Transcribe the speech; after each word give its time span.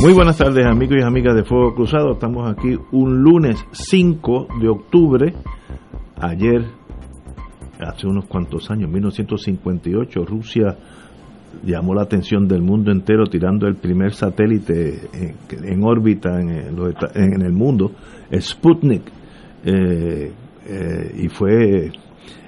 Muy 0.00 0.12
buenas 0.12 0.38
tardes 0.38 0.64
amigos 0.64 0.98
y 1.00 1.02
amigas 1.02 1.34
de 1.34 1.42
Fuego 1.42 1.74
Cruzado. 1.74 2.12
Estamos 2.12 2.48
aquí 2.48 2.78
un 2.92 3.20
lunes 3.20 3.66
5 3.72 4.46
de 4.60 4.68
octubre. 4.68 5.34
Ayer, 6.20 6.66
hace 7.80 8.06
unos 8.06 8.26
cuantos 8.26 8.70
años, 8.70 8.88
1958, 8.90 10.24
Rusia 10.24 10.76
llamó 11.64 11.94
la 11.94 12.02
atención 12.02 12.46
del 12.46 12.62
mundo 12.62 12.92
entero 12.92 13.24
tirando 13.24 13.66
el 13.66 13.74
primer 13.74 14.12
satélite 14.12 15.00
en, 15.50 15.82
órbita 15.82 16.40
en, 16.40 16.78
en, 17.14 17.42
el 17.42 17.52
mundo, 17.52 17.90
Sputnik. 18.32 19.02
Eh, 19.64 20.32
eh, 20.64 21.22
y 21.24 21.28
fue 21.28 21.90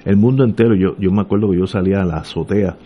el 0.05 0.17
mundo 0.17 0.45
entero. 0.45 0.77
Yo, 0.77 0.97
yo 1.01 1.11
me 1.11 1.23
acuerdo 1.23 1.51
que 1.51 1.59
yo 1.59 1.67
salía 1.67 2.01
a 2.01 2.05
la 2.05 2.19
azotea 2.19 2.77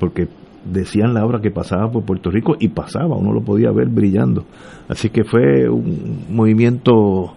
porque 0.00 0.26
decían 0.64 1.14
la 1.14 1.24
obra 1.24 1.40
que 1.40 1.50
pasaba 1.50 1.90
por 1.90 2.04
Puerto 2.04 2.30
Rico 2.30 2.54
y 2.58 2.68
pasaba, 2.68 3.16
uno 3.16 3.32
lo 3.32 3.42
podía 3.42 3.70
ver 3.72 3.88
brillando. 3.88 4.44
Así 4.88 5.10
que 5.10 5.24
fue 5.24 5.68
un 5.68 6.26
movimiento 6.30 7.34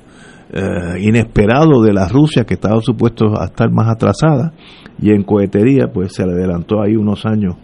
eh, 0.51 0.99
inesperado 1.01 1.81
de 1.81 1.93
la 1.93 2.07
Rusia 2.07 2.43
que 2.43 2.55
estaba 2.55 2.81
supuesto 2.81 3.39
a 3.39 3.45
estar 3.45 3.71
más 3.71 3.89
atrasada 3.89 4.53
y 5.01 5.11
en 5.11 5.23
cohetería 5.23 5.87
pues 5.93 6.13
se 6.13 6.25
le 6.25 6.33
adelantó 6.33 6.81
ahí 6.81 6.95
unos 6.95 7.25
años 7.25 7.55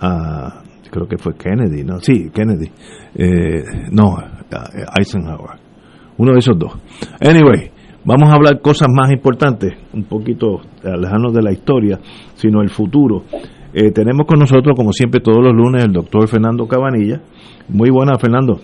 a 0.00 0.62
creo 0.90 1.06
que 1.06 1.18
fue 1.18 1.34
Kennedy, 1.34 1.84
¿no? 1.84 2.00
Sí, 2.00 2.30
Kennedy. 2.32 2.70
Eh, 3.14 3.62
no, 3.92 4.16
Eisenhower. 4.98 5.58
Uno 6.16 6.32
de 6.32 6.38
esos 6.38 6.58
dos. 6.58 6.72
Anyway, 7.20 7.70
vamos 8.04 8.28
a 8.30 8.34
hablar 8.34 8.60
cosas 8.60 8.88
más 8.92 9.10
importantes, 9.10 9.74
un 9.92 10.04
poquito 10.04 10.60
alejarnos 10.82 11.32
de 11.32 11.42
la 11.42 11.52
historia, 11.52 11.98
sino 12.34 12.62
el 12.62 12.70
futuro. 12.70 13.24
Eh, 13.74 13.90
tenemos 13.92 14.26
con 14.26 14.38
nosotros, 14.38 14.74
como 14.76 14.92
siempre, 14.92 15.20
todos 15.20 15.42
los 15.42 15.52
lunes, 15.52 15.84
el 15.84 15.92
doctor 15.92 16.26
Fernando 16.26 16.66
Cabanilla. 16.66 17.20
Muy 17.68 17.90
buena, 17.90 18.18
Fernando. 18.18 18.58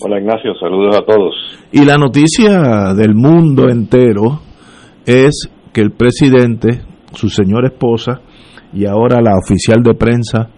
Hola, 0.00 0.20
Ignacio. 0.20 0.54
Saludos 0.54 0.96
a 0.96 1.04
todos. 1.04 1.34
Y 1.72 1.84
la 1.84 1.98
noticia 1.98 2.94
del 2.94 3.14
mundo 3.14 3.68
entero 3.68 4.40
es 5.04 5.50
que 5.72 5.80
el 5.80 5.90
presidente, 5.90 6.82
su 7.12 7.28
señora 7.28 7.68
esposa 7.68 8.20
y 8.72 8.86
ahora 8.86 9.20
la 9.20 9.36
oficial 9.36 9.82
de 9.82 9.94
prensa, 9.94 10.48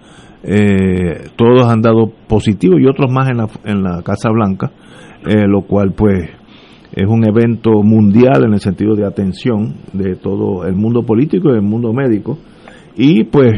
eh, 0.42 1.30
todos 1.36 1.64
han 1.64 1.80
dado 1.80 2.12
positivo 2.28 2.78
y 2.78 2.86
otros 2.86 3.10
más 3.10 3.30
en 3.30 3.38
la, 3.38 3.48
en 3.64 3.82
la 3.82 4.02
Casa 4.02 4.28
Blanca, 4.30 4.70
eh, 5.26 5.46
lo 5.48 5.62
cual 5.62 5.92
pues 5.96 6.28
es 6.92 7.08
un 7.08 7.26
evento 7.26 7.82
mundial 7.82 8.44
en 8.44 8.52
el 8.52 8.60
sentido 8.60 8.94
de 8.94 9.06
atención 9.06 9.74
de 9.94 10.16
todo 10.16 10.66
el 10.66 10.74
mundo 10.74 11.02
político 11.02 11.48
y 11.48 11.54
el 11.54 11.62
mundo 11.62 11.92
médico 11.94 12.38
y 12.96 13.24
pues, 13.24 13.52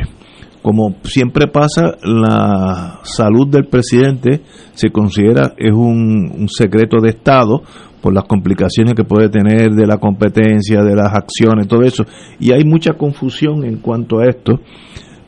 como 0.63 0.97
siempre 1.05 1.47
pasa, 1.47 1.97
la 2.03 3.01
salud 3.03 3.49
del 3.49 3.67
presidente 3.67 4.41
se 4.73 4.91
considera 4.91 5.55
es 5.57 5.73
un, 5.73 6.49
secreto 6.49 7.01
de 7.01 7.11
Estado 7.11 7.63
por 8.01 8.15
las 8.15 8.25
complicaciones 8.25 8.95
que 8.95 9.05
puede 9.05 9.29
tener 9.29 9.71
de 9.73 9.87
la 9.87 9.99
competencia, 9.99 10.83
de 10.83 10.95
las 10.95 11.13
acciones, 11.15 11.69
todo 11.69 11.83
eso. 11.83 12.05
Y 12.39 12.53
hay 12.53 12.65
mucha 12.65 12.95
confusión 12.95 13.65
en 13.65 13.79
cuanto 13.79 14.19
a 14.19 14.27
esto, 14.27 14.61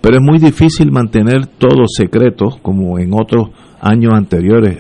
pero 0.01 0.17
es 0.17 0.23
muy 0.23 0.39
difícil 0.39 0.91
mantener 0.91 1.47
todo 1.47 1.85
secreto, 1.87 2.47
como 2.63 2.99
en 2.99 3.13
otros 3.13 3.51
años 3.81 4.13
anteriores. 4.15 4.79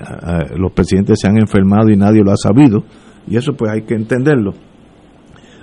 Los 0.56 0.72
presidentes 0.72 1.20
se 1.20 1.28
han 1.28 1.38
enfermado 1.38 1.91
y 1.91 1.97
nadie 1.97 2.22
lo 2.22 2.32
ha 2.32 2.36
sabido, 2.36 2.84
y 3.26 3.36
eso 3.36 3.53
pues 3.53 3.70
hay 3.72 3.82
que 3.82 3.94
entenderlo. 3.94 4.54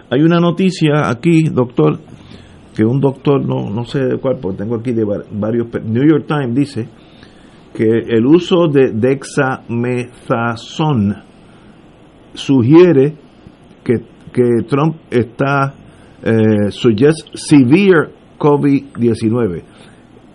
Hay 0.09 0.21
una 0.21 0.39
noticia 0.39 1.09
aquí, 1.09 1.43
doctor, 1.43 1.99
que 2.75 2.83
un 2.83 2.99
doctor, 2.99 3.45
no, 3.45 3.69
no 3.69 3.85
sé 3.85 3.99
de 3.99 4.17
cuál, 4.17 4.39
porque 4.41 4.57
tengo 4.57 4.75
aquí 4.75 4.91
de 4.91 5.05
varios, 5.31 5.67
New 5.85 6.03
York 6.05 6.25
Times 6.27 6.53
dice 6.53 6.89
que 7.73 7.85
el 7.85 8.25
uso 8.25 8.67
de 8.67 8.91
dexamethasone 8.91 11.15
sugiere 12.33 13.13
que, 13.83 13.93
que 14.33 14.63
Trump 14.67 14.97
está, 15.09 15.73
eh, 16.23 16.69
suggest 16.69 17.29
severe 17.33 18.09
COVID-19. 18.37 19.63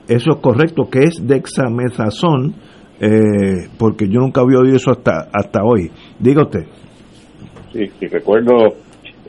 Eso 0.09 0.31
es 0.33 0.39
correcto, 0.41 0.89
que 0.91 1.05
es 1.05 1.27
dexamethasone, 1.27 2.55
eh, 3.01 3.69
porque 3.79 4.09
yo 4.09 4.21
nunca 4.21 4.41
había 4.41 4.59
oído 4.59 4.77
eso 4.77 4.91
hasta, 4.91 5.29
hasta 5.33 5.63
hoy. 5.63 5.91
Diga 6.19 6.43
usted. 6.43 6.65
Sí, 7.73 7.87
sí, 7.99 8.07
recuerdo 8.07 8.75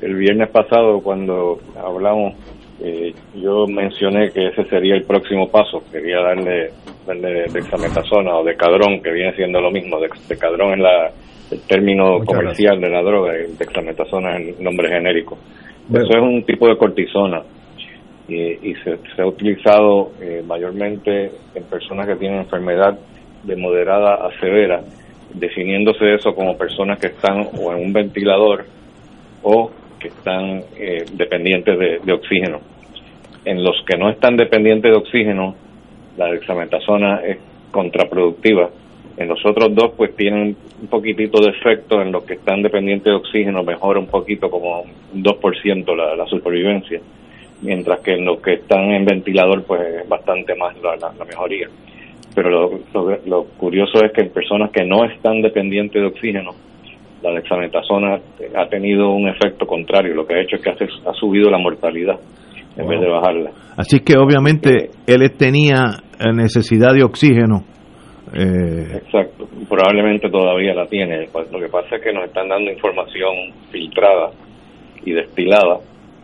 el 0.02 0.16
viernes 0.16 0.50
pasado 0.50 1.02
cuando 1.02 1.60
hablamos 1.78 2.34
eh, 2.84 3.14
yo 3.36 3.68
mencioné 3.68 4.31
que 4.31 4.47
ese 4.47 4.64
sería 4.66 4.96
el 4.96 5.03
próximo 5.03 5.50
paso. 5.50 5.84
Quería 5.92 6.22
darle, 6.22 6.72
darle 7.06 7.46
dexametasona 7.53 8.36
o 8.38 8.44
decadrón, 8.44 9.02
que 9.02 9.12
viene 9.12 9.36
siendo 9.36 9.62
lo 9.62 9.72
mismo. 9.72 10.00
Decadrón 10.28 10.74
es 10.74 10.80
la, 10.80 11.12
el 11.52 11.62
término 11.68 12.20
comercial 12.25 12.80
de 12.81 12.90
la 12.90 13.02
droga, 13.02 13.34
y 13.38 13.56
dexametasona 13.58 14.38
es 14.38 14.58
el 14.58 14.64
nombre 14.64 14.90
genérico. 14.90 15.38
Eso 15.90 16.09
es 16.09 16.22
un 16.22 16.44
tipo 16.44 16.68
de 16.68 16.78
cortisona 16.78 17.44
y, 18.28 18.74
se, 18.75 19.22
ha 19.22 19.25
utilizado 19.25 20.12
eh, 20.22 20.41
mayormente 20.46 21.31
en 21.53 21.64
personas 21.64 22.08
que 22.08 22.16
tienen 22.16 22.40
enfermedad 22.40 22.97
de 23.44 23.56
moderada 23.56 24.25
a 24.25 24.40
severa, 24.40 24.81
definiéndose 25.34 26.14
eso 26.14 26.34
como 26.34 26.58
personas 26.58 27.00
que 27.00 27.08
están 27.08 27.47
o 27.59 27.74
en 27.74 27.84
un 27.86 27.94
ventilador 27.94 28.66
o 29.44 29.72
que 30.02 30.08
están 30.08 30.64
eh, 30.78 31.06
dependientes 31.14 31.78
de, 31.78 32.14
oxígeno. 32.14 32.60
En 33.46 33.64
los 33.64 33.84
que 33.86 33.98
no 33.98 34.10
están 34.10 34.36
dependientes 34.36 34.92
de 34.92 34.98
oxígeno, 34.98 35.56
la 36.18 36.28
dexametasona 36.28 37.22
es 37.26 37.38
contraproductiva. 37.72 38.70
En 39.18 39.28
los 39.28 39.46
otros 39.46 39.74
dos, 39.76 39.92
pues 39.96 40.16
tienen 40.16 40.56
un 40.82 40.88
poquitito 40.88 41.42
de 41.42 41.52
efecto. 41.52 42.02
En 42.02 42.12
los 42.12 42.24
que 42.24 42.36
están 42.36 42.62
dependientes 42.62 43.06
de 43.06 43.14
oxígeno, 43.16 43.64
mejora 43.64 44.00
un 44.00 44.08
poquito, 44.08 44.50
como 44.50 44.82
un 44.82 45.24
2% 45.24 45.96
la, 45.96 46.16
la 46.16 46.26
supervivencia. 46.26 47.00
Mientras 47.62 48.00
que 48.00 48.14
en 48.14 48.26
los 48.26 48.42
que 48.42 48.54
están 48.54 48.92
en 48.92 49.06
ventilador, 49.06 49.64
pues 49.64 50.08
bastante 50.10 50.56
más 50.56 50.76
la, 50.82 50.96
la, 50.96 51.26
mejoría. 51.26 51.68
Pero 52.34 52.50
lo, 52.50 53.20
lo 53.26 53.44
curioso 53.58 54.04
es 54.04 54.12
que 54.14 54.22
en 54.22 54.30
personas 54.30 54.72
que 54.72 54.84
no 54.84 55.04
están 55.06 55.42
dependientes 55.42 56.02
de 56.02 56.08
oxígeno, 56.08 56.56
la 57.22 57.32
dexametasona 57.32 58.20
ha 58.56 58.68
tenido 58.68 59.12
un 59.12 59.28
efecto 59.28 59.66
contrario, 59.66 60.14
lo 60.16 60.26
que 60.26 60.36
ha 60.36 60.42
hecho 60.42 60.56
es 60.56 60.62
que 60.62 60.70
ha, 60.72 61.14
subido 61.14 61.50
la 61.50 61.58
mortalidad 61.58 62.20
en 62.78 62.88
vez 62.88 63.00
de 63.00 63.08
bajarla. 63.08 63.52
Así 63.78 64.00
que 64.00 64.18
obviamente 64.18 64.90
él 65.08 65.32
tenía 65.38 66.02
necesidad 66.34 66.94
de 66.94 67.04
oxígeno. 67.04 67.64
Eh, 68.34 68.96
Exacto, 68.96 69.48
probablemente 69.68 70.30
todavía 70.30 70.74
la 70.74 70.88
tiene. 70.88 71.28
Lo 71.34 71.59
que 71.59 71.68
pasa 71.70 71.98
es 71.98 72.02
que 72.02 72.14
nos 72.14 72.26
están 72.26 72.48
dando 72.48 72.72
información 72.72 73.52
filtrada 73.72 74.32
y 75.06 75.12
destilada 75.12 75.80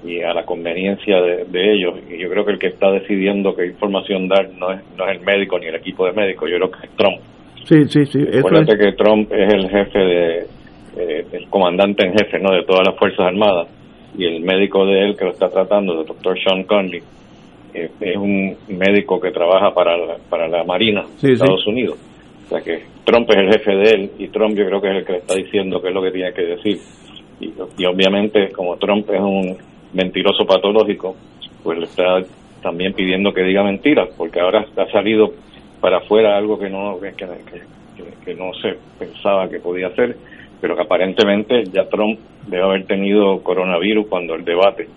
y 0.06 0.22
a 0.22 0.34
la 0.34 0.46
conveniencia 0.46 1.22
de, 1.22 1.74
ellos. 1.74 2.00
Y 2.10 2.18
yo 2.18 2.30
creo 2.30 2.46
que 2.46 2.54
el 2.54 2.60
que 2.60 2.68
está 2.68 2.92
decidiendo 2.92 3.56
qué 3.56 3.66
información 3.66 4.28
dar 4.28 4.50
no 4.54 4.72
es, 4.72 4.82
no 4.96 5.06
es 5.08 5.20
el 5.20 5.26
médico 5.26 5.60
ni 5.60 5.68
el 5.68 5.76
equipo 5.76 6.06
de 6.06 6.14
médicos, 6.14 6.50
yo 6.50 6.58
creo 6.58 6.72
que 6.72 6.88
es 6.88 6.96
Trump. 6.96 7.20
Sí, 7.66 7.84
sí, 7.90 8.06
sí. 8.06 8.20
Acuérdate 8.40 8.78
que 8.78 8.94
Trump 8.94 9.32
es 9.34 9.54
el 9.54 9.70
jefe 9.70 10.00
de, 10.00 10.48
eh, 10.98 11.26
el 11.32 11.48
comandante 11.50 12.06
en 12.06 12.14
jefe 12.14 12.40
no 12.40 12.52
de 12.54 12.64
todas 12.64 12.88
las 12.88 12.98
Fuerzas 12.98 13.28
Armadas 13.28 13.68
y 14.18 14.26
el 14.26 14.42
médico 14.42 14.86
de 14.86 15.06
él 15.06 15.18
que 15.18 15.26
lo 15.26 15.32
está 15.32 15.48
tratando, 15.48 16.00
el 16.00 16.08
doctor 16.08 16.38
Sean 16.42 16.64
Conley, 16.64 17.02
eh, 17.74 17.92
es 18.00 18.18
un 18.18 18.56
médico 18.70 19.20
que 19.20 19.32
trabaja 19.32 19.74
para 19.74 19.96
la, 19.96 20.18
para 20.30 20.48
la 20.48 20.64
Marina 20.64 21.04
de 21.22 21.34
Estados 21.34 21.68
Unidos. 21.68 22.00
O 22.46 22.50
sea 22.50 22.62
que 22.62 22.84
Trump 23.04 23.30
es 23.30 23.38
el 23.38 23.52
jefe 23.52 23.76
de 23.76 23.90
él 23.92 24.12
y 24.18 24.28
Trump 24.30 24.58
yo 24.58 24.66
creo 24.66 24.82
que 24.82 24.90
es 24.90 24.96
el 24.98 25.06
que 25.06 25.12
le 25.12 25.18
está 25.20 25.36
diciendo 25.36 25.82
qué 25.82 25.90
es 25.90 25.94
lo 25.94 26.02
que 26.02 26.12
tiene 26.12 26.34
que 26.34 26.42
decir. 26.44 26.78
Y, 27.40 27.54
y 27.78 27.86
obviamente 27.86 28.50
como 28.52 28.78
Trump 28.78 29.08
es 29.12 29.22
un 29.22 29.56
mentiroso 29.94 30.46
patológico, 30.46 31.16
pues 31.64 31.78
le 31.78 31.86
está 31.86 32.22
también 32.64 32.94
pidiendo 32.94 33.32
que 33.34 33.44
diga 33.44 33.64
mentiras, 33.64 34.10
porque 34.18 34.40
ahora 34.40 34.66
ha 34.76 34.92
salido 34.92 35.32
para 35.80 35.98
afuera 35.98 36.38
algo 36.38 36.58
que 36.58 36.70
no 36.70 37.00
que, 37.00 37.12
que, 37.14 38.26
que 38.26 38.34
no 38.34 38.52
se 38.56 38.78
pensaba 38.98 39.48
que 39.48 39.60
podía 39.60 39.88
hacer 39.88 40.16
pero 40.62 40.76
que 40.76 40.82
aparentemente 40.82 41.64
ya 41.66 41.88
Trump 41.90 42.20
debe 42.48 42.64
haber 42.64 42.86
tenido 42.86 43.42
coronavirus 43.44 44.08
cuando 44.08 44.36
el 44.36 44.46
debate. 44.46 44.88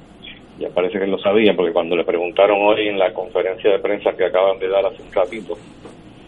Ya 0.59 0.69
parece 0.69 0.99
que 0.99 1.07
lo 1.07 1.19
sabía, 1.19 1.55
porque 1.55 1.73
cuando 1.73 1.97
le 1.97 2.05
preguntaron 2.05 2.59
hoy 2.61 2.89
en 2.89 2.99
la 2.99 3.12
conferencia 3.12 3.71
de 3.71 3.79
prensa 3.79 4.12
que 4.17 4.27
acaban 4.27 4.59
de 4.59 4.69
dar 4.69 4.85
hace 4.85 5.03
un 5.03 5.12
ratito, 5.12 5.55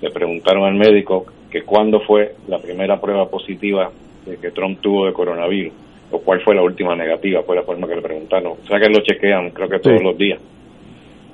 le 0.00 0.10
preguntaron 0.10 0.64
al 0.64 0.74
médico 0.74 1.26
que 1.50 1.62
cuándo 1.62 2.00
fue 2.00 2.34
la 2.48 2.58
primera 2.58 3.00
prueba 3.00 3.28
positiva 3.28 3.90
que 4.24 4.50
Trump 4.50 4.80
tuvo 4.80 5.06
de 5.06 5.12
coronavirus, 5.12 5.72
o 6.10 6.20
cuál 6.20 6.40
fue 6.42 6.54
la 6.54 6.62
última 6.62 6.94
negativa, 6.94 7.42
fue 7.42 7.56
la 7.56 7.62
forma 7.62 7.88
que 7.88 7.96
le 7.96 8.02
preguntaron. 8.02 8.52
O 8.52 8.66
sea 8.66 8.78
que 8.78 8.88
lo 8.88 9.00
chequean, 9.00 9.50
creo 9.50 9.68
que 9.68 9.78
todos 9.78 10.02
los 10.02 10.16
días. 10.16 10.40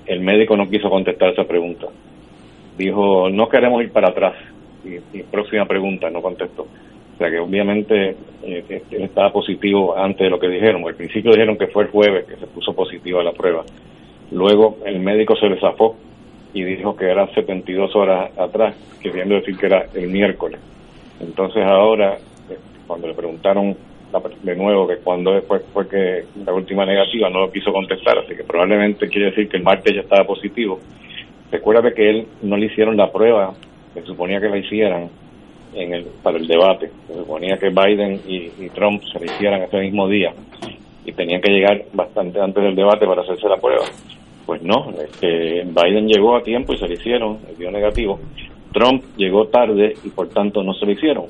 El 0.06 0.20
médico 0.20 0.56
no 0.56 0.68
quiso 0.68 0.88
contestar 0.88 1.32
esa 1.32 1.44
pregunta. 1.44 1.86
Dijo, 2.78 3.28
no 3.28 3.48
queremos 3.48 3.82
ir 3.82 3.92
para 3.92 4.08
atrás. 4.08 4.34
Y, 4.84 5.22
próxima 5.24 5.66
pregunta, 5.66 6.08
no 6.08 6.22
contestó. 6.22 6.66
O 7.18 7.20
sea 7.20 7.32
que 7.32 7.40
obviamente 7.40 8.14
eh, 8.44 8.82
estaba 8.92 9.32
positivo 9.32 9.98
antes 9.98 10.20
de 10.20 10.30
lo 10.30 10.38
que 10.38 10.48
dijeron. 10.48 10.86
Al 10.86 10.94
principio 10.94 11.32
dijeron 11.32 11.58
que 11.58 11.66
fue 11.66 11.82
el 11.82 11.90
jueves 11.90 12.26
que 12.26 12.36
se 12.36 12.46
puso 12.46 12.72
positivo 12.74 13.18
a 13.18 13.24
la 13.24 13.32
prueba. 13.32 13.64
Luego 14.30 14.78
el 14.86 15.00
médico 15.00 15.34
se 15.34 15.48
le 15.48 15.58
zafó 15.58 15.96
y 16.54 16.62
dijo 16.62 16.94
que 16.94 17.06
era 17.06 17.26
72 17.34 17.96
horas 17.96 18.30
atrás, 18.38 18.76
queriendo 19.02 19.34
decir 19.34 19.56
que 19.58 19.66
era 19.66 19.86
el 19.94 20.06
miércoles. 20.06 20.60
Entonces 21.18 21.64
ahora, 21.66 22.18
eh, 22.48 22.56
cuando 22.86 23.08
le 23.08 23.14
preguntaron 23.14 23.76
de 24.44 24.54
nuevo 24.54 24.86
que 24.86 24.98
cuando 24.98 25.32
después 25.32 25.62
fue 25.72 25.88
que 25.88 26.24
la 26.46 26.52
última 26.52 26.86
negativa 26.86 27.28
no 27.30 27.40
lo 27.40 27.50
quiso 27.50 27.72
contestar, 27.72 28.16
así 28.18 28.36
que 28.36 28.44
probablemente 28.44 29.08
quiere 29.08 29.30
decir 29.30 29.48
que 29.48 29.56
el 29.56 29.64
martes 29.64 29.92
ya 29.92 30.02
estaba 30.02 30.24
positivo. 30.24 30.78
Recuerda 31.50 31.92
que 31.92 32.10
él 32.10 32.28
no 32.42 32.56
le 32.56 32.66
hicieron 32.66 32.96
la 32.96 33.10
prueba, 33.10 33.54
se 33.92 34.02
suponía 34.02 34.40
que 34.40 34.48
la 34.48 34.58
hicieran 34.58 35.10
en 35.78 35.94
el, 35.94 36.04
para 36.22 36.38
el 36.38 36.46
debate, 36.46 36.90
se 37.06 37.14
suponía 37.14 37.56
que 37.56 37.70
Biden 37.70 38.20
y, 38.26 38.68
Trump 38.70 39.02
se 39.12 39.18
la 39.18 39.26
hicieran 39.26 39.62
ese 39.62 39.78
mismo 39.78 40.08
día 40.08 40.32
y 41.04 41.12
tenían 41.12 41.40
que 41.40 41.50
llegar 41.50 41.84
bastante 41.92 42.40
antes 42.40 42.62
del 42.62 42.74
debate 42.74 43.06
para 43.06 43.22
hacerse 43.22 43.48
la 43.48 43.56
prueba. 43.56 43.84
Pues 44.44 44.62
no, 44.62 44.90
este, 45.02 45.62
Biden 45.64 46.08
llegó 46.08 46.36
a 46.36 46.42
tiempo 46.42 46.72
y 46.72 46.78
se 46.78 46.88
le 46.88 46.94
hicieron, 46.94 47.38
dio 47.56 47.70
negativo. 47.70 48.18
Trump 48.72 49.02
llegó 49.16 49.46
tarde 49.48 49.94
y 50.04 50.10
por 50.10 50.28
tanto 50.28 50.62
no 50.62 50.74
se 50.74 50.86
lo 50.86 50.92
hicieron. 50.92 51.26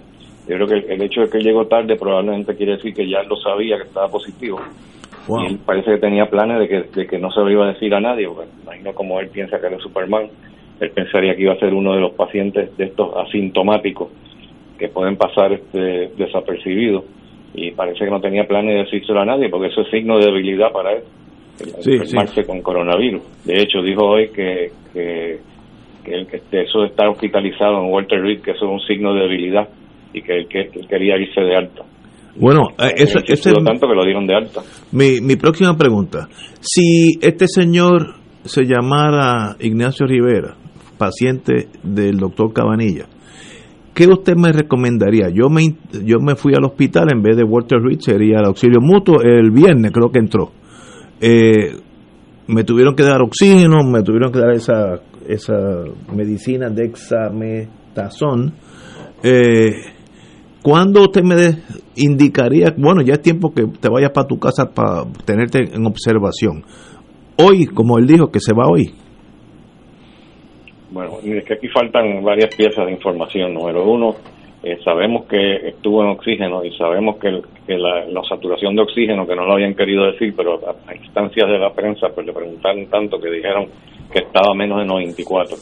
Yo 0.48 0.56
creo 0.56 0.66
que 0.66 0.94
el 0.94 1.02
hecho 1.02 1.20
de 1.22 1.30
que 1.30 1.38
llegó 1.38 1.66
tarde 1.66 1.96
probablemente 1.96 2.56
quiere 2.56 2.76
decir 2.76 2.94
que 2.94 3.08
ya 3.08 3.22
lo 3.22 3.36
sabía 3.36 3.76
que 3.76 3.84
estaba 3.84 4.08
positivo. 4.08 4.60
Y 5.28 5.46
él 5.46 5.58
parece 5.64 5.92
que 5.92 5.98
tenía 5.98 6.26
planes 6.26 6.58
de 6.58 6.68
que, 6.68 7.00
de 7.00 7.06
que 7.06 7.18
no 7.18 7.30
se 7.30 7.40
lo 7.40 7.50
iba 7.50 7.66
a 7.66 7.72
decir 7.72 7.94
a 7.94 8.00
nadie, 8.00 8.26
porque 8.26 8.48
imagino 8.62 8.94
como 8.94 9.20
él 9.20 9.28
piensa 9.28 9.60
que 9.60 9.66
era 9.66 9.78
Superman, 9.78 10.28
él 10.80 10.90
pensaría 10.90 11.34
que 11.34 11.42
iba 11.42 11.52
a 11.52 11.58
ser 11.58 11.74
uno 11.74 11.92
de 11.92 12.00
los 12.00 12.12
pacientes 12.12 12.74
de 12.76 12.84
estos 12.86 13.14
asintomáticos 13.16 14.08
que 14.78 14.88
pueden 14.88 15.16
pasar 15.16 15.52
este 15.52 16.10
desapercibidos 16.16 17.04
y 17.54 17.72
parece 17.72 18.04
que 18.04 18.10
no 18.10 18.20
tenía 18.20 18.44
planes 18.44 18.74
de 18.74 18.84
decírselo 18.84 19.20
a 19.20 19.24
nadie 19.24 19.48
porque 19.48 19.68
eso 19.68 19.82
es 19.82 19.90
signo 19.90 20.18
de 20.18 20.26
debilidad 20.26 20.70
para 20.72 20.92
él 20.92 21.02
enfermarse 21.60 22.44
con 22.44 22.62
coronavirus 22.62 23.22
de 23.44 23.54
hecho 23.54 23.82
dijo 23.82 24.06
hoy 24.06 24.28
que, 24.28 24.70
que, 24.92 25.38
que, 26.04 26.26
que 26.50 26.62
eso 26.62 26.80
de 26.80 26.88
estar 26.88 27.08
hospitalizado 27.08 27.84
en 27.84 27.92
Walter 27.92 28.20
Reed 28.20 28.42
que 28.42 28.52
eso 28.52 28.66
es 28.66 28.70
un 28.70 28.80
signo 28.80 29.14
de 29.14 29.22
debilidad 29.22 29.68
y 30.12 30.22
que 30.22 30.38
él, 30.38 30.48
quería 30.88 31.16
irse 31.18 31.40
de 31.40 31.56
alta. 31.56 31.84
Bueno, 32.36 32.68
eh, 32.78 32.92
eso, 32.96 33.18
es 33.18 33.42
tanto 33.42 33.88
que 33.88 33.94
lo 33.94 34.04
dieron 34.04 34.26
de 34.26 34.34
alta. 34.34 34.62
Mi, 34.92 35.20
mi 35.20 35.36
próxima 35.36 35.76
pregunta, 35.76 36.28
si 36.60 37.18
este 37.20 37.46
señor 37.48 38.14
se 38.44 38.64
llamara 38.64 39.56
Ignacio 39.60 40.06
Rivera, 40.06 40.54
paciente 40.96 41.68
del 41.82 42.18
doctor 42.18 42.52
Cabanilla, 42.52 43.06
¿qué 43.98 44.06
usted 44.06 44.36
me 44.36 44.52
recomendaría? 44.52 45.28
Yo 45.28 45.50
me, 45.50 45.74
yo 46.04 46.20
me 46.20 46.36
fui 46.36 46.54
al 46.54 46.64
hospital 46.64 47.08
en 47.12 47.20
vez 47.20 47.36
de 47.36 47.42
Walter 47.42 47.80
Reed, 47.82 47.98
sería 47.98 48.38
el 48.38 48.44
auxilio 48.44 48.80
mutuo, 48.80 49.22
el 49.22 49.50
viernes 49.50 49.90
creo 49.90 50.12
que 50.12 50.20
entró. 50.20 50.52
Eh, 51.20 51.74
me 52.46 52.62
tuvieron 52.62 52.94
que 52.94 53.02
dar 53.02 53.20
oxígeno, 53.22 53.78
me 53.82 54.04
tuvieron 54.04 54.30
que 54.30 54.38
dar 54.38 54.52
esa, 54.52 55.00
esa 55.26 55.82
medicina 56.14 56.70
de 56.70 56.84
exametazón. 56.84 58.54
Eh, 59.24 59.72
¿Cuándo 60.62 61.02
usted 61.02 61.24
me 61.24 61.58
indicaría, 61.96 62.72
bueno, 62.78 63.02
ya 63.02 63.14
es 63.14 63.22
tiempo 63.22 63.52
que 63.52 63.64
te 63.80 63.88
vayas 63.88 64.12
para 64.12 64.28
tu 64.28 64.38
casa 64.38 64.66
para 64.72 65.06
tenerte 65.24 65.74
en 65.74 65.84
observación? 65.84 66.62
Hoy, 67.36 67.66
como 67.66 67.98
él 67.98 68.06
dijo, 68.06 68.30
que 68.30 68.38
se 68.38 68.52
va 68.54 68.68
hoy. 68.68 68.94
Bueno, 70.98 71.18
es 71.22 71.44
que 71.44 71.54
aquí 71.54 71.68
faltan 71.68 72.24
varias 72.24 72.52
piezas 72.56 72.84
de 72.84 72.90
información. 72.90 73.54
Número 73.54 73.88
uno, 73.88 74.16
eh, 74.64 74.80
sabemos 74.82 75.26
que 75.26 75.68
estuvo 75.68 76.02
en 76.02 76.08
oxígeno 76.08 76.64
y 76.64 76.72
sabemos 76.72 77.18
que, 77.18 77.40
la, 77.76 78.04
saturación 78.28 78.74
de 78.74 78.82
oxígeno, 78.82 79.24
que 79.24 79.36
no 79.36 79.44
lo 79.44 79.52
habían 79.52 79.76
querido 79.76 80.10
decir, 80.10 80.34
pero 80.36 80.58
a, 80.66 80.94
instancias 80.96 81.48
de 81.48 81.56
la 81.56 81.72
prensa, 81.72 82.08
pues 82.12 82.26
le 82.26 82.32
preguntaron 82.32 82.86
tanto 82.86 83.20
que 83.20 83.30
dijeron 83.30 83.68
que 84.12 84.18
estaba 84.18 84.52
menos 84.54 84.78
de 84.78 84.86
94 84.86 85.56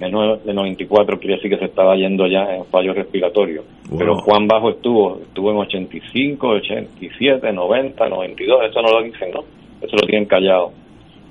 menos 0.00 0.44
de 0.44 0.54
94 0.54 1.20
quiere 1.20 1.36
decir 1.36 1.50
que 1.50 1.58
se 1.58 1.66
estaba 1.66 1.94
yendo 1.94 2.26
ya 2.26 2.56
en 2.56 2.64
fallo 2.64 2.94
respiratorio. 2.94 3.62
Pero 3.98 4.16
Juan 4.16 4.48
Bajo 4.48 4.70
estuvo, 4.70 5.20
estuvo 5.20 5.50
en 5.50 5.58
85, 5.58 6.48
87, 6.48 7.52
90, 7.52 8.08
92, 8.08 8.64
eso 8.68 8.82
no 8.82 8.98
lo 8.98 9.02
dicen, 9.02 9.30
¿no? 9.30 9.40
Eso 9.82 9.94
lo 9.96 10.06
tienen 10.06 10.26
callado. 10.26 10.72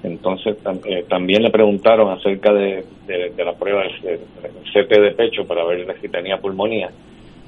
Entonces 0.04 0.58
eh, 0.86 1.04
también 1.10 1.44
le 1.44 1.50
preguntaron 1.50 2.10
acerca 2.12 2.54
de, 2.54 2.84
la 3.38 3.54
prueba 3.54 3.84
del 3.84 4.20
CT 4.72 4.90
de 4.90 5.12
pecho 5.12 5.46
para 5.46 5.66
ver 5.66 5.86
si 6.02 6.08
tenía 6.08 6.38
pulmonía 6.38 6.90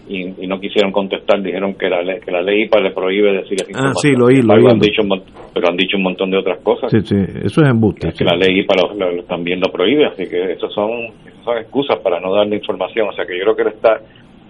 y, 0.08 0.48
no 0.48 0.60
quisieron 0.60 0.92
contestar, 0.92 1.42
dijeron 1.42 1.76
que 1.76 1.88
la, 1.90 2.02
ley, 2.02 2.20
que 2.20 2.32
la 2.32 2.42
ley 2.42 2.64
IPA 2.64 2.82
le 2.82 2.92
prohíbe 2.92 3.34
decir 3.34 3.58
esa 3.62 3.80
Ah, 3.80 3.94
sí, 3.96 4.12
lo 4.12 4.26
oí, 4.26 4.42
lo 4.42 4.54
Han 4.54 4.80
dicho, 4.80 5.04
pero 5.54 5.68
han 5.70 5.78
dicho 5.78 5.98
un 5.98 6.04
montón 6.04 6.32
de 6.32 6.38
otras 6.38 6.60
cosas. 6.62 6.92
Sí, 6.92 7.00
sí, 7.02 7.16
eso 7.16 7.62
es 7.62 7.70
embuste. 7.70 8.12
Que 8.12 8.26
la 8.26 8.36
ley 8.36 8.60
IPA 8.60 8.76
también 9.28 9.60
lo 9.60 9.72
prohíbe, 9.72 10.08
así 10.08 10.28
que 10.28 10.54
eso 10.54 10.70
son, 10.70 10.90
son 11.44 11.58
excusas 11.58 12.00
para 12.00 12.20
no 12.20 12.34
darle 12.34 12.58
información. 12.58 13.10
O 13.10 13.14
sea 13.14 13.26
que 13.26 13.38
yo 13.38 13.44
creo 13.44 13.56
que 13.56 13.62
él 13.64 13.68
está 13.70 14.02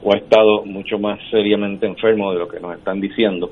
o 0.03 0.13
ha 0.13 0.17
estado 0.17 0.65
mucho 0.65 0.97
más 0.97 1.19
seriamente 1.29 1.85
enfermo 1.85 2.31
de 2.33 2.39
lo 2.39 2.47
que 2.47 2.59
nos 2.59 2.75
están 2.77 2.99
diciendo. 2.99 3.51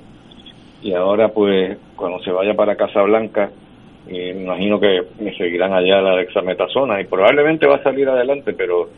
Y 0.81 0.93
ahora, 0.93 1.29
pues, 1.29 1.77
cuando 1.95 2.19
se 2.23 2.31
vaya 2.31 2.53
para 2.55 2.75
Casa 2.75 3.01
Eh, 4.11 4.33
me 4.33 4.43
imagino 4.43 4.79
que 4.79 5.03
me 5.19 5.35
seguirán 5.37 5.73
allá 5.73 6.01
la 6.01 6.15
dexametasona 6.15 6.99
y 6.99 7.05
probablemente 7.05 7.67
va 7.67 7.75
a 7.75 7.83
salir 7.83 8.09
adelante, 8.09 8.53
pero 8.53 8.89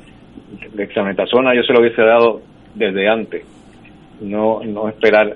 dexametasona 0.73 1.53
yo 1.53 1.63
se 1.63 1.73
lo 1.73 1.81
hubiese 1.81 2.01
dado 2.01 2.41
desde 2.75 3.09
antes, 3.09 3.43
no, 4.21 4.61
no 4.63 4.87
esperar 4.87 5.35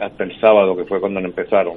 hasta 0.00 0.24
el 0.24 0.40
sábado, 0.40 0.76
que 0.76 0.84
fue 0.84 1.00
cuando 1.00 1.20
empezaron. 1.20 1.74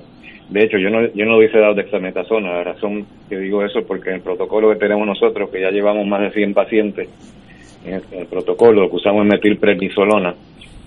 De 0.49 0.63
hecho, 0.63 0.77
yo 0.77 0.89
no, 0.89 1.05
yo 1.13 1.25
no 1.25 1.37
hubiese 1.37 1.59
dado 1.59 1.73
dexametasona. 1.73 2.53
La 2.53 2.63
razón 2.63 3.05
que 3.27 3.37
digo 3.37 3.63
eso 3.63 3.79
es 3.79 3.85
porque 3.85 4.09
en 4.09 4.15
el 4.17 4.21
protocolo 4.21 4.69
que 4.69 4.79
tenemos 4.79 5.05
nosotros, 5.05 5.49
que 5.49 5.61
ya 5.61 5.71
llevamos 5.71 6.07
más 6.07 6.21
de 6.21 6.31
100 6.31 6.53
pacientes, 6.53 7.09
en 7.85 8.01
el, 8.11 8.25
protocolo 8.27 8.83
lo 8.83 8.89
que 8.89 8.95
usamos 8.95 9.25
es 9.25 9.31
metilprednisolona, 9.31 10.35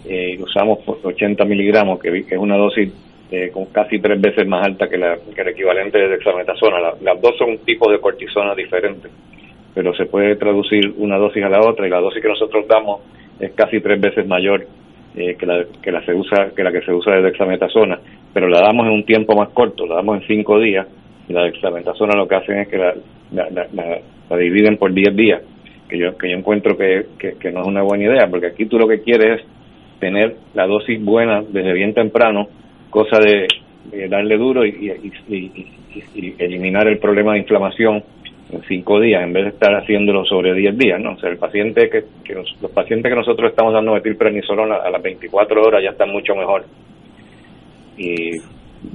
eh, 0.07 0.39
usamos 0.41 0.79
80 0.87 1.45
miligramos, 1.45 2.01
que, 2.01 2.09
es 2.09 2.39
una 2.39 2.57
dosis 2.57 2.93
eh, 3.31 3.51
con 3.53 3.67
casi 3.67 4.01
tres 4.01 4.21
veces 4.21 4.47
más 4.47 4.67
alta 4.67 4.89
que, 4.89 4.99
la, 4.99 5.17
que 5.35 5.41
el 5.41 5.49
equivalente 5.49 5.99
de 5.99 6.09
dexametasona. 6.09 6.95
las 7.01 7.21
dos 7.21 7.37
son 7.39 7.59
tipos 7.59 7.91
de 7.93 8.01
cortisona 8.01 8.55
diferentes, 8.55 9.11
pero 9.75 9.95
se 9.95 10.07
puede 10.07 10.37
traducir 10.37 10.93
una 10.97 11.17
dosis 11.17 11.45
a 11.45 11.49
la 11.49 11.61
otra 11.61 11.87
y 11.87 11.91
la 11.91 12.01
dosis 12.01 12.23
que 12.23 12.29
nosotros 12.29 12.67
damos 12.67 13.01
es 13.39 13.53
casi 13.53 13.81
tres 13.81 14.01
veces 14.01 14.27
mayor 14.27 14.67
eh, 15.17 15.35
que, 15.37 15.45
la, 15.45 15.65
que, 15.83 15.91
la 15.91 16.05
se 16.05 16.15
usa, 16.15 16.51
que 16.55 16.63
la 16.63 16.71
que 16.71 16.83
se 16.83 16.93
usa 16.93 17.17
de 17.17 17.23
dexametasona, 17.23 17.99
pero 18.33 18.49
la 18.49 18.61
damos 18.61 18.87
en 18.87 18.93
un 18.93 19.05
tiempo 19.05 19.35
más 19.35 19.49
corto, 19.49 19.85
la 19.87 19.97
damos 19.97 20.23
en 20.23 20.27
cinco 20.29 20.61
días, 20.61 20.87
y 21.29 21.33
la 21.33 21.45
dexametasona 21.45 22.15
lo 22.17 22.29
que 22.29 22.37
hacen 22.37 22.59
es 22.59 22.69
que 22.69 22.79
la, 22.79 22.95
la, 23.33 24.37
dividen 24.37 24.77
por 24.77 24.93
diez 24.93 25.15
días, 25.17 25.43
que 25.89 25.99
yo, 25.99 26.17
que 26.17 26.31
yo 26.31 26.37
encuentro 26.37 26.77
que, 26.77 27.07
que, 27.19 27.51
no 27.51 27.63
es 27.63 27.67
una 27.67 27.83
buena 27.83 28.05
idea, 28.05 28.29
porque 28.31 28.47
aquí 28.47 28.67
tú 28.67 28.79
lo 28.79 28.87
que 28.87 29.01
quieres 29.01 29.41
es 29.41 29.47
tener 29.99 30.37
la 30.55 30.67
dosis 30.67 31.03
buena 31.05 31.43
desde 31.43 31.73
bien 31.73 31.93
temprano, 31.93 32.49
cosa 32.91 33.19
de, 33.19 33.47
darle 34.09 34.37
duro 34.37 34.65
y, 34.67 34.93
y 35.29 36.35
eliminar 36.39 36.87
el 36.87 36.99
problema 36.99 37.33
de 37.33 37.41
inflamación 37.41 38.05
en 38.53 38.63
cinco 38.63 39.01
días 39.01 39.23
en 39.23 39.33
vez 39.33 39.45
de 39.45 39.51
estar 39.51 39.75
haciéndolo 39.75 40.25
sobre 40.25 40.55
diez 40.55 40.77
días, 40.77 41.01
¿no? 41.01 41.13
O 41.13 41.19
sea, 41.19 41.31
el 41.31 41.39
paciente 41.39 41.89
que, 41.89 42.05
los 42.35 42.71
pacientes 42.73 43.11
que 43.11 43.17
nosotros 43.17 43.51
estamos 43.51 43.73
dando 43.73 43.95
metilprednisolona 43.95 44.77
a 44.77 44.91
las 44.91 45.03
24 45.03 45.63
horas 45.63 45.83
ya 45.83 45.91
están 45.91 46.11
mucho 46.11 46.35
mejor. 46.35 46.65
Y 47.97 48.39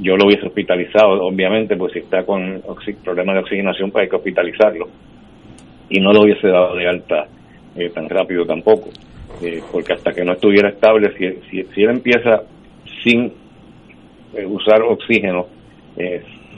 yo 0.01 0.17
lo 0.17 0.25
hubiese 0.27 0.47
hospitalizado, 0.47 1.21
obviamente, 1.21 1.77
pues 1.77 1.93
si 1.93 1.99
está 1.99 2.25
con 2.25 2.61
problemas 3.03 3.35
de 3.35 3.41
oxigenación, 3.41 3.91
pues 3.91 4.03
hay 4.03 4.09
que 4.09 4.15
hospitalizarlo. 4.15 4.87
Y 5.89 5.99
no 5.99 6.11
lo 6.11 6.21
hubiese 6.21 6.47
dado 6.47 6.75
de 6.75 6.87
alta 6.87 7.27
eh, 7.75 7.89
tan 7.89 8.09
rápido 8.09 8.45
tampoco, 8.45 8.89
eh, 9.41 9.61
porque 9.71 9.93
hasta 9.93 10.11
que 10.11 10.25
no 10.25 10.33
estuviera 10.33 10.69
estable, 10.69 11.11
si, 11.17 11.63
si, 11.73 11.83
él 11.83 11.91
empieza 11.91 12.43
sin 13.03 13.31
eh, 14.35 14.45
usar 14.45 14.81
oxígeno, 14.81 15.47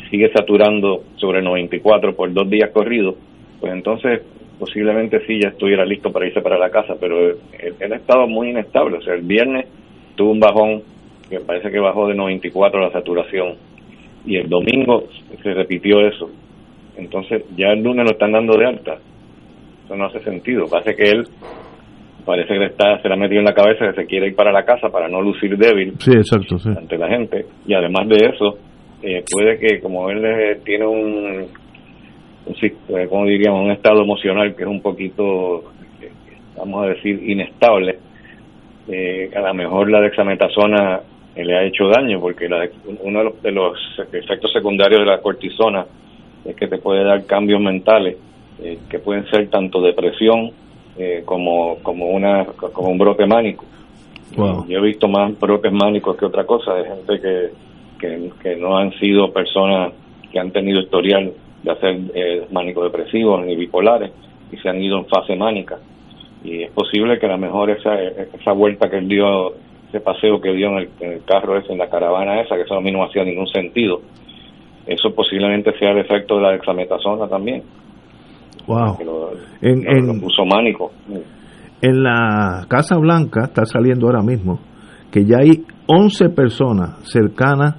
sigue 0.09 0.31
saturando 0.31 1.03
sobre 1.17 1.41
94 1.41 2.15
por 2.15 2.33
dos 2.33 2.49
días 2.49 2.71
corridos, 2.71 3.15
pues 3.59 3.73
entonces 3.73 4.21
posiblemente 4.59 5.25
sí 5.27 5.39
ya 5.41 5.49
estuviera 5.49 5.85
listo 5.85 6.11
para 6.11 6.25
irse 6.25 6.41
para 6.41 6.57
la 6.57 6.69
casa, 6.69 6.95
pero 6.99 7.29
él, 7.29 7.93
ha 7.93 7.95
estado 7.95 8.27
muy 8.27 8.49
inestable, 8.49 8.97
o 8.97 9.01
sea, 9.01 9.13
el 9.13 9.21
viernes 9.21 9.67
tuvo 10.15 10.31
un 10.31 10.39
bajón 10.39 10.81
que 11.29 11.39
parece 11.39 11.69
que 11.69 11.79
bajó 11.79 12.07
de 12.07 12.15
94 12.15 12.79
la 12.79 12.91
saturación 12.91 13.55
y 14.25 14.37
el 14.37 14.49
domingo 14.49 15.05
se 15.41 15.53
repitió 15.53 16.01
eso. 16.01 16.29
Entonces 16.97 17.43
ya 17.55 17.67
el 17.67 17.83
lunes 17.83 18.05
lo 18.05 18.11
están 18.11 18.31
dando 18.31 18.57
de 18.57 18.65
alta. 18.65 18.97
Eso 19.85 19.95
no 19.95 20.05
hace 20.05 20.19
sentido. 20.21 20.65
Parece 20.67 20.95
que 20.95 21.03
él 21.03 21.27
parece 22.27 22.53
que 22.53 22.65
está, 22.65 23.01
se 23.01 23.07
le 23.07 23.13
ha 23.13 23.17
metido 23.17 23.39
en 23.39 23.45
la 23.45 23.53
cabeza 23.53 23.87
que 23.87 24.01
se 24.01 24.05
quiere 24.05 24.27
ir 24.27 24.35
para 24.35 24.51
la 24.51 24.65
casa 24.65 24.89
para 24.89 25.07
no 25.07 25.21
lucir 25.21 25.57
débil 25.57 25.93
sí, 25.97 26.11
exacto, 26.11 26.59
sí. 26.59 26.69
ante 26.69 26.97
la 26.97 27.07
gente. 27.07 27.45
Y 27.65 27.73
además 27.73 28.07
de 28.09 28.17
eso, 28.17 28.57
eh, 29.01 29.23
puede 29.31 29.57
que 29.57 29.79
como 29.79 30.09
él 30.09 30.23
eh, 30.25 30.59
tiene 30.65 30.85
un, 30.85 31.47
un, 32.45 33.07
como 33.07 33.25
diríamos, 33.25 33.63
un 33.63 33.71
estado 33.71 34.01
emocional 34.01 34.53
que 34.55 34.63
es 34.63 34.69
un 34.69 34.81
poquito, 34.81 35.63
vamos 36.57 36.83
a 36.83 36.89
decir, 36.89 37.19
inestable, 37.27 37.97
a 39.35 39.39
lo 39.39 39.53
mejor 39.53 39.89
la 39.89 40.01
dexametasona 40.01 41.01
le 41.43 41.55
ha 41.55 41.63
hecho 41.63 41.87
daño 41.87 42.19
porque 42.19 42.47
uno 43.03 43.19
de 43.19 43.25
los, 43.25 43.41
de 43.41 43.51
los, 43.51 43.77
efectos 44.13 44.51
secundarios 44.51 45.01
de 45.01 45.05
la 45.05 45.21
cortisona 45.21 45.85
es 46.45 46.55
que 46.55 46.67
te 46.67 46.77
puede 46.77 47.03
dar 47.03 47.25
cambios 47.25 47.61
mentales 47.61 48.17
eh, 48.61 48.79
que 48.89 48.99
pueden 48.99 49.29
ser 49.29 49.49
tanto 49.49 49.81
depresión 49.81 50.51
eh, 50.97 51.23
como 51.25 51.77
como 51.83 52.07
una 52.07 52.45
como 52.45 52.89
un 52.89 52.97
brote 52.97 53.25
mánico. 53.25 53.65
Yo 54.35 54.79
he 54.79 54.81
visto 54.81 55.07
más 55.07 55.37
brotes 55.39 55.71
mánicos 55.71 56.17
que 56.17 56.25
otra 56.25 56.45
cosa 56.45 56.73
de 56.75 56.85
gente 56.85 57.19
que, 57.99 58.31
que, 58.41 58.55
no 58.55 58.77
han 58.77 58.91
sido 58.99 59.31
personas 59.31 59.93
que 60.31 60.39
han 60.39 60.51
tenido 60.51 60.81
historial 60.81 61.31
de 61.63 61.71
hacer 61.71 61.97
eh, 62.13 62.45
mánicos 62.51 62.83
depresivos 62.83 63.43
ni 63.45 63.55
bipolares 63.55 64.11
y 64.51 64.57
se 64.57 64.69
han 64.69 64.81
ido 64.81 64.97
en 64.99 65.05
fase 65.07 65.35
mánica. 65.35 65.79
Y 66.43 66.63
es 66.63 66.71
posible 66.71 67.17
que 67.17 67.25
a 67.25 67.29
lo 67.29 67.37
mejor 67.37 67.71
esa, 67.71 67.99
esa 67.99 68.51
vuelta 68.51 68.89
que 68.89 68.97
él 68.97 69.07
dio 69.07 69.53
ese 69.89 70.01
paseo 70.01 70.41
que 70.41 70.51
dio 70.51 70.77
en 70.77 70.89
el, 70.99 71.23
carro 71.23 71.57
ese, 71.57 71.71
en 71.71 71.79
la 71.79 71.89
caravana 71.89 72.41
esa, 72.41 72.55
que 72.55 72.63
eso 72.63 72.75
a 72.75 72.81
mí 72.81 72.91
no 72.91 73.03
hacía 73.03 73.23
ningún 73.23 73.47
sentido, 73.47 74.01
eso 74.85 75.13
posiblemente 75.13 75.77
sea 75.79 75.91
el 75.91 75.99
efecto 75.99 76.35
de 76.35 76.41
la 76.41 76.51
dexametasona 76.51 77.27
también. 77.27 77.63
Wow. 78.67 78.97
en, 79.61 80.19
puso 80.19 80.45
mánico. 80.45 80.91
En 81.81 82.03
la 82.03 82.65
Casa 82.67 82.97
Blanca 82.97 83.45
está 83.45 83.65
saliendo 83.65 84.07
ahora 84.07 84.21
mismo 84.21 84.59
que 85.11 85.25
ya 85.25 85.37
hay 85.37 85.63
11 85.87 86.29
personas 86.29 87.09
cercanas 87.09 87.75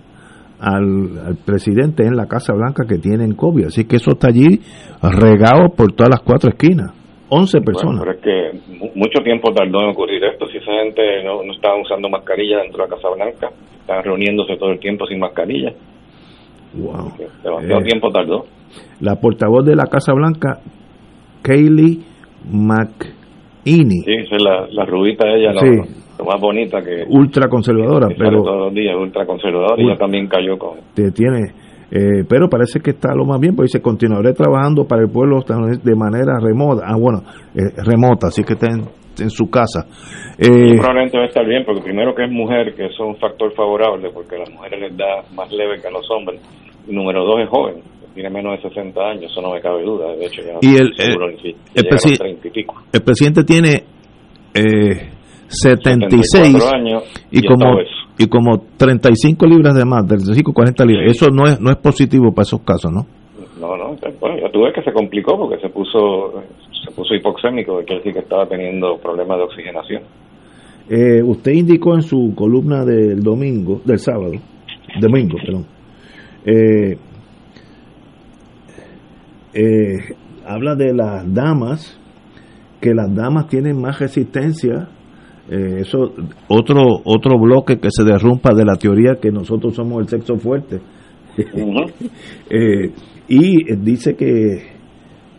al, 0.60 1.36
presidente 1.44 2.04
en 2.04 2.16
la 2.16 2.26
Casa 2.26 2.54
Blanca 2.54 2.84
que 2.88 2.98
tienen 2.98 3.34
COVID. 3.34 3.66
Así 3.66 3.84
que 3.84 3.96
eso 3.96 4.12
está 4.12 4.28
allí 4.28 4.60
regado 5.02 5.68
por 5.76 5.92
todas 5.92 6.10
las 6.10 6.20
cuatro 6.20 6.50
esquinas. 6.50 6.94
11 7.30 7.60
personas. 7.60 8.00
pero 8.00 8.16
es 8.16 8.22
que 8.22 8.88
mucho 8.94 9.22
tiempo 9.22 9.52
tardó 9.52 9.82
en 9.82 9.90
ocurrir 9.90 10.24
esto. 10.24 10.46
Si 10.46 10.56
esa 10.56 10.72
gente 10.82 11.22
no, 11.24 11.42
no 11.42 11.52
estaba 11.52 11.78
usando 11.78 12.08
mascarilla 12.08 12.62
dentro 12.62 12.82
de 12.82 12.88
la 12.88 12.96
Casa 12.96 13.08
Blanca, 13.14 13.50
estaban 13.80 14.02
reuniéndose 14.02 14.56
todo 14.56 14.70
el 14.70 14.78
tiempo 14.78 15.06
sin 15.06 15.18
mascarilla. 15.18 15.72
Wow. 16.74 17.12
Demasiado 17.42 17.80
eh, 17.80 17.84
tiempo 17.84 18.10
tardó. 18.10 18.46
La 19.00 19.16
portavoz 19.16 19.64
de 19.64 19.76
la 19.76 19.86
Casa 19.86 20.12
Blanca, 20.14 20.60
Kaylee 21.42 22.00
McEney. 22.50 24.00
Sí, 24.04 24.12
es 24.12 24.42
la, 24.42 24.66
la 24.70 24.84
rubita 24.84 25.28
ella, 25.28 25.52
la, 25.52 25.62
más 26.24 26.40
bonita 26.40 26.82
que... 26.82 27.04
Ultra 27.08 27.48
conservadora, 27.48 28.08
pero... 28.16 28.42
Todos 28.42 28.66
los 28.66 28.74
días, 28.74 28.96
ultra 28.96 29.24
conservadora, 29.24 29.80
y 29.80 29.86
ella 29.86 29.96
también 29.96 30.26
cayó 30.26 30.58
con... 30.58 30.78
Te 30.94 31.10
tiene 31.12 31.52
eh, 31.90 32.24
pero 32.28 32.48
parece 32.48 32.80
que 32.80 32.90
está 32.90 33.14
lo 33.14 33.24
más 33.24 33.40
bien, 33.40 33.56
porque 33.56 33.68
dice, 33.68 33.80
continuaré 33.80 34.34
trabajando 34.34 34.84
para 34.84 35.02
el 35.02 35.10
pueblo 35.10 35.40
de 35.40 35.96
manera 35.96 36.38
remota, 36.38 36.82
ah, 36.84 36.96
bueno, 37.00 37.22
eh, 37.54 37.72
remota, 37.82 38.28
así 38.28 38.44
que 38.44 38.54
está 38.54 38.66
en, 38.68 39.30
su 39.30 39.50
casa. 39.50 39.86
Eh, 40.38 40.76
probablemente 40.76 41.16
va 41.18 41.24
a 41.24 41.26
estar 41.26 41.46
bien, 41.46 41.64
porque 41.64 41.82
primero 41.82 42.14
que 42.14 42.24
es 42.24 42.30
mujer, 42.30 42.74
que 42.74 42.86
eso 42.86 43.04
es 43.04 43.08
un 43.08 43.16
factor 43.16 43.52
favorable, 43.54 44.10
porque 44.12 44.36
a 44.36 44.40
las 44.40 44.50
mujeres 44.50 44.80
les 44.80 44.96
da 44.96 45.24
más 45.34 45.50
leve 45.50 45.80
que 45.80 45.88
a 45.88 45.90
los 45.90 46.08
hombres, 46.10 46.40
y 46.86 46.94
número 46.94 47.24
dos 47.24 47.40
es 47.40 47.48
joven, 47.48 47.76
tiene 48.18 48.30
menos 48.30 48.60
de 48.60 48.68
60 48.68 49.00
años, 49.00 49.30
eso 49.30 49.40
no 49.40 49.52
me 49.52 49.60
cabe 49.60 49.84
duda, 49.84 50.12
de 50.16 50.26
hecho 50.26 50.42
ya 50.42 50.58
y 50.60 50.74
el, 50.74 50.90
el, 50.98 51.46
el, 52.92 53.02
presidente 53.04 53.44
tiene 53.44 53.84
eh, 54.52 55.08
76 55.46 56.72
años 56.74 57.04
y, 57.30 57.46
como 57.46 57.78
y 58.18 58.26
como 58.26 58.58
35 58.76 59.46
libras 59.46 59.76
de 59.76 59.84
más, 59.84 60.04
35 60.08 60.52
40 60.52 60.84
libras. 60.84 61.12
Eso 61.12 61.30
no 61.30 61.44
es 61.44 61.60
no 61.60 61.70
es 61.70 61.76
positivo 61.76 62.32
para 62.32 62.42
esos 62.42 62.60
casos, 62.62 62.90
¿no? 62.90 63.06
No, 63.60 63.76
no, 63.76 63.96
bueno, 64.18 64.36
ya 64.40 64.50
tuve 64.50 64.72
que 64.72 64.82
se 64.82 64.92
complicó 64.92 65.38
porque 65.38 65.60
se 65.60 65.68
puso 65.68 66.42
se 66.84 66.90
puso 66.90 67.14
hipoxémico, 67.14 67.76
quiere 67.84 67.98
decir 67.98 68.14
que 68.14 68.18
estaba 68.18 68.48
teniendo 68.48 68.96
problemas 68.98 69.38
de 69.38 69.44
oxigenación. 69.44 70.02
Eh, 70.90 71.22
usted 71.22 71.52
indicó 71.52 71.94
en 71.94 72.02
su 72.02 72.34
columna 72.34 72.84
del 72.84 73.22
domingo, 73.22 73.80
del 73.84 74.00
sábado, 74.00 74.32
domingo, 75.00 75.36
perdón, 75.40 75.66
eh, 76.44 76.96
eh, 79.54 80.14
habla 80.46 80.74
de 80.74 80.92
las 80.94 81.32
damas, 81.32 81.98
que 82.80 82.94
las 82.94 83.14
damas 83.14 83.48
tienen 83.48 83.80
más 83.80 83.98
resistencia 83.98 84.88
eh, 85.50 85.80
eso 85.80 86.12
otro 86.48 87.00
otro 87.04 87.38
bloque 87.40 87.78
que 87.78 87.88
se 87.90 88.04
derrumpa 88.04 88.54
de 88.54 88.66
la 88.66 88.76
teoría 88.76 89.14
que 89.18 89.30
nosotros 89.30 89.74
somos 89.74 90.02
el 90.02 90.08
sexo 90.08 90.36
fuerte. 90.36 90.80
Eh, 92.50 92.90
y 93.28 93.76
dice 93.76 94.16
que 94.16 94.78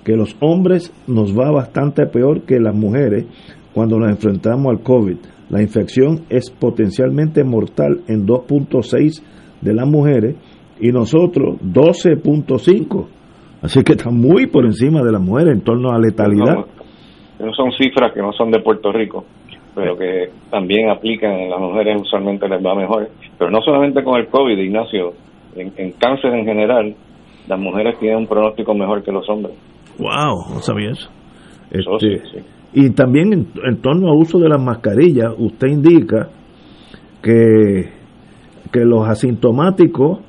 que 0.06 0.16
los 0.16 0.36
hombres 0.40 0.94
nos 1.08 1.38
va 1.38 1.52
bastante 1.52 2.06
peor 2.06 2.44
que 2.44 2.60
las 2.60 2.74
mujeres 2.74 3.26
cuando 3.74 4.00
nos 4.00 4.10
enfrentamos 4.10 4.72
al 4.72 4.82
COVID. 4.82 5.18
La 5.50 5.62
infección 5.62 6.22
es 6.30 6.50
potencialmente 6.52 7.44
mortal 7.44 8.02
en 8.08 8.26
2.6 8.26 9.22
de 9.60 9.74
las 9.74 9.88
mujeres 9.88 10.36
y 10.80 10.90
nosotros 10.94 11.60
12.5 11.62 13.08
así 13.62 13.84
que 13.84 13.94
está 13.94 14.10
muy 14.10 14.48
por 14.48 14.66
encima 14.66 15.02
de 15.02 15.12
las 15.12 15.22
mujeres 15.22 15.54
en 15.54 15.62
torno 15.62 15.92
a 15.92 16.00
letalidad 16.00 16.66
no 17.40 17.54
son 17.54 17.72
cifras 17.72 18.12
que 18.14 18.22
no 18.22 18.34
son 18.34 18.52
de 18.52 18.60
Puerto 18.60 18.92
Rico 18.92 19.26
pero 19.80 19.98
que 19.98 20.30
también 20.50 20.90
aplican 20.90 21.32
en 21.32 21.50
las 21.50 21.60
mujeres 21.60 22.02
usualmente 22.02 22.48
les 22.48 22.64
va 22.64 22.76
mejor. 22.76 23.10
Pero 23.38 23.52
no 23.52 23.62
solamente 23.62 24.04
con 24.04 24.20
el 24.20 24.28
COVID, 24.28 24.58
Ignacio, 24.58 25.14
en, 25.56 25.92
cáncer 25.94 26.34
en 26.34 26.46
general, 26.46 26.96
las 27.48 27.60
mujeres 27.60 27.98
tienen 28.00 28.20
un 28.20 28.28
pronóstico 28.28 28.74
mejor 28.74 29.04
que 29.04 29.12
los 29.12 29.28
hombres. 29.30 29.56
¡Wow! 29.98 30.54
No 30.54 30.60
sabía 30.60 30.92
eso. 30.92 31.10
Este, 31.72 32.44
y 32.74 32.90
también 32.92 33.32
en, 33.34 33.82
torno 33.82 34.12
al 34.12 34.18
uso 34.18 34.40
de 34.40 34.50
las 34.50 34.62
mascarillas, 34.62 35.34
usted 35.38 35.68
indica 35.68 36.30
que, 37.22 37.90
que 38.72 38.80
los 38.82 39.08
asintomáticos 39.08 40.20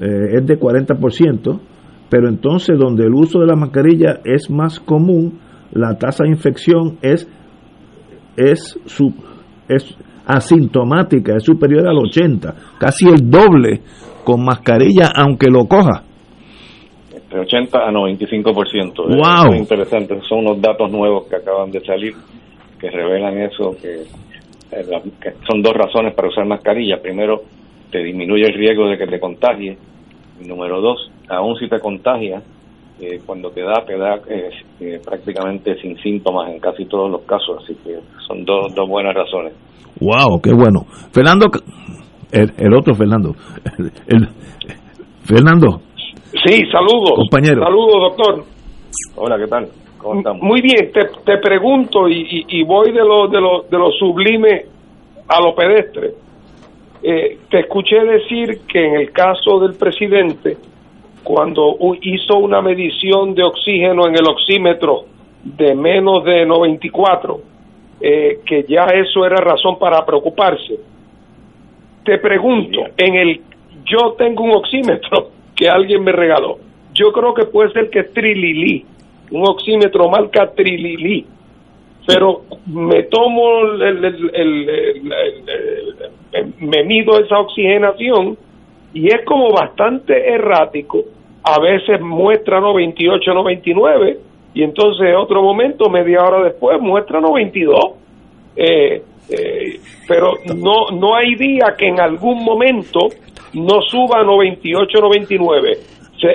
eh, 0.00 0.36
es 0.38 0.46
de 0.46 0.58
40%, 0.58 1.60
pero 2.08 2.28
entonces 2.28 2.78
donde 2.78 3.04
el 3.04 3.14
uso 3.14 3.40
de 3.40 3.46
la 3.46 3.56
mascarilla 3.56 4.20
es 4.24 4.50
más 4.50 4.80
común, 4.80 5.40
la 5.72 5.98
tasa 5.98 6.24
de 6.24 6.30
infección 6.30 6.98
es 7.02 7.28
es, 8.36 8.78
su, 8.84 9.14
es 9.68 9.96
asintomática, 10.26 11.36
es 11.36 11.44
superior 11.44 11.88
al 11.88 11.98
80, 11.98 12.54
casi 12.78 13.08
el 13.08 13.30
doble 13.30 13.80
con 14.24 14.44
mascarilla 14.44 15.10
aunque 15.14 15.48
lo 15.50 15.66
coja. 15.66 16.02
De 17.30 17.40
80 17.40 17.78
a 17.78 17.90
95%. 17.90 18.94
Wow. 18.96 19.54
Es 19.54 19.60
interesante, 19.60 20.20
son 20.28 20.40
unos 20.46 20.60
datos 20.60 20.90
nuevos 20.90 21.26
que 21.28 21.36
acaban 21.36 21.70
de 21.70 21.80
salir 21.80 22.14
que 22.78 22.90
revelan 22.90 23.38
eso, 23.38 23.76
que, 23.80 24.02
eh, 24.72 25.02
que 25.20 25.32
son 25.48 25.62
dos 25.62 25.72
razones 25.72 26.14
para 26.14 26.28
usar 26.28 26.46
mascarilla. 26.46 27.00
Primero, 27.00 27.42
te 27.90 28.02
disminuye 28.02 28.46
el 28.46 28.54
riesgo 28.54 28.88
de 28.88 28.98
que 28.98 29.06
te 29.06 29.18
contagies. 29.18 29.78
Y 30.40 30.46
número 30.46 30.80
dos, 30.80 31.10
aún 31.28 31.56
si 31.56 31.68
te 31.68 31.78
contagias, 31.80 32.42
eh, 32.98 33.20
cuando 33.26 33.50
te 33.50 33.60
da, 33.60 33.84
te 33.86 33.98
da 33.98 34.16
eh, 34.26 34.48
eh, 34.80 35.00
prácticamente 35.04 35.78
sin 35.82 35.98
síntomas 35.98 36.50
en 36.50 36.58
casi 36.58 36.86
todos 36.86 37.10
los 37.10 37.20
casos, 37.22 37.62
así 37.62 37.74
que 37.84 37.98
son 38.26 38.42
dos, 38.46 38.74
dos 38.74 38.88
buenas 38.88 39.14
razones. 39.14 39.52
¡Wow! 40.00 40.40
¡Qué 40.42 40.54
bueno! 40.54 40.86
Fernando, 41.12 41.46
el, 42.32 42.74
otro 42.74 42.94
Fernando, 42.94 43.34
el, 44.06 44.28
Fernando. 45.24 45.82
Sí, 46.46 46.62
saludos. 46.72 47.12
Compañero. 47.16 47.62
Saludos, 47.62 48.16
doctor. 48.16 48.44
Hola, 49.16 49.36
¿qué 49.38 49.46
tal? 49.46 49.66
¿Cómo 49.98 50.20
estamos? 50.20 50.42
Muy 50.42 50.62
bien, 50.62 50.90
te, 50.90 51.02
te 51.22 51.38
pregunto 51.38 52.08
y, 52.08 52.46
y, 52.48 52.64
voy 52.64 52.92
de 52.92 53.04
lo, 53.04 53.28
de, 53.28 53.40
lo, 53.42 53.62
de 53.70 53.76
lo 53.76 53.90
sublime 53.90 54.64
a 55.28 55.42
lo 55.42 55.54
pedestre. 55.54 56.12
te 57.02 57.60
escuché 57.60 57.96
decir 58.04 58.62
que 58.66 58.86
en 58.86 58.94
el 59.00 59.12
caso 59.12 59.60
del 59.60 59.76
presidente, 59.76 60.56
cuando 61.26 61.76
hizo 62.02 62.38
una 62.38 62.62
medición 62.62 63.34
de 63.34 63.42
oxígeno 63.42 64.06
en 64.06 64.14
el 64.14 64.28
oxímetro 64.28 65.06
de 65.42 65.74
menos 65.74 66.22
de 66.24 66.46
94, 66.46 67.40
eh, 68.00 68.38
que 68.46 68.64
ya 68.68 68.84
eso 68.94 69.26
era 69.26 69.34
razón 69.38 69.76
para 69.76 70.06
preocuparse. 70.06 70.78
Te 72.04 72.18
pregunto, 72.18 72.78
en 72.96 73.14
el 73.16 73.40
yo 73.84 74.12
tengo 74.16 74.44
un 74.44 74.52
oxímetro 74.52 75.30
que 75.56 75.68
alguien 75.68 76.04
me 76.04 76.12
regaló. 76.12 76.58
Yo 76.94 77.10
creo 77.10 77.34
que 77.34 77.46
puede 77.46 77.72
ser 77.72 77.90
que 77.90 78.00
es 78.00 78.12
Trilili, 78.12 78.86
un 79.32 79.48
oxímetro 79.48 80.08
marca 80.08 80.52
Trilili. 80.54 81.26
Pero 82.06 82.42
me 82.66 83.02
tomo 83.04 83.62
me 86.60 86.84
mido 86.84 87.18
esa 87.18 87.40
oxigenación 87.40 88.38
y 88.94 89.08
es 89.08 89.24
como 89.24 89.50
bastante 89.50 90.32
errático 90.32 91.15
a 91.46 91.60
veces 91.60 92.00
muestra 92.00 92.60
98, 92.60 93.32
99 93.32 94.18
y 94.54 94.62
entonces 94.64 95.14
otro 95.16 95.42
momento, 95.42 95.88
media 95.88 96.24
hora 96.24 96.42
después, 96.42 96.80
muestra 96.80 97.20
92. 97.20 97.78
Eh, 98.56 99.02
eh, 99.28 99.80
pero 100.08 100.32
no, 100.56 100.90
no 100.98 101.14
hay 101.14 101.34
día 101.36 101.74
que 101.78 101.86
en 101.86 102.00
algún 102.00 102.42
momento 102.42 103.00
no 103.52 103.80
suba 103.82 104.20
a 104.20 104.24
98, 104.24 104.98
99. 104.98 105.72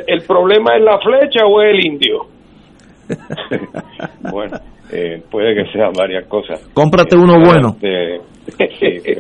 ¿El 0.07 0.21
problema 0.21 0.77
es 0.77 0.83
la 0.83 0.99
flecha 0.99 1.45
o 1.45 1.61
es 1.61 1.73
el 1.73 1.85
indio? 1.85 2.25
bueno, 4.31 4.57
eh, 4.93 5.21
puede 5.29 5.55
que 5.55 5.71
sean 5.71 5.91
varias 5.91 6.25
cosas. 6.27 6.63
Cómprate 6.73 7.17
uno 7.17 7.33
bueno. 7.43 7.75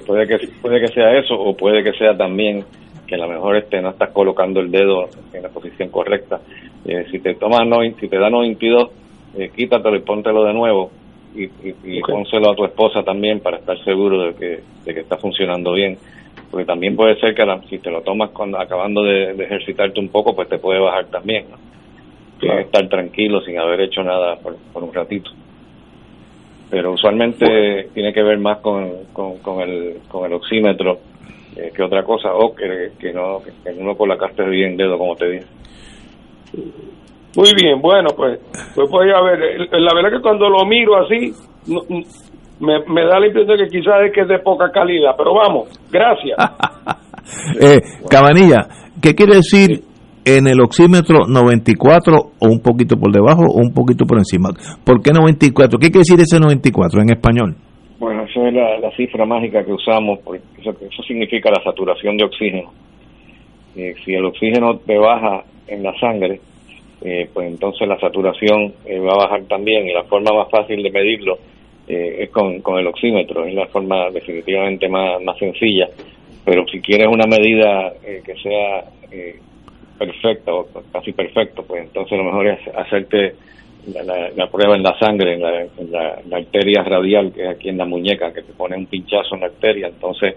puede 0.05 0.27
que 0.27 0.47
puede 0.61 0.79
que 0.79 0.87
sea 0.93 1.17
eso 1.17 1.33
o 1.33 1.55
puede 1.55 1.83
que 1.83 1.91
sea 1.93 2.15
también 2.15 2.63
que 3.11 3.15
a 3.15 3.27
lo 3.27 3.27
mejor 3.27 3.57
este 3.57 3.81
no 3.81 3.89
estás 3.89 4.11
colocando 4.11 4.61
el 4.61 4.71
dedo 4.71 5.09
en 5.33 5.43
la 5.43 5.49
posición 5.49 5.89
correcta. 5.89 6.39
Eh, 6.85 7.07
si 7.11 7.19
te 7.19 7.35
tomas 7.35 7.67
no, 7.67 7.81
si 7.99 8.07
te 8.07 8.17
da 8.17 8.29
92, 8.29 8.89
eh, 9.37 9.51
quítatelo 9.53 9.97
y 9.97 9.99
póntelo 9.99 10.45
de 10.45 10.53
nuevo 10.53 10.91
y, 11.35 11.43
y, 11.43 12.01
pónselo 12.07 12.51
a 12.51 12.55
tu 12.55 12.63
esposa 12.63 13.03
también 13.03 13.41
para 13.41 13.57
estar 13.57 13.77
seguro 13.83 14.27
de 14.27 14.33
que, 14.35 14.59
de 14.85 14.93
que 14.93 15.01
está 15.01 15.17
funcionando 15.17 15.73
bien. 15.73 15.97
Porque 16.49 16.65
también 16.65 16.95
puede 16.95 17.19
ser 17.19 17.35
que 17.35 17.43
si 17.69 17.79
te 17.79 17.91
lo 17.91 18.01
tomas 18.01 18.29
cuando 18.29 18.57
acabando 18.57 19.03
de, 19.03 19.31
ejercitarte 19.31 19.99
un 19.99 20.07
poco, 20.07 20.33
pues 20.33 20.47
te 20.47 20.57
puede 20.57 20.79
bajar 20.79 21.07
también. 21.07 21.47
¿no? 21.51 21.57
Tienes 22.39 22.59
que 22.59 22.63
estar 22.63 22.87
tranquilo 22.87 23.41
sin 23.41 23.59
haber 23.59 23.81
hecho 23.81 24.03
nada 24.03 24.37
por, 24.37 24.55
un 24.81 24.93
ratito. 24.93 25.31
Pero 26.69 26.93
usualmente 26.93 27.89
tiene 27.93 28.13
que 28.13 28.23
ver 28.23 28.39
más 28.39 28.59
con, 28.59 28.89
con, 29.11 29.59
el, 29.59 29.97
con 30.07 30.25
el 30.25 30.31
oxímetro 30.31 31.10
eh, 31.61 31.71
que 31.75 31.83
otra 31.83 32.03
cosa, 32.03 32.33
o 32.33 32.55
que, 32.55 32.91
que 32.99 33.13
no 33.13 33.39
que 33.41 33.51
uno 33.77 33.95
colocaste 33.95 34.43
bien 34.49 34.75
dedo, 34.77 34.97
como 34.97 35.15
te 35.15 35.29
dije. 35.29 35.45
Muy 37.35 37.51
bien, 37.55 37.81
bueno, 37.81 38.09
pues, 38.15 38.39
pues 38.75 38.89
voy 38.89 39.09
a 39.11 39.21
ver. 39.21 39.39
La 39.71 39.93
verdad 39.93 40.17
que 40.17 40.21
cuando 40.21 40.49
lo 40.49 40.65
miro 40.65 40.97
así, 40.97 41.31
me, 42.59 43.05
da 43.05 43.19
la 43.19 43.27
impresión 43.27 43.57
de 43.57 43.65
que 43.65 43.69
quizás 43.69 43.95
es 44.05 44.13
que 44.13 44.21
es 44.21 44.27
de 44.27 44.39
poca 44.39 44.69
calidad, 44.71 45.11
pero 45.17 45.33
vamos, 45.33 45.69
gracias. 45.91 46.37
eh, 47.61 47.79
Cabanilla, 48.09 48.67
¿qué 49.01 49.13
quiere 49.13 49.37
decir 49.37 49.83
en 50.25 50.47
el 50.47 50.59
oxímetro 50.61 51.25
94 51.27 52.13
o 52.39 52.47
un 52.47 52.59
poquito 52.59 52.97
por 52.97 53.11
debajo 53.11 53.43
o 53.43 53.61
un 53.61 53.73
poquito 53.73 54.05
por 54.05 54.17
encima? 54.17 54.49
¿Por 54.83 55.01
qué 55.01 55.11
94? 55.11 55.79
¿Qué 55.79 55.87
quiere 55.87 55.99
decir 55.99 56.19
ese 56.19 56.39
94 56.39 57.01
en 57.01 57.09
español? 57.11 57.55
Esa 58.31 58.47
es 58.47 58.53
la, 58.53 58.91
cifra 58.95 59.25
mágica 59.25 59.65
que 59.65 59.73
usamos, 59.73 60.19
porque 60.19 60.41
eso, 60.59 60.71
eso 60.71 61.03
significa 61.03 61.51
la 61.51 61.61
saturación 61.63 62.15
de 62.15 62.23
oxígeno. 62.23 62.71
Eh, 63.75 63.93
si 64.05 64.13
el 64.13 64.25
oxígeno 64.25 64.77
te 64.79 64.97
baja 64.97 65.43
en 65.67 65.83
la 65.83 65.93
sangre, 65.99 66.39
eh, 67.03 67.27
pues 67.33 67.47
entonces 67.47 67.87
la 67.87 67.99
saturación 67.99 68.73
eh, 68.85 68.99
va 68.99 69.13
a 69.13 69.25
bajar 69.25 69.43
también 69.45 69.87
y 69.87 69.93
la 69.93 70.03
forma 70.03 70.31
más 70.33 70.49
fácil 70.49 70.83
de 70.83 70.91
medirlo 70.91 71.39
eh, 71.87 72.17
es 72.19 72.29
con, 72.29 72.61
con 72.61 72.77
el 72.77 72.87
oxímetro, 72.87 73.43
es 73.43 73.53
la 73.53 73.65
forma 73.67 74.09
definitivamente 74.11 74.87
más, 74.87 75.21
más 75.21 75.37
sencilla, 75.37 75.89
pero 76.45 76.65
si 76.67 76.79
quieres 76.79 77.07
una 77.07 77.25
medida 77.25 77.93
que 78.01 78.35
sea 78.35 78.85
perfecta 79.97 80.53
o 80.53 80.67
casi 80.91 81.11
perfecto, 81.11 81.63
pues 81.63 81.83
entonces 81.83 82.17
lo 82.17 82.23
mejor 82.23 82.47
es 82.47 82.59
hacerte 82.75 83.35
la, 83.87 84.47
prueba 84.47 84.75
en 84.75 84.83
la 84.83 84.97
sangre, 84.99 85.33
en, 85.33 85.91
la, 85.91 86.21
arteria 86.31 86.83
radial, 86.83 87.31
que 87.33 87.43
es 87.43 87.49
aquí 87.49 87.69
en 87.69 87.77
la 87.77 87.85
muñeca, 87.85 88.31
que 88.31 88.43
te 88.43 88.53
pone 88.53 88.77
un 88.77 88.85
pinchazo 88.85 89.35
en 89.35 89.41
la 89.41 89.47
arteria, 89.47 89.87
entonces 89.87 90.35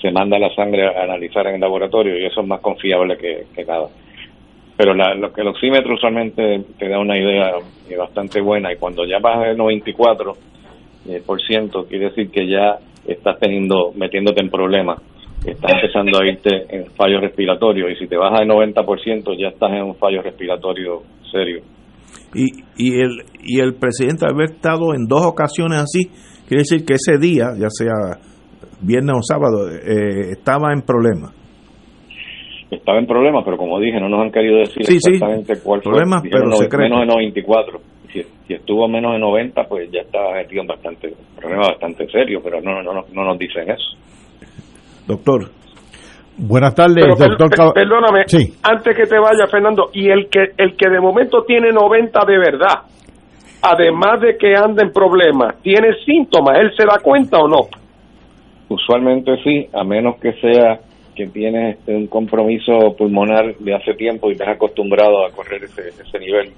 se 0.00 0.10
manda 0.10 0.38
la 0.38 0.54
sangre 0.54 0.86
a 0.86 1.02
analizar 1.02 1.46
en 1.48 1.56
el 1.56 1.60
laboratorio 1.60 2.16
y 2.16 2.24
eso 2.24 2.40
es 2.40 2.46
más 2.46 2.60
confiable 2.60 3.16
que, 3.18 3.64
nada. 3.64 3.88
Pero 4.76 4.94
la, 4.94 5.14
lo 5.14 5.32
que 5.32 5.40
el 5.40 5.48
oxímetro 5.48 5.94
usualmente 5.94 6.62
te 6.78 6.88
da 6.88 7.00
una 7.00 7.18
idea 7.18 7.52
eh, 7.90 7.96
bastante 7.96 8.40
buena 8.40 8.72
y 8.72 8.76
cuando 8.76 9.04
ya 9.04 9.18
baja 9.18 9.50
el 9.50 9.56
94 9.56 10.36
eh, 11.08 11.22
por 11.26 11.42
ciento 11.42 11.84
quiere 11.86 12.10
decir 12.10 12.30
que 12.30 12.46
ya 12.46 12.78
estás 13.06 13.40
teniendo 13.40 13.92
metiéndote 13.96 14.40
en 14.40 14.50
problemas 14.50 15.00
estás 15.44 15.72
empezando 15.72 16.20
a 16.20 16.26
irte 16.26 16.66
en 16.68 16.86
fallo 16.92 17.20
respiratorio 17.20 17.90
y 17.90 17.96
si 17.96 18.06
te 18.06 18.16
baja 18.16 18.42
el 18.42 18.48
90% 18.48 19.36
ya 19.36 19.48
estás 19.48 19.72
en 19.72 19.82
un 19.82 19.96
fallo 19.96 20.22
respiratorio 20.22 21.02
serio 21.32 21.62
y, 22.34 22.46
y 22.76 23.00
el 23.00 23.24
y 23.42 23.60
el 23.60 23.74
presidente 23.74 24.26
haber 24.26 24.50
estado 24.52 24.94
en 24.94 25.06
dos 25.06 25.24
ocasiones 25.24 25.80
así 25.80 26.06
quiere 26.46 26.62
decir 26.62 26.84
que 26.84 26.94
ese 26.94 27.18
día 27.18 27.46
ya 27.58 27.68
sea 27.70 28.20
viernes 28.80 29.16
o 29.16 29.22
sábado 29.22 29.70
eh, 29.70 30.32
estaba 30.32 30.72
en 30.72 30.82
problemas 30.82 31.32
estaba 32.70 32.98
en 32.98 33.06
problemas, 33.06 33.44
pero 33.44 33.56
como 33.56 33.80
dije, 33.80 33.98
no 33.98 34.08
nos 34.08 34.20
han 34.20 34.30
querido 34.30 34.58
decir 34.58 34.82
exactamente 34.82 35.54
cuál 35.62 35.80
fue. 35.82 35.92
Problemas, 35.92 36.22
pero 36.30 36.44
menos 36.44 37.00
de 37.00 37.06
94. 37.06 37.80
Si, 38.12 38.22
si, 38.46 38.54
estuvo 38.54 38.88
menos 38.88 39.12
de 39.12 39.18
90, 39.18 39.64
pues 39.64 39.90
ya 39.90 40.00
estaba 40.00 40.34
metido 40.34 40.62
en 40.62 40.66
bastante, 40.66 41.12
problema 41.36 41.68
bastante 41.68 42.06
serio, 42.08 42.40
pero 42.42 42.60
no, 42.60 42.82
no, 42.82 42.92
no, 42.92 43.24
nos 43.24 43.38
dicen 43.38 43.70
eso. 43.70 43.96
Doctor. 45.06 45.50
Buenas 46.38 46.74
tardes, 46.74 47.04
doctor. 47.18 47.74
perdóname, 47.74 48.20
antes 48.62 48.96
que 48.96 49.06
te 49.06 49.18
vaya, 49.18 49.46
Fernando, 49.50 49.90
y 49.92 50.08
el 50.08 50.28
que, 50.28 50.52
el 50.56 50.76
que 50.76 50.88
de 50.88 51.00
momento 51.00 51.42
tiene 51.42 51.72
90 51.72 52.20
de 52.24 52.38
verdad, 52.38 52.82
además 53.60 54.20
de 54.20 54.36
que 54.38 54.54
anda 54.54 54.84
en 54.84 54.92
problemas, 54.92 55.60
tiene 55.62 55.94
síntomas, 56.04 56.58
¿él 56.60 56.70
se 56.76 56.84
da 56.84 57.00
cuenta 57.02 57.38
o 57.38 57.48
no? 57.48 57.68
Usualmente 58.68 59.36
sí, 59.42 59.66
a 59.72 59.82
menos 59.82 60.20
que 60.20 60.32
sea 60.34 60.78
que 61.16 61.26
tienes 61.26 61.78
este, 61.78 61.96
un 61.96 62.06
compromiso 62.06 62.94
pulmonar 62.96 63.56
de 63.56 63.74
hace 63.74 63.94
tiempo 63.94 64.30
y 64.30 64.36
te 64.36 64.44
has 64.44 64.54
acostumbrado 64.54 65.26
a 65.26 65.32
correr 65.32 65.64
ese, 65.64 65.88
ese 65.88 66.18
nivel. 66.20 66.52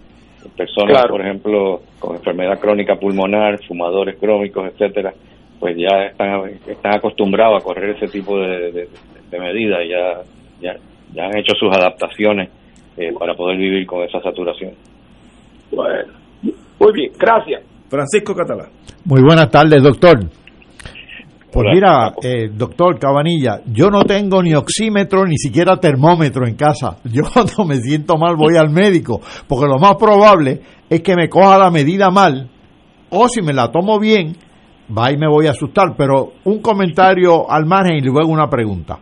Personas, 0.54 1.06
por 1.08 1.22
ejemplo, 1.22 1.80
con 1.98 2.16
enfermedad 2.16 2.58
crónica 2.60 2.96
pulmonar, 2.96 3.58
fumadores 3.66 4.18
crónicos, 4.18 4.66
etcétera, 4.66 5.14
pues 5.58 5.76
ya 5.76 6.04
están, 6.04 6.50
están 6.66 6.96
acostumbrados 6.96 7.62
a 7.62 7.64
correr 7.64 7.96
ese 7.96 8.08
tipo 8.08 8.38
de, 8.38 8.72
de, 8.72 8.88
medidas, 9.38 9.80
ya, 9.88 10.22
ya, 10.60 10.76
ya 11.14 11.24
han 11.24 11.38
hecho 11.38 11.54
sus 11.58 11.74
adaptaciones 11.74 12.50
eh, 12.96 13.12
para 13.18 13.34
poder 13.34 13.56
vivir 13.56 13.86
con 13.86 14.02
esa 14.02 14.20
saturación. 14.20 14.72
Bueno, 15.70 16.12
muy 16.42 16.92
bien, 16.92 17.12
gracias. 17.18 17.62
Francisco 17.88 18.34
Catalá. 18.34 18.68
Muy 19.04 19.22
buenas 19.22 19.50
tardes, 19.50 19.82
doctor. 19.82 20.18
Pues 21.52 21.66
mira, 21.74 22.14
eh, 22.22 22.48
doctor 22.52 22.98
Cabanilla, 22.98 23.60
yo 23.66 23.90
no 23.90 24.04
tengo 24.04 24.40
ni 24.40 24.54
oxímetro 24.54 25.26
ni 25.26 25.36
siquiera 25.36 25.78
termómetro 25.78 26.46
en 26.46 26.54
casa. 26.54 26.98
Yo 27.04 27.22
cuando 27.32 27.64
me 27.64 27.76
siento 27.76 28.16
mal 28.16 28.36
voy 28.36 28.56
al 28.56 28.70
médico, 28.70 29.20
porque 29.48 29.66
lo 29.66 29.78
más 29.80 29.96
probable 29.96 30.60
es 30.88 31.00
que 31.00 31.16
me 31.16 31.28
coja 31.28 31.58
la 31.58 31.70
medida 31.70 32.10
mal, 32.10 32.48
o 33.10 33.28
si 33.28 33.42
me 33.42 33.52
la 33.52 33.72
tomo 33.72 33.98
bien, 33.98 34.36
va 34.96 35.10
y 35.10 35.16
me 35.16 35.26
voy 35.28 35.48
a 35.48 35.50
asustar. 35.50 35.96
Pero 35.96 36.34
un 36.44 36.60
comentario 36.62 37.50
al 37.50 37.66
margen 37.66 37.96
y 37.96 38.02
luego 38.02 38.30
una 38.30 38.48
pregunta. 38.48 39.00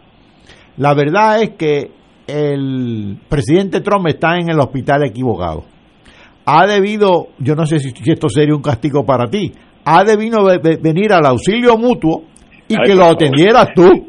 La 0.78 0.94
verdad 0.94 1.42
es 1.42 1.50
que 1.50 1.90
el 2.28 3.18
presidente 3.28 3.80
Trump 3.80 4.06
está 4.06 4.36
en 4.36 4.48
el 4.50 4.60
hospital 4.60 5.04
equivocado. 5.04 5.64
Ha 6.46 6.66
debido, 6.66 7.28
yo 7.38 7.54
no 7.54 7.66
sé 7.66 7.80
si 7.80 7.92
esto 8.10 8.28
sería 8.28 8.54
un 8.54 8.62
castigo 8.62 9.04
para 9.04 9.28
ti, 9.28 9.52
ha 9.84 10.04
debido 10.04 10.44
venir 10.80 11.12
al 11.12 11.26
auxilio 11.26 11.76
mutuo 11.76 12.22
y 12.68 12.76
que 12.76 12.94
lo 12.94 13.06
atendieras 13.06 13.68
tú. 13.74 14.08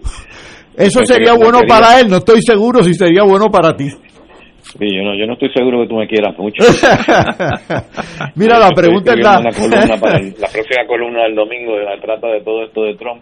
Eso 0.78 1.04
sería 1.04 1.34
bueno 1.34 1.60
para 1.68 2.00
él, 2.00 2.10
no 2.10 2.18
estoy 2.18 2.42
seguro 2.42 2.84
si 2.84 2.94
sería 2.94 3.24
bueno 3.24 3.48
para 3.52 3.76
ti. 3.76 3.90
Sí, 3.90 4.86
yo 4.96 5.02
no, 5.02 5.18
yo 5.18 5.26
no 5.26 5.34
estoy 5.34 5.50
seguro 5.52 5.82
que 5.82 5.88
tú 5.88 5.96
me 5.96 6.08
quieras 6.08 6.38
mucho. 6.38 6.64
Mira, 8.36 8.60
la 8.60 8.70
pregunta 8.70 9.14
es 9.14 9.20
la... 9.20 9.42
la 9.42 10.48
próxima 10.48 10.86
columna 10.88 11.24
del 11.24 11.36
domingo 11.36 11.74
trata 12.00 12.28
de 12.28 12.42
todo 12.42 12.64
esto 12.64 12.84
de 12.84 12.96
Trump 12.96 13.22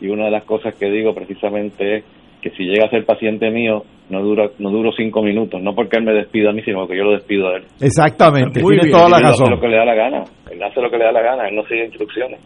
y 0.00 0.08
una 0.08 0.24
de 0.24 0.32
las 0.32 0.44
cosas 0.44 0.74
que 0.74 0.90
digo 0.90 1.14
precisamente 1.14 1.98
es 1.98 2.04
que 2.42 2.50
si 2.50 2.64
llega 2.64 2.86
a 2.86 2.90
ser 2.90 3.04
paciente 3.04 3.50
mío 3.50 3.84
no 4.10 4.20
dura 4.20 4.50
no 4.58 4.70
duro 4.70 4.90
cinco 4.92 5.22
minutos 5.22 5.62
no 5.62 5.74
porque 5.74 5.96
él 5.98 6.04
me 6.04 6.12
despida 6.12 6.50
a 6.50 6.52
mí 6.52 6.62
sino 6.62 6.86
que 6.86 6.96
yo 6.96 7.04
lo 7.04 7.12
despido 7.12 7.48
a 7.48 7.56
él 7.56 7.62
exactamente 7.80 8.60
tiene 8.60 8.90
toda 8.90 9.08
la 9.08 9.20
razón 9.20 9.46
él 9.46 9.52
hace 9.52 9.54
lo 9.54 9.60
que 9.60 9.68
le 9.68 9.76
da 9.76 9.84
la 9.84 9.94
gana 9.94 10.24
él 10.50 10.62
hace 10.62 10.80
lo 10.80 10.90
que 10.90 10.98
le 10.98 11.04
da 11.04 11.12
la 11.12 11.22
gana 11.22 11.48
él 11.48 11.54
no 11.54 11.62
sigue 11.64 11.86
instrucciones 11.86 12.40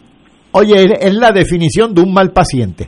Oye, 0.59 0.85
es 1.01 1.15
la 1.15 1.33
definición 1.33 1.93
de 1.93 2.01
un 2.01 2.15
mal 2.15 2.31
paciente. 2.33 2.87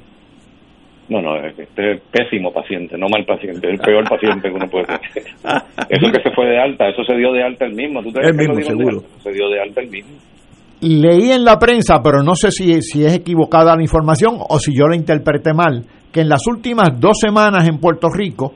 No, 1.10 1.20
no, 1.20 1.36
este 1.36 1.62
es 1.62 2.00
pésimo 2.10 2.50
paciente, 2.50 2.96
no 2.96 3.06
mal 3.08 3.26
paciente, 3.26 3.66
es 3.66 3.74
el 3.74 3.78
peor 3.78 4.04
paciente 4.08 4.48
que 4.48 4.54
uno 4.54 4.66
puede 4.70 4.86
tener. 4.86 5.00
Eso 5.88 6.10
que 6.10 6.22
se 6.22 6.30
fue 6.34 6.46
de 6.46 6.58
alta, 6.58 6.88
eso 6.88 7.02
se 7.04 7.14
dio 7.14 7.32
de 7.32 7.42
alta 7.42 7.64
el 7.64 7.74
mismo. 7.74 8.02
¿Tú 8.02 8.12
te 8.12 8.20
el 8.26 8.34
mismo, 8.34 8.54
seguro. 8.62 9.00
Se 9.22 9.32
dio 9.32 9.48
de 9.48 9.60
alta 9.60 9.80
el 9.80 9.90
mismo. 9.90 10.16
Leí 10.80 11.32
en 11.32 11.44
la 11.44 11.58
prensa, 11.58 12.00
pero 12.02 12.22
no 12.22 12.34
sé 12.34 12.50
si, 12.50 12.80
si 12.82 13.04
es 13.04 13.14
equivocada 13.14 13.74
la 13.74 13.82
información 13.82 14.36
o 14.38 14.58
si 14.58 14.76
yo 14.76 14.86
la 14.86 14.96
interpreté 14.96 15.54
mal, 15.54 15.84
que 16.12 16.20
en 16.20 16.28
las 16.28 16.46
últimas 16.46 16.98
dos 16.98 17.18
semanas 17.20 17.68
en 17.68 17.78
Puerto 17.78 18.08
Rico, 18.08 18.54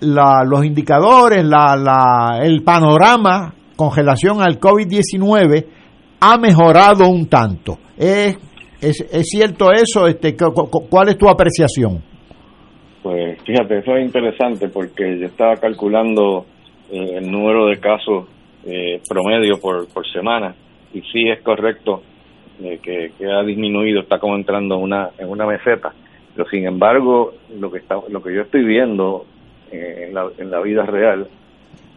la, 0.00 0.42
los 0.44 0.64
indicadores, 0.64 1.44
la, 1.44 1.76
la, 1.76 2.40
el 2.42 2.62
panorama 2.62 3.54
con 3.76 3.94
relación 3.94 4.42
al 4.42 4.58
COVID-19 4.58 5.66
ha 6.20 6.38
mejorado 6.38 7.08
un 7.08 7.26
tanto. 7.28 7.78
¿Es 7.96 8.38
¿Es, 8.80 8.98
es 9.12 9.28
cierto 9.28 9.72
eso? 9.72 10.06
Este, 10.06 10.34
¿Cuál 10.36 11.08
es 11.08 11.18
tu 11.18 11.28
apreciación? 11.28 12.02
Pues 13.02 13.38
fíjate, 13.44 13.78
eso 13.78 13.96
es 13.96 14.06
interesante 14.06 14.68
porque 14.68 15.18
yo 15.18 15.26
estaba 15.26 15.56
calculando 15.56 16.46
eh, 16.90 17.18
el 17.18 17.30
número 17.30 17.66
de 17.66 17.78
casos 17.78 18.26
eh, 18.64 19.00
promedio 19.08 19.58
por, 19.60 19.86
por 19.92 20.06
semana 20.10 20.54
y 20.94 21.00
sí 21.02 21.28
es 21.28 21.42
correcto 21.42 22.02
eh, 22.62 22.78
que, 22.82 23.10
ha 23.26 23.42
disminuido, 23.42 24.00
está 24.00 24.18
como 24.18 24.36
entrando 24.36 24.76
en 24.76 24.82
una, 24.82 25.10
en 25.18 25.28
una 25.28 25.46
meseta. 25.46 25.92
Pero 26.40 26.48
sin 26.52 26.66
embargo, 26.66 27.34
lo 27.58 27.70
que, 27.70 27.76
está, 27.76 28.00
lo 28.08 28.22
que 28.22 28.34
yo 28.34 28.40
estoy 28.40 28.64
viendo 28.64 29.26
eh, 29.70 30.06
en, 30.08 30.14
la, 30.14 30.30
en 30.38 30.50
la 30.50 30.60
vida 30.62 30.86
real 30.86 31.28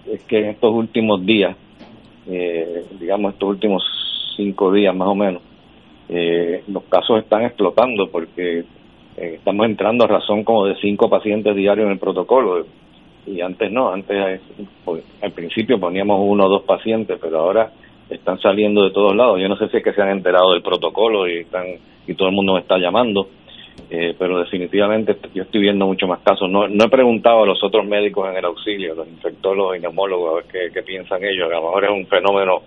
es 0.05 0.21
que 0.23 0.39
en 0.39 0.45
estos 0.47 0.69
últimos 0.73 1.25
días, 1.25 1.55
eh, 2.27 2.83
digamos 2.99 3.35
estos 3.35 3.47
últimos 3.47 3.83
cinco 4.35 4.73
días 4.73 4.93
más 4.93 5.07
o 5.07 5.15
menos, 5.15 5.41
los 6.67 6.83
casos 6.89 7.23
están 7.23 7.43
explotando 7.45 8.09
porque 8.11 8.65
estamos 9.15 9.65
entrando 9.65 10.03
a 10.03 10.07
razón 10.07 10.43
como 10.43 10.65
de 10.65 10.75
cinco 10.81 11.09
pacientes 11.09 11.55
diarios 11.55 11.85
en 11.85 11.93
el 11.93 11.99
protocolo 11.99 12.65
y 13.25 13.39
antes 13.39 13.71
no, 13.71 13.93
antes 13.93 14.41
pues, 14.83 15.05
al 15.21 15.31
principio 15.31 15.79
poníamos 15.79 16.19
uno 16.21 16.47
o 16.47 16.49
dos 16.49 16.63
pacientes, 16.63 17.17
pero 17.21 17.39
ahora 17.39 17.71
están 18.09 18.41
saliendo 18.41 18.83
de 18.83 18.91
todos 18.91 19.15
lados. 19.15 19.39
Yo 19.39 19.47
no 19.47 19.55
sé 19.55 19.69
si 19.69 19.77
es 19.77 19.83
que 19.83 19.93
se 19.93 20.01
han 20.01 20.09
enterado 20.09 20.51
del 20.51 20.61
protocolo 20.61 21.29
y 21.29 21.39
están 21.39 21.65
y 22.05 22.13
todo 22.15 22.27
el 22.27 22.35
mundo 22.35 22.55
me 22.55 22.59
está 22.59 22.77
llamando, 22.77 23.29
eh, 23.89 24.15
pero 24.17 24.39
definitivamente 24.39 25.15
yo 25.33 25.43
estoy 25.43 25.61
viendo 25.61 25.85
mucho 25.85 26.07
más 26.07 26.19
casos. 26.21 26.49
No, 26.49 26.67
no 26.67 26.85
he 26.85 26.89
preguntado 26.89 27.43
a 27.43 27.45
los 27.45 27.63
otros 27.63 27.85
médicos 27.85 28.29
en 28.29 28.37
el 28.37 28.45
auxilio, 28.45 28.95
los 28.95 29.07
infectólogos 29.07 29.77
y 29.77 29.79
neumólogos, 29.79 30.31
a 30.31 30.35
ver 30.55 30.71
qué, 30.71 30.81
piensan 30.83 31.23
ellos. 31.23 31.47
A 31.51 31.55
lo 31.55 31.63
mejor 31.63 31.85
es 31.85 31.91
un 31.91 32.07
fenómeno 32.07 32.61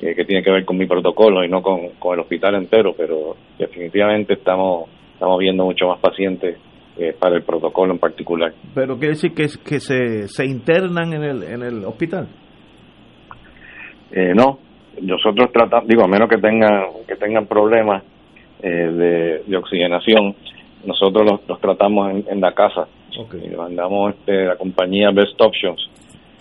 eh, 0.00 0.14
que 0.14 0.24
tiene 0.24 0.42
que 0.42 0.50
ver 0.50 0.64
con 0.64 0.76
mi 0.76 0.86
protocolo 0.86 1.44
y 1.44 1.48
no 1.48 1.62
con, 1.62 1.90
con 1.98 2.14
el 2.14 2.20
hospital 2.20 2.54
entero, 2.54 2.94
pero 2.96 3.36
definitivamente 3.58 4.34
estamos, 4.34 4.88
estamos 5.14 5.38
viendo 5.38 5.64
mucho 5.64 5.88
más 5.88 6.00
pacientes 6.00 6.58
eh, 6.98 7.14
para 7.18 7.36
el 7.36 7.42
protocolo 7.42 7.92
en 7.92 7.98
particular. 7.98 8.52
¿Pero 8.74 8.96
quiere 8.98 9.14
decir 9.14 9.32
que, 9.32 9.46
que 9.64 9.80
se, 9.80 10.28
se 10.28 10.44
internan 10.44 11.12
en 11.12 11.22
el, 11.22 11.42
en 11.44 11.62
el 11.62 11.84
hospital? 11.84 12.28
Eh, 14.10 14.32
no, 14.34 14.58
nosotros 15.02 15.50
tratamos, 15.52 15.88
digo, 15.88 16.04
a 16.04 16.08
menos 16.08 16.28
que 16.28 16.38
tengan, 16.38 17.04
que 17.06 17.16
tengan 17.16 17.46
problemas 17.46 18.02
eh, 18.62 19.42
de, 19.46 19.56
oxigenación, 19.56 20.34
nosotros 20.84 21.40
los, 21.46 21.60
tratamos 21.60 22.24
en, 22.26 22.40
la 22.40 22.52
casa. 22.52 22.88
Y 23.12 23.56
mandamos 23.56 24.14
este, 24.14 24.44
la 24.44 24.56
compañía 24.56 25.10
Best 25.10 25.40
Options 25.40 25.80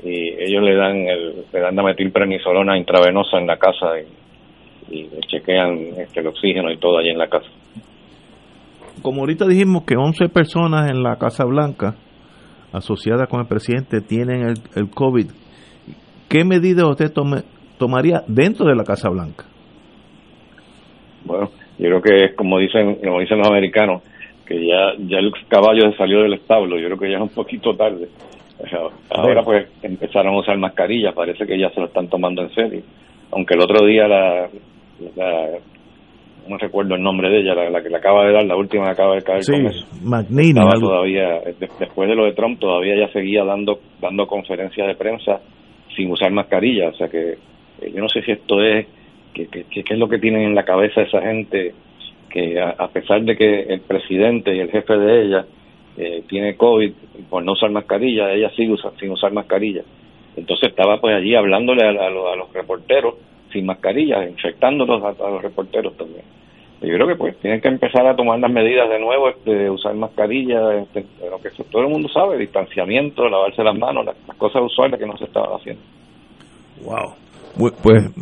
y 0.03 0.29
ellos 0.43 0.61
le 0.63 0.75
dan 0.75 1.07
el, 1.07 1.45
le 1.51 1.59
dan 1.59 1.75
la 1.75 1.81
metilprenisolona 1.81 2.77
intravenosa 2.77 3.39
en 3.39 3.47
la 3.47 3.57
casa 3.57 3.93
y, 4.91 4.95
y 4.95 5.09
chequean 5.27 5.75
este, 5.97 6.19
el 6.19 6.27
oxígeno 6.27 6.71
y 6.71 6.77
todo 6.77 6.99
allí 6.99 7.09
en 7.09 7.17
la 7.17 7.27
casa 7.27 7.47
como 9.01 9.21
ahorita 9.21 9.45
dijimos 9.45 9.83
que 9.83 9.95
11 9.95 10.29
personas 10.29 10.89
en 10.89 11.03
la 11.03 11.17
Casa 11.17 11.45
Blanca 11.45 11.95
asociadas 12.71 13.27
con 13.29 13.39
el 13.39 13.47
presidente 13.47 14.01
tienen 14.01 14.41
el, 14.41 14.55
el 14.75 14.89
COVID, 14.89 15.27
¿qué 16.29 16.43
medidas 16.43 16.87
usted 16.87 17.11
tomaría 17.77 18.23
dentro 18.27 18.65
de 18.65 18.75
la 18.75 18.83
Casa 18.83 19.09
Blanca? 19.09 19.45
Bueno, 21.23 21.49
yo 21.77 21.85
creo 21.85 22.01
que 22.01 22.25
es 22.25 22.35
como 22.35 22.59
dicen, 22.59 22.95
como 22.95 23.19
dicen 23.19 23.37
los 23.37 23.47
americanos, 23.47 24.03
que 24.47 24.65
ya, 24.65 24.93
ya 24.99 25.19
el 25.19 25.31
caballo 25.47 25.91
salió 25.97 26.21
del 26.21 26.33
establo, 26.33 26.77
yo 26.77 26.85
creo 26.87 26.97
que 26.97 27.11
ya 27.11 27.17
es 27.17 27.23
un 27.23 27.29
poquito 27.29 27.75
tarde. 27.75 28.07
Ahora 29.11 29.43
pues 29.43 29.67
empezaron 29.83 30.33
a 30.33 30.39
usar 30.39 30.57
mascarillas, 30.57 31.13
parece 31.13 31.45
que 31.45 31.59
ya 31.59 31.69
se 31.69 31.79
lo 31.79 31.87
están 31.87 32.07
tomando 32.07 32.41
en 32.41 32.49
serio. 32.53 32.81
Aunque 33.31 33.53
el 33.53 33.61
otro 33.61 33.85
día 33.85 34.07
la, 34.07 34.49
la 35.15 35.59
no 36.47 36.57
recuerdo 36.57 36.95
el 36.95 37.01
nombre 37.01 37.29
de 37.29 37.41
ella, 37.41 37.53
la, 37.53 37.81
que 37.81 37.89
le 37.89 37.97
acaba 37.97 38.25
de 38.25 38.33
dar, 38.33 38.45
la 38.45 38.55
última 38.55 38.85
que 38.85 38.91
acaba 38.91 39.15
de 39.15 39.21
caer 39.21 39.43
sí, 39.43 39.51
con 39.51 39.65
todavía, 40.79 41.41
después 41.79 42.09
de 42.09 42.15
lo 42.15 42.25
de 42.25 42.33
Trump, 42.33 42.59
todavía 42.59 42.95
ya 42.97 43.11
seguía 43.11 43.43
dando, 43.43 43.79
dando 44.01 44.25
conferencias 44.27 44.87
de 44.87 44.95
prensa 44.95 45.41
sin 45.95 46.11
usar 46.11 46.31
mascarilla, 46.31 46.89
o 46.89 46.93
sea 46.93 47.09
que 47.09 47.31
eh, 47.31 47.91
yo 47.93 48.01
no 48.01 48.07
sé 48.07 48.21
si 48.21 48.31
esto 48.31 48.61
es, 48.61 48.87
qué 49.33 49.47
que, 49.47 49.63
que, 49.63 49.93
es 49.93 49.99
lo 49.99 50.07
que 50.07 50.19
tienen 50.19 50.43
en 50.43 50.55
la 50.55 50.63
cabeza 50.63 51.01
esa 51.01 51.21
gente, 51.21 51.73
que 52.37 52.61
a, 52.61 52.87
pesar 52.89 53.23
de 53.23 53.35
que 53.35 53.61
el 53.61 53.81
presidente 53.81 54.55
y 54.55 54.59
el 54.59 54.69
jefe 54.69 54.95
de 54.95 55.21
ella 55.23 55.45
eh, 55.97 56.23
tiene 56.29 56.55
COVID 56.55 56.93
por 57.31 57.43
no 57.43 57.53
usar 57.53 57.71
mascarilla, 57.71 58.31
ella 58.31 58.51
sigue 58.55 58.75
sin 58.99 59.11
usar 59.11 59.33
mascarilla. 59.33 59.81
Entonces 60.35 60.69
estaba 60.69 61.01
pues 61.01 61.15
allí 61.15 61.33
hablándole 61.33 61.83
a, 61.83 61.89
a 61.89 62.35
los 62.35 62.53
reporteros 62.53 63.15
sin 63.51 63.65
mascarilla, 63.65 64.23
infectándolos 64.29 65.03
a, 65.03 65.29
los 65.31 65.41
reporteros 65.41 65.97
también. 65.97 66.23
Yo 66.79 66.93
creo 66.93 67.07
que 67.07 67.15
pues 67.15 67.39
tienen 67.39 67.59
que 67.59 67.69
empezar 67.69 68.05
a 68.05 68.15
tomar 68.15 68.39
las 68.39 68.51
medidas 68.51 68.87
de 68.87 68.99
nuevo, 68.99 69.29
este, 69.29 69.67
usar 69.71 69.95
mascarilla, 69.95 70.75
este, 70.75 71.07
lo 71.27 71.39
que 71.39 71.49
todo 71.71 71.81
el 71.81 71.89
mundo 71.89 72.07
sabe, 72.09 72.37
distanciamiento, 72.37 73.27
lavarse 73.27 73.63
las 73.63 73.75
manos, 73.75 74.05
las, 74.05 74.37
cosas 74.37 74.61
usuales 74.61 74.99
que 74.99 75.07
no 75.07 75.17
se 75.17 75.23
estaban 75.23 75.59
haciendo. 75.59 75.81
Wow. 76.83 77.71
Pues, 77.81 78.13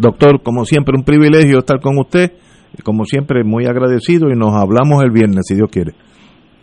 doctor, 0.00 0.42
como 0.42 0.64
siempre, 0.64 0.96
un 0.98 1.04
privilegio 1.04 1.58
estar 1.58 1.78
con 1.78 1.96
usted, 1.98 2.32
como 2.84 3.04
siempre, 3.04 3.44
muy 3.44 3.66
agradecido 3.66 4.30
y 4.30 4.36
nos 4.36 4.54
hablamos 4.54 5.02
el 5.02 5.10
viernes, 5.10 5.44
si 5.46 5.54
Dios 5.54 5.68
quiere. 5.70 5.92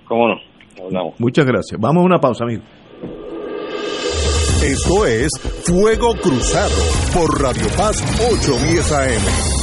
¿Cómo 0.08 0.28
no? 0.28 0.36
Hablamos. 0.84 1.19
Muchas 1.19 1.45
gracias. 1.45 1.80
Vamos 1.80 2.02
a 2.02 2.06
una 2.06 2.19
pausa, 2.19 2.43
amigo. 2.43 2.63
Esto 4.63 5.06
es 5.06 5.30
Fuego 5.65 6.15
Cruzado 6.22 6.76
por 7.13 7.41
Radio 7.41 7.67
Paz 7.78 8.02
810 8.19 8.91
AM. 8.91 9.59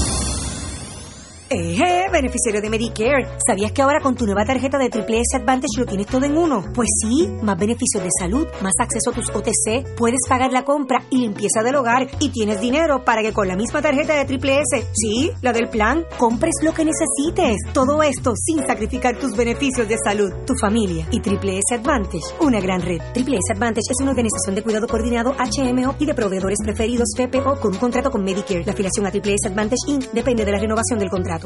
Eh, 1.59 2.11
beneficiario 2.13 2.61
de 2.61 2.69
Medicare. 2.69 3.27
¿Sabías 3.47 3.73
que 3.73 3.81
ahora 3.81 4.01
con 4.03 4.15
tu 4.15 4.27
nueva 4.27 4.45
tarjeta 4.45 4.77
de 4.77 4.91
Triple 4.91 5.21
S 5.21 5.37
Advantage 5.37 5.79
lo 5.79 5.87
tienes 5.87 6.07
todo 6.07 6.27
en 6.27 6.37
uno? 6.37 6.63
Pues 6.75 6.89
sí, 7.01 7.29
más 7.43 7.59
beneficios 7.59 8.03
de 8.03 8.11
salud, 8.19 8.47
más 8.61 8.75
acceso 8.79 9.11
a 9.11 9.15
tus 9.15 9.31
OTC, 9.31 9.97
puedes 9.97 10.21
pagar 10.29 10.53
la 10.53 10.65
compra 10.65 11.03
y 11.09 11.19
limpieza 11.19 11.63
del 11.63 11.77
hogar 11.77 12.09
y 12.21 12.29
tienes 12.29 12.61
dinero 12.61 13.05
para 13.05 13.23
que 13.23 13.33
con 13.33 13.49
la 13.49 13.57
misma 13.57 13.81
tarjeta 13.81 14.15
de 14.15 14.27
Triple 14.27 14.61
S, 14.61 14.87
sí, 14.93 15.31
la 15.41 15.55
del 15.55 15.69
plan, 15.69 16.05
compres 16.19 16.57
lo 16.63 16.75
que 16.75 16.85
necesites. 16.85 17.57
Todo 17.73 18.03
esto 18.03 18.35
sin 18.37 18.67
sacrificar 18.67 19.19
tus 19.19 19.35
beneficios 19.35 19.89
de 19.89 19.97
salud, 20.05 20.31
tu 20.47 20.55
familia 20.61 21.09
y 21.11 21.21
Triple 21.21 21.59
S 21.59 21.75
Advantage, 21.75 22.35
una 22.41 22.61
gran 22.61 22.83
red. 22.83 23.01
Triple 23.15 23.39
S 23.39 23.55
Advantage 23.55 23.89
es 23.91 24.03
una 24.03 24.11
organización 24.11 24.55
de 24.55 24.63
cuidado 24.63 24.87
coordinado 24.87 25.33
HMO 25.33 25.97
y 25.99 26.05
de 26.05 26.15
proveedores 26.15 26.59
preferidos 26.63 27.09
FPO 27.17 27.61
con 27.61 27.73
un 27.73 27.79
contrato 27.79 28.11
con 28.11 28.23
Medicare. 28.23 28.65
La 28.65 28.73
afiliación 28.73 29.07
a 29.07 29.11
Triple 29.11 29.35
S 29.35 29.49
Advantage 29.49 29.89
Inc. 29.89 30.13
depende 30.13 30.45
de 30.45 30.53
la 30.53 30.59
renovación 30.59 30.99
del 30.99 31.09
contrato. 31.09 31.46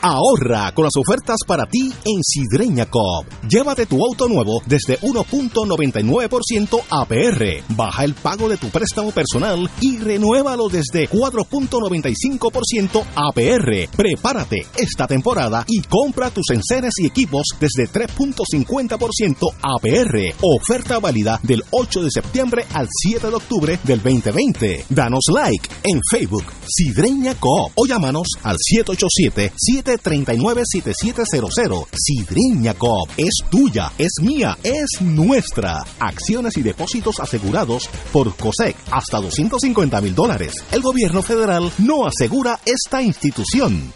Ahorra 0.00 0.72
con 0.72 0.84
las 0.84 0.96
ofertas 0.96 1.38
para 1.46 1.66
ti 1.66 1.92
en 2.04 2.22
Sidreña 2.22 2.86
Coop. 2.86 3.26
Llévate 3.48 3.86
tu 3.86 4.04
auto 4.04 4.28
nuevo 4.28 4.60
desde 4.66 4.98
1.99% 5.00 6.82
APR. 6.88 7.74
Baja 7.76 8.04
el 8.04 8.14
pago 8.14 8.48
de 8.48 8.56
tu 8.56 8.68
préstamo 8.68 9.10
personal 9.10 9.68
y 9.80 9.98
renuévalo 9.98 10.68
desde 10.68 11.08
4.95% 11.08 13.04
APR. 13.14 13.96
Prepárate 13.96 14.66
esta 14.76 15.06
temporada 15.06 15.64
y 15.66 15.82
compra 15.82 16.30
tus 16.30 16.50
enseres 16.50 16.94
y 16.98 17.06
equipos 17.06 17.46
desde 17.58 17.88
3.50% 17.88 19.36
APR. 19.62 20.34
Oferta 20.42 21.00
válida 21.00 21.40
del 21.42 21.64
8 21.70 22.04
de 22.04 22.10
septiembre 22.10 22.64
al 22.72 22.86
7 22.90 23.28
de 23.28 23.34
octubre 23.34 23.80
del 23.82 24.02
2020. 24.02 24.84
Danos 24.90 25.24
like 25.32 25.68
en 25.84 26.00
Facebook 26.10 26.44
Sidreña 26.66 27.34
Coop 27.34 27.72
o 27.74 27.86
llámanos 27.86 28.28
al 28.42 28.56
787 28.58 29.52
7 29.56 29.87
739-7700. 29.96 31.86
Sidriña 31.96 32.74
Coop 32.74 33.08
es 33.16 33.34
tuya, 33.50 33.90
es 33.98 34.12
mía, 34.20 34.56
es 34.62 35.00
nuestra. 35.00 35.78
Acciones 35.98 36.56
y 36.56 36.62
depósitos 36.62 37.20
asegurados 37.20 37.88
por 38.12 38.34
COSEC 38.36 38.76
hasta 38.90 39.20
250 39.20 40.00
mil 40.00 40.14
dólares. 40.14 40.54
El 40.72 40.82
gobierno 40.82 41.22
federal 41.22 41.72
no 41.78 42.06
asegura 42.06 42.60
esta 42.64 43.02
institución. 43.02 43.92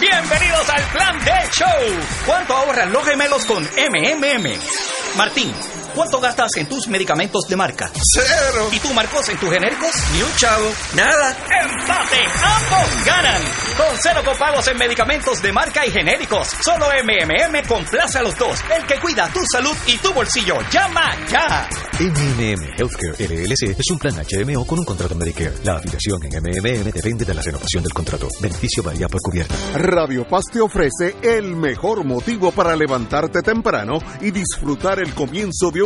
Bienvenidos 0.00 0.68
al 0.68 0.82
Plan 0.92 1.18
de 1.24 1.32
Show. 1.52 1.66
¿Cuánto 2.26 2.54
ahorran 2.54 2.92
los 2.92 3.04
gemelos 3.04 3.44
con 3.46 3.62
MMM? 3.62 4.46
Martín. 5.16 5.52
¿Cuánto 5.96 6.20
gastas 6.20 6.50
en 6.56 6.68
tus 6.68 6.88
medicamentos 6.88 7.48
de 7.48 7.56
marca? 7.56 7.90
Cero. 8.12 8.68
¿Y 8.70 8.78
tú, 8.80 8.92
Marcos, 8.92 9.30
en 9.30 9.38
tus 9.38 9.50
genéricos? 9.50 9.90
Ni 10.12 10.20
un 10.20 10.36
chavo. 10.36 10.70
Nada. 10.94 11.30
¡Empate! 11.30 12.18
¡Ambos 12.44 13.06
ganan! 13.06 13.40
Con 13.78 13.96
cero 14.02 14.20
copagos 14.22 14.68
en 14.68 14.76
medicamentos 14.76 15.40
de 15.40 15.52
marca 15.52 15.86
y 15.86 15.90
genéricos. 15.90 16.48
Solo 16.62 16.88
MMM 17.02 17.66
complace 17.66 18.18
a 18.18 18.22
los 18.22 18.36
dos. 18.36 18.60
El 18.76 18.84
que 18.84 19.00
cuida 19.00 19.30
tu 19.32 19.40
salud 19.50 19.74
y 19.86 19.96
tu 19.96 20.12
bolsillo. 20.12 20.58
¡Llama 20.70 21.16
ya! 21.30 21.66
MMM 21.98 22.74
Healthcare 22.76 23.16
LLC 23.18 23.78
es 23.78 23.90
un 23.90 23.98
plan 23.98 24.14
HMO 24.16 24.66
con 24.66 24.78
un 24.78 24.84
contrato 24.84 25.14
Medicare. 25.14 25.54
La 25.64 25.76
afiliación 25.76 26.20
en 26.24 26.42
MMM 26.42 26.92
depende 26.92 27.24
de 27.24 27.32
la 27.32 27.40
renovación 27.40 27.82
del 27.82 27.94
contrato. 27.94 28.28
Beneficio 28.38 28.82
varía 28.82 29.08
por 29.08 29.22
cubierta. 29.22 29.54
Radio 29.76 30.28
Paz 30.28 30.44
te 30.52 30.60
ofrece 30.60 31.16
el 31.22 31.56
mejor 31.56 32.04
motivo 32.04 32.52
para 32.52 32.76
levantarte 32.76 33.40
temprano 33.40 33.98
y 34.20 34.30
disfrutar 34.30 34.98
el 34.98 35.14
comienzo 35.14 35.70
de 35.70 35.82
un 35.82 35.85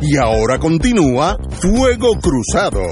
Y 0.00 0.16
ahora 0.16 0.58
continúa 0.58 1.36
Fuego 1.60 2.12
Cruzado. 2.22 2.82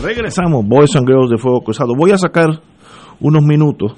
Regresamos, 0.00 0.64
Boys 0.64 0.94
and 0.94 1.08
Girls 1.08 1.30
de 1.30 1.38
Fuego 1.38 1.60
Cruzado. 1.62 1.94
Voy 1.96 2.12
a 2.12 2.18
sacar 2.18 2.60
unos 3.18 3.42
minutos 3.42 3.94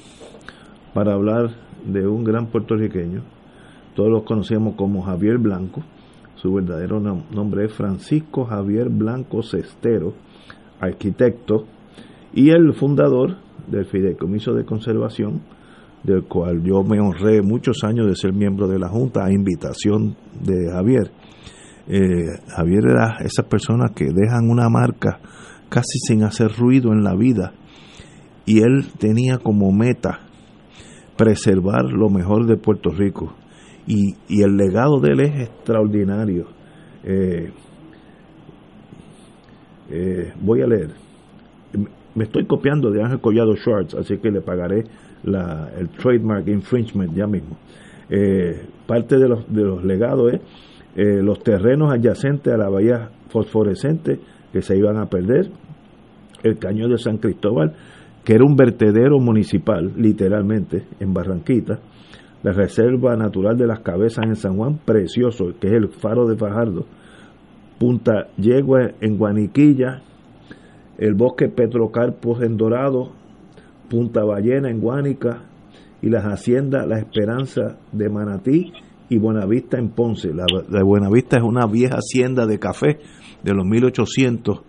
para 0.95 1.13
hablar 1.13 1.51
de 1.85 2.07
un 2.07 2.25
gran 2.25 2.47
puertorriqueño. 2.47 3.23
Todos 3.95 4.11
lo 4.11 4.25
conocemos 4.25 4.77
como 4.77 5.03
Javier 5.03 5.37
Blanco. 5.37 5.83
Su 6.37 6.55
verdadero 6.55 7.01
nombre 7.01 7.67
es 7.67 7.73
Francisco 7.75 8.47
Javier 8.47 8.89
Blanco 8.89 9.43
Cestero, 9.43 10.15
arquitecto 10.81 11.67
y 12.33 12.49
el 12.49 12.73
fundador 12.73 13.37
del 13.67 13.85
Fideicomiso 13.85 14.55
de 14.55 14.65
Conservación, 14.65 15.43
del 16.03 16.25
cual 16.25 16.63
yo 16.63 16.83
me 16.83 17.01
honré 17.01 17.43
muchos 17.43 17.85
años 17.85 18.07
de 18.07 18.17
ser 18.17 18.33
miembro 18.33 18.67
de 18.67 18.79
la 18.79 18.89
Junta 18.89 19.25
a 19.25 19.33
invitación 19.33 20.17
de 20.41 20.71
Javier. 20.71 21.11
Eh, 21.89 22.27
Javier 22.49 22.85
era 22.89 23.19
esas 23.21 23.47
personas 23.47 23.93
que 23.93 24.07
dejan 24.07 24.49
una 24.49 24.69
marca 24.69 25.19
casi 25.69 25.99
sin 26.07 26.23
hacer 26.25 26.53
ruido 26.57 26.93
en 26.93 27.03
la 27.03 27.15
vida 27.15 27.53
y 28.47 28.61
él 28.61 28.87
tenía 28.99 29.39
como 29.39 29.73
meta 29.73 30.21
preservar 31.17 31.85
lo 31.85 32.09
mejor 32.09 32.47
de 32.47 32.57
Puerto 32.57 32.91
Rico 32.91 33.35
y, 33.87 34.15
y 34.29 34.43
el 34.43 34.57
legado 34.57 35.01
de 35.01 35.13
él 35.13 35.21
es 35.21 35.49
extraordinario. 35.49 36.47
Eh, 37.03 37.51
eh, 39.91 40.33
voy 40.41 40.63
a 40.63 40.67
leer. 40.67 40.91
Me 42.15 42.25
estoy 42.25 42.47
copiando 42.47 42.91
de 42.91 43.03
Ángel 43.03 43.21
Collado 43.21 43.55
Schwartz, 43.57 43.95
así 43.95 44.19
que 44.19 44.31
le 44.31 44.41
pagaré 44.41 44.85
el 45.25 45.89
trademark 45.91 46.49
infringement 46.49 47.15
ya 47.15 47.27
mismo. 47.27 47.57
Eh, 48.09 48.67
parte 48.87 49.19
de 49.19 49.29
los, 49.29 49.53
de 49.53 49.63
los 49.63 49.85
legados 49.85 50.33
es 50.33 50.41
los 51.23 51.43
terrenos 51.43 51.93
adyacentes 51.93 52.53
a 52.53 52.57
la 52.57 52.69
bahía 52.69 53.11
fosforescente 53.29 54.19
que 54.53 54.63
se 54.63 54.77
iban 54.77 54.99
a 54.99 55.07
perder, 55.07 55.51
el 56.43 56.59
cañón 56.59 56.91
de 56.91 56.99
San 56.99 57.19
Cristóbal, 57.19 57.75
que 58.25 58.35
era 58.35 58.45
un 58.45 58.57
vertedero 58.57 59.19
municipal, 59.19 59.93
literalmente, 59.97 60.87
en 60.99 61.15
Barranquita, 61.15 61.79
la 62.43 62.53
Reserva 62.53 63.17
Natural 63.17 63.57
de 63.57 63.67
las 63.67 63.81
Cabezas 63.81 64.25
en 64.27 64.37
San 64.37 64.57
Juan, 64.57 64.79
precioso, 64.85 65.53
que 65.61 65.69
es 65.69 65.75
el 65.75 65.89
faro 65.89 66.27
de 66.27 66.37
Fajardo, 66.37 66.87
Punta 67.79 68.29
Yegua 68.37 68.91
en 69.01 69.17
Guaniquilla, 69.17 70.03
el 70.99 71.15
bosque 71.15 71.49
Petrocarpos 71.49 72.43
en 72.43 72.57
Dorado, 72.57 73.13
Punta 73.91 74.25
Ballena 74.25 74.71
en 74.71 74.81
Guánica 74.81 75.43
y 76.01 76.09
las 76.09 76.23
haciendas 76.25 76.87
La 76.87 76.99
Esperanza 76.99 77.77
de 77.93 78.09
Manatí 78.09 78.73
y 79.09 79.19
Buenavista 79.19 79.79
en 79.79 79.91
Ponce. 79.91 80.33
La, 80.33 80.45
la 80.69 80.85
Buenavista 80.85 81.39
es 81.39 81.43
una 81.43 81.67
vieja 81.67 81.97
hacienda 81.97 82.47
de 82.47 82.59
café 82.59 83.01
de 83.43 83.53
los 83.53 83.67
1800 83.67 84.63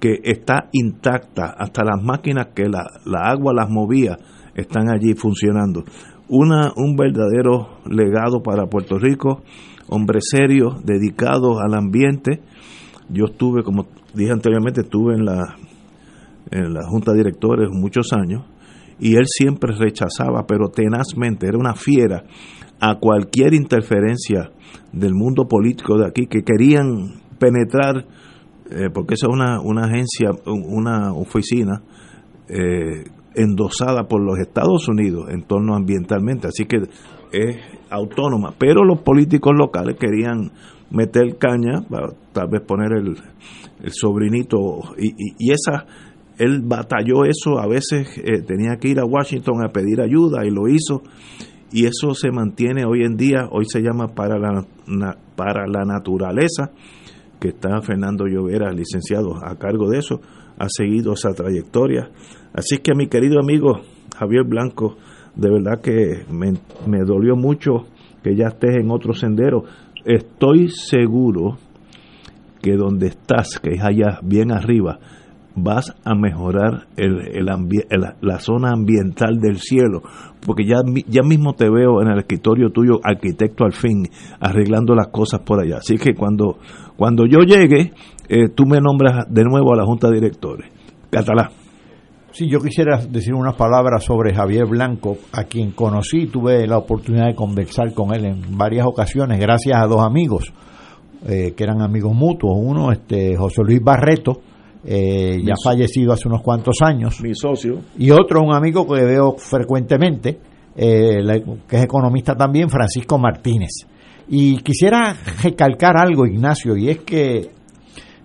que 0.00 0.18
está 0.24 0.68
intacta, 0.72 1.54
hasta 1.56 1.84
las 1.84 2.02
máquinas 2.02 2.48
que 2.54 2.64
la, 2.64 2.82
agua 3.22 3.52
las 3.54 3.70
movía 3.70 4.16
están 4.54 4.90
allí 4.90 5.14
funcionando. 5.14 5.84
Una, 6.28 6.72
un 6.74 6.96
verdadero 6.96 7.78
legado 7.88 8.42
para 8.42 8.66
Puerto 8.66 8.98
Rico, 8.98 9.42
hombre 9.88 10.18
serio, 10.20 10.80
dedicado 10.82 11.60
al 11.60 11.74
ambiente. 11.74 12.40
Yo 13.10 13.26
estuve, 13.26 13.62
como 13.62 13.86
dije 14.12 14.32
anteriormente, 14.32 14.80
estuve 14.80 15.14
en 15.14 15.24
la, 15.24 15.56
en 16.50 16.72
la 16.74 16.80
Junta 16.88 17.12
de 17.12 17.18
Directores 17.18 17.68
muchos 17.70 18.12
años 18.12 18.42
y 19.02 19.16
él 19.16 19.24
siempre 19.26 19.74
rechazaba, 19.76 20.46
pero 20.46 20.68
tenazmente, 20.68 21.48
era 21.48 21.58
una 21.58 21.74
fiera 21.74 22.22
a 22.80 23.00
cualquier 23.00 23.52
interferencia 23.52 24.52
del 24.92 25.12
mundo 25.12 25.48
político 25.48 25.98
de 25.98 26.06
aquí 26.06 26.28
que 26.28 26.44
querían 26.44 27.20
penetrar, 27.40 28.06
eh, 28.70 28.90
porque 28.94 29.14
esa 29.14 29.26
es 29.26 29.34
una, 29.34 29.60
una 29.60 29.86
agencia, 29.86 30.30
una 30.46 31.12
oficina 31.14 31.82
eh, 32.48 33.02
endosada 33.34 34.04
por 34.04 34.22
los 34.22 34.38
Estados 34.38 34.86
Unidos 34.86 35.30
en 35.30 35.42
torno 35.42 35.74
ambientalmente, 35.74 36.46
así 36.46 36.66
que 36.66 36.76
es 37.32 37.56
autónoma, 37.90 38.54
pero 38.56 38.84
los 38.84 39.00
políticos 39.00 39.52
locales 39.58 39.96
querían 39.98 40.52
meter 40.92 41.38
caña, 41.38 41.84
tal 42.32 42.48
vez 42.48 42.60
poner 42.60 42.92
el, 42.92 43.16
el 43.82 43.90
sobrinito, 43.90 44.94
y, 44.96 45.50
esa, 45.50 45.86
él 46.42 46.62
batalló 46.64 47.24
eso, 47.24 47.60
a 47.60 47.68
veces 47.68 48.18
eh, 48.18 48.42
tenía 48.42 48.76
que 48.76 48.88
ir 48.88 48.98
a 48.98 49.04
Washington 49.04 49.64
a 49.64 49.68
pedir 49.68 50.00
ayuda 50.00 50.44
y 50.44 50.50
lo 50.50 50.66
hizo, 50.66 51.02
y 51.70 51.86
eso 51.86 52.14
se 52.14 52.32
mantiene 52.32 52.84
hoy 52.84 53.04
en 53.04 53.16
día, 53.16 53.46
hoy 53.50 53.64
se 53.64 53.80
llama 53.80 54.08
para 54.08 54.38
la, 54.38 54.66
para 55.36 55.68
la 55.68 55.84
naturaleza, 55.84 56.72
que 57.40 57.48
está 57.48 57.80
Fernando 57.80 58.26
Llovera, 58.26 58.72
licenciado, 58.72 59.36
a 59.36 59.56
cargo 59.56 59.88
de 59.88 59.98
eso, 59.98 60.20
ha 60.58 60.66
seguido 60.68 61.12
esa 61.12 61.30
trayectoria. 61.30 62.10
Así 62.52 62.78
que 62.78 62.94
mi 62.94 63.06
querido 63.06 63.38
amigo 63.40 63.80
Javier 64.16 64.44
Blanco, 64.44 64.96
de 65.36 65.48
verdad 65.48 65.80
que 65.80 66.24
me, 66.30 66.54
me 66.86 67.04
dolió 67.04 67.36
mucho 67.36 67.86
que 68.22 68.34
ya 68.34 68.48
estés 68.48 68.76
en 68.76 68.90
otro 68.90 69.14
sendero. 69.14 69.64
Estoy 70.04 70.68
seguro 70.70 71.56
que 72.60 72.76
donde 72.76 73.08
estás, 73.08 73.58
que 73.58 73.74
es 73.74 73.82
allá 73.82 74.18
bien 74.22 74.52
arriba, 74.52 74.98
vas 75.54 75.94
a 76.04 76.14
mejorar 76.14 76.86
el, 76.96 77.20
el, 77.28 77.48
el, 77.48 78.00
la 78.20 78.38
zona 78.38 78.70
ambiental 78.70 79.38
del 79.40 79.58
cielo, 79.58 80.02
porque 80.44 80.64
ya, 80.64 80.76
ya 81.06 81.22
mismo 81.22 81.54
te 81.54 81.68
veo 81.70 82.02
en 82.02 82.08
el 82.08 82.18
escritorio 82.18 82.70
tuyo, 82.70 83.00
arquitecto 83.02 83.64
al 83.64 83.72
fin, 83.72 84.08
arreglando 84.40 84.94
las 84.94 85.08
cosas 85.08 85.40
por 85.40 85.60
allá. 85.60 85.78
Así 85.78 85.96
que 85.96 86.14
cuando, 86.14 86.58
cuando 86.96 87.26
yo 87.26 87.40
llegue, 87.40 87.92
eh, 88.28 88.48
tú 88.54 88.66
me 88.66 88.78
nombras 88.80 89.26
de 89.28 89.44
nuevo 89.44 89.72
a 89.72 89.76
la 89.76 89.84
Junta 89.84 90.08
de 90.08 90.14
Directores. 90.14 90.70
Catalá. 91.10 91.50
Sí, 92.32 92.48
yo 92.48 92.60
quisiera 92.60 92.96
decir 92.96 93.34
unas 93.34 93.56
palabras 93.56 94.04
sobre 94.04 94.34
Javier 94.34 94.64
Blanco, 94.64 95.18
a 95.32 95.44
quien 95.44 95.72
conocí, 95.72 96.28
tuve 96.28 96.66
la 96.66 96.78
oportunidad 96.78 97.26
de 97.26 97.34
conversar 97.34 97.92
con 97.92 98.14
él 98.14 98.24
en 98.24 98.56
varias 98.56 98.86
ocasiones, 98.86 99.38
gracias 99.38 99.76
a 99.76 99.86
dos 99.86 100.00
amigos, 100.00 100.50
eh, 101.26 101.52
que 101.54 101.62
eran 101.62 101.82
amigos 101.82 102.14
mutuos. 102.14 102.54
Uno, 102.56 102.90
este, 102.90 103.36
José 103.36 103.60
Luis 103.62 103.82
Barreto, 103.84 104.40
eh, 104.84 105.40
ya 105.44 105.54
fallecido 105.62 106.12
hace 106.12 106.28
unos 106.28 106.42
cuantos 106.42 106.76
años. 106.82 107.20
Mi 107.20 107.34
socio. 107.34 107.80
Y 107.98 108.10
otro, 108.10 108.42
un 108.42 108.54
amigo 108.54 108.86
que 108.86 109.04
veo 109.04 109.36
frecuentemente, 109.36 110.38
eh, 110.76 111.22
que 111.68 111.76
es 111.76 111.84
economista 111.84 112.34
también, 112.34 112.68
Francisco 112.68 113.18
Martínez. 113.18 113.86
Y 114.28 114.58
quisiera 114.58 115.16
recalcar 115.42 115.96
algo, 115.96 116.26
Ignacio, 116.26 116.76
y 116.76 116.88
es 116.88 117.00
que 117.00 117.50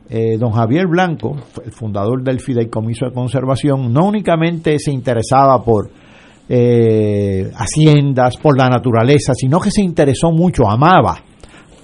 eh, 0.10 0.38
don 0.38 0.52
Javier 0.52 0.88
Blanco, 0.88 1.36
el 1.66 1.72
fundador 1.72 2.24
del 2.24 2.40
Fideicomiso 2.40 3.06
de 3.06 3.12
Conservación, 3.12 3.92
no 3.92 4.08
únicamente 4.08 4.80
se 4.80 4.92
interesaba 4.92 5.62
por 5.64 5.90
eh, 6.48 7.52
haciendas, 7.54 8.38
por 8.38 8.58
la 8.58 8.70
naturaleza, 8.70 9.34
sino 9.34 9.60
que 9.60 9.70
se 9.70 9.82
interesó 9.82 10.32
mucho, 10.32 10.70
amaba 10.70 11.18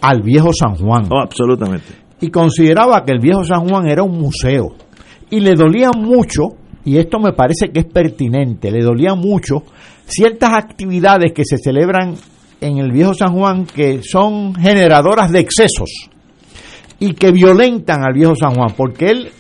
al 0.02 0.22
viejo 0.22 0.54
San 0.54 0.76
Juan. 0.76 1.08
Oh, 1.12 1.22
absolutamente. 1.22 2.03
Y 2.24 2.30
consideraba 2.30 3.04
que 3.04 3.12
el 3.12 3.20
viejo 3.20 3.44
San 3.44 3.68
Juan 3.68 3.86
era 3.86 4.02
un 4.02 4.18
museo. 4.18 4.78
Y 5.30 5.42
le 5.42 5.56
dolía 5.56 5.90
mucho, 5.94 6.44
y 6.86 6.98
esto 6.98 7.20
me 7.20 7.34
parece 7.34 7.70
que 7.70 7.82
es 7.82 7.86
pertinente, 7.86 8.72
le 8.72 8.82
dolía 8.82 9.14
mucho 9.14 9.64
ciertas 10.06 10.52
actividades 10.54 11.34
que 11.34 11.44
se 11.44 11.58
celebran 11.58 12.16
en 12.62 12.78
el 12.78 12.94
viejo 12.94 13.14
San 13.14 13.34
Juan 13.34 13.66
que 13.66 14.02
son 14.04 14.56
generadoras 14.56 15.34
de 15.34 15.40
excesos 15.42 15.90
y 16.98 17.14
que 17.14 17.34
violentan 17.34 18.06
al 18.06 18.14
viejo 18.14 18.36
San 18.36 18.56
Juan, 18.56 18.74
porque 18.78 19.12
él, 19.12 19.32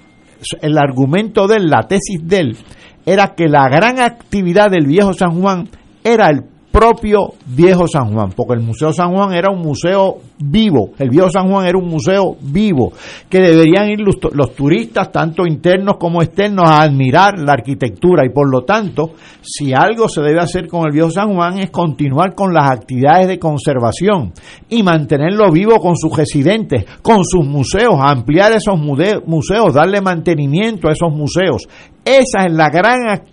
el 0.61 0.77
argumento 0.77 1.47
de 1.47 1.59
él, 1.59 1.69
la 1.69 1.87
tesis 1.87 2.19
de 2.21 2.37
él, 2.37 2.57
era 3.05 3.33
que 3.33 3.47
la 3.47 3.69
gran 3.69 4.01
actividad 4.01 4.69
del 4.69 4.87
viejo 4.87 5.13
San 5.13 5.41
Juan 5.41 5.69
era 6.03 6.27
el 6.27 6.43
propio 6.73 7.35
viejo 7.45 7.87
San 7.87 8.11
Juan, 8.11 8.31
porque 8.35 8.55
el 8.55 8.61
Museo 8.61 8.91
San 8.91 9.13
Juan 9.13 9.31
era 9.31 9.51
un 9.51 9.61
museo 9.61 10.17
vivo, 10.39 10.89
el 10.97 11.11
viejo 11.11 11.29
San 11.29 11.47
Juan 11.47 11.67
era 11.67 11.77
un 11.77 11.87
museo 11.87 12.35
vivo, 12.41 12.93
que 13.29 13.39
deberían 13.39 13.91
ir 13.91 13.99
los, 13.99 14.55
turistas, 14.55 15.11
tanto 15.11 15.45
internos 15.45 15.97
como 15.99 16.23
externos, 16.23 16.67
a 16.67 16.81
admirar 16.81 17.37
la 17.37 17.53
arquitectura 17.53 18.25
y 18.25 18.29
por 18.29 18.49
lo 18.49 18.63
tanto, 18.63 19.11
si 19.39 19.71
algo 19.71 20.09
se 20.09 20.21
debe 20.21 20.39
hacer 20.39 20.67
con 20.67 20.87
el 20.87 20.91
viejo 20.91 21.11
San 21.11 21.35
Juan 21.35 21.59
es 21.59 21.69
continuar 21.69 22.33
con 22.33 22.51
las 22.51 22.71
actividades 22.71 23.27
de 23.27 23.37
conservación 23.37 24.33
y 24.67 24.81
mantenerlo 24.81 25.51
vivo 25.51 25.77
con 25.77 25.95
sus 25.95 26.17
residentes, 26.17 26.85
con 27.03 27.23
sus 27.23 27.45
museos, 27.45 27.99
ampliar 27.99 28.51
esos 28.51 28.79
museos, 28.79 29.75
darle 29.75 30.01
mantenimiento 30.01 30.87
a 30.87 30.93
esos 30.93 31.13
museos. 31.13 31.67
Esa 32.03 32.47
es 32.47 32.51
la 32.51 32.69
gran 32.69 33.07
actividad 33.09 33.32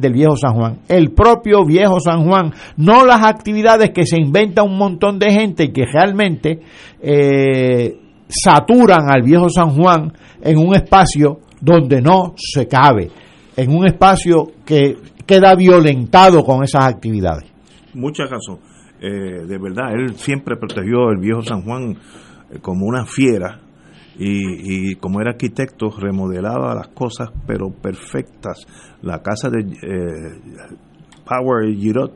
del 0.00 0.12
viejo 0.12 0.36
San 0.36 0.54
Juan, 0.54 0.78
el 0.88 1.12
propio 1.12 1.64
viejo 1.64 2.00
San 2.00 2.24
Juan, 2.24 2.52
no 2.76 3.04
las 3.04 3.24
actividades 3.24 3.90
que 3.90 4.06
se 4.06 4.20
inventa 4.20 4.62
un 4.62 4.76
montón 4.76 5.18
de 5.18 5.32
gente 5.32 5.64
y 5.64 5.72
que 5.72 5.84
realmente 5.84 6.60
eh, 7.00 7.98
saturan 8.28 9.10
al 9.10 9.22
viejo 9.22 9.48
San 9.48 9.70
Juan 9.70 10.12
en 10.42 10.58
un 10.58 10.74
espacio 10.74 11.40
donde 11.60 12.00
no 12.00 12.34
se 12.36 12.66
cabe, 12.66 13.10
en 13.56 13.74
un 13.74 13.86
espacio 13.86 14.52
que 14.64 14.96
queda 15.26 15.54
violentado 15.54 16.42
con 16.42 16.64
esas 16.64 16.86
actividades. 16.86 17.50
Muchas 17.94 18.30
razón. 18.30 18.58
Eh, 19.00 19.44
de 19.46 19.58
verdad, 19.58 19.92
él 19.94 20.14
siempre 20.14 20.56
protegió 20.56 21.10
el 21.10 21.18
viejo 21.18 21.42
San 21.42 21.62
Juan 21.62 21.90
eh, 22.50 22.58
como 22.60 22.86
una 22.86 23.04
fiera 23.04 23.58
y, 24.24 24.94
como 24.96 25.20
era 25.20 25.32
arquitecto 25.32 25.90
remodelaba 25.90 26.74
las 26.74 26.88
cosas 26.88 27.30
pero 27.46 27.70
perfectas. 27.70 28.66
La 29.02 29.20
casa 29.20 29.50
de 29.50 29.60
eh, 29.60 30.40
Power 31.24 31.74
Girot, 31.74 32.12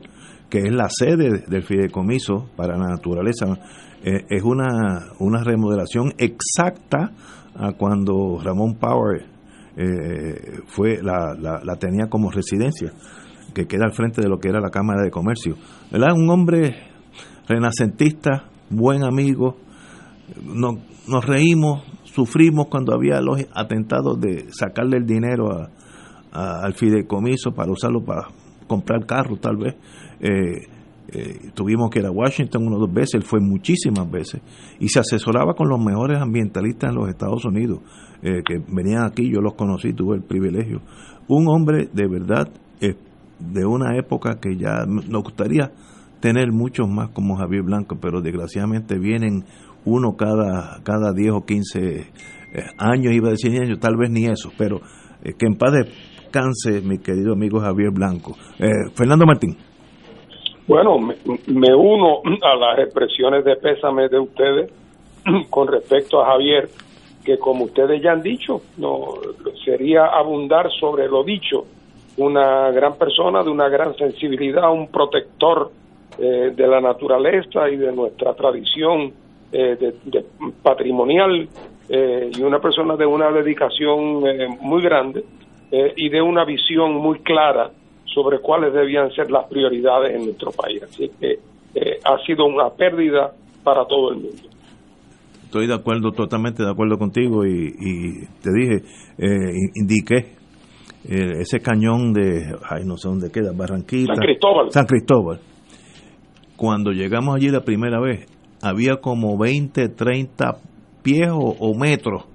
que 0.49 0.59
es 0.59 0.73
la 0.73 0.87
sede 0.89 1.43
del 1.47 1.63
fideicomiso 1.63 2.49
para 2.55 2.77
la 2.77 2.87
naturaleza, 2.87 3.47
eh, 4.03 4.25
es 4.29 4.43
una, 4.43 5.11
una 5.19 5.43
remodelación 5.43 6.13
exacta 6.17 7.11
a 7.55 7.73
cuando 7.73 8.39
Ramón 8.41 8.75
Power 8.75 9.25
eh, 9.75 10.61
fue 10.67 11.01
la, 11.01 11.35
la, 11.35 11.75
tenía 11.75 12.07
como 12.07 12.31
residencia, 12.31 12.93
que 13.53 13.65
queda 13.65 13.85
al 13.85 13.93
frente 13.93 14.21
de 14.21 14.29
lo 14.29 14.39
que 14.39 14.49
era 14.49 14.61
la 14.61 14.69
Cámara 14.69 15.03
de 15.03 15.11
Comercio. 15.11 15.55
¿verdad? 15.91 16.13
Un 16.15 16.29
hombre 16.29 16.75
renacentista, 17.47 18.49
buen 18.69 19.03
amigo, 19.03 19.57
no, 20.43 20.79
nos 21.07 21.25
reímos, 21.25 21.83
sufrimos 22.17 22.65
cuando 22.67 22.95
había 22.95 23.21
los 23.21 23.45
atentados 23.53 24.19
de 24.19 24.47
sacarle 24.51 24.97
el 24.97 25.05
dinero 25.05 25.69
al 26.31 26.73
fideicomiso 26.73 27.51
para 27.51 27.71
usarlo 27.71 28.03
para 28.03 28.29
comprar 28.65 29.05
carros 29.05 29.39
tal 29.39 29.57
vez. 29.57 29.75
Eh, 30.19 30.65
eh, 31.09 31.51
tuvimos 31.53 31.91
que 31.91 31.99
ir 31.99 32.07
a 32.07 32.11
Washington 32.11 32.65
una 32.65 32.77
o 32.77 32.79
dos 32.79 32.91
veces, 32.91 33.13
él 33.13 33.23
fue 33.23 33.39
muchísimas 33.39 34.09
veces 34.09 34.41
y 34.79 34.89
se 34.89 34.99
asesoraba 34.99 35.53
con 35.53 35.69
los 35.69 35.79
mejores 35.79 36.17
ambientalistas 36.17 36.89
en 36.89 36.95
los 36.95 37.07
Estados 37.07 37.45
Unidos 37.45 37.81
eh, 38.23 38.41
que 38.43 38.59
venían 38.67 39.05
aquí, 39.05 39.31
yo 39.31 39.39
los 39.39 39.53
conocí, 39.53 39.93
tuve 39.93 40.15
el 40.15 40.23
privilegio. 40.23 40.81
Un 41.27 41.47
hombre 41.49 41.87
de 41.93 42.07
verdad 42.07 42.49
de 43.39 43.65
una 43.67 43.95
época 43.95 44.39
que 44.39 44.57
ya 44.57 44.87
nos 44.87 45.23
gustaría 45.23 45.71
tener 46.19 46.51
muchos 46.51 46.89
más 46.89 47.09
como 47.09 47.37
Javier 47.37 47.61
Blanco, 47.61 47.97
pero 48.01 48.21
desgraciadamente 48.21 48.97
vienen 48.97 49.45
uno 49.87 50.17
cada, 50.17 50.83
cada 50.83 51.13
10 51.13 51.31
o 51.31 51.45
15 51.45 51.79
eh, 51.79 52.03
años, 52.77 53.13
iba 53.13 53.29
a 53.29 53.31
decir 53.31 53.59
años, 53.59 53.79
tal 53.79 53.95
vez 53.95 54.09
ni 54.09 54.25
eso, 54.25 54.51
pero 54.57 54.81
eh, 55.23 55.33
que 55.39 55.47
en 55.47 55.55
paz 55.55 55.71
descanse 55.73 56.81
mi 56.81 56.99
querido 56.99 57.33
amigo 57.33 57.59
Javier 57.61 57.91
Blanco. 57.91 58.35
Eh, 58.59 58.91
Fernando 58.93 59.25
Martín. 59.25 59.55
Bueno, 60.67 60.99
me, 60.99 61.15
me, 61.47 61.73
uno 61.73 62.19
a 62.43 62.55
las 62.57 62.79
expresiones 62.79 63.45
de 63.45 63.55
pésame 63.55 64.09
de 64.09 64.19
ustedes 64.19 64.71
con 65.49 65.69
respecto 65.69 66.21
a 66.21 66.31
Javier, 66.31 66.67
que 67.23 67.37
como 67.39 67.65
ustedes 67.65 68.01
ya 68.01 68.11
han 68.11 68.21
dicho, 68.21 68.61
no 68.77 69.13
sería 69.63 70.07
abundar 70.07 70.69
sobre 70.77 71.07
lo 71.07 71.23
dicho, 71.23 71.65
una 72.17 72.71
gran 72.71 72.97
persona 72.97 73.41
de 73.41 73.49
una 73.49 73.69
gran 73.69 73.95
sensibilidad, 73.95 74.71
un 74.71 74.87
protector 74.87 75.71
de 76.17 76.67
la 76.67 76.81
naturaleza 76.81 77.69
y 77.69 77.75
de 77.75 77.91
nuestra 77.91 78.33
tradición 78.33 79.13
eh, 79.49 79.77
de, 79.79 80.25
patrimonial 80.61 81.47
eh, 81.87 82.31
y 82.37 82.41
una 82.41 82.59
persona 82.59 82.97
de 82.97 83.05
una 83.05 83.31
dedicación 83.31 84.27
eh, 84.27 84.47
muy 84.59 84.81
grande 84.81 85.23
y 85.69 86.09
de 86.09 86.21
una 86.21 86.45
visión 86.45 86.95
muy 86.95 87.19
clara 87.19 87.71
sobre 88.05 88.39
cuáles 88.39 88.73
debían 88.73 89.11
ser 89.11 89.29
las 89.29 89.47
prioridades 89.47 90.15
en 90.15 90.25
nuestro 90.25 90.51
país. 90.51 90.81
Así 90.83 91.11
que 91.19 91.39
ha 92.05 92.17
sido 92.25 92.45
una 92.45 92.69
pérdida 92.69 93.33
para 93.65 93.85
todo 93.85 94.11
el 94.11 94.15
mundo. 94.15 94.43
Estoy 95.43 95.67
de 95.67 95.73
acuerdo, 95.73 96.11
totalmente 96.11 96.63
de 96.63 96.71
acuerdo 96.71 96.97
contigo 96.97 97.45
y, 97.45 97.73
te 98.41 98.49
dije, 98.53 98.83
indiqué 99.75 100.37
ese 101.03 101.59
cañón 101.59 102.13
de, 102.13 102.55
ay, 102.69 102.85
no 102.85 102.95
sé 102.95 103.09
dónde 103.09 103.29
queda, 103.29 103.51
Barranquilla. 103.53 104.15
San 104.15 104.23
Cristóbal. 104.23 104.71
San 104.71 104.85
Cristóbal. 104.85 105.39
Cuando 106.55 106.91
llegamos 106.91 107.35
allí 107.35 107.49
la 107.49 107.61
primera 107.61 107.99
vez, 107.99 108.25
había 108.61 108.97
como 108.97 109.37
20, 109.37 109.89
30 109.89 110.57
pies 111.03 111.29
o, 111.31 111.73
metros 111.75 112.25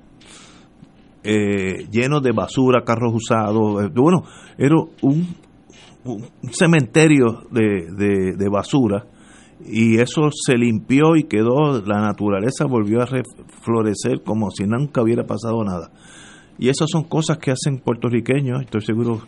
eh, 1.24 1.86
llenos 1.90 2.22
de 2.22 2.32
basura, 2.32 2.84
carros 2.84 3.14
usados. 3.14 3.84
Eh, 3.84 3.90
bueno, 3.94 4.24
era 4.58 4.76
un, 5.02 5.36
cementerio 6.50 7.44
de, 7.50 8.34
de, 8.36 8.48
basura 8.48 9.06
y 9.64 9.98
eso 9.98 10.30
se 10.32 10.56
limpió 10.56 11.14
y 11.14 11.24
quedó, 11.24 11.80
la 11.82 12.00
naturaleza 12.00 12.64
volvió 12.66 13.02
a 13.02 13.06
reflorecer 13.06 14.22
como 14.24 14.50
si 14.50 14.64
nunca 14.64 15.02
hubiera 15.02 15.24
pasado 15.24 15.62
nada. 15.62 15.92
Y 16.58 16.68
esas 16.68 16.90
son 16.90 17.04
cosas 17.04 17.38
que 17.38 17.52
hacen 17.52 17.78
puertorriqueños, 17.78 18.62
estoy 18.62 18.80
seguro 18.80 19.22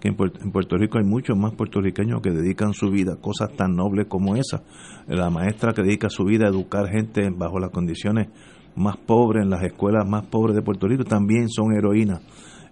que 0.00 0.08
en 0.08 0.16
Puerto, 0.16 0.76
Rico 0.76 0.98
hay 0.98 1.04
muchos 1.04 1.36
más 1.36 1.54
puertorriqueños 1.54 2.20
que 2.22 2.30
dedican 2.30 2.72
su 2.72 2.90
vida 2.90 3.14
a 3.14 3.16
cosas 3.16 3.52
tan 3.56 3.74
nobles 3.74 4.06
como 4.08 4.36
esa. 4.36 4.62
La 5.06 5.30
maestra 5.30 5.72
que 5.72 5.82
dedica 5.82 6.08
su 6.08 6.24
vida 6.24 6.46
a 6.46 6.50
educar 6.50 6.88
gente 6.88 7.30
bajo 7.30 7.58
las 7.58 7.70
condiciones 7.70 8.28
más 8.76 8.96
pobres, 8.96 9.42
en 9.42 9.50
las 9.50 9.62
escuelas 9.64 10.08
más 10.08 10.26
pobres 10.26 10.54
de 10.54 10.62
Puerto 10.62 10.86
Rico, 10.86 11.04
también 11.04 11.48
son 11.48 11.72
heroínas 11.76 12.20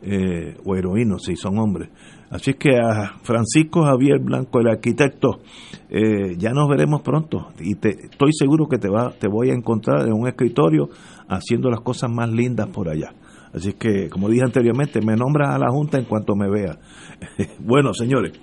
eh, 0.03 0.57
o 0.65 0.77
heroínos 0.77 1.25
si 1.25 1.37
son 1.37 1.59
hombres. 1.59 1.89
Así 2.31 2.51
es 2.51 2.57
que 2.57 2.77
a 2.77 3.19
Francisco 3.23 3.83
Javier 3.83 4.19
Blanco, 4.21 4.61
el 4.61 4.69
arquitecto, 4.69 5.41
eh, 5.89 6.37
ya 6.37 6.51
nos 6.51 6.69
veremos 6.69 7.03
pronto 7.03 7.49
y 7.61 7.77
te, 7.77 7.91
estoy 7.91 8.33
seguro 8.33 8.69
que 8.69 8.79
te, 8.79 8.89
va, 8.89 9.12
te 9.19 9.29
voy 9.29 9.51
a 9.51 9.55
encontrar 9.55 10.07
en 10.07 10.12
un 10.12 10.29
escritorio 10.29 10.91
haciendo 11.29 11.71
las 11.71 11.81
cosas 11.81 12.11
más 12.11 12.31
lindas 12.31 12.69
por 12.69 12.89
allá. 12.89 13.15
Así 13.57 13.73
que, 13.73 14.11
como 14.11 14.29
dije 14.29 14.45
anteriormente, 14.45 15.01
me 15.01 15.16
nombra 15.16 15.55
a 15.55 15.59
la 15.59 15.71
Junta 15.71 15.99
en 15.99 16.05
cuanto 16.05 16.37
me 16.37 16.51
vea. 16.51 16.79
bueno, 17.59 17.95
señores, 17.95 18.38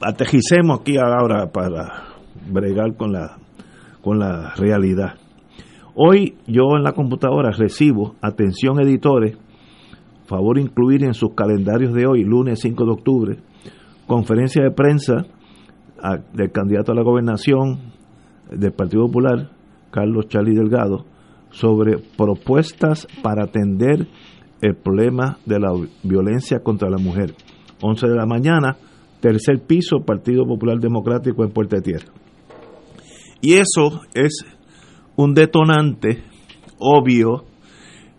atejicemos 0.00 0.80
aquí 0.80 0.96
ahora 0.96 1.52
para 1.52 2.08
bregar 2.50 2.96
con 2.96 3.12
la, 3.12 3.38
con 4.02 4.18
la 4.18 4.54
realidad. 4.56 5.14
Hoy 5.94 6.34
yo 6.48 6.76
en 6.76 6.82
la 6.82 6.92
computadora 6.92 7.52
recibo, 7.52 8.16
atención 8.20 8.80
editores, 8.80 9.38
favor 10.24 10.58
incluir 10.58 11.04
en 11.04 11.14
sus 11.14 11.34
calendarios 11.36 11.94
de 11.94 12.04
hoy, 12.06 12.24
lunes 12.24 12.58
5 12.58 12.84
de 12.84 12.90
octubre, 12.90 13.38
conferencia 14.08 14.64
de 14.64 14.72
prensa 14.72 15.26
del 16.32 16.50
candidato 16.50 16.90
a 16.90 16.96
la 16.96 17.02
gobernación 17.02 17.92
del 18.50 18.72
Partido 18.72 19.06
Popular, 19.06 19.50
Carlos 19.92 20.26
Charlie 20.26 20.56
Delgado, 20.56 21.04
sobre 21.52 21.98
propuestas 21.98 23.06
para 23.22 23.44
atender 23.44 24.08
el 24.60 24.76
problema 24.76 25.38
de 25.46 25.58
la 25.58 25.72
violencia 26.02 26.60
contra 26.60 26.90
la 26.90 26.98
mujer. 26.98 27.34
11 27.80 28.08
de 28.08 28.16
la 28.16 28.26
mañana, 28.26 28.76
tercer 29.20 29.60
piso, 29.66 30.04
Partido 30.04 30.44
Popular 30.44 30.78
Democrático 30.78 31.44
en 31.44 31.50
Puerta 31.50 31.80
Tierra. 31.80 32.12
Y 33.40 33.54
eso 33.54 34.02
es 34.14 34.44
un 35.16 35.34
detonante 35.34 36.22
obvio 36.78 37.44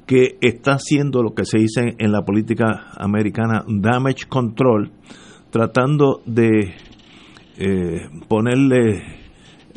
que 0.06 0.38
está 0.41 0.74
haciendo 0.74 1.24
lo 1.24 1.34
que 1.34 1.46
se 1.46 1.60
dice 1.60 1.96
en 1.98 2.12
la 2.12 2.24
política 2.24 2.91
americana 2.98 3.63
damage 3.67 4.26
control, 4.28 4.91
tratando 5.50 6.22
de 6.26 6.76
eh, 7.58 8.10
ponerle 8.28 9.02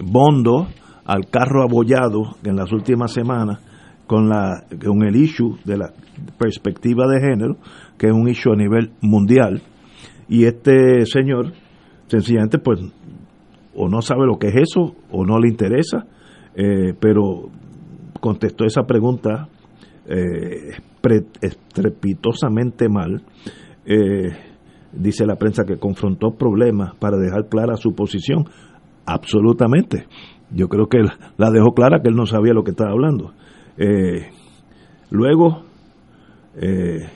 bondo 0.02 0.66
al 1.06 1.26
carro 1.30 1.62
abollado 1.62 2.36
en 2.44 2.56
las 2.56 2.72
últimas 2.72 3.12
semanas 3.12 3.60
con, 4.06 4.28
la, 4.28 4.64
el 4.70 5.16
issue 5.16 5.56
de 5.64 5.78
la 5.78 5.92
perspectiva 6.38 7.06
de 7.06 7.20
género, 7.20 7.56
que 7.98 8.08
es 8.08 8.12
un 8.12 8.28
issue 8.28 8.52
a 8.52 8.56
nivel 8.56 8.92
mundial, 9.00 9.62
y 10.28 10.44
este 10.44 11.06
señor 11.06 11.52
sencillamente 12.08 12.58
pues 12.58 12.80
o 13.74 13.88
no 13.88 14.00
sabe 14.00 14.26
lo 14.26 14.38
que 14.38 14.48
es 14.48 14.54
eso 14.56 14.94
o 15.10 15.24
no 15.24 15.38
le 15.38 15.48
interesa, 15.48 16.06
eh, 16.54 16.94
pero 16.98 17.50
contestó 18.20 18.64
esa 18.64 18.84
pregunta 18.84 19.48
eh, 20.06 20.72
estrepitosamente 21.40 22.88
mal. 22.88 23.22
Eh, 23.84 24.30
dice 24.92 25.26
la 25.26 25.36
prensa 25.36 25.64
que 25.64 25.78
confrontó 25.78 26.30
problemas 26.36 26.94
para 26.96 27.18
dejar 27.18 27.48
clara 27.48 27.76
su 27.76 27.94
posición. 27.94 28.46
Absolutamente. 29.04 30.06
Yo 30.50 30.68
creo 30.68 30.86
que 30.88 30.98
la 31.36 31.50
dejó 31.50 31.72
clara 31.74 32.00
que 32.02 32.08
él 32.08 32.16
no 32.16 32.26
sabía 32.26 32.52
lo 32.52 32.64
que 32.64 32.70
estaba 32.70 32.92
hablando. 32.92 33.32
Eh, 33.78 34.28
luego, 35.10 35.62
eh, 36.56 37.08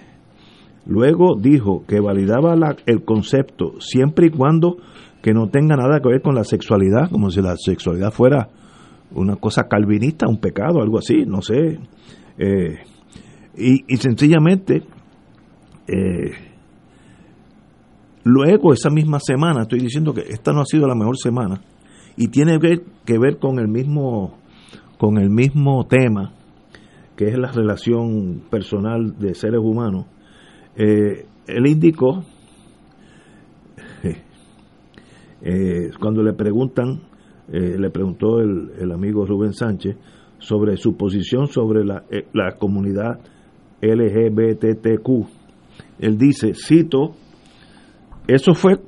luego 0.87 1.37
dijo 1.39 1.85
que 1.87 2.01
validaba 2.01 2.57
la, 2.57 2.77
el 2.87 3.05
concepto 3.05 3.81
siempre 3.81 4.27
y 4.27 4.31
cuando 4.31 4.77
que 5.23 5.33
no 5.33 5.49
tenga 5.49 5.77
nada 5.77 6.01
que 6.01 6.09
ver 6.09 6.23
con 6.23 6.35
la 6.35 6.45
sexualidad, 6.45 7.11
como 7.11 7.31
si 7.31 7.41
la 7.41 7.55
sexualidad 7.57 8.11
fuera 8.11 8.49
una 9.13 9.37
cosa 9.37 9.69
calvinista, 9.69 10.29
un 10.29 10.39
pecado, 10.39 10.81
algo 10.81 10.99
así, 10.99 11.25
no 11.27 11.43
sé. 11.43 11.79
Eh, 12.39 12.79
y, 13.57 13.97
sencillamente, 13.97 14.83
eh, 15.87 16.31
luego 18.25 18.73
esa 18.73 18.89
misma 18.89 19.19
semana, 19.21 19.63
estoy 19.63 19.81
diciendo 19.81 20.15
que 20.15 20.23
esta 20.23 20.53
no 20.53 20.61
ha 20.61 20.65
sido 20.65 20.87
la 20.87 20.95
mejor 20.95 21.19
semana, 21.19 21.61
y 22.17 22.29
tiene 22.29 22.59
que 22.59 23.19
ver 23.19 23.39
con 23.39 23.59
el 23.59 23.69
mismo, 23.69 24.39
con 24.99 25.19
el 25.19 25.31
mismo 25.31 25.87
tema, 25.87 26.33
que 27.17 27.29
es 27.29 27.39
la 27.39 27.53
relación 27.53 28.43
personal 28.51 29.19
de 29.19 29.35
seres 29.35 29.61
humanos. 29.63 30.07
Eh, 30.77 31.27
él 31.47 31.67
indicó, 31.67 32.25
eh, 35.43 35.91
cuando 36.01 36.23
le 36.23 36.33
preguntan 36.33 37.01
eh, 37.53 37.77
le 37.79 37.91
preguntó 37.91 38.39
el, 38.39 38.93
amigo 38.93 39.27
Rubén 39.27 39.53
Sánchez 39.53 39.97
sobre 40.39 40.77
su 40.77 40.97
posición 40.97 41.49
sobre 41.49 41.85
la, 41.85 42.05
la 42.33 42.57
comunidad 42.57 43.19
LGBTQ. 43.83 45.09
Él 45.99 46.17
dice, 46.17 46.53
cito, 46.55 47.17
eso 48.29 48.55
fue 48.55 48.79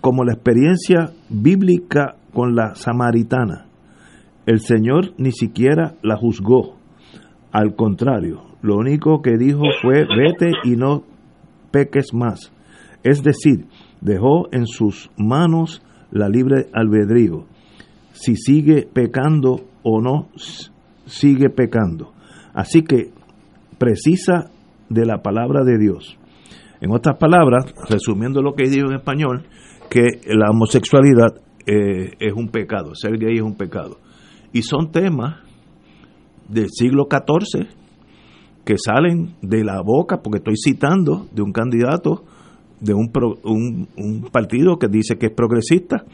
como 0.00 0.24
la 0.24 0.32
experiencia 0.32 1.12
bíblica 1.28 2.16
con 2.32 2.54
la 2.54 2.74
samaritana. 2.74 3.66
El 4.46 4.60
Señor 4.60 5.12
ni 5.18 5.32
siquiera 5.32 5.94
la 6.02 6.16
juzgó. 6.16 6.76
Al 7.52 7.74
contrario, 7.74 8.42
lo 8.62 8.76
único 8.76 9.22
que 9.22 9.36
dijo 9.36 9.62
fue, 9.82 10.04
vete 10.04 10.50
y 10.64 10.76
no 10.76 11.04
peques 11.70 12.14
más. 12.14 12.52
Es 13.02 13.22
decir, 13.22 13.66
dejó 14.00 14.48
en 14.52 14.66
sus 14.66 15.10
manos 15.16 15.82
la 16.10 16.28
libre 16.28 16.66
albedrío 16.72 17.46
si 18.12 18.36
sigue 18.36 18.88
pecando 18.92 19.60
o 19.82 20.00
no 20.00 20.28
sigue 21.06 21.50
pecando. 21.50 22.12
Así 22.52 22.82
que 22.82 23.10
precisa 23.78 24.50
de 24.88 25.06
la 25.06 25.22
palabra 25.22 25.64
de 25.64 25.78
Dios. 25.78 26.18
En 26.80 26.90
otras 26.92 27.16
palabras, 27.18 27.72
resumiendo 27.88 28.42
lo 28.42 28.54
que 28.54 28.68
digo 28.68 28.88
en 28.88 28.96
español, 28.96 29.44
que 29.88 30.20
la 30.26 30.50
homosexualidad 30.50 31.40
eh, 31.68 32.14
es 32.18 32.32
un 32.32 32.48
pecado, 32.48 32.94
ser 32.94 33.18
gay 33.18 33.36
es 33.36 33.42
un 33.42 33.56
pecado. 33.56 33.98
Y 34.52 34.62
son 34.62 34.90
temas 34.90 35.36
del 36.48 36.70
siglo 36.70 37.06
XIV 37.10 37.66
que 38.64 38.76
salen 38.78 39.34
de 39.42 39.64
la 39.64 39.82
boca, 39.82 40.22
porque 40.22 40.38
estoy 40.38 40.56
citando 40.56 41.26
de 41.30 41.42
un 41.42 41.52
candidato 41.52 42.24
de 42.80 42.94
un, 42.94 43.10
un 43.96 44.28
partido 44.30 44.78
que 44.78 44.88
dice 44.88 45.18
que 45.18 45.26
es 45.26 45.32
progresista, 45.32 46.04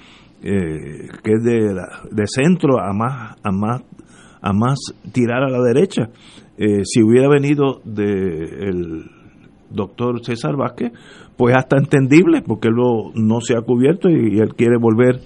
eh, 0.43 1.09
que 1.23 1.33
es 1.33 1.45
de, 1.45 2.27
centro 2.27 2.81
a 2.81 2.93
más, 2.93 3.37
a 3.43 3.51
más, 3.53 3.83
a 4.43 4.53
más 4.53 4.79
tirar 5.13 5.43
a 5.43 5.51
la 5.51 5.63
derecha. 5.63 6.11
Eh, 6.59 6.83
si 6.85 7.03
hubiera 7.03 7.29
venido 7.29 7.81
del 7.85 8.53
el 8.61 9.11
doctor 9.71 10.25
César 10.25 10.57
Vázquez, 10.57 10.93
pues 11.37 11.55
hasta 11.57 11.77
entendible, 11.77 12.43
porque 12.43 12.69
él 12.69 12.75
no 13.15 13.41
se 13.41 13.57
ha 13.57 13.63
cubierto 13.63 14.09
y, 14.09 14.39
él 14.39 14.55
quiere 14.55 14.79
volver 14.79 15.21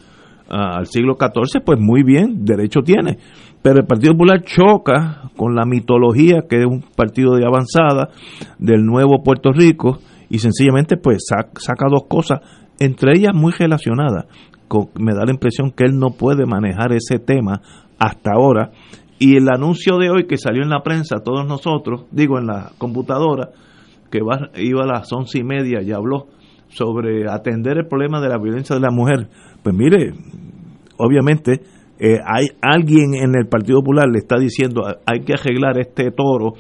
al 0.49 0.87
siglo 0.87 1.17
XIV, 1.19 1.63
pues 1.65 1.79
muy 1.81 2.03
bien, 2.03 2.45
derecho 2.45 2.81
tiene. 2.83 3.19
Pero 3.63 3.81
el 3.81 3.87
Partido 3.87 4.13
Popular 4.13 4.43
choca 4.43 5.31
con 5.37 5.55
la 5.55 5.65
mitología, 5.65 6.43
que 6.49 6.61
es 6.61 6.67
un 6.67 6.83
partido 6.97 7.35
de 7.35 7.45
avanzada 7.45 8.11
del 8.59 8.85
nuevo 8.85 9.23
Puerto 9.23 9.53
Rico, 9.53 9.99
y 10.31 10.39
sencillamente 10.39 10.97
pues 10.97 11.27
saca 11.27 11.87
dos 11.91 12.05
cosas, 12.09 12.41
entre 12.79 13.13
ellas 13.17 13.35
muy 13.35 13.53
relacionadas, 13.53 14.27
me 14.99 15.15
da 15.15 15.25
la 15.25 15.33
impresión 15.33 15.71
que 15.71 15.85
él 15.85 15.99
no 15.99 16.11
puede 16.11 16.47
manejar 16.47 16.93
ese 16.93 17.19
tema 17.19 17.61
hasta 17.99 18.33
ahora. 18.33 18.71
Y 19.19 19.37
el 19.37 19.49
anuncio 19.49 19.99
de 19.99 20.11
hoy 20.11 20.27
que 20.27 20.37
salió 20.37 20.63
en 20.63 20.69
la 20.69 20.83
prensa, 20.83 21.23
todos 21.25 21.47
nosotros, 21.47 22.05
digo 22.13 22.39
en 22.39 22.47
la 22.47 22.71
computadora, 22.79 23.51
que 24.11 24.21
iba 24.63 24.83
a 24.85 24.87
las 24.87 25.13
once 25.13 25.39
y 25.39 25.45
media 25.45 25.83
y 25.83 25.93
habló 25.93 26.29
sobre 26.69 27.29
atender 27.29 27.79
el 27.79 27.87
problema 27.87 28.21
de 28.21 28.29
la 28.29 28.39
violencia 28.39 28.77
de 28.77 28.83
la 28.83 28.91
mujer. 28.91 29.29
Pues 29.63 29.75
mire, 29.75 30.13
obviamente 30.99 31.61
eh, 32.01 32.19
hay 32.25 32.47
alguien 32.61 33.15
en 33.15 33.35
el 33.37 33.49
Partido 33.49 33.81
Popular 33.81 34.07
le 34.09 34.19
está 34.19 34.39
diciendo 34.39 34.83
hay 35.05 35.21
que 35.21 35.35
arreglar 35.35 35.79
este 35.79 36.11
toro, 36.13 36.53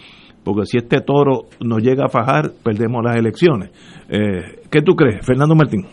porque 0.44 0.66
si 0.66 0.78
este 0.78 1.00
toro 1.00 1.42
nos 1.60 1.82
llega 1.82 2.06
a 2.06 2.08
fajar, 2.08 2.50
perdemos 2.64 3.04
las 3.04 3.16
elecciones. 3.16 3.70
Eh, 4.08 4.62
¿Qué 4.70 4.82
tú 4.82 4.94
crees, 4.94 5.24
Fernando 5.24 5.54
Martín? 5.54 5.86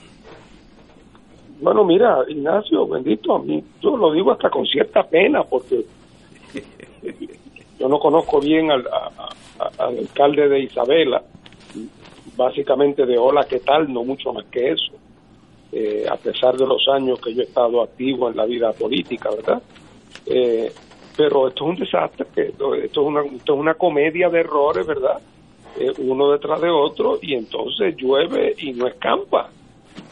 Bueno, 1.62 1.86
mira, 1.86 2.18
Ignacio, 2.28 2.88
bendito, 2.88 3.36
a 3.36 3.40
mí, 3.40 3.64
yo 3.82 3.96
lo 3.96 4.12
digo 4.14 4.32
hasta 4.32 4.50
con 4.50 4.66
cierta 4.66 5.04
pena 5.04 5.42
porque 5.50 5.86
yo 7.80 7.88
no 7.88 8.00
conozco 8.00 8.40
bien 8.40 8.72
al, 8.72 8.84
alcalde 9.78 10.50
de 10.50 10.64
Isabela, 10.64 11.22
básicamente 12.36 13.06
de 13.06 13.18
hola, 13.18 13.46
¿qué 13.50 13.60
tal? 13.60 13.92
No 13.92 14.04
mucho 14.04 14.34
más 14.34 14.46
que 14.46 14.72
eso, 14.72 14.94
eh, 15.72 16.06
a 16.10 16.16
pesar 16.18 16.56
de 16.58 16.66
los 16.66 16.88
años 16.94 17.20
que 17.20 17.34
yo 17.34 17.42
he 17.42 17.46
estado 17.46 17.82
activo 17.82 18.30
en 18.30 18.38
la 18.38 18.46
vida 18.46 18.72
política, 18.74 19.30
¿verdad? 19.30 19.62
Eh, 20.26 20.72
pero 21.18 21.48
esto 21.48 21.64
es 21.66 21.70
un 21.70 21.76
desastre, 21.78 22.28
esto, 22.36 22.76
es 22.76 22.98
una, 22.98 23.22
esto 23.22 23.54
es 23.54 23.60
una 23.60 23.74
comedia 23.76 24.30
de 24.30 24.40
errores, 24.40 24.86
¿verdad? 24.86 25.20
Eh, 25.80 25.92
uno 26.00 26.32
detrás 26.32 26.62
de 26.62 26.70
otro 26.70 27.20
y 27.22 27.34
entonces 27.34 27.96
llueve 27.98 28.56
y 28.58 28.74
no 28.74 28.88
escampa 28.88 29.50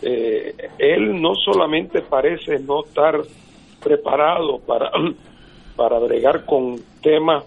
eh, 0.01 0.53
él 0.77 1.21
no 1.21 1.33
solamente 1.35 2.01
parece 2.01 2.59
no 2.59 2.83
estar 2.83 3.21
preparado 3.81 4.59
para, 4.59 4.91
para 5.75 5.99
bregar 5.99 6.45
con 6.45 6.75
temas 7.01 7.45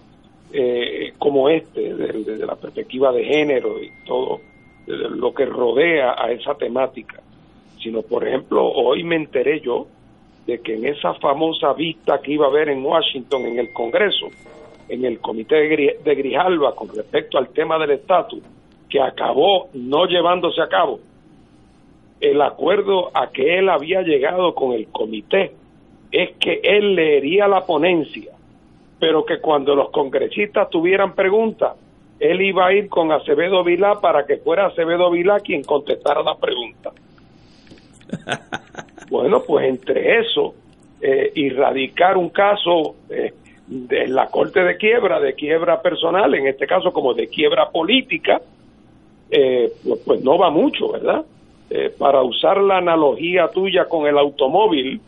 eh, 0.52 1.12
como 1.18 1.48
este, 1.48 1.94
desde, 1.94 2.46
la 2.46 2.56
perspectiva 2.56 3.12
de 3.12 3.24
género 3.24 3.82
y 3.82 3.90
todo 4.06 4.40
lo 4.86 5.34
que 5.34 5.44
rodea 5.44 6.14
a 6.16 6.30
esa 6.30 6.54
temática, 6.54 7.20
sino, 7.82 8.02
por 8.02 8.26
ejemplo, 8.26 8.64
hoy 8.64 9.02
me 9.04 9.16
enteré 9.16 9.60
yo 9.60 9.86
de 10.46 10.60
que 10.60 10.74
en 10.74 10.86
esa 10.86 11.14
famosa 11.14 11.72
vista 11.72 12.20
que 12.20 12.32
iba 12.32 12.46
a 12.46 12.50
haber 12.50 12.68
en 12.68 12.84
Washington, 12.84 13.46
en 13.46 13.58
el 13.58 13.72
Congreso, 13.72 14.28
en 14.88 15.04
el 15.04 15.18
Comité 15.18 15.56
de 15.56 16.14
Grijalva 16.14 16.74
con 16.74 16.88
respecto 16.88 17.38
al 17.38 17.48
tema 17.48 17.78
del 17.78 17.92
estatus, 17.92 18.42
que 18.88 19.00
acabó 19.00 19.68
no 19.74 20.06
llevándose 20.06 20.62
a 20.62 20.68
cabo, 20.68 21.00
el 22.20 22.40
acuerdo 22.40 23.10
a 23.14 23.30
que 23.30 23.58
él 23.58 23.68
había 23.68 24.02
llegado 24.02 24.54
con 24.54 24.72
el 24.72 24.88
comité 24.88 25.52
es 26.10 26.36
que 26.36 26.60
él 26.62 26.94
leería 26.94 27.46
la 27.46 27.66
ponencia, 27.66 28.32
pero 28.98 29.24
que 29.24 29.40
cuando 29.40 29.74
los 29.74 29.90
congresistas 29.90 30.70
tuvieran 30.70 31.14
preguntas, 31.14 31.74
él 32.18 32.40
iba 32.40 32.66
a 32.66 32.72
ir 32.72 32.88
con 32.88 33.12
Acevedo 33.12 33.62
Vilá 33.62 34.00
para 34.00 34.24
que 34.24 34.38
fuera 34.38 34.66
Acevedo 34.66 35.10
Vilá 35.10 35.40
quien 35.40 35.62
contestara 35.62 36.22
la 36.22 36.36
pregunta. 36.36 36.92
bueno, 39.10 39.42
pues 39.46 39.68
entre 39.68 40.20
eso 40.20 40.54
eh, 41.00 41.32
y 41.34 41.50
radicar 41.50 42.16
un 42.16 42.30
caso 42.30 42.96
eh, 43.10 43.32
de 43.66 44.06
la 44.08 44.28
corte 44.28 44.62
de 44.62 44.76
quiebra, 44.76 45.20
de 45.20 45.34
quiebra 45.34 45.82
personal, 45.82 46.34
en 46.34 46.46
este 46.46 46.66
caso 46.66 46.92
como 46.92 47.14
de 47.14 47.28
quiebra 47.28 47.70
política, 47.70 48.40
eh, 49.30 49.72
pues, 49.84 50.00
pues 50.04 50.22
no 50.22 50.38
va 50.38 50.50
mucho, 50.50 50.92
¿verdad? 50.92 51.24
Eh, 51.68 51.92
para 51.98 52.22
usar 52.22 52.58
la 52.58 52.78
analogía 52.78 53.48
tuya 53.48 53.86
con 53.86 54.06
el 54.06 54.16
automóvil, 54.18 55.00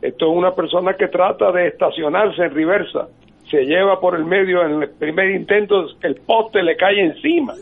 esto 0.00 0.30
es 0.30 0.36
una 0.36 0.54
persona 0.54 0.94
que 0.94 1.08
trata 1.08 1.50
de 1.50 1.66
estacionarse 1.66 2.44
en 2.44 2.54
reversa, 2.54 3.08
se 3.50 3.64
lleva 3.64 3.98
por 3.98 4.14
el 4.14 4.24
medio 4.24 4.64
en 4.64 4.82
el 4.82 4.90
primer 4.90 5.30
intento, 5.30 5.86
el 6.02 6.14
poste 6.16 6.62
le 6.62 6.76
cae 6.76 7.00
encima. 7.00 7.54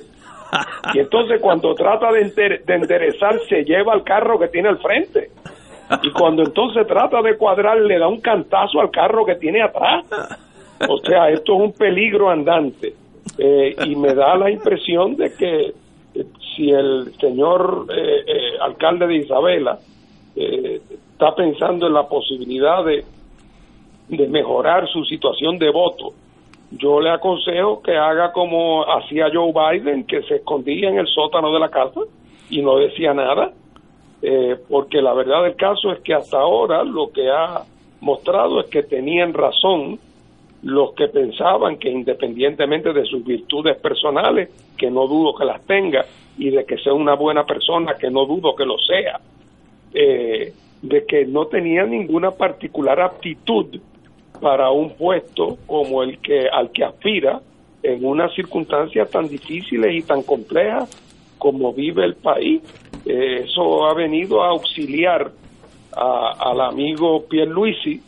Y 0.95 1.01
entonces 1.01 1.41
cuando 1.41 1.75
trata 1.75 2.13
de, 2.13 2.25
de 2.65 2.75
enderezar, 2.75 3.39
se 3.49 3.65
lleva 3.65 3.93
al 3.93 4.05
carro 4.05 4.39
que 4.39 4.49
tiene 4.49 4.69
al 4.69 4.79
frente. 4.79 5.31
Y 6.03 6.11
cuando 6.11 6.43
entonces 6.43 6.87
trata 6.87 7.23
de 7.23 7.37
cuadrar, 7.37 7.79
le 7.79 7.99
da 7.99 8.09
un 8.09 8.21
cantazo 8.21 8.81
al 8.81 8.91
carro 8.91 9.25
que 9.25 9.37
tiene 9.37 9.63
atrás. 9.63 10.05
O 10.89 10.99
sea, 10.99 11.31
esto 11.31 11.55
es 11.55 11.61
un 11.61 11.73
peligro 11.73 12.31
andante. 12.31 12.95
Eh, 13.39 13.75
y 13.87 13.97
me 13.97 14.15
da 14.15 14.37
la 14.37 14.51
impresión 14.51 15.17
de 15.17 15.35
que 15.35 15.75
si 16.55 16.71
el 16.71 17.13
señor 17.21 17.87
eh, 17.91 18.25
eh, 18.27 18.59
alcalde 18.61 19.07
de 19.07 19.17
Isabela 19.17 19.79
eh, 20.35 20.81
está 21.13 21.35
pensando 21.35 21.87
en 21.87 21.93
la 21.93 22.09
posibilidad 22.09 22.85
de, 22.85 23.05
de 24.09 24.29
mejorar 24.29 24.89
su 24.89 25.05
situación 25.05 25.59
de 25.59 25.71
voto, 25.71 26.15
yo 26.79 27.01
le 27.01 27.11
aconsejo 27.11 27.83
que 27.83 27.97
haga 27.97 28.33
como 28.33 28.85
hacía 28.85 29.29
Joe 29.33 29.53
Biden, 29.53 30.05
que 30.05 30.23
se 30.23 30.37
escondía 30.37 30.89
en 30.89 30.99
el 30.99 31.07
sótano 31.07 31.53
de 31.53 31.61
la 31.61 31.69
casa 31.69 32.01
y 32.51 32.63
no 32.63 32.79
decía 32.79 33.13
nada, 33.15 33.53
eh, 34.23 34.57
porque 34.69 35.03
la 35.03 35.15
verdad 35.15 35.43
del 35.43 35.57
caso 35.57 35.93
es 35.93 36.01
que 36.01 36.15
hasta 36.15 36.39
ahora 36.39 36.83
lo 36.85 37.11
que 37.13 37.29
ha 37.31 37.65
mostrado 38.01 38.61
es 38.61 38.67
que 38.67 38.83
tenían 38.83 39.35
razón 39.35 39.99
los 40.63 40.93
que 40.95 41.09
pensaban 41.09 41.79
que 41.79 41.91
independientemente 41.91 42.93
de 42.93 43.05
sus 43.05 43.25
virtudes 43.25 43.77
personales, 43.77 44.51
que 44.77 44.91
no 44.91 45.07
dudo 45.07 45.35
que 45.35 45.45
las 45.45 45.65
tenga, 45.67 46.05
y 46.39 46.51
de 46.51 46.65
que 46.65 46.79
sea 46.79 46.93
una 46.93 47.15
buena 47.15 47.45
persona, 47.45 47.95
que 47.95 48.11
no 48.11 48.27
dudo 48.27 48.55
que 48.55 48.65
lo 48.65 48.77
sea, 48.79 49.21
eh, 49.95 50.53
de 50.83 51.07
que 51.07 51.25
no 51.27 51.47
tenía 51.47 51.85
ninguna 51.85 52.33
particular 52.33 53.01
aptitud 53.01 53.79
para 54.41 54.71
un 54.71 54.91
puesto 54.91 55.59
como 55.67 56.03
el 56.03 56.19
que 56.19 56.49
al 56.49 56.71
que 56.71 56.85
aspira 56.85 57.41
en 57.83 58.05
unas 58.05 58.35
circunstancias 58.35 59.11
tan 59.11 59.29
difíciles 59.29 59.95
y 59.95 60.03
tan 60.03 60.23
complejas 60.23 60.91
como 61.39 61.73
vive 61.73 62.05
el 62.05 62.15
país. 62.17 62.63
Eh, 63.05 63.45
eso 63.45 63.87
ha 63.87 63.95
venido 63.95 64.43
a 64.43 64.49
auxiliar 64.49 65.31
al 65.93 66.61
amigo 66.61 67.25
Pierluisi, 67.25 68.03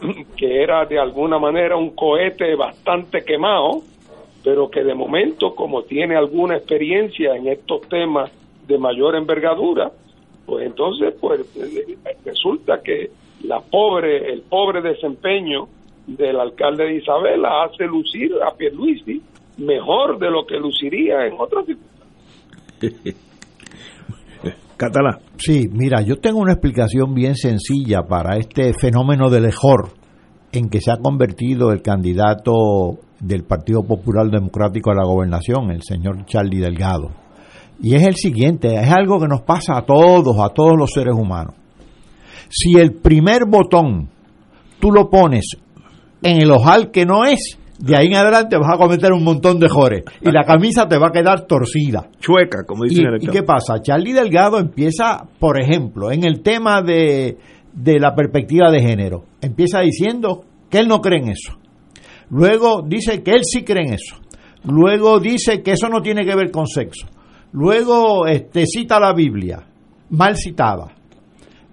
que 0.36 0.62
era 0.62 0.84
de 0.84 0.98
alguna 0.98 1.38
manera 1.38 1.76
un 1.76 1.90
cohete 1.90 2.54
bastante 2.54 3.24
quemado, 3.24 3.82
pero 4.44 4.70
que 4.70 4.84
de 4.84 4.94
momento, 4.94 5.54
como 5.54 5.82
tiene 5.82 6.16
alguna 6.16 6.56
experiencia 6.56 7.34
en 7.34 7.48
estos 7.48 7.88
temas 7.88 8.30
de 8.66 8.78
mayor 8.78 9.16
envergadura, 9.16 9.90
pues 10.46 10.66
entonces 10.66 11.14
pues 11.20 11.40
resulta 12.24 12.80
que 12.82 13.10
la 13.44 13.60
pobre 13.60 14.32
el 14.32 14.42
pobre 14.42 14.82
desempeño 14.82 15.68
del 16.06 16.38
alcalde 16.40 16.84
de 16.84 16.96
Isabela 16.96 17.64
hace 17.64 17.86
lucir 17.86 18.32
a 18.44 18.54
Pierluisi 18.56 19.22
mejor 19.58 20.18
de 20.18 20.30
lo 20.30 20.46
que 20.46 20.56
luciría 20.56 21.26
en 21.26 21.34
otras 21.38 21.66
circunstancias. 21.66 23.16
Catalá. 24.76 25.20
Sí, 25.36 25.68
mira, 25.70 26.02
yo 26.02 26.16
tengo 26.16 26.40
una 26.40 26.54
explicación 26.54 27.14
bien 27.14 27.36
sencilla 27.36 28.02
para 28.02 28.36
este 28.36 28.72
fenómeno 28.74 29.30
de 29.30 29.40
lejor 29.40 29.90
en 30.50 30.68
que 30.68 30.80
se 30.80 30.90
ha 30.90 30.96
convertido 30.96 31.70
el 31.70 31.82
candidato 31.82 32.98
del 33.20 33.44
Partido 33.44 33.84
Popular 33.84 34.28
Democrático 34.28 34.90
a 34.90 34.94
la 34.94 35.04
gobernación, 35.04 35.70
el 35.70 35.82
señor 35.82 36.24
Charlie 36.26 36.58
Delgado. 36.58 37.10
Y 37.80 37.94
es 37.94 38.02
el 38.04 38.16
siguiente, 38.16 38.74
es 38.74 38.90
algo 38.90 39.20
que 39.20 39.28
nos 39.28 39.42
pasa 39.42 39.78
a 39.78 39.82
todos, 39.82 40.36
a 40.38 40.48
todos 40.48 40.76
los 40.76 40.90
seres 40.90 41.14
humanos. 41.14 41.54
Si 42.54 42.78
el 42.78 42.92
primer 42.92 43.46
botón 43.46 44.10
tú 44.78 44.92
lo 44.92 45.08
pones 45.08 45.56
en 46.22 46.42
el 46.42 46.50
ojal 46.50 46.90
que 46.90 47.06
no 47.06 47.24
es, 47.24 47.58
de 47.78 47.96
ahí 47.96 48.08
en 48.08 48.16
adelante 48.16 48.58
vas 48.58 48.74
a 48.74 48.76
cometer 48.76 49.10
un 49.12 49.24
montón 49.24 49.58
de 49.58 49.70
jores 49.70 50.04
y 50.20 50.30
la 50.30 50.44
camisa 50.44 50.86
te 50.86 50.98
va 50.98 51.08
a 51.08 51.12
quedar 51.12 51.46
torcida. 51.46 52.10
Chueca, 52.20 52.64
como 52.66 52.84
dicen 52.84 53.04
¿Y, 53.04 53.08
en 53.08 53.14
el 53.14 53.24
¿y 53.24 53.26
qué 53.28 53.42
pasa? 53.42 53.80
Charlie 53.80 54.12
Delgado 54.12 54.58
empieza, 54.58 55.24
por 55.38 55.58
ejemplo, 55.58 56.12
en 56.12 56.24
el 56.24 56.42
tema 56.42 56.82
de, 56.82 57.38
de 57.72 57.98
la 57.98 58.14
perspectiva 58.14 58.70
de 58.70 58.80
género, 58.80 59.24
empieza 59.40 59.80
diciendo 59.80 60.44
que 60.68 60.78
él 60.78 60.88
no 60.88 61.00
cree 61.00 61.20
en 61.20 61.30
eso. 61.30 61.58
Luego 62.28 62.82
dice 62.86 63.22
que 63.22 63.32
él 63.32 63.42
sí 63.44 63.64
cree 63.64 63.86
en 63.86 63.94
eso. 63.94 64.16
Luego 64.64 65.20
dice 65.20 65.62
que 65.62 65.72
eso 65.72 65.88
no 65.88 66.02
tiene 66.02 66.24
que 66.26 66.36
ver 66.36 66.50
con 66.50 66.66
sexo. 66.66 67.06
Luego 67.52 68.26
este, 68.26 68.66
cita 68.66 69.00
la 69.00 69.14
Biblia, 69.14 69.66
mal 70.10 70.36
citada. 70.36 71.01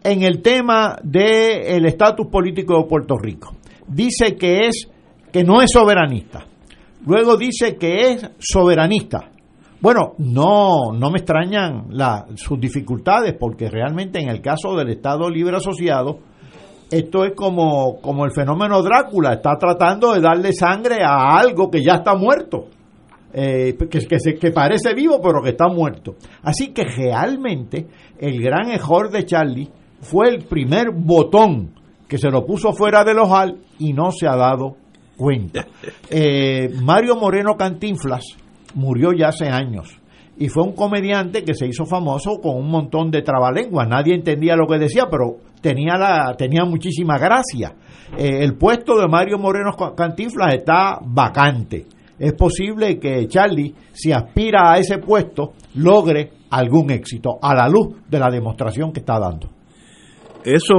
En 0.04 0.24
el 0.24 0.42
tema 0.42 0.98
del 1.04 1.86
estatus 1.86 2.28
político 2.28 2.78
de 2.78 2.88
Puerto 2.88 3.18
Rico, 3.18 3.54
dice 3.88 4.36
que 4.38 4.68
es 4.68 4.88
que 5.32 5.44
no 5.44 5.62
es 5.62 5.72
soberanista. 5.72 6.46
Luego 7.06 7.36
dice 7.38 7.76
que 7.78 8.12
es 8.12 8.30
soberanista. 8.40 9.30
Bueno, 9.82 10.14
no, 10.18 10.92
no 10.94 11.10
me 11.10 11.20
extrañan 11.20 11.86
la- 11.92 12.26
sus 12.36 12.60
dificultades, 12.60 13.34
porque 13.40 13.70
realmente 13.70 14.20
en 14.22 14.30
el 14.30 14.42
caso 14.42 14.76
del 14.76 14.90
Estado 14.90 15.30
Libre 15.30 15.58
Asociado, 15.58 16.20
esto 16.92 17.24
es 17.24 17.34
como, 17.36 18.02
como 18.02 18.26
el 18.26 18.32
fenómeno 18.32 18.82
Drácula, 18.82 19.34
está 19.34 19.58
tratando 19.58 20.14
de 20.14 20.22
darle 20.22 20.52
sangre 20.54 21.04
a 21.04 21.38
algo 21.38 21.70
que 21.70 21.84
ya 21.84 21.96
está 21.96 22.16
muerto, 22.16 22.68
eh, 23.34 23.76
que, 23.90 24.00
que, 24.00 24.20
se- 24.20 24.36
que 24.36 24.52
parece 24.52 24.94
vivo 24.94 25.22
pero 25.22 25.42
que 25.42 25.52
está 25.52 25.68
muerto. 25.68 26.16
Así 26.42 26.74
que 26.74 26.84
realmente 26.84 27.86
el 28.20 28.42
gran 28.42 28.72
error 28.72 29.10
de 29.12 29.26
Charlie 29.26 29.70
fue 30.02 30.30
el 30.30 30.46
primer 30.46 30.92
botón 30.94 31.74
que 32.08 32.18
se 32.18 32.30
lo 32.30 32.46
puso 32.46 32.74
fuera 32.74 33.04
del 33.04 33.20
ojal 33.20 33.60
y 33.78 33.94
no 33.94 34.12
se 34.12 34.28
ha 34.28 34.36
dado 34.36 34.76
cuenta. 35.18 35.66
Eh, 36.12 36.70
Mario 36.82 37.16
Moreno 37.16 37.56
Cantinflas 37.56 38.24
murió 38.74 39.12
ya 39.14 39.28
hace 39.28 39.48
años 39.48 40.00
y 40.40 40.48
fue 40.48 40.64
un 40.64 40.74
comediante 40.74 41.44
que 41.44 41.54
se 41.54 41.68
hizo 41.68 41.86
famoso 41.86 42.40
con 42.42 42.56
un 42.56 42.72
montón 42.72 43.12
de 43.12 43.22
trabalenguas. 43.22 43.88
Nadie 43.88 44.16
entendía 44.16 44.56
lo 44.56 44.66
que 44.66 44.80
decía, 44.80 45.08
pero 45.12 45.38
tenía, 45.62 45.98
la, 45.98 46.34
tenía 46.36 46.64
muchísima 46.64 47.18
gracia. 47.18 47.76
Eh, 48.18 48.40
el 48.42 48.56
puesto 48.56 49.00
de 49.00 49.08
Mario 49.08 49.38
Moreno 49.38 49.76
Cantinflas 49.96 50.56
está 50.56 50.98
vacante. 51.06 51.86
Es 52.18 52.34
posible 52.34 52.98
que 52.98 53.28
Charlie, 53.28 53.76
si 53.92 54.12
aspira 54.12 54.72
a 54.72 54.78
ese 54.78 54.98
puesto, 54.98 55.54
logre 55.76 56.32
algún 56.50 56.90
éxito 56.92 57.38
a 57.42 57.54
la 57.54 57.68
luz 57.68 57.98
de 58.10 58.20
la 58.20 58.30
demostración 58.30 58.92
que 58.92 59.02
está 59.02 59.20
dando. 59.20 59.59
Eso, 60.44 60.76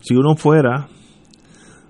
si 0.00 0.14
uno 0.14 0.34
fuera 0.36 0.88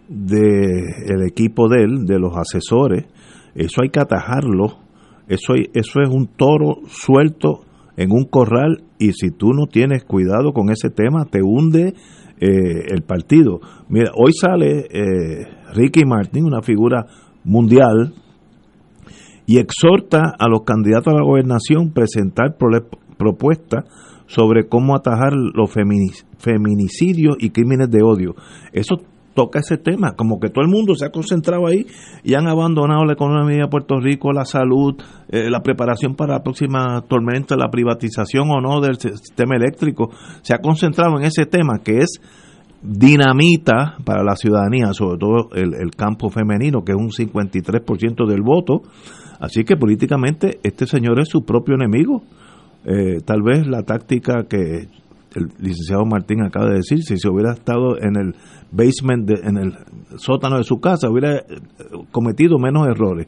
del 0.08 1.22
equipo 1.26 1.68
de 1.68 1.82
él, 1.84 2.04
de 2.06 2.18
los 2.18 2.36
asesores, 2.36 3.06
eso 3.54 3.82
hay 3.82 3.88
que 3.90 4.00
atajarlo. 4.00 4.78
Eso, 5.28 5.54
hay- 5.54 5.70
eso 5.74 6.00
es 6.02 6.08
un 6.08 6.26
toro 6.36 6.78
suelto 6.88 7.60
en 7.96 8.10
un 8.10 8.24
corral 8.24 8.82
y 8.98 9.12
si 9.12 9.30
tú 9.30 9.52
no 9.52 9.66
tienes 9.66 10.04
cuidado 10.04 10.52
con 10.52 10.70
ese 10.70 10.90
tema, 10.90 11.24
te 11.26 11.40
hunde 11.42 11.94
eh, 12.40 12.86
el 12.90 13.02
partido. 13.02 13.60
Mira, 13.88 14.10
hoy 14.16 14.32
sale 14.32 14.86
eh, 14.90 15.46
Ricky 15.72 16.04
Martin, 16.04 16.44
una 16.44 16.62
figura 16.62 17.06
mundial, 17.44 18.12
y 19.46 19.58
exhorta 19.58 20.34
a 20.38 20.48
los 20.48 20.62
candidatos 20.64 21.12
a 21.14 21.16
la 21.16 21.22
gobernación 21.24 21.92
presentar 21.92 22.56
propuestas 23.16 23.84
sobre 24.26 24.68
cómo 24.68 24.94
atajar 24.96 25.32
los 25.34 25.70
femini- 25.74 26.24
feminicidios 26.38 27.36
y 27.38 27.50
crímenes 27.50 27.90
de 27.90 28.02
odio. 28.02 28.34
Eso 28.72 28.96
toca 29.34 29.58
ese 29.58 29.76
tema, 29.78 30.12
como 30.12 30.38
que 30.38 30.48
todo 30.48 30.64
el 30.64 30.70
mundo 30.70 30.94
se 30.94 31.04
ha 31.06 31.10
concentrado 31.10 31.66
ahí 31.66 31.86
y 32.22 32.34
han 32.34 32.46
abandonado 32.46 33.04
la 33.04 33.14
economía 33.14 33.64
de 33.64 33.68
Puerto 33.68 33.98
Rico, 33.98 34.32
la 34.32 34.44
salud, 34.44 34.94
eh, 35.28 35.50
la 35.50 35.60
preparación 35.60 36.14
para 36.14 36.34
la 36.34 36.42
próxima 36.44 37.02
tormenta, 37.08 37.56
la 37.56 37.68
privatización 37.68 38.48
o 38.50 38.60
no 38.60 38.80
del 38.80 38.94
sistema 38.96 39.56
eléctrico. 39.56 40.10
Se 40.42 40.54
ha 40.54 40.58
concentrado 40.58 41.18
en 41.18 41.24
ese 41.24 41.46
tema 41.46 41.80
que 41.84 41.98
es 41.98 42.20
dinamita 42.82 43.96
para 44.04 44.22
la 44.22 44.36
ciudadanía, 44.36 44.92
sobre 44.92 45.18
todo 45.18 45.48
el, 45.54 45.74
el 45.74 45.90
campo 45.96 46.30
femenino, 46.30 46.84
que 46.84 46.92
es 46.92 46.98
un 46.98 47.10
53% 47.10 48.26
del 48.28 48.42
voto. 48.42 48.82
Así 49.40 49.64
que 49.64 49.76
políticamente 49.76 50.58
este 50.62 50.86
señor 50.86 51.18
es 51.18 51.28
su 51.28 51.44
propio 51.44 51.74
enemigo. 51.74 52.22
Eh, 52.84 53.20
tal 53.24 53.42
vez 53.42 53.66
la 53.66 53.82
táctica 53.82 54.44
que 54.48 54.88
el 55.34 55.48
licenciado 55.58 56.04
Martín 56.04 56.42
acaba 56.42 56.68
de 56.68 56.76
decir, 56.76 57.02
si 57.02 57.16
se 57.16 57.28
hubiera 57.28 57.52
estado 57.52 57.96
en 58.00 58.16
el 58.16 58.34
basement, 58.70 59.26
de- 59.26 59.48
en 59.48 59.56
el 59.56 59.72
sótano 60.18 60.58
de 60.58 60.64
su 60.64 60.78
casa, 60.80 61.08
hubiera 61.10 61.36
eh, 61.38 61.44
cometido 62.12 62.58
menos 62.58 62.86
errores. 62.86 63.26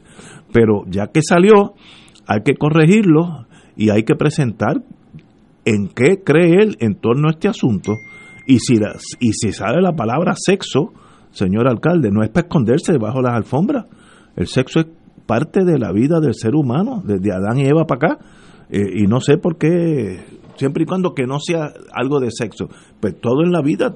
Pero 0.53 0.83
ya 0.87 1.07
que 1.07 1.21
salió, 1.21 1.73
hay 2.27 2.41
que 2.45 2.55
corregirlo 2.55 3.45
y 3.75 3.89
hay 3.89 4.03
que 4.03 4.15
presentar 4.15 4.83
en 5.65 5.89
qué 5.89 6.23
cree 6.23 6.61
él 6.63 6.77
en 6.79 6.95
torno 6.95 7.27
a 7.27 7.31
este 7.31 7.47
asunto. 7.49 7.93
Y 8.45 8.59
si, 8.59 8.75
la- 8.77 8.95
y 9.19 9.33
si 9.33 9.51
sale 9.51 9.81
la 9.81 9.93
palabra 9.93 10.33
sexo, 10.37 10.93
señor 11.31 11.67
alcalde, 11.67 12.09
no 12.11 12.23
es 12.23 12.29
para 12.29 12.47
esconderse 12.47 12.93
debajo 12.93 13.17
de 13.17 13.23
las 13.23 13.33
alfombras. 13.35 13.85
El 14.37 14.47
sexo 14.47 14.79
es 14.79 14.87
parte 15.25 15.65
de 15.65 15.77
la 15.77 15.91
vida 15.91 16.21
del 16.21 16.33
ser 16.35 16.55
humano, 16.55 17.01
desde 17.03 17.33
Adán 17.33 17.57
y 17.59 17.65
Eva 17.65 17.83
para 17.85 18.13
acá. 18.13 18.25
Eh, 18.69 19.01
y 19.03 19.07
no 19.07 19.19
sé 19.19 19.37
por 19.37 19.57
qué, 19.57 20.19
siempre 20.55 20.83
y 20.83 20.85
cuando 20.85 21.13
que 21.13 21.25
no 21.25 21.39
sea 21.39 21.71
algo 21.93 22.19
de 22.19 22.31
sexo. 22.31 22.67
Pues 22.99 23.19
todo 23.19 23.43
en 23.43 23.51
la 23.51 23.61
vida, 23.61 23.95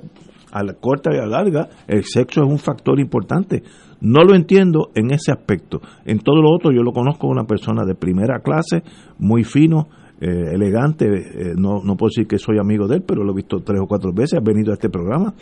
a 0.52 0.64
la 0.64 0.74
corta 0.74 1.12
y 1.14 1.18
a 1.18 1.26
la 1.26 1.44
larga, 1.44 1.70
el 1.88 2.04
sexo 2.04 2.44
es 2.44 2.50
un 2.50 2.60
factor 2.60 3.00
importante. 3.00 3.64
No 4.02 4.24
lo 4.24 4.36
entiendo 4.36 4.90
en 4.96 5.12
ese 5.12 5.32
aspecto. 5.32 5.82
En 6.06 6.20
todo 6.20 6.42
lo 6.42 6.52
otro, 6.52 6.72
yo 6.72 6.82
lo 6.82 6.92
conozco 6.92 7.28
una 7.28 7.44
persona 7.44 7.84
de 7.86 7.96
primera 7.96 8.40
clase, 8.40 8.84
muy 9.20 9.44
fino, 9.44 9.88
eh, 10.20 10.54
elegante. 10.54 11.06
eh, 11.06 11.54
no, 11.56 11.84
no 11.84 11.96
puedo 11.96 12.10
decir 12.10 12.28
que 12.28 12.38
soy 12.38 12.58
amigo 12.60 12.88
de 12.88 12.98
él, 12.98 13.04
pero 13.06 13.24
lo 13.24 13.32
he 13.32 13.36
visto 13.36 13.58
tres 13.60 13.80
o 13.82 13.88
cuatro 13.88 14.12
veces. 14.14 14.40
Ha 14.40 14.44
venido 14.44 14.72
a 14.72 14.76
este 14.76 14.90
programa. 14.90 15.34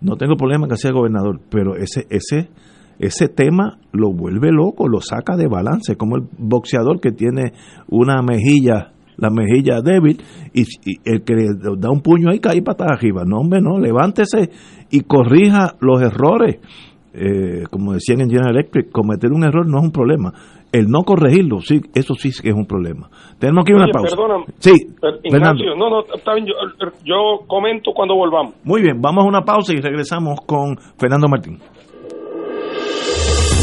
No 0.00 0.16
tengo 0.16 0.36
problema 0.36 0.68
que 0.68 0.76
sea 0.76 0.92
gobernador, 0.92 1.40
pero 1.50 1.76
ese, 1.76 2.06
ese, 2.10 2.50
ese 2.98 3.28
tema 3.28 3.78
lo 3.92 4.12
vuelve 4.12 4.50
loco, 4.52 4.88
lo 4.88 5.00
saca 5.00 5.36
de 5.36 5.46
balance, 5.48 5.96
como 5.96 6.16
el 6.16 6.22
boxeador 6.38 7.00
que 7.00 7.12
tiene 7.12 7.52
una 7.88 8.22
mejilla, 8.22 8.92
la 9.16 9.30
mejilla 9.30 9.80
débil, 9.82 10.20
y, 10.52 10.62
y 10.62 10.96
el 11.04 11.22
que 11.22 11.34
le 11.34 11.44
da 11.78 11.90
un 11.90 12.00
puño 12.00 12.30
ahí 12.30 12.38
cae 12.40 12.62
patada 12.62 12.94
arriba. 12.94 13.22
No, 13.26 13.38
hombre, 13.38 13.60
no, 13.60 13.78
levántese 13.78 14.50
y 14.90 15.00
corrija 15.02 15.74
los 15.80 16.00
errores. 16.02 16.58
eh, 17.16 17.62
como 17.70 17.92
decían 17.92 18.20
en 18.22 18.28
General 18.28 18.50
Electric, 18.56 18.90
cometer 18.90 19.30
un 19.32 19.44
error 19.44 19.66
no 19.68 19.78
es 19.78 19.84
un 19.84 19.92
problema. 19.92 20.32
El 20.72 20.88
no 20.88 21.02
corregirlo, 21.04 21.60
sí, 21.60 21.80
eso 21.94 22.14
sí 22.14 22.30
que 22.42 22.48
es 22.48 22.54
un 22.56 22.66
problema. 22.66 23.08
Tenemos 23.38 23.62
aquí 23.62 23.72
una 23.72 23.84
Oye, 23.84 23.92
pausa. 23.92 24.16
perdóname. 24.16 24.44
Sí, 24.58 24.72
Fernando. 25.30 25.62
Ignacio, 25.62 25.76
no, 25.76 25.88
no, 25.88 26.00
está 26.12 26.34
bien, 26.34 26.46
yo, 26.46 26.54
yo 27.04 27.46
comento 27.46 27.92
cuando 27.94 28.16
volvamos. 28.16 28.54
Muy 28.64 28.82
bien, 28.82 29.00
vamos 29.00 29.24
a 29.24 29.28
una 29.28 29.42
pausa 29.42 29.72
y 29.72 29.80
regresamos 29.80 30.40
con 30.44 30.76
Fernando 30.98 31.28
Martín. 31.28 31.58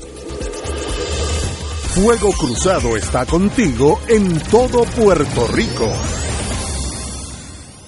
Fuego 1.95 2.31
Cruzado 2.33 2.97
está 2.97 3.25
contigo 3.25 3.99
en 4.09 4.37
todo 4.51 4.83
Puerto 4.83 5.47
Rico. 5.47 5.89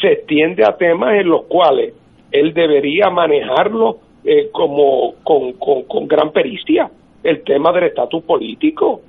se 0.00 0.12
extiende 0.12 0.64
a 0.64 0.76
temas 0.76 1.14
en 1.14 1.28
los 1.28 1.44
cuales 1.44 1.94
él 2.30 2.52
debería 2.54 3.10
manejarlo 3.10 3.98
eh, 4.24 4.48
como 4.52 5.14
con, 5.22 5.52
con, 5.54 5.82
con 5.84 6.06
gran 6.08 6.30
pericia 6.32 6.90
el 7.22 7.42
tema 7.42 7.72
del 7.72 7.84
estatus 7.84 8.22
político. 8.24 9.00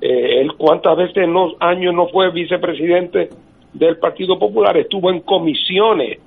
Eh, 0.00 0.40
él 0.40 0.52
cuántas 0.56 0.96
veces 0.96 1.16
en 1.18 1.32
los 1.32 1.54
años 1.60 1.94
no 1.94 2.08
fue 2.08 2.30
vicepresidente 2.30 3.30
del 3.72 3.98
Partido 3.98 4.38
Popular 4.38 4.76
estuvo 4.76 5.10
en 5.10 5.20
comisiones 5.20 6.18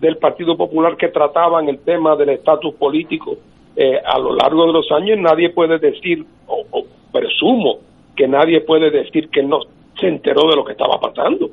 del 0.00 0.16
Partido 0.18 0.56
Popular 0.56 0.96
que 0.96 1.08
trataban 1.08 1.68
el 1.68 1.78
tema 1.80 2.16
del 2.16 2.30
estatus 2.30 2.74
político 2.74 3.36
eh, 3.76 3.98
a 4.04 4.18
lo 4.18 4.34
largo 4.34 4.66
de 4.66 4.72
los 4.72 4.90
años. 4.92 5.18
Nadie 5.18 5.50
puede 5.50 5.78
decir 5.78 6.24
o, 6.46 6.84
presumo 7.12 7.78
que 8.14 8.28
nadie 8.28 8.60
puede 8.60 8.90
decir 8.90 9.28
que 9.30 9.42
no 9.42 9.60
se 9.98 10.08
enteró 10.08 10.48
de 10.48 10.56
lo 10.56 10.64
que 10.64 10.72
estaba 10.72 11.00
pasando. 11.00 11.48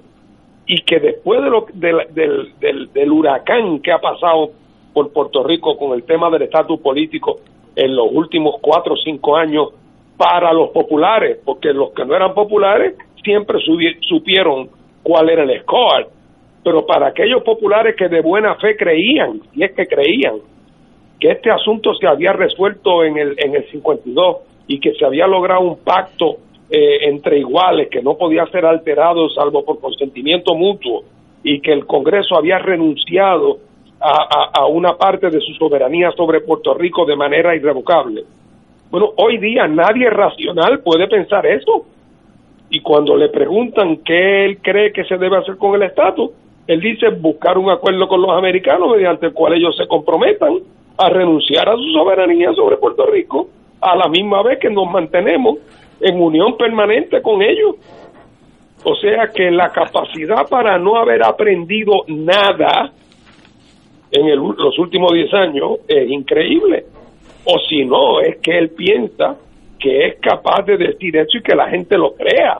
Y 0.65 0.81
que 0.81 0.99
después 0.99 1.41
de 1.41 1.49
lo, 1.49 1.65
del, 1.73 1.97
del, 2.13 2.53
del, 2.59 2.91
del 2.91 3.11
huracán 3.11 3.79
que 3.79 3.91
ha 3.91 3.99
pasado 3.99 4.51
por 4.93 5.11
Puerto 5.11 5.43
Rico 5.43 5.77
con 5.77 5.93
el 5.93 6.03
tema 6.03 6.29
del 6.29 6.43
estatus 6.43 6.79
político 6.79 7.39
en 7.75 7.95
los 7.95 8.07
últimos 8.11 8.55
cuatro 8.61 8.93
o 8.93 8.97
cinco 8.97 9.35
años 9.35 9.69
para 10.17 10.53
los 10.53 10.69
populares, 10.69 11.39
porque 11.43 11.73
los 11.73 11.91
que 11.91 12.05
no 12.05 12.15
eran 12.15 12.33
populares 12.33 12.95
siempre 13.23 13.59
supieron 14.07 14.69
cuál 15.01 15.29
era 15.29 15.43
el 15.43 15.61
score, 15.61 16.07
pero 16.63 16.85
para 16.85 17.07
aquellos 17.07 17.43
populares 17.43 17.95
que 17.97 18.07
de 18.07 18.21
buena 18.21 18.55
fe 18.55 18.75
creían, 18.77 19.41
y 19.53 19.63
es 19.63 19.71
que 19.73 19.85
creían 19.85 20.35
que 21.19 21.31
este 21.31 21.51
asunto 21.51 21.93
se 21.95 22.07
había 22.07 22.33
resuelto 22.33 23.03
en 23.03 23.17
el, 23.17 23.35
en 23.37 23.55
el 23.55 23.69
52 23.71 24.37
y 24.67 24.79
que 24.79 24.93
se 24.93 25.05
había 25.05 25.27
logrado 25.27 25.61
un 25.61 25.77
pacto 25.79 26.37
eh, 26.69 27.07
entre 27.07 27.39
iguales 27.39 27.89
que 27.89 28.01
no 28.01 28.17
podía 28.17 28.45
ser 28.47 28.65
alterado 28.65 29.29
salvo 29.29 29.63
por 29.63 29.79
consentimiento 29.79 30.55
mutuo 30.55 31.03
y 31.43 31.59
que 31.59 31.71
el 31.71 31.85
Congreso 31.85 32.37
había 32.37 32.57
renunciado 32.59 33.57
a, 34.03 34.49
a, 34.53 34.67
una 34.67 34.95
parte 34.95 35.29
de 35.29 35.39
su 35.39 35.53
soberanía 35.53 36.11
sobre 36.11 36.41
Puerto 36.41 36.73
Rico 36.73 37.05
de 37.05 37.15
manera 37.15 37.55
irrevocable. 37.55 38.23
Bueno, 38.91 39.11
hoy 39.17 39.37
día 39.37 39.67
nadie 39.67 40.09
racional 40.09 40.81
puede 40.81 41.07
pensar 41.07 41.45
eso. 41.45 41.85
Y 42.69 42.81
cuando 42.81 43.15
le 43.15 43.29
preguntan 43.29 43.97
qué 43.97 44.45
él 44.45 44.57
cree 44.61 44.91
que 44.91 45.05
se 45.05 45.17
debe 45.17 45.37
hacer 45.37 45.57
con 45.57 45.75
el 45.75 45.83
estatus, 45.83 46.31
él 46.67 46.81
dice 46.81 47.09
buscar 47.09 47.57
un 47.57 47.69
acuerdo 47.69 48.07
con 48.07 48.21
los 48.21 48.31
americanos 48.31 48.91
mediante 48.91 49.27
el 49.27 49.33
cual 49.33 49.53
ellos 49.53 49.75
se 49.77 49.87
comprometan 49.87 50.59
a 50.97 51.09
renunciar 51.09 51.69
a 51.69 51.75
su 51.75 51.91
soberanía 51.93 52.53
sobre 52.53 52.77
Puerto 52.77 53.05
Rico 53.05 53.47
a 53.79 53.95
la 53.95 54.07
misma 54.07 54.43
vez 54.43 54.59
que 54.59 54.69
nos 54.69 54.89
mantenemos 54.89 55.57
en 55.99 56.21
unión 56.21 56.57
permanente 56.57 57.21
con 57.21 57.41
ellos. 57.41 57.75
O 58.83 58.95
sea 58.95 59.27
que 59.33 59.49
la 59.49 59.71
capacidad 59.71 60.47
para 60.49 60.77
no 60.77 60.97
haber 60.97 61.23
aprendido 61.23 62.03
nada 62.07 62.91
en 64.13 64.35
los 64.35 64.77
últimos 64.79 65.11
10 65.11 65.33
años 65.33 65.79
es 65.87 66.09
increíble. 66.09 66.85
O 67.45 67.59
si 67.67 67.83
no, 67.83 68.21
es 68.21 68.37
que 68.37 68.57
él 68.57 68.69
piensa 68.69 69.37
que 69.79 70.07
es 70.07 70.15
capaz 70.19 70.63
de 70.65 70.77
decir 70.77 71.17
eso 71.17 71.37
y 71.37 71.41
que 71.41 71.55
la 71.55 71.67
gente 71.69 71.97
lo 71.97 72.13
crea, 72.13 72.59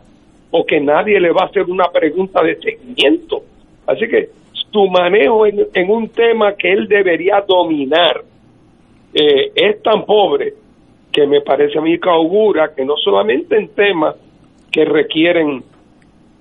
o 0.51 0.66
que 0.66 0.82
nadie 0.82 1.20
le 1.20 1.32
va 1.32 1.43
a 1.43 1.45
hacer 1.45 1.64
una 1.64 1.86
pregunta 1.86 2.43
de 2.43 2.56
seguimiento. 2.58 3.43
Así 3.88 4.08
que 4.08 4.30
tu 4.72 4.88
manejo 4.89 5.45
en, 5.45 5.89
un 5.89 6.10
tema 6.10 6.56
que 6.56 6.72
él 6.72 6.88
debería 6.88 7.41
dominar 7.47 8.24
eh, 9.14 9.51
es 9.56 9.82
tan 9.84 10.04
pobre 10.04 10.54
que 11.12 11.28
me 11.28 11.41
parece 11.41 11.78
a 11.78 11.82
mí 11.82 11.99
que 11.99 12.10
augura 12.10 12.74
que 12.76 12.84
no 12.84 12.97
solamente 12.97 13.56
en 13.56 13.70
temas 13.70 14.16
que 14.72 14.84
requieren 14.84 15.64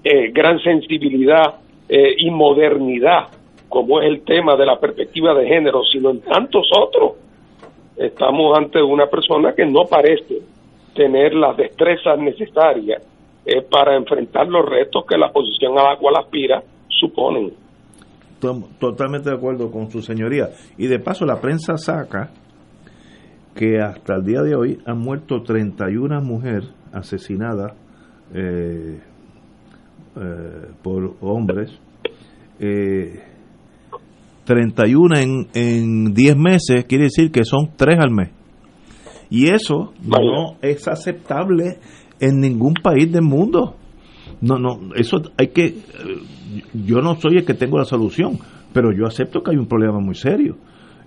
eh, 0.03 0.31
gran 0.33 0.59
sensibilidad 0.61 1.57
eh, 1.89 2.15
y 2.17 2.31
modernidad, 2.31 3.29
como 3.73 4.03
es 4.03 4.09
el 4.09 4.23
tema 4.23 4.55
de 4.55 4.67
la 4.67 4.79
perspectiva 4.79 5.33
de 5.33 5.47
género, 5.47 5.81
sino 5.91 6.11
en 6.11 6.21
tantos 6.21 6.67
otros, 6.79 7.13
estamos 7.97 8.57
ante 8.59 8.83
una 8.83 9.07
persona 9.07 9.55
que 9.55 9.65
no 9.65 9.87
parece 9.89 10.43
tener 10.95 11.33
las 11.33 11.57
destrezas 11.57 12.19
necesarias 12.19 13.03
para 13.71 13.97
enfrentar 13.97 14.47
los 14.47 14.69
retos 14.69 15.05
que 15.09 15.17
la 15.17 15.33
posición 15.33 15.79
a 15.79 15.85
la 15.85 15.97
cual 15.97 16.17
aspira 16.17 16.63
suponen. 16.89 17.55
Totalmente 18.79 19.31
de 19.31 19.37
acuerdo 19.37 19.71
con 19.71 19.91
su 19.91 20.03
señoría. 20.03 20.51
Y 20.77 20.87
de 20.87 20.99
paso, 20.99 21.25
la 21.25 21.41
prensa 21.41 21.79
saca 21.79 22.31
que 23.55 23.81
hasta 23.81 24.17
el 24.17 24.25
día 24.25 24.43
de 24.43 24.55
hoy 24.55 24.79
han 24.85 24.99
muerto 24.99 25.43
31 25.43 26.21
mujeres 26.21 26.69
asesinadas 26.93 27.73
eh, 28.35 29.01
eh, 30.17 30.67
por 30.83 31.15
hombres, 31.23 31.71
eh, 32.61 33.32
31 34.45 35.17
en, 35.17 35.49
en 35.55 36.15
10 36.15 36.37
meses, 36.37 36.85
quiere 36.87 37.05
decir 37.05 37.31
que 37.31 37.45
son 37.45 37.71
3 37.77 37.99
al 37.99 38.11
mes. 38.11 38.31
Y 39.31 39.49
eso 39.49 39.95
no 40.05 40.59
es 40.61 40.87
aceptable 40.89 41.79
en 42.21 42.41
ningún 42.41 42.75
país 42.75 43.11
del 43.11 43.23
mundo. 43.23 43.77
No, 44.43 44.59
no, 44.59 44.95
eso 44.95 45.23
hay 45.39 45.49
que. 45.49 45.65
Eh, 45.65 45.75
yo 46.75 47.01
no 47.01 47.17
soy 47.17 47.39
el 47.39 47.45
que 47.45 47.55
tengo 47.55 47.79
la 47.79 47.85
solución, 47.85 48.39
pero 48.73 48.93
yo 48.93 49.07
acepto 49.07 49.43
que 49.43 49.53
hay 49.53 49.57
un 49.57 49.67
problema 49.67 50.01
muy 50.01 50.15
serio. 50.15 50.57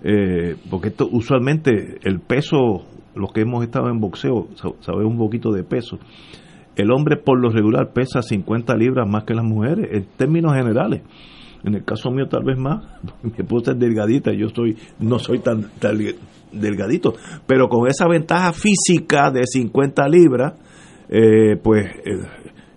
Eh, 0.02 0.56
porque 0.70 0.88
esto, 0.88 1.08
usualmente 1.10 1.98
el 2.02 2.20
peso, 2.20 2.84
los 3.14 3.32
que 3.32 3.42
hemos 3.42 3.64
estado 3.64 3.88
en 3.88 4.00
boxeo, 4.00 4.48
sabemos 4.80 5.12
un 5.12 5.18
poquito 5.18 5.52
de 5.52 5.62
peso. 5.62 5.98
El 6.74 6.90
hombre 6.90 7.16
por 7.16 7.40
lo 7.40 7.50
regular 7.50 7.92
pesa 7.92 8.22
50 8.22 8.76
libras 8.76 9.08
más 9.08 9.24
que 9.24 9.34
las 9.34 9.44
mujeres, 9.44 9.88
en 9.92 10.06
términos 10.16 10.52
generales. 10.54 11.02
En 11.64 11.74
el 11.74 11.84
caso 11.84 12.10
mío 12.10 12.26
tal 12.28 12.44
vez 12.44 12.58
más, 12.58 12.84
mi 13.22 13.32
esposa 13.36 13.72
es 13.72 13.78
delgadita, 13.78 14.32
yo 14.32 14.48
soy 14.48 14.76
no 15.00 15.18
soy 15.18 15.40
tan, 15.40 15.66
delgadito, 16.52 17.14
pero 17.46 17.68
con 17.68 17.88
esa 17.88 18.06
ventaja 18.08 18.52
física 18.52 19.30
de 19.30 19.42
50 19.44 20.08
libras, 20.08 20.54
eh, 21.08 21.56
pues 21.62 21.86
eh, 21.86 22.26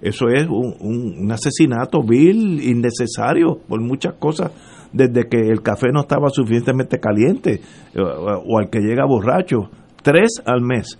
eso 0.01 0.27
es 0.29 0.47
un, 0.47 1.29
asesinato 1.31 2.01
vil, 2.01 2.61
innecesario, 2.63 3.59
por 3.67 3.81
muchas 3.81 4.15
cosas, 4.15 4.51
desde 4.91 5.27
que 5.27 5.37
el 5.37 5.61
café 5.61 5.89
no 5.93 6.01
estaba 6.01 6.29
suficientemente 6.29 6.99
caliente 6.99 7.61
o, 7.95 8.01
o 8.01 8.59
al 8.59 8.69
que 8.69 8.79
llega 8.79 9.05
borracho. 9.05 9.69
Tres 10.01 10.41
al 10.45 10.61
mes. 10.61 10.97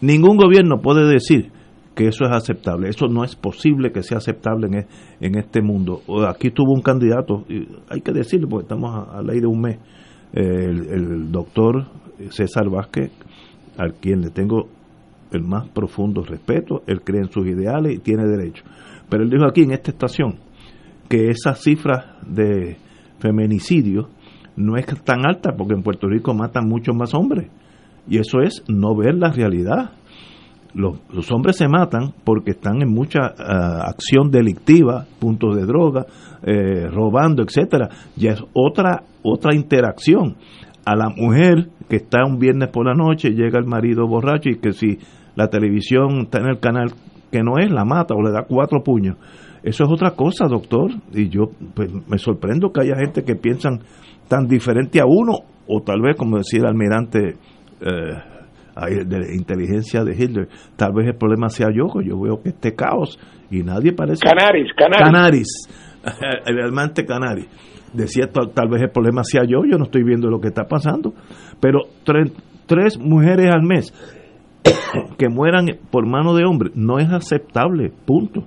Ningún 0.00 0.36
gobierno 0.36 0.80
puede 0.80 1.08
decir 1.08 1.50
que 1.96 2.06
eso 2.08 2.26
es 2.26 2.30
aceptable. 2.30 2.90
Eso 2.90 3.08
no 3.08 3.24
es 3.24 3.34
posible 3.34 3.90
que 3.90 4.02
sea 4.02 4.18
aceptable 4.18 4.66
en, 4.66 4.86
en 5.18 5.38
este 5.38 5.62
mundo. 5.62 6.02
Aquí 6.28 6.50
tuvo 6.50 6.72
un 6.74 6.82
candidato, 6.82 7.44
hay 7.88 8.02
que 8.02 8.12
decirlo 8.12 8.48
porque 8.48 8.64
estamos 8.64 9.08
a, 9.08 9.22
ley 9.22 9.40
de 9.40 9.46
un 9.46 9.60
mes, 9.62 9.78
el, 10.32 11.32
doctor 11.32 11.86
César 12.28 12.68
Vázquez, 12.68 13.10
al 13.78 13.94
quien 13.94 14.20
le 14.20 14.30
tengo 14.30 14.68
el 15.32 15.42
más 15.42 15.68
profundo 15.70 16.22
respeto, 16.22 16.82
él 16.86 17.00
cree 17.00 17.22
en 17.22 17.32
sus 17.32 17.46
ideales 17.46 17.96
y 17.96 17.98
tiene 17.98 18.26
derecho. 18.26 18.62
Pero 19.08 19.24
él 19.24 19.30
dijo 19.30 19.46
aquí 19.48 19.62
en 19.62 19.72
esta 19.72 19.90
estación 19.90 20.36
que 21.08 21.30
esa 21.30 21.54
cifra 21.54 22.18
de 22.26 22.76
feminicidio 23.20 24.08
no 24.56 24.76
es 24.76 24.86
tan 25.02 25.26
alta 25.26 25.54
porque 25.56 25.74
en 25.74 25.82
Puerto 25.82 26.08
Rico 26.08 26.34
matan 26.34 26.68
muchos 26.68 26.94
más 26.94 27.14
hombres. 27.14 27.48
Y 28.06 28.18
eso 28.18 28.40
es 28.40 28.62
no 28.68 28.94
ver 28.94 29.14
la 29.14 29.32
realidad. 29.32 29.92
Los, 30.76 31.32
hombres 31.32 31.56
se 31.56 31.68
matan 31.68 32.12
porque 32.22 32.50
están 32.50 32.82
en 32.82 32.92
mucha 32.92 33.34
ah, 33.38 33.88
acción 33.88 34.30
delictiva, 34.30 35.06
puntos 35.18 35.56
de 35.56 35.64
droga, 35.64 36.04
eh, 36.42 36.86
robando, 36.88 37.42
etcétera. 37.42 37.88
Ya 38.14 38.32
es 38.32 38.44
otra 38.52 39.02
otra 39.22 39.54
interacción. 39.54 40.36
A 40.84 40.94
la 40.94 41.08
mujer 41.08 41.68
que 41.88 41.96
está 41.96 42.24
un 42.24 42.38
viernes 42.38 42.68
por 42.68 42.86
la 42.86 42.94
noche, 42.94 43.30
llega 43.30 43.58
el 43.58 43.66
marido 43.66 44.06
borracho 44.06 44.50
y 44.50 44.58
que 44.58 44.72
si 44.72 44.98
la 45.34 45.48
televisión 45.48 46.22
está 46.22 46.38
en 46.38 46.46
el 46.46 46.60
canal 46.60 46.92
que 47.32 47.42
no 47.42 47.58
es, 47.58 47.70
la 47.70 47.84
mata 47.84 48.14
o 48.14 48.22
le 48.22 48.30
da 48.30 48.44
cuatro 48.46 48.82
puños. 48.84 49.16
Eso 49.62 49.84
es 49.84 49.90
otra 49.90 50.12
cosa, 50.12 50.46
doctor. 50.46 50.90
Y 51.12 51.28
yo 51.28 51.46
pues, 51.74 51.90
me 52.06 52.18
sorprendo 52.18 52.70
que 52.70 52.82
haya 52.82 52.96
gente 52.96 53.24
que 53.24 53.34
piensan 53.34 53.80
tan 54.28 54.46
diferente 54.46 55.00
a 55.00 55.06
uno, 55.06 55.32
o 55.66 55.80
tal 55.82 56.00
vez, 56.02 56.16
como 56.16 56.36
decía 56.36 56.60
el 56.60 56.66
almirante 56.66 57.34
eh, 57.80 58.35
de 58.76 59.34
inteligencia 59.34 60.04
de 60.04 60.12
Hitler, 60.12 60.48
tal 60.76 60.92
vez 60.92 61.06
el 61.06 61.16
problema 61.16 61.48
sea 61.48 61.68
yo, 61.74 61.88
yo 62.02 62.20
veo 62.20 62.42
que 62.42 62.50
este 62.50 62.74
caos 62.74 63.18
y 63.50 63.62
nadie 63.62 63.92
parece... 63.92 64.20
Canaris, 64.22 64.72
Canaris. 64.76 65.04
Canaris, 65.04 65.48
el 66.46 66.60
almirante 66.60 67.06
Canaris. 67.06 67.46
Decía, 67.92 68.26
tal, 68.30 68.52
tal, 68.52 68.68
vez 68.68 68.82
el 68.82 68.90
problema 68.90 69.22
sea 69.24 69.44
yo, 69.44 69.64
yo 69.64 69.78
no 69.78 69.84
estoy 69.84 70.02
viendo 70.02 70.28
lo 70.28 70.40
que 70.40 70.48
está 70.48 70.64
pasando. 70.64 71.14
Pero 71.60 71.80
tres, 72.04 72.32
tres 72.66 72.98
mujeres 72.98 73.50
al 73.50 73.62
mes 73.62 73.94
que 75.18 75.28
mueran 75.28 75.66
por 75.90 76.06
mano 76.06 76.34
de 76.34 76.44
hombre 76.44 76.70
no 76.74 76.98
es 76.98 77.10
aceptable, 77.10 77.90
punto. 78.04 78.44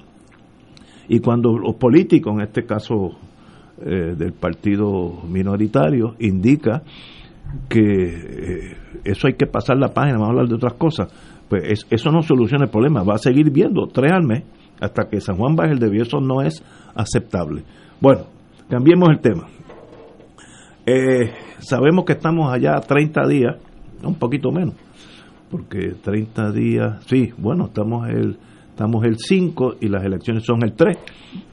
Y 1.07 1.19
cuando 1.21 1.57
los 1.57 1.75
políticos, 1.75 2.33
en 2.35 2.41
este 2.41 2.65
caso 2.65 3.17
eh, 3.81 4.13
del 4.15 4.33
partido 4.33 5.23
minoritario, 5.27 6.15
indica 6.19 6.83
que 7.67 7.81
eh, 7.81 8.77
eso 9.03 9.27
hay 9.27 9.33
que 9.33 9.45
pasar 9.45 9.77
la 9.77 9.89
página, 9.89 10.13
vamos 10.13 10.27
a 10.27 10.31
hablar 10.31 10.47
de 10.47 10.55
otras 10.55 10.73
cosas, 10.73 11.11
pues 11.47 11.85
eso 11.89 12.11
no 12.11 12.21
soluciona 12.21 12.65
el 12.65 12.71
problema, 12.71 13.03
va 13.03 13.15
a 13.15 13.19
seguir 13.19 13.51
viendo 13.51 13.87
tres 13.87 14.11
al 14.11 14.23
mes 14.23 14.43
hasta 14.79 15.09
que 15.09 15.19
San 15.19 15.35
Juan 15.35 15.55
baje 15.55 15.71
el 15.71 15.79
debió, 15.79 16.03
eso 16.03 16.19
no 16.21 16.41
es 16.41 16.63
aceptable. 16.95 17.63
Bueno, 17.99 18.21
cambiemos 18.69 19.09
el 19.09 19.19
tema. 19.19 19.47
Eh, 20.85 21.31
sabemos 21.59 22.05
que 22.05 22.13
estamos 22.13 22.51
allá 22.51 22.79
30 22.79 23.27
días, 23.27 23.55
un 24.03 24.15
poquito 24.15 24.51
menos, 24.51 24.75
porque 25.51 25.95
30 26.01 26.51
días, 26.51 27.03
sí, 27.05 27.33
bueno, 27.37 27.65
estamos 27.65 28.07
el 28.09 28.37
estamos 28.79 29.03
el 29.03 29.17
5 29.17 29.75
y 29.81 29.89
las 29.89 30.05
elecciones 30.05 30.45
son 30.45 30.63
el 30.63 30.71
3. 30.71 30.97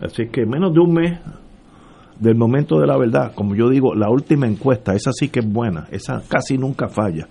Así 0.00 0.28
que 0.28 0.46
menos 0.46 0.72
de 0.72 0.78
un 0.78 0.92
mes 0.92 1.18
del 2.20 2.36
momento 2.36 2.80
de 2.80 2.86
la 2.86 2.96
verdad, 2.96 3.32
como 3.34 3.54
yo 3.54 3.68
digo, 3.68 3.94
la 3.94 4.10
última 4.10 4.46
encuesta, 4.46 4.94
esa 4.94 5.10
sí 5.12 5.28
que 5.28 5.40
es 5.40 5.52
buena, 5.52 5.86
esa 5.90 6.22
casi 6.28 6.56
nunca 6.56 6.88
falla. 6.88 7.28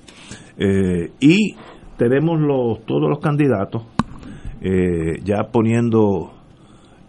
Eh, 0.57 1.11
y 1.19 1.55
tenemos 1.97 2.39
los, 2.39 2.86
todos 2.86 3.09
los 3.09 3.19
candidatos 3.19 3.83
eh, 4.61 5.19
ya 5.23 5.43
poniendo, 5.51 6.31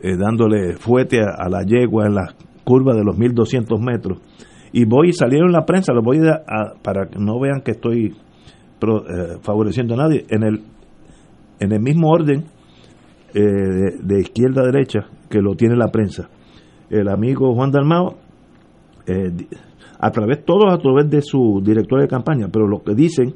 eh, 0.01 0.17
dándole 0.17 0.77
fuete 0.77 1.21
a, 1.21 1.49
la 1.49 1.63
yegua 1.63 2.07
en 2.07 2.15
la 2.15 2.35
curva 2.65 2.95
de 2.95 3.05
los 3.05 3.17
1200 3.17 3.81
metros. 3.81 4.19
Y 4.73 4.85
voy, 4.85 5.13
salieron 5.13 5.49
en 5.49 5.55
la 5.55 5.65
prensa, 5.65 5.93
lo 5.93 6.03
voy 6.03 6.19
a, 6.19 6.75
para 6.83 7.07
que 7.07 7.19
no 7.19 7.39
vean 7.41 7.63
que 7.63 7.73
estoy 7.73 8.15
eh, 8.83 9.39
favoreciendo 9.41 9.95
a 9.95 9.97
nadie. 9.97 10.27
En 10.29 10.43
el, 10.43 10.63
en 11.61 11.73
el 11.73 11.81
mismo 11.81 12.11
orden 12.11 12.45
eh, 13.35 13.97
de, 14.03 14.21
izquierda 14.21 14.63
a 14.63 14.67
derecha 14.67 15.01
que 15.29 15.41
lo 15.41 15.55
tiene 15.55 15.77
la 15.77 15.89
prensa. 15.89 16.29
El 16.91 17.09
amigo 17.09 17.55
Juan 17.55 17.71
Dalmao, 17.71 18.17
eh, 19.07 19.33
a 19.99 20.11
través, 20.11 20.45
todos 20.45 20.73
a 20.73 20.79
través 20.79 21.11
de 21.11 21.23
su 21.23 21.61
director 21.65 22.01
de 22.01 22.09
campaña, 22.09 22.49
pero 22.53 22.67
lo 22.67 22.83
que 22.83 22.95
dicen, 22.95 23.35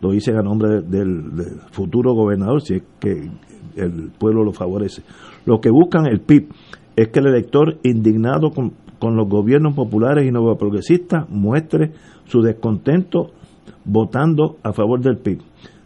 lo 0.00 0.10
dicen 0.10 0.36
a 0.36 0.42
nombre 0.42 0.80
del, 0.82 1.34
del 1.34 1.60
futuro 1.70 2.14
gobernador, 2.14 2.62
si 2.62 2.74
es 2.74 2.82
que 3.00 3.30
el 3.76 4.10
pueblo 4.18 4.44
lo 4.44 4.52
favorece. 4.52 5.02
Lo 5.44 5.60
que 5.60 5.70
buscan 5.70 6.06
el 6.06 6.20
PIB 6.20 6.48
es 6.96 7.08
que 7.08 7.20
el 7.20 7.28
elector 7.28 7.78
indignado 7.82 8.50
con, 8.50 8.72
con 8.98 9.16
los 9.16 9.28
gobiernos 9.28 9.74
populares 9.74 10.26
y 10.26 10.32
progresistas 10.32 11.28
muestre 11.28 11.92
su 12.24 12.42
descontento 12.42 13.30
votando 13.84 14.56
a 14.62 14.72
favor 14.72 15.00
del 15.00 15.18
PIB. 15.18 15.40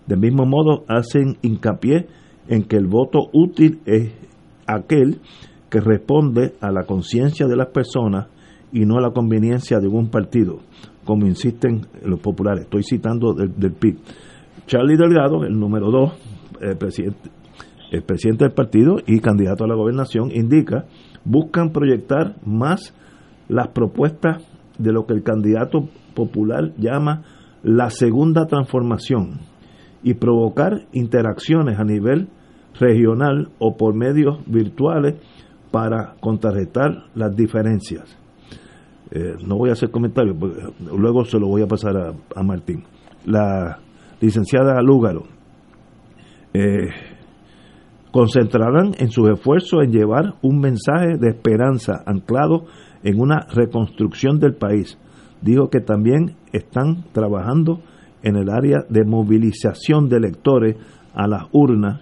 Del 0.06 0.18
mismo 0.18 0.44
modo, 0.46 0.84
hacen 0.88 1.36
hincapié 1.42 2.06
en 2.48 2.64
que 2.64 2.76
el 2.76 2.86
voto 2.86 3.28
útil 3.32 3.80
es 3.86 4.12
aquel 4.66 5.20
que 5.72 5.80
responde 5.80 6.52
a 6.60 6.70
la 6.70 6.84
conciencia 6.84 7.46
de 7.46 7.56
las 7.56 7.68
personas 7.68 8.26
y 8.74 8.84
no 8.84 8.98
a 8.98 9.00
la 9.00 9.12
conveniencia 9.12 9.78
de 9.80 9.88
un 9.88 10.10
partido, 10.10 10.58
como 11.02 11.26
insisten 11.26 11.86
los 12.04 12.20
populares. 12.20 12.64
Estoy 12.64 12.82
citando 12.82 13.32
del, 13.32 13.72
PIB. 13.72 13.96
Charlie 14.66 14.98
Delgado, 14.98 15.44
el 15.44 15.58
número 15.58 15.90
dos, 15.90 16.12
el 16.60 16.76
presidente, 16.76 17.30
el 17.90 18.02
presidente 18.02 18.44
del 18.44 18.52
partido 18.52 18.96
y 19.06 19.20
candidato 19.20 19.64
a 19.64 19.66
la 19.66 19.74
gobernación, 19.74 20.30
indica, 20.30 20.84
buscan 21.24 21.70
proyectar 21.72 22.36
más 22.44 22.94
las 23.48 23.68
propuestas 23.68 24.46
de 24.78 24.92
lo 24.92 25.06
que 25.06 25.14
el 25.14 25.22
candidato 25.22 25.88
popular 26.14 26.74
llama 26.76 27.22
la 27.62 27.88
segunda 27.88 28.44
transformación 28.44 29.40
y 30.02 30.12
provocar 30.14 30.82
interacciones 30.92 31.78
a 31.78 31.84
nivel 31.84 32.28
regional 32.78 33.48
o 33.58 33.78
por 33.78 33.94
medios 33.94 34.38
virtuales 34.46 35.14
para 35.72 36.14
contrarrestar 36.20 37.06
las 37.14 37.34
diferencias. 37.34 38.16
Eh, 39.10 39.34
no 39.44 39.56
voy 39.56 39.70
a 39.70 39.72
hacer 39.72 39.90
comentarios, 39.90 40.36
porque 40.38 40.60
luego 40.96 41.24
se 41.24 41.38
lo 41.38 41.48
voy 41.48 41.62
a 41.62 41.66
pasar 41.66 41.96
a, 41.96 42.42
Martín. 42.42 42.84
La 43.24 43.78
licenciada 44.20 44.80
Lúgaro 44.80 45.24
eh, 46.54 46.88
concentrarán 48.12 48.92
en 48.98 49.10
sus 49.10 49.30
esfuerzos 49.30 49.82
en 49.84 49.92
llevar 49.92 50.34
un 50.42 50.60
mensaje 50.60 51.16
de 51.18 51.30
esperanza 51.30 52.02
anclado 52.06 52.66
en 53.02 53.20
una 53.20 53.46
reconstrucción 53.52 54.38
del 54.38 54.54
país. 54.54 54.98
Dijo 55.40 55.68
que 55.68 55.80
también 55.80 56.36
están 56.52 57.04
trabajando 57.12 57.80
en 58.22 58.36
el 58.36 58.50
área 58.50 58.84
de 58.88 59.04
movilización 59.04 60.08
de 60.08 60.18
electores 60.18 60.76
a 61.14 61.26
las 61.26 61.44
urnas 61.52 62.00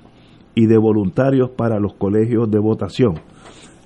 y 0.55 0.67
de 0.67 0.79
voluntarios 0.79 1.51
para 1.51 1.79
los 1.79 1.95
colegios 1.95 2.51
de 2.51 2.59
votación. 2.59 3.15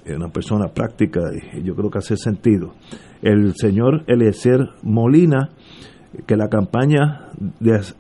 Es 0.05 0.17
una 0.17 0.29
persona 0.29 0.69
práctica 0.69 1.21
y 1.55 1.63
yo 1.63 1.75
creo 1.75 1.91
que 1.91 1.99
hace 1.99 2.17
sentido. 2.17 2.75
El 3.23 3.55
señor 3.55 4.05
Eliezer 4.07 4.61
Molina, 4.83 5.51
que 6.27 6.37
la 6.37 6.49
campaña 6.49 7.31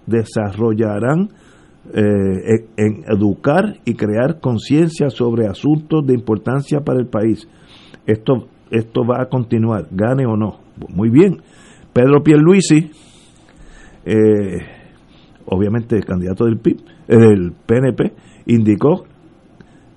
desarrollarán 0.06 1.30
eh, 1.92 2.66
en 2.76 3.04
educar 3.08 3.76
y 3.84 3.94
crear 3.94 4.40
conciencia 4.40 5.10
sobre 5.10 5.46
asuntos 5.46 6.06
de 6.06 6.14
importancia 6.14 6.80
para 6.80 7.00
el 7.00 7.06
país. 7.06 7.48
Esto, 8.06 8.48
esto 8.70 9.02
va 9.06 9.22
a 9.22 9.26
continuar, 9.26 9.88
gane 9.90 10.26
o 10.26 10.36
no. 10.36 10.60
Muy 10.88 11.10
bien. 11.10 11.42
Pedro 11.92 12.22
Pierluisi, 12.22 12.90
eh, 14.04 14.58
obviamente 15.46 16.00
candidato 16.00 16.44
del 16.44 16.58
PIB, 16.58 16.80
eh, 17.08 17.16
del 17.16 17.52
PNP, 17.52 18.12
indicó 18.46 19.04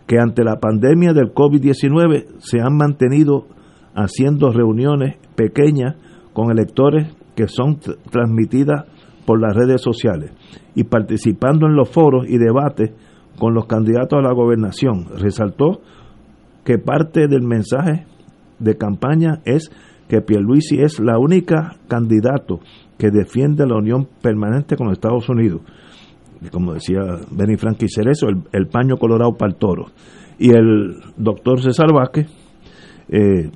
que 0.08 0.20
ante 0.20 0.44
la 0.44 0.60
pandemia 0.60 1.14
del 1.14 1.34
COVID-19 1.34 2.40
se 2.40 2.62
han 2.62 2.76
mantenido 2.78 3.46
haciendo 3.94 4.52
reuniones 4.52 5.18
pequeñas 5.36 5.96
con 6.34 6.50
electores 6.50 7.14
que 7.36 7.48
son 7.48 7.78
transmitidas 8.10 8.86
por 9.26 9.42
las 9.42 9.54
redes 9.56 9.82
sociales 9.82 10.32
y 10.74 10.86
participando 10.86 11.68
en 11.68 11.76
los 11.76 11.90
foros 11.90 12.26
y 12.28 12.38
debates 12.38 12.92
con 13.38 13.54
los 13.54 13.66
candidatos 13.68 14.18
a 14.18 14.22
la 14.22 14.34
gobernación. 14.34 15.08
Resaltó 15.20 15.82
que 16.64 16.78
parte 16.78 17.28
del 17.28 17.44
mensaje 17.44 18.06
de 18.60 18.78
campaña 18.78 19.42
es 19.46 19.70
que 20.08 20.22
Pierluisi 20.22 20.80
es 20.80 21.00
la 21.00 21.20
única 21.20 21.76
candidato 21.88 22.60
que 22.98 23.12
defiende 23.12 23.68
la 23.68 23.76
unión 23.76 24.08
permanente 24.22 24.76
con 24.78 24.88
los 24.88 24.98
Estados 24.98 25.28
Unidos. 25.30 25.62
Como 26.52 26.74
decía 26.74 27.02
Benny 27.32 27.58
Frankie 27.58 27.88
Cerezo, 27.90 28.28
el, 28.28 28.44
el 28.52 28.68
paño 28.68 28.98
colorado 28.98 29.34
para 29.34 29.52
el 29.52 29.58
toro. 29.58 29.88
Y 30.40 30.52
el 30.52 30.98
doctor 31.18 31.62
César 31.62 31.92
Vázquez, 31.94 32.28
eh, 33.10 33.50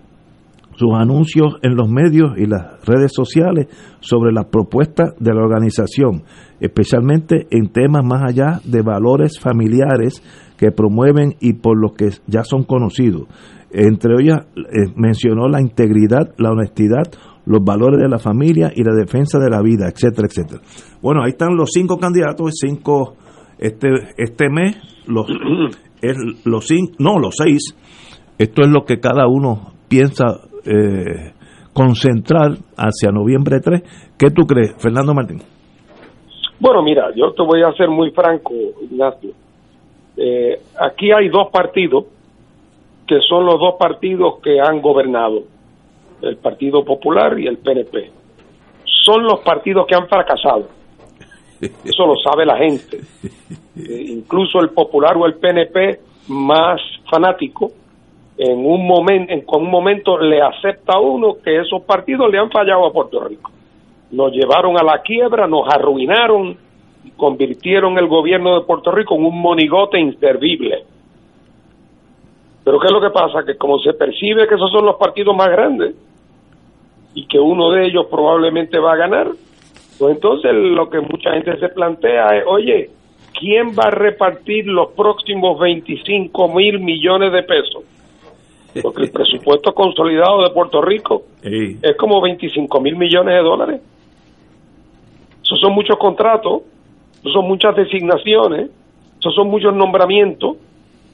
sus 0.75 0.93
anuncios 0.93 1.57
en 1.61 1.75
los 1.75 1.89
medios 1.89 2.31
y 2.37 2.47
las 2.47 2.83
redes 2.85 3.11
sociales 3.13 3.67
sobre 3.99 4.31
las 4.31 4.45
propuestas 4.45 5.13
de 5.19 5.33
la 5.33 5.41
organización, 5.41 6.23
especialmente 6.59 7.45
en 7.51 7.69
temas 7.69 8.03
más 8.03 8.23
allá 8.23 8.61
de 8.63 8.81
valores 8.81 9.39
familiares 9.39 10.23
que 10.57 10.71
promueven 10.71 11.35
y 11.39 11.53
por 11.53 11.79
los 11.79 11.93
que 11.93 12.09
ya 12.25 12.43
son 12.43 12.63
conocidos. 12.63 13.27
Entre 13.69 14.13
ellas 14.21 14.47
eh, 14.55 14.91
mencionó 14.95 15.47
la 15.47 15.61
integridad, 15.61 16.33
la 16.37 16.51
honestidad, 16.51 17.03
los 17.45 17.63
valores 17.63 17.99
de 17.99 18.09
la 18.09 18.19
familia 18.19 18.71
y 18.75 18.83
la 18.83 18.93
defensa 18.93 19.39
de 19.39 19.49
la 19.49 19.61
vida, 19.61 19.87
etcétera, 19.87 20.27
etcétera. 20.27 20.61
Bueno, 21.01 21.23
ahí 21.23 21.31
están 21.31 21.55
los 21.55 21.69
cinco 21.71 21.97
candidatos, 21.97 22.51
cinco 22.53 23.15
este 23.57 23.87
este 24.17 24.49
mes, 24.49 24.77
los 25.07 25.27
es 26.01 26.17
los 26.45 26.65
cinco, 26.67 26.93
no 26.99 27.19
los 27.19 27.35
seis. 27.37 27.75
Esto 28.37 28.61
es 28.63 28.69
lo 28.69 28.85
que 28.85 28.99
cada 28.99 29.27
uno 29.27 29.73
piensa 29.87 30.25
eh, 30.65 31.33
concentrar 31.73 32.51
hacia 32.75 33.11
noviembre 33.11 33.59
3. 33.59 34.15
¿Qué 34.17 34.29
tú 34.31 34.43
crees, 34.47 34.75
Fernando 34.81 35.13
Martín? 35.13 35.41
Bueno, 36.59 36.83
mira, 36.83 37.09
yo 37.15 37.33
te 37.33 37.43
voy 37.43 37.63
a 37.63 37.71
ser 37.73 37.89
muy 37.89 38.11
franco, 38.11 38.53
Ignacio. 38.81 39.31
Eh, 40.17 40.59
aquí 40.79 41.11
hay 41.11 41.29
dos 41.29 41.49
partidos 41.51 42.05
que 43.07 43.19
son 43.27 43.45
los 43.45 43.59
dos 43.59 43.75
partidos 43.79 44.39
que 44.41 44.59
han 44.59 44.81
gobernado, 44.81 45.43
el 46.21 46.37
Partido 46.37 46.83
Popular 46.83 47.37
y 47.39 47.47
el 47.47 47.57
PNP. 47.57 48.11
Son 48.85 49.23
los 49.23 49.39
partidos 49.41 49.85
que 49.87 49.95
han 49.95 50.07
fracasado. 50.07 50.67
Eso 51.61 52.05
lo 52.05 52.15
sabe 52.17 52.45
la 52.45 52.57
gente. 52.57 52.99
Eh, 53.73 54.07
incluso 54.09 54.59
el 54.59 54.71
Popular 54.71 55.15
o 55.15 55.25
el 55.25 55.35
PNP 55.35 56.01
más 56.27 56.81
fanático, 57.09 57.71
en 58.37 58.65
un 58.65 58.85
momento, 58.85 59.31
en 59.31 59.45
un 59.47 59.71
momento 59.71 60.17
le 60.17 60.41
acepta 60.41 60.97
a 60.97 60.99
uno 60.99 61.35
que 61.41 61.57
esos 61.57 61.81
partidos 61.83 62.29
le 62.29 62.37
han 62.37 62.51
fallado 62.51 62.85
a 62.85 62.91
Puerto 62.91 63.23
Rico. 63.23 63.49
Nos 64.11 64.33
llevaron 64.33 64.77
a 64.77 64.83
la 64.83 65.01
quiebra, 65.01 65.47
nos 65.47 65.73
arruinaron, 65.73 66.57
convirtieron 67.15 67.97
el 67.97 68.09
gobierno 68.09 68.59
de 68.59 68.65
Puerto 68.65 68.91
Rico 68.91 69.15
en 69.15 69.23
un 69.23 69.41
monigote 69.41 69.97
inservible 70.01 70.83
pero 72.63 72.79
¿qué 72.79 72.87
es 72.87 72.93
lo 72.93 73.01
que 73.01 73.09
pasa? 73.09 73.43
Que 73.45 73.57
como 73.57 73.79
se 73.79 73.93
percibe 73.93 74.47
que 74.47 74.55
esos 74.55 74.71
son 74.71 74.85
los 74.85 74.95
partidos 74.97 75.35
más 75.35 75.49
grandes 75.49 75.95
y 77.13 77.25
que 77.27 77.39
uno 77.39 77.71
de 77.71 77.85
ellos 77.85 78.07
probablemente 78.09 78.79
va 78.79 78.93
a 78.93 78.97
ganar, 78.97 79.27
pues 79.99 80.15
entonces 80.15 80.51
lo 80.53 80.89
que 80.89 80.99
mucha 81.01 81.33
gente 81.33 81.57
se 81.57 81.69
plantea 81.69 82.37
es, 82.37 82.43
oye, 82.47 82.89
¿quién 83.37 83.69
va 83.69 83.87
a 83.87 83.91
repartir 83.91 84.65
los 84.67 84.91
próximos 84.91 85.59
25 85.59 86.47
mil 86.53 86.79
millones 86.79 87.31
de 87.33 87.43
pesos? 87.43 87.83
Porque 88.81 89.03
el 89.03 89.11
presupuesto 89.13 89.73
consolidado 89.73 90.43
de 90.43 90.49
Puerto 90.51 90.81
Rico 90.81 91.23
es 91.43 91.95
como 91.97 92.21
25 92.21 92.79
mil 92.79 92.95
millones 92.95 93.35
de 93.35 93.41
dólares. 93.41 93.81
Esos 95.43 95.59
son 95.59 95.73
muchos 95.73 95.97
contratos, 95.97 96.61
esos 97.19 97.33
son 97.33 97.47
muchas 97.47 97.75
designaciones, 97.75 98.69
esos 99.19 99.35
son 99.35 99.49
muchos 99.49 99.75
nombramientos 99.75 100.57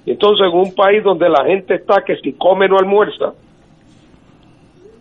entonces, 0.07 0.47
en 0.47 0.57
un 0.57 0.73
país 0.73 1.03
donde 1.03 1.27
la 1.27 1.43
gente 1.43 1.75
está 1.75 2.01
que 2.05 2.15
si 2.17 2.31
come 2.33 2.69
no 2.69 2.77
almuerza, 2.77 3.33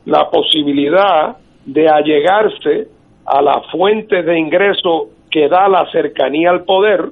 la 0.06 0.30
posibilidad 0.30 1.36
de 1.64 1.88
allegarse 1.88 2.88
a 3.26 3.42
la 3.42 3.60
fuente 3.72 4.22
de 4.22 4.38
ingreso 4.38 5.08
que 5.30 5.48
da 5.48 5.68
la 5.68 5.90
cercanía 5.90 6.50
al 6.50 6.64
poder, 6.64 7.10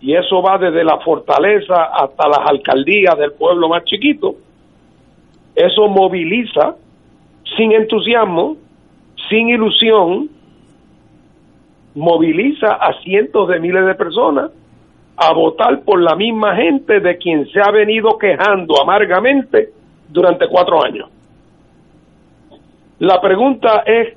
y 0.00 0.14
eso 0.14 0.42
va 0.42 0.58
desde 0.58 0.84
la 0.84 0.98
fortaleza 0.98 1.84
hasta 1.84 2.28
las 2.28 2.50
alcaldías 2.50 3.16
del 3.16 3.32
pueblo 3.32 3.68
más 3.68 3.84
chiquito, 3.84 4.34
eso 5.54 5.88
moviliza 5.88 6.74
sin 7.56 7.72
entusiasmo, 7.72 8.56
sin 9.30 9.48
ilusión, 9.48 10.28
moviliza 11.94 12.72
a 12.72 13.00
cientos 13.02 13.48
de 13.48 13.60
miles 13.60 13.86
de 13.86 13.94
personas 13.94 14.50
a 15.16 15.32
votar 15.32 15.82
por 15.84 16.02
la 16.02 16.16
misma 16.16 16.56
gente 16.56 16.98
de 16.98 17.16
quien 17.18 17.46
se 17.50 17.60
ha 17.60 17.70
venido 17.70 18.18
quejando 18.18 18.74
amargamente 18.82 19.68
durante 20.08 20.48
cuatro 20.48 20.84
años. 20.84 21.13
La 23.04 23.20
pregunta 23.20 23.82
es, 23.84 24.16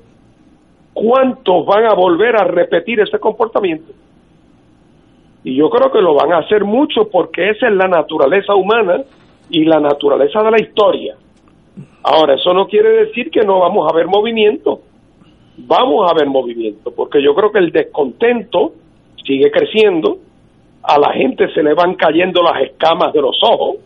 ¿cuántos 0.94 1.66
van 1.66 1.84
a 1.84 1.94
volver 1.94 2.36
a 2.36 2.44
repetir 2.44 3.00
ese 3.00 3.18
comportamiento? 3.18 3.92
Y 5.44 5.56
yo 5.56 5.68
creo 5.68 5.92
que 5.92 6.00
lo 6.00 6.14
van 6.14 6.32
a 6.32 6.38
hacer 6.38 6.64
mucho 6.64 7.06
porque 7.12 7.50
esa 7.50 7.68
es 7.68 7.74
la 7.74 7.86
naturaleza 7.86 8.54
humana 8.54 9.02
y 9.50 9.66
la 9.66 9.78
naturaleza 9.78 10.42
de 10.42 10.50
la 10.50 10.58
historia. 10.58 11.16
Ahora, 12.02 12.36
eso 12.36 12.54
no 12.54 12.66
quiere 12.66 13.04
decir 13.04 13.30
que 13.30 13.42
no 13.42 13.60
vamos 13.60 13.86
a 13.92 13.94
ver 13.94 14.06
movimiento. 14.06 14.80
Vamos 15.58 16.10
a 16.10 16.14
ver 16.14 16.26
movimiento, 16.26 16.90
porque 16.90 17.22
yo 17.22 17.34
creo 17.34 17.52
que 17.52 17.58
el 17.58 17.70
descontento 17.70 18.72
sigue 19.22 19.50
creciendo, 19.50 20.16
a 20.82 20.98
la 20.98 21.12
gente 21.12 21.52
se 21.52 21.62
le 21.62 21.74
van 21.74 21.94
cayendo 21.94 22.42
las 22.42 22.62
escamas 22.62 23.12
de 23.12 23.20
los 23.20 23.38
ojos, 23.42 23.76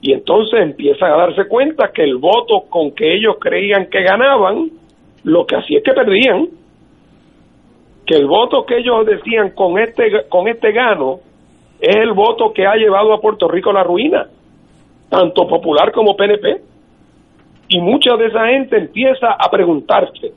y 0.00 0.12
entonces 0.12 0.60
empiezan 0.60 1.12
a 1.12 1.16
darse 1.16 1.48
cuenta 1.48 1.90
que 1.92 2.04
el 2.04 2.16
voto 2.16 2.64
con 2.68 2.92
que 2.92 3.14
ellos 3.14 3.36
creían 3.40 3.86
que 3.86 4.02
ganaban, 4.02 4.70
lo 5.24 5.46
que 5.46 5.56
hacía 5.56 5.78
es 5.78 5.84
que 5.84 5.92
perdían. 5.92 6.48
Que 8.04 8.16
el 8.16 8.26
voto 8.26 8.64
que 8.64 8.78
ellos 8.78 9.04
decían 9.06 9.50
con 9.50 9.78
este, 9.78 10.28
con 10.28 10.48
este 10.48 10.72
gano 10.72 11.20
es 11.80 11.96
el 11.96 12.12
voto 12.12 12.52
que 12.52 12.66
ha 12.66 12.76
llevado 12.76 13.12
a 13.12 13.20
Puerto 13.20 13.48
Rico 13.48 13.70
a 13.70 13.74
la 13.74 13.82
ruina, 13.82 14.28
tanto 15.08 15.48
popular 15.48 15.90
como 15.92 16.16
PNP. 16.16 16.60
Y 17.68 17.80
mucha 17.80 18.16
de 18.16 18.26
esa 18.26 18.46
gente 18.46 18.76
empieza 18.76 19.32
a 19.32 19.50
preguntarse 19.50 20.32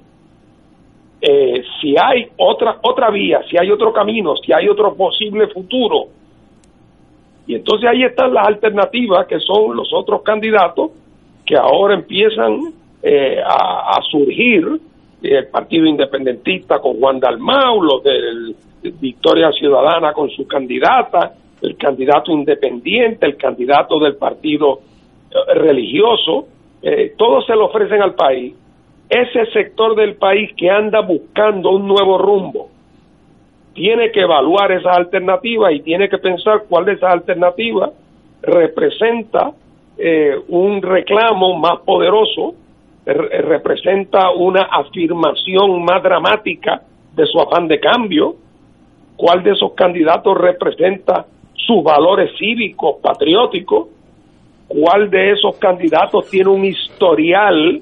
eh, 1.21 1.63
si 1.79 1.95
hay 2.01 2.27
otra, 2.37 2.77
otra 2.81 3.11
vía, 3.11 3.41
si 3.49 3.57
hay 3.57 3.69
otro 3.69 3.91
camino, 3.93 4.35
si 4.37 4.53
hay 4.53 4.67
otro 4.67 4.95
posible 4.95 5.47
futuro 5.47 6.07
y 7.49 7.55
entonces 7.55 7.89
ahí 7.89 8.03
están 8.03 8.31
las 8.31 8.47
alternativas 8.47 9.25
que 9.25 9.39
son 9.39 9.75
los 9.75 9.91
otros 9.91 10.21
candidatos 10.21 10.91
que 11.43 11.57
ahora 11.57 11.95
empiezan 11.95 12.59
eh, 13.01 13.41
a, 13.43 13.99
surgir, 14.11 14.79
el 15.23 15.47
Partido 15.47 15.87
Independentista 15.87 16.77
con 16.77 16.99
Juan 16.99 17.19
Dalmau, 17.19 17.81
los 17.81 18.03
de 18.03 18.91
Victoria 19.01 19.51
Ciudadana 19.51 20.13
con 20.13 20.29
su 20.29 20.45
candidata, 20.45 21.33
el 21.63 21.75
candidato 21.75 22.31
independiente, 22.31 23.25
el 23.25 23.35
candidato 23.35 23.97
del 23.97 24.15
partido 24.15 24.81
eh, 25.31 25.53
religioso, 25.55 26.47
eh, 26.83 27.15
todos 27.17 27.47
se 27.47 27.55
lo 27.55 27.65
ofrecen 27.65 28.03
al 28.03 28.13
país. 28.13 28.53
Ese 29.09 29.47
sector 29.53 29.95
del 29.95 30.17
país 30.17 30.51
que 30.55 30.69
anda 30.69 31.01
buscando 31.01 31.71
un 31.71 31.87
nuevo 31.87 32.19
rumbo, 32.19 32.69
tiene 33.73 34.11
que 34.11 34.21
evaluar 34.21 34.71
esas 34.71 34.97
alternativas 34.97 35.73
y 35.73 35.81
tiene 35.81 36.09
que 36.09 36.17
pensar 36.17 36.63
cuál 36.67 36.85
de 36.85 36.93
esas 36.93 37.11
alternativas 37.13 37.91
representa 38.41 39.51
eh, 39.97 40.35
un 40.47 40.81
reclamo 40.81 41.57
más 41.57 41.79
poderoso, 41.79 42.55
representa 43.05 44.31
una 44.31 44.63
afirmación 44.71 45.83
más 45.83 46.01
dramática 46.03 46.81
de 47.15 47.25
su 47.25 47.39
afán 47.39 47.67
de 47.67 47.79
cambio, 47.79 48.35
cuál 49.15 49.43
de 49.43 49.51
esos 49.51 49.73
candidatos 49.73 50.37
representa 50.37 51.25
sus 51.53 51.83
valores 51.83 52.31
cívicos, 52.37 52.97
patrióticos, 53.01 53.89
cuál 54.67 55.09
de 55.09 55.31
esos 55.31 55.57
candidatos 55.57 56.29
tiene 56.29 56.49
un 56.49 56.63
historial, 56.63 57.81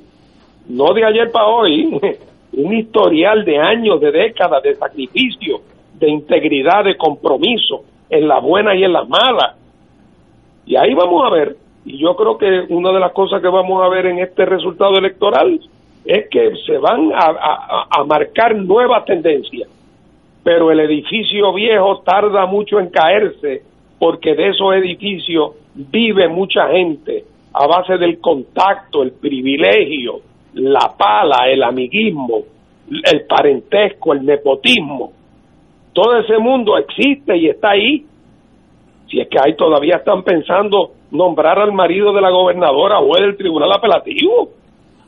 no 0.70 0.94
de 0.94 1.06
ayer 1.06 1.32
para 1.32 1.48
hoy, 1.48 2.00
un 2.54 2.74
historial 2.74 3.46
de 3.46 3.60
años, 3.60 4.00
de 4.00 4.12
décadas 4.12 4.64
de 4.64 4.76
sacrificio, 4.76 5.62
de 6.00 6.10
integridad, 6.10 6.84
de 6.84 6.98
compromiso, 6.98 7.84
en 8.10 8.28
la 8.28 8.40
buena 8.40 8.76
y 8.76 8.84
en 8.84 8.94
la 8.94 9.04
mala. 9.04 9.56
Y 10.66 10.76
ahí 10.76 10.94
vamos 10.94 11.24
a 11.26 11.30
ver, 11.30 11.56
y 11.86 11.98
yo 11.98 12.16
creo 12.16 12.38
que 12.38 12.66
una 12.70 12.92
de 12.92 13.00
las 13.00 13.12
cosas 13.14 13.42
que 13.42 13.48
vamos 13.48 13.84
a 13.84 13.90
ver 13.90 14.08
en 14.08 14.20
este 14.20 14.46
resultado 14.46 14.98
electoral 14.98 15.60
es 16.06 16.30
que 16.30 16.54
se 16.66 16.78
van 16.78 17.12
a, 17.14 17.88
a 17.90 18.04
marcar 18.04 18.56
nuevas 18.56 19.06
tendencias, 19.06 19.70
pero 20.44 20.72
el 20.72 20.80
edificio 20.80 21.54
viejo 21.54 22.02
tarda 22.06 22.46
mucho 22.46 22.80
en 22.80 22.90
caerse 22.90 23.64
porque 24.00 24.36
de 24.36 24.50
esos 24.50 24.74
edificios 24.76 25.52
vive 25.74 26.28
mucha 26.28 26.70
gente 26.70 27.26
a 27.54 27.66
base 27.66 27.98
del 27.98 28.20
contacto, 28.20 29.02
el 29.02 29.14
privilegio, 29.14 30.22
la 30.54 30.94
pala, 30.98 31.50
el 31.50 31.64
amiguismo, 31.64 32.44
el 32.90 33.26
parentesco, 33.26 34.14
el 34.14 34.26
nepotismo 34.26 35.17
todo 35.98 36.16
ese 36.20 36.38
mundo 36.38 36.78
existe 36.78 37.36
y 37.36 37.50
está 37.50 37.72
ahí. 37.72 38.06
Si 39.10 39.20
es 39.20 39.28
que 39.30 39.40
ahí 39.44 39.56
todavía 39.56 39.96
están 39.96 40.22
pensando 40.22 40.92
nombrar 41.10 41.58
al 41.58 41.74
marido 41.74 42.14
de 42.14 42.22
la 42.22 42.30
gobernadora 42.30 43.00
o 43.00 43.16
del 43.16 43.36
tribunal 43.36 43.72
apelativo. 43.72 44.50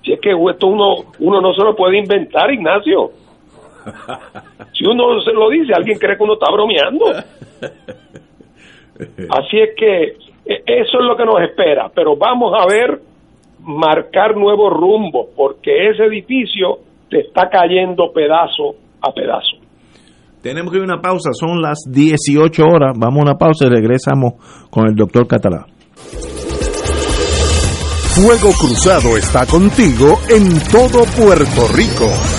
Si 0.04 0.14
es 0.14 0.20
que 0.20 0.32
esto 0.32 0.66
uno, 0.66 0.96
uno 1.20 1.42
no 1.42 1.54
se 1.54 1.64
lo 1.64 1.76
puede 1.76 2.00
inventar, 2.00 2.52
Ignacio. 2.52 3.12
Si 4.74 4.86
uno 4.88 5.22
se 5.22 5.34
lo 5.34 5.50
dice, 5.50 5.74
alguien 5.74 6.00
cree 6.00 6.16
que 6.18 6.24
uno 6.24 6.34
está 6.34 6.52
bromeando. 6.52 7.06
Así 9.30 9.60
es 9.60 9.76
que 9.76 10.16
e, 10.46 10.64
eso 10.66 11.00
es 11.00 11.06
lo 11.06 11.18
que 11.18 11.26
nos 11.26 11.42
espera, 11.42 11.92
pero 11.94 12.16
vamos 12.16 12.54
a 12.58 12.66
ver 12.66 13.00
marcar 13.60 14.36
nuevos 14.38 14.72
rumbos, 14.72 15.28
porque 15.36 15.90
ese 15.90 16.06
edificio 16.06 16.80
te 17.10 17.20
está 17.20 17.50
cayendo 17.50 18.12
pedazo 18.12 18.76
a 19.02 19.12
pedazo. 19.12 19.59
Tenemos 20.42 20.72
que 20.72 20.78
ir 20.78 20.84
a 20.84 20.94
una 20.94 21.02
pausa, 21.02 21.32
son 21.34 21.62
las 21.62 21.80
18 21.88 22.64
horas. 22.64 22.96
Vamos 22.98 23.20
a 23.20 23.24
una 23.24 23.38
pausa 23.38 23.66
y 23.66 23.70
regresamos 23.70 24.34
con 24.70 24.88
el 24.88 24.96
doctor 24.96 25.28
Catalá. 25.28 25.66
Fuego 28.16 28.52
Cruzado 28.54 29.18
está 29.18 29.46
contigo 29.46 30.20
en 30.30 30.60
todo 30.72 31.04
Puerto 31.16 31.68
Rico. 31.74 32.39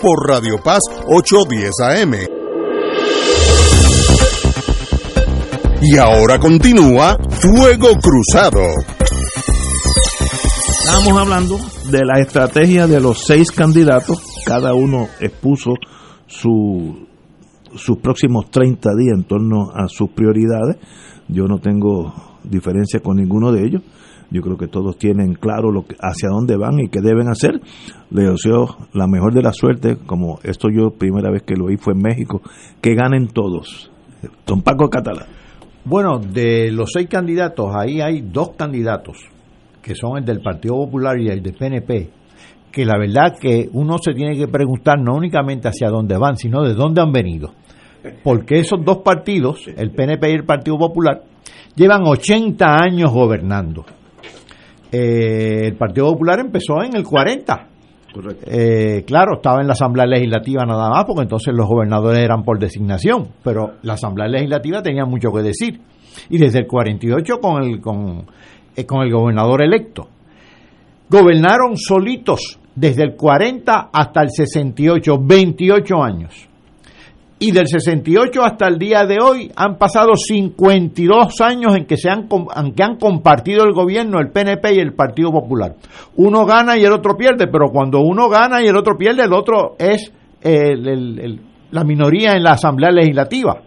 por 0.00 0.28
Radio 0.28 0.56
Paz 0.62 0.80
810 1.06 1.72
AM. 1.80 2.14
Y 5.82 5.96
ahora 5.96 6.38
continúa 6.38 7.16
Fuego 7.40 7.94
Cruzado. 8.00 8.60
Estábamos 10.80 11.18
hablando 11.20 11.58
de 11.90 12.04
la 12.04 12.20
estrategia 12.20 12.86
de 12.86 13.00
los 13.00 13.24
seis 13.24 13.50
candidatos, 13.50 14.18
cada 14.44 14.74
uno 14.74 15.08
expuso 15.20 15.74
su, 16.26 17.06
sus 17.74 17.98
próximos 17.98 18.50
30 18.50 18.90
días 18.96 19.14
en 19.16 19.24
torno 19.24 19.70
a 19.74 19.88
sus 19.88 20.10
prioridades. 20.10 20.76
Yo 21.28 21.44
no 21.44 21.58
tengo 21.58 22.12
diferencia 22.44 23.00
con 23.00 23.16
ninguno 23.16 23.52
de 23.52 23.66
ellos. 23.66 23.82
Yo 24.30 24.42
creo 24.42 24.58
que 24.58 24.66
todos 24.66 24.98
tienen 24.98 25.34
claro 25.34 25.70
lo 25.72 25.86
que, 25.86 25.96
hacia 26.00 26.28
dónde 26.28 26.56
van 26.56 26.78
y 26.80 26.88
qué 26.88 27.00
deben 27.00 27.28
hacer. 27.28 27.60
Les 28.10 28.30
deseo 28.30 28.76
la 28.92 29.06
mejor 29.06 29.32
de 29.32 29.42
la 29.42 29.52
suerte, 29.52 29.96
como 29.96 30.38
esto 30.42 30.68
yo 30.70 30.90
primera 30.90 31.30
vez 31.30 31.42
que 31.42 31.56
lo 31.56 31.66
oí 31.66 31.76
fue 31.76 31.94
en 31.94 32.02
México, 32.02 32.42
que 32.80 32.94
ganen 32.94 33.28
todos. 33.28 33.90
Don 34.46 34.62
Paco 34.62 34.90
Catalán. 34.90 35.26
Bueno, 35.84 36.18
de 36.18 36.70
los 36.70 36.90
seis 36.92 37.08
candidatos, 37.08 37.74
ahí 37.74 38.02
hay 38.02 38.20
dos 38.20 38.50
candidatos, 38.50 39.16
que 39.80 39.94
son 39.94 40.18
el 40.18 40.24
del 40.24 40.40
Partido 40.42 40.74
Popular 40.74 41.18
y 41.18 41.28
el 41.28 41.42
del 41.42 41.54
PNP, 41.54 42.10
que 42.70 42.84
la 42.84 42.98
verdad 42.98 43.38
que 43.40 43.70
uno 43.72 43.96
se 43.96 44.12
tiene 44.12 44.36
que 44.36 44.48
preguntar 44.48 45.00
no 45.00 45.14
únicamente 45.14 45.68
hacia 45.68 45.88
dónde 45.88 46.18
van, 46.18 46.36
sino 46.36 46.62
de 46.62 46.74
dónde 46.74 47.00
han 47.00 47.12
venido. 47.12 47.54
Porque 48.22 48.58
esos 48.58 48.84
dos 48.84 48.98
partidos, 48.98 49.66
el 49.76 49.90
PNP 49.90 50.30
y 50.30 50.34
el 50.34 50.44
Partido 50.44 50.76
Popular, 50.76 51.22
llevan 51.74 52.02
80 52.04 52.66
años 52.66 53.10
gobernando. 53.10 53.84
Eh, 54.90 55.66
el 55.66 55.76
Partido 55.76 56.12
Popular 56.12 56.40
empezó 56.40 56.82
en 56.82 56.96
el 56.96 57.04
40. 57.04 57.68
Eh, 58.46 59.04
claro, 59.06 59.36
estaba 59.36 59.60
en 59.60 59.66
la 59.66 59.74
Asamblea 59.74 60.06
Legislativa 60.06 60.64
nada 60.64 60.88
más, 60.88 61.04
porque 61.04 61.22
entonces 61.22 61.54
los 61.54 61.66
gobernadores 61.68 62.20
eran 62.20 62.42
por 62.42 62.58
designación, 62.58 63.28
pero 63.44 63.74
la 63.82 63.94
Asamblea 63.94 64.28
Legislativa 64.28 64.82
tenía 64.82 65.04
mucho 65.04 65.30
que 65.30 65.42
decir. 65.42 65.80
Y 66.30 66.38
desde 66.38 66.60
el 66.60 66.66
48 66.66 67.38
con 67.40 67.62
el, 67.62 67.80
con, 67.80 68.26
eh, 68.74 68.86
con 68.86 69.02
el 69.02 69.12
gobernador 69.12 69.62
electo. 69.62 70.08
Gobernaron 71.10 71.76
solitos 71.76 72.58
desde 72.74 73.04
el 73.04 73.14
40 73.14 73.90
hasta 73.92 74.22
el 74.22 74.30
68, 74.30 75.18
28 75.20 76.02
años. 76.02 76.47
Y 77.40 77.52
del 77.52 77.68
68 77.68 78.42
hasta 78.42 78.66
el 78.66 78.78
día 78.78 79.06
de 79.06 79.18
hoy 79.22 79.52
han 79.54 79.76
pasado 79.76 80.16
52 80.16 81.40
años 81.40 81.76
en 81.76 81.86
que, 81.86 81.96
se 81.96 82.10
han, 82.10 82.26
que 82.28 82.82
han 82.82 82.96
compartido 82.96 83.64
el 83.64 83.72
gobierno 83.72 84.18
el 84.18 84.30
PNP 84.30 84.74
y 84.74 84.80
el 84.80 84.92
Partido 84.92 85.30
Popular. 85.30 85.76
Uno 86.16 86.44
gana 86.44 86.76
y 86.76 86.84
el 86.84 86.92
otro 86.92 87.16
pierde, 87.16 87.46
pero 87.46 87.70
cuando 87.70 88.00
uno 88.00 88.28
gana 88.28 88.60
y 88.60 88.66
el 88.66 88.76
otro 88.76 88.96
pierde, 88.96 89.22
el 89.22 89.32
otro 89.32 89.76
es 89.78 90.12
la 90.42 91.84
minoría 91.84 92.34
en 92.34 92.42
la 92.42 92.52
Asamblea 92.52 92.90
Legislativa. 92.90 93.62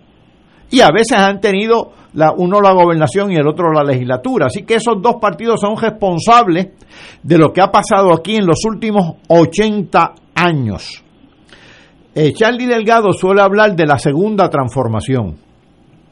Y 0.69 0.82
a 0.82 0.89
veces 0.93 1.17
han 1.17 1.39
tenido 1.39 1.91
la, 2.13 2.34
uno 2.36 2.59
la 2.59 2.74
gobernación 2.74 3.32
y 3.32 3.36
el 3.36 3.47
otro 3.47 3.72
la 3.72 3.84
legislatura. 3.84 4.47
Así 4.47 4.63
que 4.63 4.76
esos 4.76 5.01
dos 5.01 5.15
partidos 5.22 5.61
son 5.61 5.78
responsables 5.78 6.69
de 7.24 7.38
lo 7.38 7.53
que 7.53 7.61
ha 7.61 7.72
pasado 7.72 8.13
aquí 8.13 8.36
en 8.36 8.45
los 8.45 8.65
últimos 8.65 9.15
80 9.28 10.13
años. 10.36 11.03
Eh, 12.14 12.34
Charlie 12.34 12.68
Delgado 12.68 13.14
suele 13.14 13.41
hablar 13.41 13.76
de 13.76 13.86
la 13.86 13.97
segunda 13.97 14.49
transformación, 14.49 15.38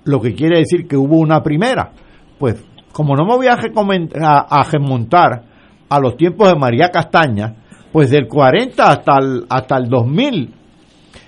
lo 0.06 0.22
que 0.22 0.34
quiere 0.34 0.60
decir 0.60 0.88
que 0.88 0.96
hubo 0.96 1.18
una 1.18 1.44
primera. 1.44 1.92
Pues 2.38 2.64
como 2.94 3.16
no 3.16 3.26
me 3.26 3.36
voy 3.36 3.48
a, 3.48 3.54
a, 3.54 4.60
a 4.60 4.64
remontar 4.64 5.44
a 5.90 6.00
los 6.00 6.16
tiempos 6.16 6.48
de 6.48 6.56
María 6.58 6.90
Castaña, 6.90 7.54
pues 7.92 8.10
del 8.12 8.28
40 8.28 8.90
hasta 8.90 9.18
el, 9.20 9.46
hasta 9.50 9.78
el 9.78 9.90
2000. 9.90 10.54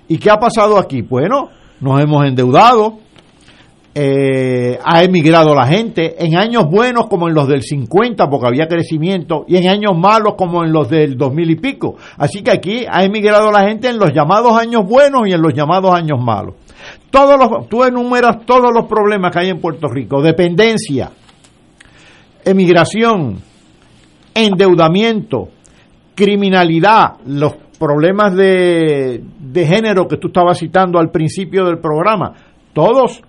¿Y 0.07 0.17
qué 0.17 0.29
ha 0.29 0.37
pasado 0.37 0.77
aquí? 0.77 1.01
Bueno, 1.01 1.49
nos 1.81 1.99
hemos 1.99 2.25
endeudado, 2.25 2.99
eh, 3.93 4.79
ha 4.83 5.03
emigrado 5.03 5.53
la 5.53 5.67
gente, 5.67 6.23
en 6.23 6.37
años 6.37 6.63
buenos 6.69 7.07
como 7.07 7.27
en 7.27 7.33
los 7.33 7.47
del 7.47 7.61
50 7.61 8.29
porque 8.29 8.47
había 8.47 8.67
crecimiento 8.67 9.43
y 9.47 9.57
en 9.57 9.67
años 9.67 9.97
malos 9.97 10.35
como 10.37 10.63
en 10.63 10.71
los 10.71 10.89
del 10.89 11.17
2000 11.17 11.51
y 11.51 11.55
pico. 11.55 11.95
Así 12.17 12.41
que 12.41 12.51
aquí 12.51 12.85
ha 12.89 13.03
emigrado 13.03 13.51
la 13.51 13.67
gente 13.67 13.89
en 13.89 13.99
los 13.99 14.13
llamados 14.13 14.57
años 14.57 14.85
buenos 14.87 15.27
y 15.27 15.33
en 15.33 15.41
los 15.41 15.53
llamados 15.53 15.93
años 15.93 16.19
malos. 16.23 16.55
Todos 17.09 17.37
los, 17.37 17.67
tú 17.67 17.83
enumeras 17.83 18.45
todos 18.45 18.71
los 18.73 18.85
problemas 18.85 19.31
que 19.33 19.39
hay 19.39 19.49
en 19.49 19.59
Puerto 19.59 19.87
Rico, 19.89 20.21
dependencia, 20.21 21.11
emigración, 22.45 23.41
endeudamiento, 24.33 25.49
criminalidad, 26.15 27.17
los 27.25 27.55
problemas 27.77 28.35
de, 28.35 29.21
de 29.37 29.67
género 29.67 30.07
que 30.07 30.15
tú 30.15 30.27
estabas 30.27 30.59
citando 30.59 30.97
al 30.97 31.11
principio 31.11 31.65
del 31.65 31.79
programa, 31.79 32.33
todos 32.73 33.21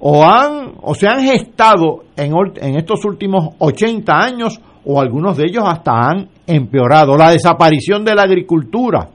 o 0.00 0.24
han 0.24 0.74
o 0.82 0.94
se 0.94 1.08
han 1.08 1.20
gestado 1.22 2.04
en, 2.16 2.32
en, 2.56 2.76
estos 2.76 3.04
últimos 3.04 3.54
80 3.58 4.12
años 4.12 4.60
o 4.84 5.00
algunos 5.00 5.36
de 5.36 5.44
ellos 5.46 5.64
hasta 5.66 5.92
han 5.92 6.28
empeorado. 6.46 7.16
La 7.16 7.30
desaparición 7.30 8.04
de 8.04 8.14
la 8.14 8.22
agricultura, 8.22 9.08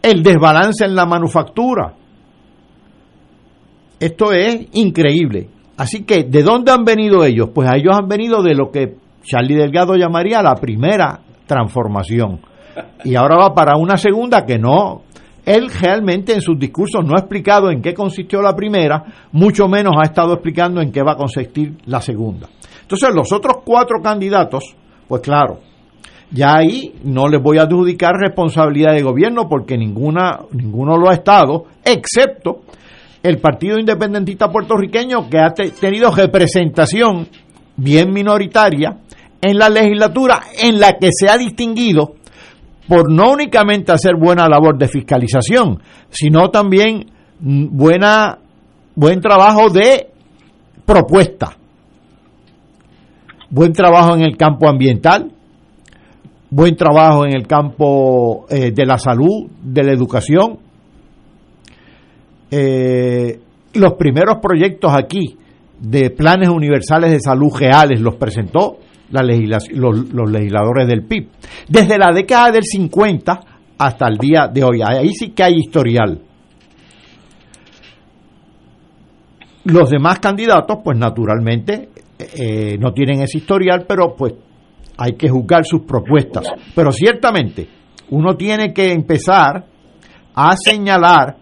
el 0.00 0.22
desbalance 0.22 0.84
en 0.84 0.94
la 0.94 1.06
manufactura. 1.06 1.94
Esto 3.98 4.32
es 4.32 4.66
increíble. 4.72 5.48
Así 5.76 6.04
que, 6.04 6.24
¿de 6.24 6.42
dónde 6.42 6.72
han 6.72 6.84
venido 6.84 7.24
ellos? 7.24 7.50
Pues 7.54 7.68
a 7.68 7.76
ellos 7.76 7.96
han 7.96 8.08
venido 8.08 8.42
de 8.42 8.54
lo 8.54 8.70
que 8.70 8.96
Charlie 9.24 9.56
Delgado 9.56 9.94
llamaría 9.94 10.42
la 10.42 10.54
primera 10.54 11.20
transformación. 11.46 12.40
Y 13.04 13.16
ahora 13.16 13.36
va 13.36 13.54
para 13.54 13.76
una 13.76 13.96
segunda 13.96 14.44
que 14.44 14.58
no, 14.58 15.02
él 15.44 15.70
realmente 15.70 16.34
en 16.34 16.40
sus 16.40 16.58
discursos 16.58 17.04
no 17.04 17.16
ha 17.16 17.20
explicado 17.20 17.70
en 17.70 17.82
qué 17.82 17.94
consistió 17.94 18.40
la 18.40 18.54
primera, 18.54 19.04
mucho 19.32 19.66
menos 19.68 19.94
ha 19.98 20.06
estado 20.06 20.34
explicando 20.34 20.80
en 20.80 20.92
qué 20.92 21.02
va 21.02 21.12
a 21.12 21.16
consistir 21.16 21.74
la 21.86 22.00
segunda. 22.00 22.48
Entonces, 22.82 23.10
los 23.14 23.32
otros 23.32 23.58
cuatro 23.64 24.00
candidatos, 24.02 24.74
pues 25.08 25.22
claro, 25.22 25.58
ya 26.30 26.56
ahí 26.56 26.94
no 27.04 27.28
les 27.28 27.42
voy 27.42 27.58
a 27.58 27.62
adjudicar 27.62 28.14
responsabilidad 28.14 28.94
de 28.94 29.02
gobierno 29.02 29.48
porque 29.48 29.76
ninguna, 29.76 30.40
ninguno 30.52 30.96
lo 30.96 31.10
ha 31.10 31.14
estado, 31.14 31.64
excepto 31.84 32.62
el 33.22 33.38
Partido 33.38 33.78
Independentista 33.78 34.50
Puertorriqueño 34.50 35.28
que 35.28 35.38
ha 35.38 35.50
te 35.50 35.70
tenido 35.70 36.10
representación 36.10 37.28
bien 37.76 38.12
minoritaria 38.12 38.98
en 39.40 39.58
la 39.58 39.68
legislatura 39.68 40.40
en 40.60 40.80
la 40.80 40.94
que 40.94 41.10
se 41.12 41.28
ha 41.28 41.36
distinguido 41.36 42.14
por 42.92 43.10
no 43.10 43.32
únicamente 43.32 43.90
hacer 43.90 44.16
buena 44.16 44.46
labor 44.46 44.76
de 44.76 44.86
fiscalización, 44.86 45.80
sino 46.10 46.50
también 46.50 47.06
buena, 47.40 48.38
buen 48.94 49.18
trabajo 49.18 49.70
de 49.70 50.08
propuesta, 50.84 51.56
buen 53.48 53.72
trabajo 53.72 54.14
en 54.14 54.20
el 54.20 54.36
campo 54.36 54.68
ambiental, 54.68 55.32
buen 56.50 56.76
trabajo 56.76 57.24
en 57.24 57.34
el 57.34 57.46
campo 57.46 58.44
eh, 58.50 58.72
de 58.72 58.84
la 58.84 58.98
salud, 58.98 59.48
de 59.62 59.84
la 59.84 59.92
educación. 59.92 60.58
Eh, 62.50 63.40
los 63.72 63.94
primeros 63.94 64.36
proyectos 64.42 64.92
aquí 64.94 65.38
de 65.80 66.10
planes 66.10 66.50
universales 66.50 67.10
de 67.10 67.20
salud 67.20 67.54
reales 67.58 68.02
los 68.02 68.16
presentó 68.16 68.76
los, 69.12 70.10
los, 70.12 70.30
legisladores 70.30 70.88
del 70.88 71.04
PIB. 71.04 71.28
Desde 71.68 71.98
la 71.98 72.12
década 72.12 72.50
del 72.50 72.64
50 72.64 73.40
hasta 73.78 74.08
el 74.08 74.16
día 74.16 74.48
de 74.52 74.64
hoy. 74.64 74.80
Ahí 74.82 75.12
sí 75.12 75.30
que 75.30 75.42
hay 75.42 75.54
historial. 75.54 76.20
Los 79.64 79.90
demás 79.90 80.18
candidatos, 80.18 80.78
pues 80.82 80.98
naturalmente, 80.98 81.88
eh, 82.18 82.76
no 82.78 82.92
tienen 82.92 83.22
ese 83.22 83.38
historial, 83.38 83.84
pero 83.86 84.14
pues 84.16 84.34
hay 84.96 85.12
que 85.12 85.28
juzgar 85.28 85.64
sus 85.64 85.82
propuestas. 85.82 86.46
Pero 86.74 86.90
ciertamente, 86.92 87.68
uno 88.10 88.36
tiene 88.36 88.72
que 88.72 88.92
empezar 88.92 89.64
a 90.34 90.56
señalar 90.56 91.36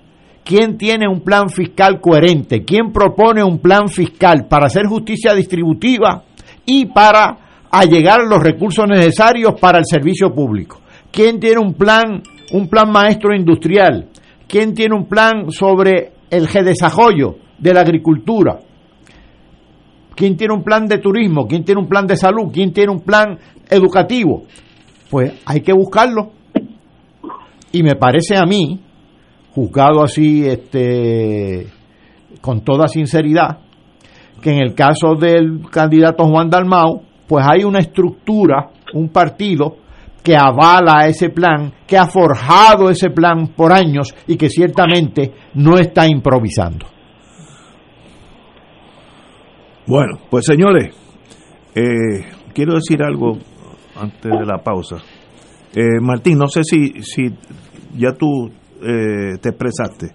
quién 0.45 0.77
tiene 0.77 1.09
un 1.09 1.21
plan 1.21 1.49
fiscal 1.49 2.01
coherente, 2.01 2.65
quién 2.65 2.93
propone 2.93 3.43
un 3.43 3.59
plan 3.59 3.89
fiscal 3.89 4.47
para 4.49 4.67
hacer 4.67 4.87
justicia 4.87 5.35
distributiva 5.35 6.25
y 6.67 6.87
para 6.87 7.50
allegar 7.71 8.21
los 8.29 8.43
recursos 8.43 8.87
necesarios 8.89 9.55
para 9.61 9.79
el 9.79 9.85
servicio 9.87 10.33
público. 10.35 10.81
¿Quién 11.11 11.39
tiene 11.41 11.61
un 11.61 11.75
plan, 11.75 12.23
un 12.53 12.69
plan 12.69 12.91
maestro 12.91 13.35
industrial? 13.35 14.09
¿Quién 14.47 14.75
tiene 14.75 14.97
un 14.97 15.07
plan 15.07 15.51
sobre 15.51 16.13
el 16.31 16.47
desarrollo 16.47 17.37
de 17.59 17.75
la 17.75 17.81
agricultura? 17.81 18.59
¿Quién 20.15 20.37
tiene 20.37 20.55
un 20.55 20.63
plan 20.63 20.87
de 20.87 20.99
turismo? 20.99 21.47
¿Quién 21.47 21.65
tiene 21.65 21.81
un 21.81 21.89
plan 21.89 22.07
de 22.07 22.17
salud? 22.17 22.51
¿Quién 22.53 22.73
tiene 22.73 22.93
un 22.93 23.01
plan 23.01 23.39
educativo? 23.69 24.45
Pues 25.09 25.33
hay 25.47 25.61
que 25.61 25.73
buscarlo. 25.73 26.33
Y 27.73 27.83
me 27.83 27.95
parece 27.95 28.37
a 28.37 28.45
mí, 28.45 28.81
juzgado 29.55 30.03
así 30.03 30.47
este, 30.47 31.69
con 32.41 32.63
toda 32.63 32.89
sinceridad, 32.89 33.59
que 34.43 34.51
en 34.51 34.61
el 34.61 34.75
caso 34.75 35.15
del 35.15 35.63
candidato 35.71 36.25
Juan 36.25 36.51
Dalmau, 36.51 37.03
pues 37.31 37.47
hay 37.49 37.63
una 37.63 37.79
estructura, 37.79 38.71
un 38.93 39.09
partido 39.11 39.77
que 40.21 40.35
avala 40.37 41.07
ese 41.07 41.31
plan, 41.31 41.73
que 41.87 41.97
ha 41.97 42.07
forjado 42.07 42.91
ese 42.91 43.11
plan 43.11 43.53
por 43.55 43.73
años 43.73 44.13
y 44.27 44.37
que 44.37 44.49
ciertamente 44.49 45.33
no 45.55 45.79
está 45.79 46.09
improvisando. 46.09 46.87
Bueno, 49.87 50.19
pues 50.29 50.45
señores, 50.45 50.93
eh, 51.77 52.27
quiero 52.53 52.75
decir 52.75 53.01
algo 53.01 53.39
antes 53.95 54.33
de 54.33 54.45
la 54.45 54.59
pausa. 54.59 54.97
Eh, 55.77 56.01
Martín, 56.01 56.37
no 56.37 56.49
sé 56.49 56.65
si, 56.65 57.01
si 57.01 57.29
ya 57.97 58.11
tú 58.11 58.49
eh, 58.83 59.39
te 59.41 59.51
expresaste. 59.51 60.09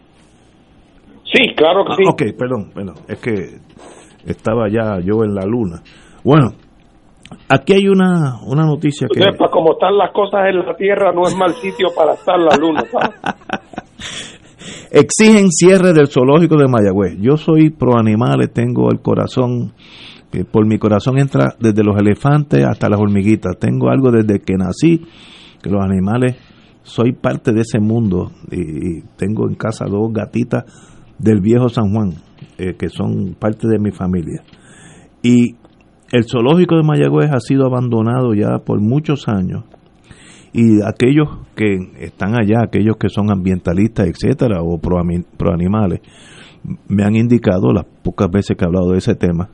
Sí, 1.23 1.55
claro 1.55 1.85
que 1.85 1.93
Ah, 1.93 1.95
sí. 1.95 2.03
Ok, 2.09 2.37
perdón, 2.37 2.71
bueno, 2.73 2.91
es 3.07 3.19
que 3.19 3.61
estaba 4.25 4.67
ya 4.67 4.99
yo 4.99 5.23
en 5.23 5.33
la 5.33 5.45
luna. 5.45 5.81
Bueno, 6.21 6.49
aquí 7.49 7.73
hay 7.73 7.87
una, 7.87 8.39
una 8.45 8.65
noticia 8.65 9.07
que... 9.11 9.21
Sepa, 9.21 9.49
como 9.49 9.73
están 9.73 9.97
las 9.97 10.11
cosas 10.11 10.41
en 10.49 10.65
la 10.65 10.75
Tierra, 10.75 11.11
no 11.13 11.27
es 11.27 11.35
mal 11.35 11.53
sitio 11.55 11.89
para 11.95 12.13
estar 12.13 12.39
la 12.39 12.55
luna. 12.57 12.83
Exigen 14.91 15.51
cierre 15.51 15.93
del 15.93 16.07
zoológico 16.07 16.57
de 16.57 16.67
Mayagüez. 16.67 17.17
Yo 17.19 17.37
soy 17.37 17.69
pro 17.69 17.97
animales, 17.97 18.51
tengo 18.53 18.89
el 18.91 19.01
corazón, 19.01 19.73
que 20.31 20.45
por 20.45 20.65
mi 20.65 20.77
corazón 20.77 21.17
entra 21.17 21.55
desde 21.59 21.83
los 21.83 21.97
elefantes 21.97 22.65
hasta 22.65 22.89
las 22.89 22.99
hormiguitas. 22.99 23.57
Tengo 23.59 23.89
algo 23.89 24.11
desde 24.11 24.39
que 24.39 24.55
nací, 24.55 25.05
que 25.61 25.69
los 25.69 25.83
animales, 25.83 26.37
soy 26.83 27.13
parte 27.13 27.51
de 27.51 27.61
ese 27.61 27.79
mundo 27.79 28.31
y, 28.51 28.99
y 28.99 29.01
tengo 29.17 29.49
en 29.49 29.55
casa 29.55 29.85
dos 29.85 30.13
gatitas 30.13 30.65
del 31.17 31.41
viejo 31.41 31.69
San 31.69 31.93
Juan, 31.93 32.13
eh, 32.57 32.75
que 32.77 32.89
son 32.89 33.35
parte 33.39 33.67
de 33.67 33.79
mi 33.79 33.91
familia. 33.91 34.43
Y 35.21 35.55
el 36.15 36.23
zoológico 36.23 36.77
de 36.77 36.83
Mayagüez 36.83 37.29
ha 37.31 37.39
sido 37.39 37.65
abandonado 37.65 38.33
ya 38.33 38.59
por 38.65 38.79
muchos 38.79 39.27
años 39.27 39.65
y 40.53 40.81
aquellos 40.81 41.27
que 41.55 41.77
están 41.99 42.33
allá, 42.39 42.63
aquellos 42.63 42.95
que 42.95 43.09
son 43.09 43.29
ambientalistas, 43.29 44.07
etcétera, 44.07 44.61
o 44.61 44.77
pro, 44.77 45.01
pro 45.35 45.53
animales, 45.53 45.99
me 46.87 47.03
han 47.03 47.15
indicado 47.17 47.73
las 47.73 47.85
pocas 48.01 48.31
veces 48.31 48.55
que 48.55 48.63
he 48.63 48.67
hablado 48.67 48.91
de 48.91 48.99
ese 48.99 49.15
tema 49.15 49.49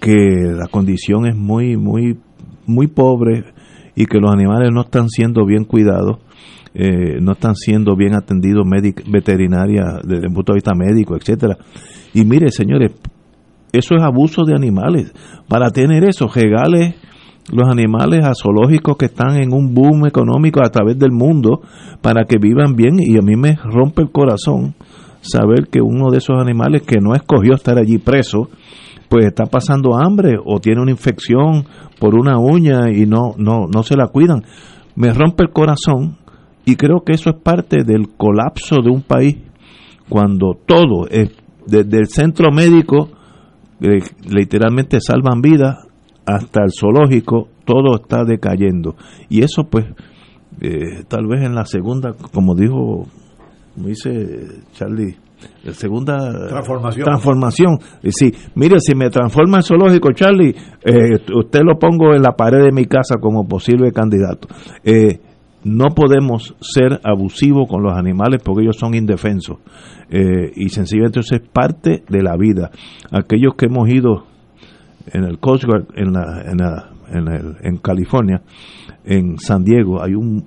que 0.00 0.16
la 0.56 0.66
condición 0.68 1.26
es 1.26 1.36
muy, 1.36 1.76
muy, 1.76 2.18
muy 2.66 2.86
pobre 2.88 3.44
y 3.94 4.06
que 4.06 4.18
los 4.18 4.32
animales 4.32 4.70
no 4.72 4.80
están 4.80 5.08
siendo 5.08 5.44
bien 5.44 5.64
cuidados, 5.64 6.18
eh, 6.74 7.20
no 7.20 7.32
están 7.32 7.54
siendo 7.54 7.94
bien 7.94 8.14
atendidos 8.14 8.66
veterinaria 9.06 10.00
desde 10.02 10.26
el 10.26 10.32
punto 10.32 10.54
de 10.54 10.56
vista 10.56 10.72
médico, 10.74 11.14
etcétera. 11.14 11.58
Y 12.14 12.24
mire, 12.24 12.50
señores, 12.50 12.92
eso 13.72 13.94
es 13.94 14.02
abuso 14.02 14.44
de 14.44 14.54
animales. 14.54 15.12
Para 15.48 15.70
tener 15.70 16.04
eso, 16.04 16.28
regales 16.28 16.94
los 17.50 17.68
animales 17.68 18.24
a 18.24 18.34
zoológicos 18.34 18.96
que 18.96 19.06
están 19.06 19.36
en 19.36 19.52
un 19.52 19.74
boom 19.74 20.06
económico 20.06 20.60
a 20.60 20.70
través 20.70 20.98
del 20.98 21.10
mundo 21.10 21.60
para 22.00 22.24
que 22.24 22.38
vivan 22.38 22.76
bien 22.76 22.96
y 23.00 23.16
a 23.16 23.22
mí 23.22 23.34
me 23.36 23.56
rompe 23.56 24.02
el 24.02 24.12
corazón 24.12 24.74
saber 25.22 25.68
que 25.68 25.80
uno 25.80 26.10
de 26.10 26.18
esos 26.18 26.36
animales 26.40 26.82
que 26.82 27.00
no 27.00 27.14
escogió 27.14 27.54
estar 27.54 27.78
allí 27.78 27.98
preso 27.98 28.48
pues 29.08 29.26
está 29.26 29.46
pasando 29.46 29.96
hambre 29.96 30.36
o 30.44 30.60
tiene 30.60 30.82
una 30.82 30.90
infección 30.90 31.66
por 31.98 32.14
una 32.14 32.38
uña 32.38 32.90
y 32.90 33.06
no 33.06 33.34
no 33.36 33.66
no 33.66 33.82
se 33.82 33.96
la 33.96 34.06
cuidan 34.08 34.44
me 34.94 35.12
rompe 35.12 35.44
el 35.44 35.50
corazón 35.50 36.18
y 36.64 36.76
creo 36.76 37.02
que 37.04 37.12
eso 37.12 37.30
es 37.30 37.36
parte 37.36 37.84
del 37.84 38.08
colapso 38.16 38.76
de 38.82 38.90
un 38.90 39.02
país 39.02 39.36
cuando 40.08 40.54
todo 40.66 41.08
es 41.08 41.30
desde 41.66 41.98
el 41.98 42.06
centro 42.06 42.52
médico 42.52 43.08
eh, 43.82 43.98
literalmente 44.28 44.98
salvan 45.00 45.40
vidas 45.42 45.86
hasta 46.24 46.62
el 46.62 46.70
zoológico 46.72 47.48
todo 47.64 47.96
está 48.02 48.24
decayendo. 48.24 48.94
Y 49.28 49.42
eso 49.42 49.64
pues 49.64 49.86
eh, 50.60 51.04
tal 51.08 51.26
vez 51.26 51.42
en 51.42 51.54
la 51.54 51.64
segunda 51.64 52.12
como 52.32 52.54
dijo 52.54 53.06
como 53.74 53.88
dice 53.88 54.62
Charlie 54.74 55.16
la 55.64 55.72
segunda 55.72 56.46
Transformación. 56.48 57.04
transformación. 57.04 57.78
Eh, 58.02 58.10
sí 58.12 58.32
mire 58.54 58.78
si 58.78 58.94
me 58.94 59.10
transforma 59.10 59.58
en 59.58 59.62
zoológico 59.64 60.12
Charlie 60.12 60.54
eh, 60.84 61.18
usted 61.34 61.60
lo 61.64 61.78
pongo 61.78 62.14
en 62.14 62.22
la 62.22 62.32
pared 62.32 62.62
de 62.64 62.72
mi 62.72 62.84
casa 62.86 63.16
como 63.20 63.46
posible 63.48 63.90
candidato. 63.92 64.48
Eh, 64.84 65.18
no 65.64 65.88
podemos 65.94 66.54
ser 66.60 67.00
abusivos 67.04 67.68
con 67.68 67.82
los 67.82 67.96
animales 67.96 68.40
porque 68.44 68.62
ellos 68.62 68.76
son 68.78 68.94
indefensos 68.94 69.58
Eh, 70.10 70.52
y 70.56 70.68
sencillamente 70.68 71.20
eso 71.20 71.34
es 71.36 71.40
parte 71.40 72.02
de 72.08 72.22
la 72.22 72.36
vida 72.36 72.70
aquellos 73.10 73.54
que 73.56 73.66
hemos 73.66 73.88
ido 73.88 74.24
en 75.12 75.24
el 75.24 75.38
Coast 75.38 75.64
Guard 75.64 75.86
en, 75.96 76.12
la, 76.12 76.42
en, 76.50 76.58
la- 76.58 76.90
en, 77.10 77.28
el- 77.28 77.56
en 77.62 77.76
California, 77.78 78.42
en 79.04 79.38
San 79.38 79.64
Diego, 79.64 80.02
hay 80.02 80.14
un, 80.14 80.44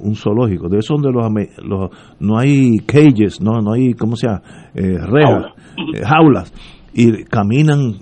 un 0.00 0.14
zoológico. 0.14 0.68
De 0.68 0.78
esos 0.78 1.00
donde 1.00 1.12
los, 1.12 1.90
no 2.20 2.38
hay 2.38 2.78
cages, 2.86 3.40
no, 3.40 3.60
no 3.60 3.72
hay, 3.72 3.92
¿cómo 3.94 4.16
se 4.16 4.26
llama? 4.28 4.42
Eh, 4.74 4.96
rejas, 4.98 5.46
eh, 5.94 6.02
jaulas. 6.04 6.52
Y 6.94 7.24
caminan, 7.24 7.96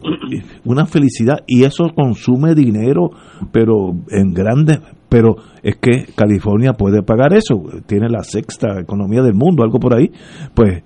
una 0.64 0.86
felicidad. 0.86 1.38
Y 1.48 1.64
eso 1.64 1.88
consume 1.94 2.54
dinero, 2.54 3.10
pero 3.50 3.92
en 4.10 4.32
grandes. 4.32 4.78
Pero 5.08 5.36
es 5.62 5.76
que 5.76 6.12
California 6.16 6.72
puede 6.72 7.02
pagar 7.02 7.32
eso. 7.34 7.54
Tiene 7.86 8.08
la 8.08 8.22
sexta 8.22 8.80
economía 8.80 9.22
del 9.22 9.34
mundo, 9.34 9.62
algo 9.62 9.78
por 9.78 9.94
ahí. 9.94 10.10
Pues, 10.54 10.82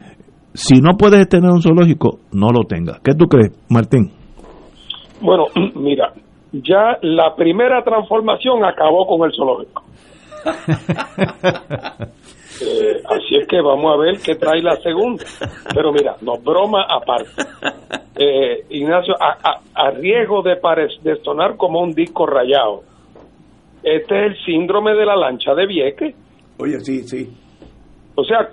si 0.54 0.80
no 0.80 0.96
puedes 0.98 1.28
tener 1.28 1.50
un 1.50 1.62
zoológico, 1.62 2.18
no 2.32 2.48
lo 2.50 2.64
tengas. 2.68 3.00
¿Qué 3.00 3.14
tú 3.14 3.26
crees, 3.26 3.52
Martín? 3.70 4.10
Bueno, 5.20 5.44
mira, 5.76 6.12
ya 6.52 6.98
la 7.02 7.34
primera 7.36 7.82
transformación 7.82 8.64
acabó 8.64 9.06
con 9.06 9.28
el 9.28 9.34
zoológico. 9.34 9.82
Eh, 12.60 13.02
así 13.08 13.36
es 13.40 13.46
que 13.46 13.60
vamos 13.60 13.94
a 13.94 13.96
ver 13.96 14.16
qué 14.24 14.34
trae 14.34 14.60
la 14.60 14.74
segunda. 14.76 15.22
Pero 15.72 15.92
mira, 15.92 16.16
no 16.22 16.38
broma 16.38 16.86
aparte. 16.88 17.30
Eh, 18.16 18.64
Ignacio, 18.70 19.14
a, 19.20 19.36
a- 19.48 19.60
a 19.86 19.90
riesgo 19.92 20.42
de, 20.42 20.56
pare- 20.56 20.88
de 21.04 21.16
sonar 21.22 21.56
como 21.56 21.80
un 21.80 21.92
disco 21.92 22.26
rayado, 22.26 22.80
este 23.82 24.26
es 24.26 24.32
el 24.32 24.44
síndrome 24.44 24.94
de 24.94 25.06
la 25.06 25.16
lancha 25.16 25.54
de 25.54 25.66
Vieques. 25.66 26.14
Oye, 26.58 26.80
sí, 26.80 27.02
sí. 27.02 27.28
O 28.14 28.24
sea, 28.24 28.48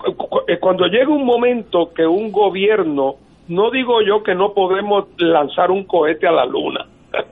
eh, 0.47 0.59
cuando 0.59 0.85
llega 0.85 1.09
un 1.09 1.25
momento 1.25 1.91
que 1.91 2.05
un 2.05 2.31
gobierno, 2.31 3.15
no 3.47 3.71
digo 3.71 4.01
yo 4.03 4.21
que 4.21 4.35
no 4.35 4.53
podemos 4.53 5.05
lanzar 5.17 5.71
un 5.71 5.85
cohete 5.85 6.27
a 6.27 6.31
la 6.31 6.45
luna, 6.45 6.85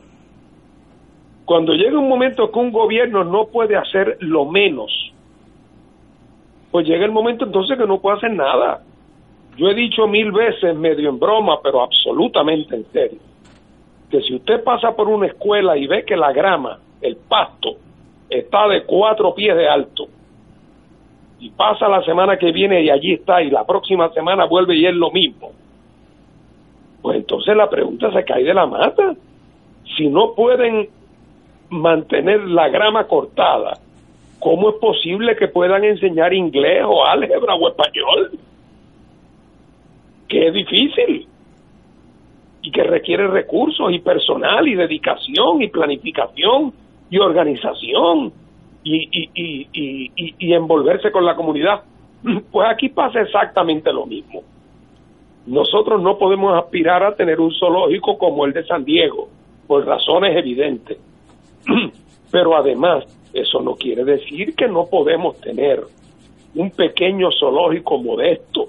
cuando 1.45 1.74
llega 1.74 1.99
un 1.99 2.10
momento 2.10 2.52
que 2.52 2.60
un 2.60 2.72
gobierno 2.72 3.24
no 3.24 3.45
puede 3.45 3.76
hacer 3.76 4.18
lo 4.22 4.45
menos, 4.45 4.91
pues 6.72 6.88
llega 6.88 7.06
el 7.06 7.11
momento 7.11 7.45
entonces 7.45 7.78
que 7.78 7.86
no 7.86 8.02
puede 8.02 8.18
hacer 8.18 8.32
nada. 8.32 8.82
Yo 9.56 9.68
he 9.68 9.76
dicho 9.76 10.07
mil 10.07 10.32
veces, 10.32 10.76
medio 10.76 11.10
en 11.10 11.20
broma, 11.20 11.60
pero 11.61 11.84
absolutamente 11.84 12.76
en 12.76 12.86
serio, 12.91 13.20
que 14.10 14.22
si 14.22 14.34
usted 14.34 14.64
pasa 14.64 14.95
por 14.95 15.07
una 15.07 15.28
escuela 15.28 15.78
y 15.78 15.86
ve 15.86 16.03
que 16.03 16.18
la 16.18 16.34
grama, 16.34 16.80
el 16.99 17.15
pasto, 17.18 17.76
está 18.39 18.68
de 18.68 18.84
cuatro 18.84 19.34
pies 19.34 19.55
de 19.55 19.68
alto, 19.68 20.07
y 21.43 21.49
pasa 21.49 21.89
la 21.89 22.01
semana 22.03 22.38
que 22.38 22.53
viene 22.53 22.81
y 22.81 22.89
allí 22.89 23.14
está 23.14 23.41
y 23.41 23.49
la 23.49 23.65
próxima 23.65 24.10
semana 24.14 24.45
vuelve 24.45 24.77
y 24.77 24.85
es 24.85 24.93
lo 24.93 25.11
mismo, 25.11 25.51
pues 27.01 27.18
entonces 27.18 27.53
la 27.57 27.69
pregunta 27.69 28.11
se 28.14 28.23
cae 28.23 28.45
de 28.45 28.53
la 28.53 28.65
mata. 28.65 29.14
Si 29.97 30.07
no 30.07 30.34
pueden 30.35 30.88
mantener 31.69 32.45
la 32.45 32.69
grama 32.69 33.07
cortada, 33.07 33.77
¿cómo 34.39 34.69
es 34.69 34.76
posible 34.76 35.35
que 35.35 35.49
puedan 35.49 35.84
enseñar 35.84 36.34
inglés 36.34 36.84
o 36.88 37.05
álgebra 37.05 37.55
o 37.55 37.68
español? 37.68 38.31
Que 40.30 40.47
es 40.47 40.53
difícil 40.53 41.27
y 42.61 42.72
que 42.72 42.84
requiere 42.84 43.27
recursos 43.27 43.91
y 43.91 43.99
personal 43.99 44.65
y 44.65 44.76
dedicación 44.76 45.61
y 45.61 45.68
planificación 45.68 46.73
y 47.09 47.19
organización 47.19 48.34
y, 48.84 49.07
y, 49.11 49.67
y, 49.73 50.34
y, 50.39 50.53
envolverse 50.53 51.11
con 51.11 51.25
la 51.25 51.35
comunidad. 51.35 51.84
Pues 52.51 52.67
aquí 52.69 52.89
pasa 52.89 53.21
exactamente 53.21 53.91
lo 53.91 54.05
mismo. 54.05 54.41
Nosotros 55.45 56.01
no 56.01 56.17
podemos 56.17 56.57
aspirar 56.57 57.03
a 57.03 57.15
tener 57.15 57.39
un 57.39 57.51
zoológico 57.53 58.17
como 58.17 58.45
el 58.45 58.53
de 58.53 58.65
San 58.65 58.85
Diego, 58.85 59.27
por 59.67 59.85
razones 59.85 60.35
evidentes. 60.38 60.97
Pero 62.31 62.55
además, 62.55 63.03
eso 63.34 63.61
no 63.61 63.75
quiere 63.75 64.03
decir 64.05 64.55
que 64.55 64.67
no 64.67 64.85
podemos 64.85 65.39
tener 65.41 65.84
un 66.55 66.69
pequeño 66.71 67.30
zoológico 67.38 67.97
modesto, 67.97 68.67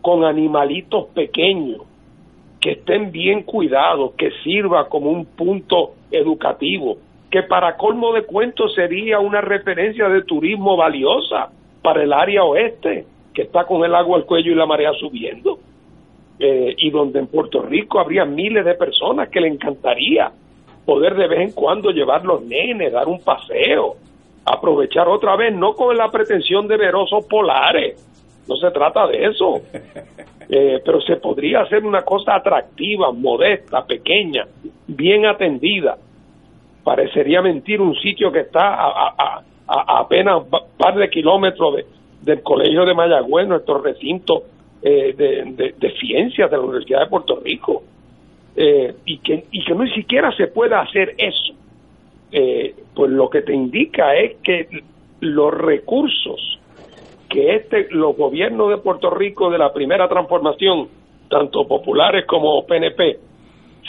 con 0.00 0.24
animalitos 0.24 1.06
pequeños, 1.08 1.82
que 2.60 2.72
estén 2.72 3.10
bien 3.10 3.42
cuidados, 3.42 4.12
que 4.14 4.30
sirva 4.44 4.88
como 4.88 5.10
un 5.10 5.26
punto 5.26 5.94
educativo, 6.10 6.96
que 7.32 7.42
para 7.44 7.78
colmo 7.78 8.12
de 8.12 8.24
cuentos 8.24 8.74
sería 8.74 9.18
una 9.18 9.40
referencia 9.40 10.06
de 10.06 10.22
turismo 10.22 10.76
valiosa 10.76 11.48
para 11.80 12.02
el 12.02 12.12
área 12.12 12.44
oeste, 12.44 13.06
que 13.32 13.42
está 13.42 13.64
con 13.64 13.82
el 13.86 13.94
agua 13.94 14.18
al 14.18 14.26
cuello 14.26 14.52
y 14.52 14.54
la 14.54 14.66
marea 14.66 14.92
subiendo, 15.00 15.58
eh, 16.38 16.74
y 16.76 16.90
donde 16.90 17.20
en 17.20 17.28
Puerto 17.28 17.62
Rico 17.62 17.98
habría 17.98 18.26
miles 18.26 18.66
de 18.66 18.74
personas 18.74 19.30
que 19.30 19.40
le 19.40 19.48
encantaría 19.48 20.30
poder 20.84 21.14
de 21.14 21.26
vez 21.26 21.40
en 21.40 21.52
cuando 21.52 21.90
llevar 21.90 22.22
los 22.22 22.42
nenes, 22.42 22.92
dar 22.92 23.08
un 23.08 23.20
paseo, 23.24 23.94
aprovechar 24.44 25.08
otra 25.08 25.34
vez, 25.34 25.54
no 25.54 25.72
con 25.72 25.96
la 25.96 26.10
pretensión 26.10 26.68
de 26.68 26.76
ver 26.76 26.94
osos 26.94 27.24
polares, 27.24 27.96
no 28.46 28.56
se 28.56 28.70
trata 28.72 29.06
de 29.06 29.24
eso, 29.24 29.62
eh, 30.50 30.82
pero 30.84 31.00
se 31.00 31.16
podría 31.16 31.62
hacer 31.62 31.82
una 31.82 32.02
cosa 32.02 32.34
atractiva, 32.34 33.10
modesta, 33.10 33.86
pequeña, 33.86 34.46
bien 34.86 35.24
atendida. 35.24 35.96
Parecería 36.84 37.42
mentir 37.42 37.80
un 37.80 37.94
sitio 37.96 38.32
que 38.32 38.40
está 38.40 38.74
a, 38.74 39.42
apenas 39.66 40.42
un 40.42 40.50
par 40.76 40.96
de 40.96 41.08
kilómetros 41.08 41.76
de, 41.76 41.86
del 42.22 42.42
Colegio 42.42 42.84
de 42.84 42.94
Mayagüez, 42.94 43.48
nuestro 43.48 43.80
recinto 43.80 44.44
eh, 44.82 45.14
de, 45.16 45.74
de, 45.78 45.90
ciencias 45.98 46.50
de 46.50 46.56
la 46.56 46.62
Universidad 46.62 47.00
de 47.00 47.06
Puerto 47.06 47.40
Rico, 47.42 47.82
eh, 48.56 48.94
y, 49.04 49.18
que, 49.18 49.44
y 49.50 49.64
que 49.64 49.74
ni 49.74 49.90
siquiera 49.92 50.34
se 50.36 50.48
pueda 50.48 50.80
hacer 50.80 51.14
eso. 51.18 51.54
Eh, 52.32 52.74
pues 52.94 53.10
lo 53.10 53.28
que 53.28 53.42
te 53.42 53.54
indica 53.54 54.14
es 54.14 54.36
que 54.42 54.68
los 55.20 55.52
recursos 55.52 56.58
que 57.28 57.54
este 57.54 57.88
los 57.90 58.16
gobiernos 58.16 58.68
de 58.68 58.76
Puerto 58.78 59.08
Rico 59.10 59.50
de 59.50 59.56
la 59.58 59.72
primera 59.72 60.08
transformación, 60.08 60.88
tanto 61.30 61.66
populares 61.66 62.26
como 62.26 62.64
PNP, 62.66 63.18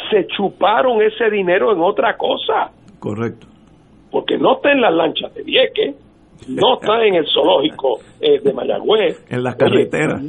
se 0.10 0.28
chuparon 0.28 1.02
ese 1.02 1.30
dinero 1.30 1.74
en 1.74 1.82
otra 1.82 2.16
cosa. 2.16 2.72
Correcto. 3.04 3.48
Porque 4.12 4.38
no 4.38 4.54
está 4.54 4.72
en 4.72 4.80
las 4.80 4.94
lanchas 4.94 5.34
de 5.34 5.44
Vieques, 5.44 5.94
no 6.48 6.76
está 6.76 7.04
en 7.04 7.16
el 7.16 7.28
zoológico 7.28 8.00
eh, 8.22 8.40
de 8.40 8.54
Mayagüez. 8.54 9.26
En 9.30 9.44
las 9.44 9.58
carreteras. 9.58 10.24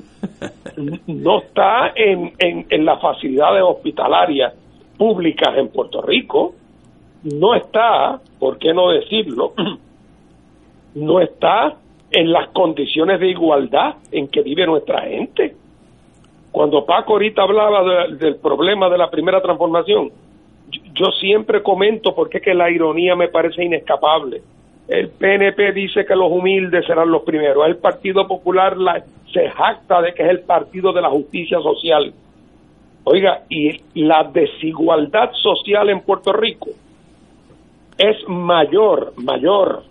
no 1.07 1.39
está 1.39 1.93
en, 1.95 2.33
en, 2.37 2.67
en 2.69 2.85
las 2.85 3.01
facilidades 3.01 3.63
hospitalarias 3.63 4.55
públicas 4.99 5.57
en 5.57 5.69
Puerto 5.69 6.03
Rico. 6.03 6.55
No 7.23 7.55
está, 7.55 8.21
¿por 8.41 8.59
qué 8.59 8.75
no 8.75 8.91
decirlo? 8.91 9.53
No 10.97 11.21
está 11.21 11.75
en 12.13 12.31
las 12.31 12.51
condiciones 12.51 13.19
de 13.19 13.29
igualdad 13.29 13.97
en 14.13 14.29
que 14.29 14.43
vive 14.43 14.65
nuestra 14.65 15.01
gente. 15.03 15.57
Cuando 16.53 16.85
Paco 16.85 17.15
ahorita 17.15 17.43
hablaba 17.43 18.07
del 18.07 18.37
problema 18.37 18.89
de 18.89 18.99
la 18.99 19.11
primera 19.11 19.43
transformación, 19.43 20.13
yo, 20.71 21.07
siempre 21.21 21.63
comento 21.63 22.15
porque 22.15 22.39
es 22.39 22.45
que 22.45 22.55
la 22.55 22.71
ironía 22.71 23.17
me 23.17 23.29
parece 23.29 23.65
inescapable. 23.65 24.43
El 24.89 25.09
PNP 25.11 25.73
dice 25.73 26.05
que 26.05 26.15
los 26.15 26.31
humildes 26.31 26.85
serán 26.87 27.11
los 27.11 27.23
primeros. 27.23 27.67
El 27.67 27.77
Partido 27.77 28.27
Popular 28.27 28.77
la, 28.77 29.03
se 29.33 29.49
jacta 29.51 30.03
de 30.03 30.13
que 30.13 30.23
es 30.23 30.29
el 30.29 30.41
partido 30.41 30.93
de 30.93 31.03
la 31.03 31.11
justicia 31.11 31.59
social. 31.61 32.13
Oiga, 33.05 33.43
y 33.49 33.81
la 33.95 34.25
desigualdad 34.25 35.33
social 35.35 35.91
en 35.91 36.01
Puerto 36.01 36.33
Rico 36.33 36.71
es 37.99 38.17
mayor, 38.29 39.13
mayor 39.17 39.85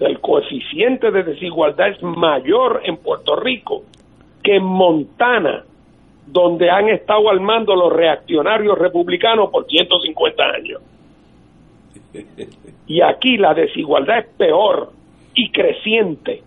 el 0.00 0.20
coeficiente 0.20 1.10
de 1.10 1.22
desigualdad 1.22 1.88
es 1.88 2.02
mayor 2.02 2.82
en 2.84 2.96
Puerto 2.96 3.36
Rico 3.36 3.82
que 4.42 4.56
en 4.56 4.64
Montana, 4.64 5.64
donde 6.26 6.70
han 6.70 6.88
estado 6.88 7.28
al 7.30 7.40
mando 7.40 7.74
los 7.74 7.92
reaccionarios 7.92 8.78
republicanos 8.78 9.50
por 9.50 9.66
150 9.66 10.42
años. 10.44 10.82
Y 12.86 13.00
aquí 13.00 13.38
la 13.38 13.54
desigualdad 13.54 14.18
es 14.18 14.26
peor 14.36 14.90
y 15.34 15.50
creciente. 15.50 16.42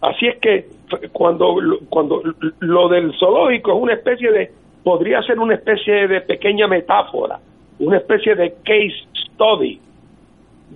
Así 0.00 0.26
es 0.26 0.38
que 0.38 0.66
cuando, 1.12 1.54
cuando 1.88 2.20
lo 2.58 2.88
del 2.88 3.12
zoológico 3.16 3.70
es 3.70 3.78
una 3.80 3.94
especie 3.94 4.32
de, 4.32 4.50
podría 4.82 5.22
ser 5.22 5.38
una 5.38 5.54
especie 5.54 6.08
de 6.08 6.20
pequeña 6.22 6.66
metáfora, 6.66 7.38
una 7.78 7.98
especie 7.98 8.34
de 8.34 8.54
case 8.64 9.06
study 9.14 9.80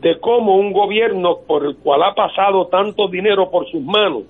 de 0.01 0.21
cómo 0.21 0.57
un 0.57 0.73
gobierno 0.73 1.39
por 1.47 1.65
el 1.65 1.77
cual 1.77 2.03
ha 2.03 2.15
pasado 2.15 2.67
tanto 2.67 3.09
dinero 3.09 3.51
por 3.51 3.69
sus 3.71 3.83
manos 3.83 4.25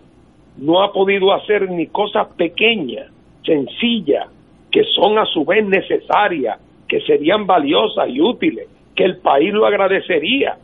no 0.57 0.83
ha 0.83 0.93
podido 0.93 1.33
hacer 1.35 1.71
ni 1.71 1.87
cosas 1.89 2.29
pequeñas, 2.37 3.11
sencillas, 3.47 4.29
que 4.71 4.83
son 4.95 5.19
a 5.19 5.25
su 5.25 5.45
vez 5.45 5.65
necesarias, 5.65 6.61
que 6.89 7.01
serían 7.01 7.47
valiosas 7.47 8.09
y 8.09 8.21
útiles, 8.21 8.69
que 8.95 9.05
el 9.05 9.19
país 9.19 9.53
lo 9.53 9.67
agradecería. 9.67 10.59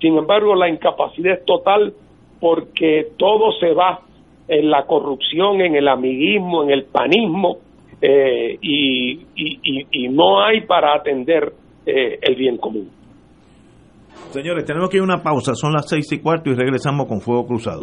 Sin 0.00 0.16
embargo, 0.16 0.54
la 0.54 0.68
incapacidad 0.68 1.34
es 1.34 1.44
total 1.44 1.92
porque 2.40 3.08
todo 3.18 3.52
se 3.60 3.74
va 3.74 4.00
en 4.48 4.70
la 4.70 4.84
corrupción, 4.84 5.60
en 5.60 5.76
el 5.76 5.88
amiguismo, 5.88 6.64
en 6.64 6.70
el 6.70 6.84
panismo, 6.84 7.58
eh, 8.00 8.58
y, 8.62 9.20
no 10.08 10.42
hay 10.42 10.62
para 10.62 10.94
atender 10.94 11.52
eh, 11.86 12.18
el 12.20 12.34
bien 12.34 12.56
común. 12.56 12.90
Señores, 14.30 14.64
tenemos 14.64 14.88
que 14.88 14.96
ir 14.96 15.02
a 15.02 15.04
una 15.04 15.22
pausa, 15.22 15.54
son 15.54 15.72
las 15.72 15.88
seis 15.88 16.10
y 16.12 16.20
cuarto 16.20 16.50
y 16.50 16.54
regresamos 16.54 17.06
con 17.06 17.20
Fuego 17.20 17.46
Cruzado. 17.46 17.82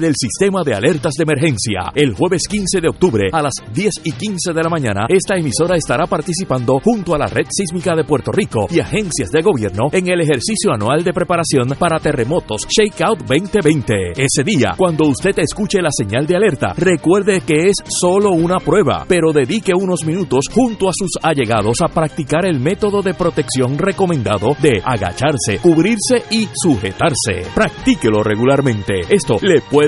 del 0.00 0.14
sistema 0.16 0.62
de 0.64 0.74
alertas 0.74 1.14
de 1.14 1.22
emergencia. 1.22 1.92
El 1.94 2.14
jueves 2.14 2.42
15 2.48 2.80
de 2.80 2.88
octubre 2.88 3.28
a 3.32 3.42
las 3.42 3.54
10 3.72 3.94
y 4.04 4.12
15 4.12 4.52
de 4.52 4.62
la 4.62 4.68
mañana, 4.68 5.06
esta 5.08 5.36
emisora 5.36 5.76
estará 5.76 6.06
participando 6.06 6.78
junto 6.82 7.14
a 7.14 7.18
la 7.18 7.26
Red 7.26 7.46
Sísmica 7.50 7.94
de 7.94 8.04
Puerto 8.04 8.32
Rico 8.32 8.66
y 8.70 8.80
agencias 8.80 9.30
de 9.30 9.42
gobierno 9.42 9.88
en 9.92 10.08
el 10.08 10.20
ejercicio 10.20 10.72
anual 10.72 11.04
de 11.04 11.12
preparación 11.12 11.68
para 11.78 11.98
terremotos 11.98 12.66
Shakeout 12.68 13.20
2020. 13.20 14.12
Ese 14.16 14.44
día, 14.44 14.74
cuando 14.76 15.06
usted 15.08 15.38
escuche 15.38 15.80
la 15.80 15.90
señal 15.90 16.26
de 16.26 16.36
alerta, 16.36 16.74
recuerde 16.76 17.40
que 17.40 17.68
es 17.68 17.76
solo 17.88 18.30
una 18.30 18.58
prueba, 18.58 19.04
pero 19.08 19.32
dedique 19.32 19.72
unos 19.74 20.04
minutos 20.04 20.46
junto 20.52 20.88
a 20.88 20.92
sus 20.94 21.12
allegados 21.22 21.80
a 21.80 21.88
practicar 21.88 22.46
el 22.46 22.60
método 22.60 23.02
de 23.02 23.14
protección 23.14 23.78
recomendado 23.78 24.56
de 24.60 24.82
agacharse, 24.84 25.58
cubrirse 25.60 26.24
y 26.30 26.48
sujetarse. 26.54 27.46
Practíquelo 27.54 28.22
regularmente. 28.22 29.00
Esto 29.08 29.38
le 29.40 29.60
puede 29.60 29.87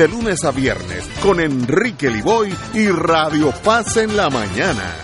lunes 0.07 0.43
a 0.43 0.51
viernes 0.51 1.07
con 1.21 1.39
Enrique 1.39 2.09
Liboy 2.09 2.53
y 2.73 2.87
Radio 2.87 3.51
Paz 3.63 3.97
en 3.97 4.15
la 4.15 4.29
mañana. 4.29 4.95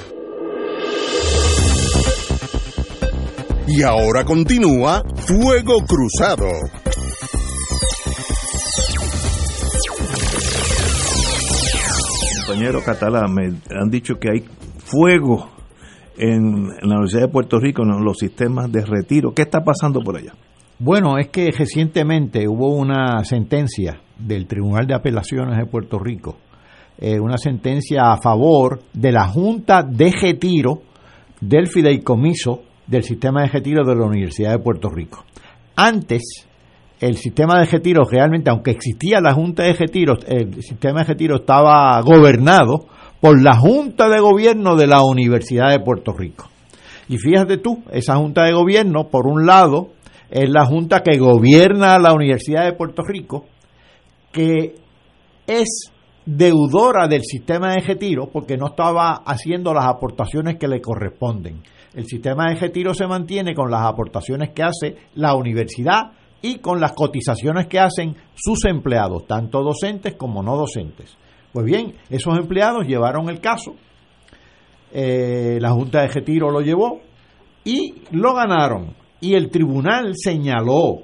Y 3.68 3.84
ahora 3.84 4.24
continúa 4.24 5.03
Fuego 5.15 5.80
Cruzado. 5.86 6.48
Compañero 12.45 12.82
Catalá, 12.82 13.28
me 13.28 13.48
han 13.69 13.90
dicho 13.90 14.15
que 14.15 14.30
hay 14.30 14.45
fuego 14.86 15.49
en, 16.18 16.68
la 16.82 16.95
Universidad 16.95 17.24
de 17.24 17.28
Puerto 17.28 17.60
Rico 17.60 17.84
en 17.84 18.03
los 18.03 18.18
sistemas 18.18 18.72
de 18.72 18.86
retiro. 18.86 19.34
¿Qué 19.34 19.44
está 19.44 19.61
pasando 19.64 19.99
por 19.99 20.18
allá? 20.18 20.34
Bueno, 20.80 21.18
es 21.18 21.28
que 21.28 21.52
recientemente 21.52 22.48
hubo 22.48 22.74
una 22.74 23.24
sentencia 23.26 24.02
del 24.19 24.48
Tribunal 24.48 24.88
de 24.88 24.95
Apelaciones 24.95 25.57
de 25.57 25.65
Puerto 25.65 25.99
Rico, 25.99 26.38
eh, 26.98 27.19
una 27.19 27.38
sentencia 27.38 28.11
a 28.11 28.18
favor 28.22 28.81
de 28.94 29.11
la 29.11 29.27
Junta 29.27 29.84
de 29.84 30.11
Retiro 30.11 30.81
del 31.39 31.68
Fideicomiso 31.68 32.61
del 32.88 33.03
Sistema 33.03 33.41
de 33.41 33.49
Retiro 33.49 33.84
de 33.85 33.95
la 33.95 34.06
Universidad 34.06 34.52
de 34.52 34.60
Puerto 34.60 34.89
Rico. 34.89 35.23
Antes, 35.76 36.48
el 36.99 37.18
sistema 37.18 37.60
de 37.60 37.65
retiro 37.65 38.03
realmente, 38.10 38.49
aunque 38.49 38.72
existía 38.72 39.22
la 39.22 39.34
Junta 39.34 39.64
de 39.64 39.73
Retiro, 39.73 40.18
el 40.26 40.64
sistema 40.64 41.02
de 41.02 41.06
retiro 41.06 41.35
estaba 41.35 42.02
gobernado 42.02 42.88
por 43.22 43.41
la 43.41 43.56
Junta 43.56 44.10
de 44.10 44.19
Gobierno 44.19 44.76
de 44.76 44.88
la 44.88 45.03
Universidad 45.03 45.69
de 45.69 45.80
Puerto 45.80 46.14
Rico. 46.14 46.49
Y 47.10 47.18
fíjate 47.18 47.57
tú, 47.57 47.84
esa 47.91 48.15
Junta 48.15 48.44
de 48.44 48.53
Gobierno, 48.53 49.10
por 49.10 49.27
un 49.27 49.45
lado, 49.45 49.89
es 50.30 50.49
la 50.49 50.65
Junta 50.65 51.03
que 51.03 51.18
gobierna 51.18 51.99
la 51.99 52.14
Universidad 52.14 52.65
de 52.65 52.73
Puerto 52.73 53.03
Rico, 53.03 53.45
que 54.32 54.76
es 55.45 55.91
deudora 56.26 57.08
del 57.08 57.24
sistema 57.24 57.74
de 57.74 57.80
retiro 57.80 58.30
porque 58.32 58.58
no 58.58 58.68
estaba 58.68 59.24
haciendo 59.26 59.74
las 59.74 59.86
aportaciones 59.86 60.58
que 60.58 60.68
le 60.68 60.82
corresponden. 60.82 61.62
El 61.94 62.06
sistema 62.06 62.49
de 62.49 62.56
retiro 62.56 62.94
se 62.94 63.08
mantiene 63.08 63.56
con 63.56 63.72
las 63.72 63.84
aportaciones 63.84 64.52
que 64.52 64.64
hace 64.64 64.98
la 65.16 65.36
universidad 65.36 66.12
y 66.41 66.60
con 66.60 66.80
las 66.80 66.94
cotizaciones 66.94 67.68
que 67.68 67.80
hacen 67.80 68.16
sus 68.36 68.66
empleados, 68.66 69.26
tanto 69.26 69.64
docentes 69.64 70.16
como 70.16 70.44
no 70.44 70.58
docentes. 70.58 71.18
Pues 71.54 71.66
bien, 71.66 71.94
esos 72.10 72.38
empleados 72.38 72.86
llevaron 72.86 73.30
el 73.30 73.40
caso, 73.40 73.76
eh, 74.91 75.58
la 75.62 75.72
Junta 75.72 76.02
de 76.02 76.08
Retiro 76.10 76.52
lo 76.52 76.62
llevó 76.62 77.02
y 77.64 77.95
lo 78.12 78.34
ganaron. 78.34 78.95
Y 79.20 79.34
el 79.34 79.49
tribunal 79.49 80.14
señaló 80.16 80.99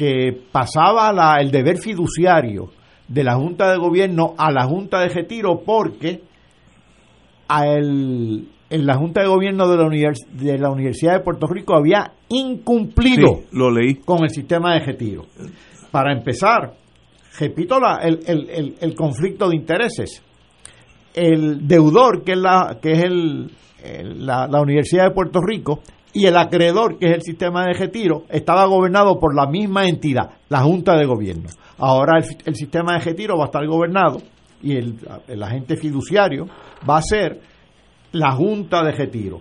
que 0.00 0.32
pasaba 0.50 1.12
la, 1.12 1.36
el 1.42 1.50
deber 1.50 1.76
fiduciario 1.76 2.70
de 3.06 3.22
la 3.22 3.34
Junta 3.34 3.70
de 3.70 3.76
Gobierno 3.76 4.32
a 4.38 4.50
la 4.50 4.64
Junta 4.64 5.00
de 5.00 5.10
Retiro 5.10 5.60
porque 5.62 6.22
a 7.48 7.66
el, 7.66 8.48
en 8.70 8.86
la 8.86 8.96
Junta 8.96 9.20
de 9.20 9.28
Gobierno 9.28 9.68
de 9.68 9.76
la, 9.76 10.12
de 10.32 10.58
la 10.58 10.70
Universidad 10.70 11.18
de 11.18 11.20
Puerto 11.20 11.46
Rico 11.46 11.76
había 11.76 12.12
incumplido 12.30 13.40
lo 13.52 13.70
leí. 13.70 13.96
con 13.96 14.22
el 14.22 14.30
sistema 14.30 14.72
de 14.72 14.86
retiro. 14.86 15.26
Para 15.90 16.14
empezar, 16.14 16.72
repito 17.38 17.78
la, 17.78 17.96
el, 17.96 18.20
el, 18.26 18.76
el, 18.80 18.94
conflicto 18.94 19.50
de 19.50 19.56
intereses. 19.56 20.22
El 21.12 21.68
deudor, 21.68 22.24
que 22.24 22.32
es, 22.32 22.38
la, 22.38 22.78
que 22.80 22.92
es 22.92 23.02
el, 23.02 23.50
la, 24.24 24.46
la 24.46 24.62
Universidad 24.62 25.08
de 25.08 25.10
Puerto 25.10 25.40
Rico, 25.46 25.82
y 26.12 26.26
el 26.26 26.36
acreedor, 26.36 26.98
que 26.98 27.06
es 27.06 27.12
el 27.12 27.22
sistema 27.22 27.66
de 27.66 27.74
retiro, 27.74 28.24
estaba 28.28 28.66
gobernado 28.66 29.18
por 29.18 29.34
la 29.34 29.46
misma 29.46 29.86
entidad, 29.86 30.30
la 30.48 30.60
Junta 30.60 30.96
de 30.96 31.06
Gobierno. 31.06 31.48
Ahora 31.78 32.18
el, 32.18 32.54
sistema 32.54 32.94
de 32.94 33.00
retiro 33.00 33.36
va 33.36 33.44
a 33.44 33.46
estar 33.46 33.66
gobernado 33.66 34.20
y 34.62 34.76
el, 34.76 34.96
el, 35.28 35.42
agente 35.42 35.76
fiduciario 35.76 36.46
va 36.88 36.98
a 36.98 37.02
ser 37.02 37.40
la 38.12 38.32
Junta 38.32 38.82
de 38.82 38.92
Retiro. 38.92 39.40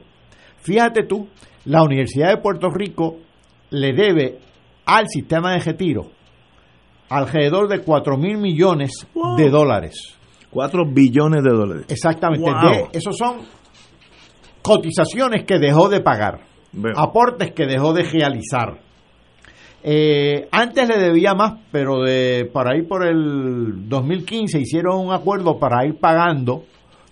Fíjate 0.58 1.04
tú, 1.04 1.28
la 1.66 1.84
Universidad 1.84 2.30
de 2.30 2.42
Puerto 2.42 2.70
Rico 2.70 3.18
le 3.72 3.94
debe 3.94 4.40
al 4.86 5.08
sistema 5.08 5.54
de 5.54 5.60
retiro 5.60 6.10
alrededor 7.10 7.68
de 7.68 7.80
4 7.80 8.18
mil 8.18 8.38
millones 8.38 9.08
de 9.38 9.50
dólares. 9.50 10.18
4 10.52 10.84
billones 10.92 11.44
de 11.44 11.52
dólares. 11.52 11.86
Exactamente. 11.90 12.50
De, 12.50 12.88
esos 12.94 13.18
son 13.18 13.40
cotizaciones 14.62 15.46
que 15.46 15.60
dejó 15.60 15.90
de 15.90 16.02
pagar 16.02 16.49
aportes 16.96 17.52
que 17.52 17.66
dejó 17.66 17.94
de 17.94 18.04
realizar. 18.04 18.80
Eh, 19.82 20.48
antes 20.52 20.88
le 20.88 20.98
debía 20.98 21.34
más, 21.34 21.60
pero 21.72 22.02
de, 22.02 22.50
para 22.52 22.78
ir 22.78 22.88
por 22.88 23.06
el 23.06 23.88
2015 23.88 24.60
hicieron 24.60 25.00
un 25.00 25.14
acuerdo 25.14 25.58
para 25.58 25.86
ir 25.86 25.96
pagando 25.96 26.66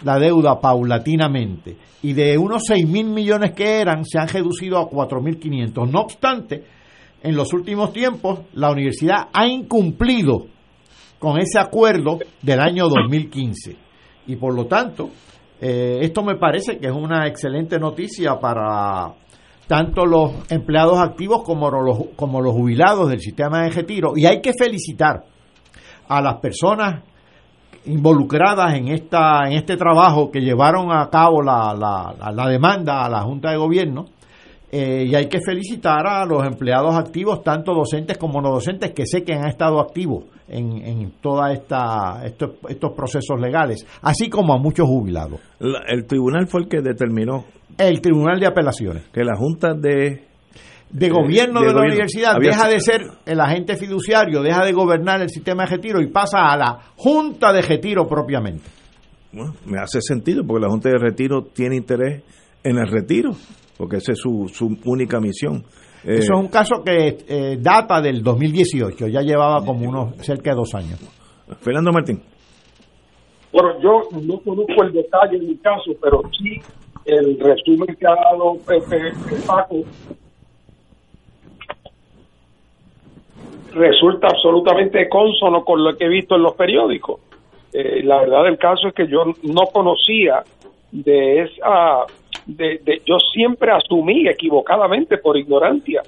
la 0.03 0.19
deuda 0.19 0.59
paulatinamente. 0.59 1.77
Y 2.03 2.13
de 2.13 2.38
unos 2.38 2.63
6 2.67 2.88
mil 2.88 3.07
millones 3.07 3.53
que 3.53 3.79
eran, 3.79 4.05
se 4.05 4.19
han 4.19 4.27
reducido 4.27 4.77
a 4.79 4.89
4 4.89 5.21
mil 5.21 5.39
500. 5.39 5.89
No 5.89 6.01
obstante, 6.01 6.63
en 7.23 7.35
los 7.35 7.53
últimos 7.53 7.93
tiempos, 7.93 8.41
la 8.53 8.69
universidad 8.69 9.29
ha 9.34 9.47
incumplido 9.47 10.47
con 11.19 11.39
ese 11.39 11.59
acuerdo 11.59 12.19
del 12.41 12.59
año 12.59 12.88
2015. 12.88 13.75
Y 14.27 14.35
por 14.35 14.53
lo 14.53 14.65
tanto, 14.65 15.09
eh, 15.59 15.99
esto 16.01 16.21
me 16.21 16.35
parece 16.35 16.77
que 16.77 16.88
es 16.88 16.93
una 16.93 17.27
excelente 17.27 17.79
noticia 17.79 18.39
para 18.39 19.13
tanto 19.68 20.06
los 20.06 20.31
empleados 20.49 20.98
activos 20.99 21.44
como 21.44 21.69
los, 21.69 21.98
como 22.15 22.41
los 22.41 22.53
jubilados 22.53 23.10
del 23.10 23.19
sistema 23.19 23.64
de 23.64 23.69
retiro. 23.69 24.14
Y 24.15 24.26
hay 24.26 24.41
que 24.41 24.53
felicitar 24.57 25.23
a 26.07 26.22
las 26.22 26.35
personas 26.35 27.03
involucradas 27.85 28.73
en 28.76 28.89
esta 28.89 29.45
en 29.48 29.53
este 29.53 29.77
trabajo 29.77 30.30
que 30.31 30.41
llevaron 30.41 30.91
a 30.91 31.10
cabo 31.10 31.41
la, 31.41 31.73
la, 31.73 32.31
la 32.31 32.48
demanda 32.48 33.06
a 33.06 33.10
la 33.10 33.22
Junta 33.22 33.52
de 33.52 33.57
Gobierno 33.57 34.06
eh, 34.69 35.06
y 35.07 35.15
hay 35.15 35.27
que 35.27 35.39
felicitar 35.39 36.06
a 36.06 36.26
los 36.26 36.45
empleados 36.45 36.94
activos, 36.95 37.41
tanto 37.41 37.73
docentes 37.73 38.18
como 38.18 38.41
no 38.41 38.49
docentes, 38.52 38.91
que 38.91 39.06
sé 39.06 39.23
que 39.23 39.34
han 39.34 39.48
estado 39.48 39.80
activos 39.80 40.26
en, 40.49 40.77
en 40.85 41.11
toda 41.22 41.53
esta 41.53 42.22
estos, 42.26 42.52
estos 42.68 42.91
procesos 42.91 43.39
legales, 43.39 43.85
así 44.02 44.30
como 44.30 44.53
a 44.53 44.57
muchos 44.57 44.85
jubilados. 44.85 45.39
La- 45.60 45.84
el 45.88 46.06
tribunal 46.06 46.48
fue 46.48 46.61
el 46.64 46.68
que 46.68 46.81
determinó 46.81 47.45
El 47.77 48.01
Tribunal 48.01 48.39
de 48.39 48.47
Apelaciones 48.47 49.03
que 49.13 49.23
la 49.23 49.35
Junta 49.35 49.73
de 49.73 50.23
de 50.89 51.09
gobierno 51.09 51.59
de, 51.59 51.65
la 51.67 51.73
gobierno 51.73 51.81
universidad 51.93 52.35
había- 52.35 52.51
deja 52.51 52.69
de 52.69 52.79
ser 52.79 53.01
el 53.25 53.39
agente 53.41 53.75
fiduciario, 53.75 54.41
deja 54.41 54.63
de 54.63 54.71
gobernar 54.71 55.21
el 55.21 55.29
sistema 55.29 55.63
de 55.65 55.71
retiro 55.75 56.01
y 56.01 56.07
pasa 56.07 56.45
a 56.47 56.55
la 56.57 56.79
Junta 56.95 57.51
de 57.51 57.61
Retiro 57.61 58.07
propiamente. 58.07 58.63
Bueno, 59.33 59.53
me 59.65 59.79
hace 59.79 59.99
sentido 60.01 60.43
porque 60.47 60.61
la 60.63 60.69
Junta 60.69 60.87
de 60.89 60.97
Retiro 60.97 61.43
tiene 61.53 61.75
interés 61.75 62.23
en 62.63 62.77
el 62.77 62.87
retiro, 62.87 63.31
porque 63.77 63.97
esa 63.97 64.13
es 64.13 64.19
su, 64.19 64.47
su 64.51 64.77
única 64.85 65.19
misión. 65.19 65.57
Eh, 66.05 66.19
Eso 66.19 66.33
es 66.35 66.39
un 66.39 66.47
caso 66.47 66.81
que 66.85 67.17
eh, 67.27 67.57
data 67.59 67.99
del 68.01 68.23
2018, 68.23 69.07
ya 69.07 69.21
llevaba 69.21 69.65
como 69.65 69.89
unos 69.89 70.15
cerca 70.25 70.51
de 70.51 70.55
dos 70.55 70.73
años. 70.73 70.99
Fernando 71.59 71.91
Martín. 71.91 72.23
Bueno, 73.51 73.69
yo 73.81 74.19
no 74.21 74.39
conozco 74.39 74.83
el 74.83 74.93
detalle 74.93 75.39
del 75.39 75.59
caso, 75.61 75.91
pero 76.01 76.21
sí 76.37 76.59
el 77.07 77.39
resumen 77.39 77.95
que 77.95 78.05
ha 78.05 78.15
dado 78.15 78.57
Pepe, 78.65 79.13
Paco 79.45 79.84
resulta 83.73 84.27
absolutamente 84.27 85.07
consono 85.07 85.63
con 85.63 85.84
lo 85.84 85.95
que 85.95 86.05
he 86.05 86.09
visto 86.09 86.35
en 86.35 86.43
los 86.43 86.55
periódicos. 86.55 87.21
Eh, 87.73 88.01
la 88.03 88.19
verdad 88.19 88.43
del 88.43 88.57
caso 88.57 88.88
es 88.88 88.93
que 88.93 89.07
yo 89.07 89.23
no 89.43 89.67
conocía 89.67 90.43
de 90.91 91.41
esa, 91.43 92.05
de, 92.45 93.01
yo 93.05 93.17
siempre 93.19 93.71
asumí 93.71 94.27
equivocadamente 94.27 95.17
por 95.17 95.38
ignorancia 95.38 96.01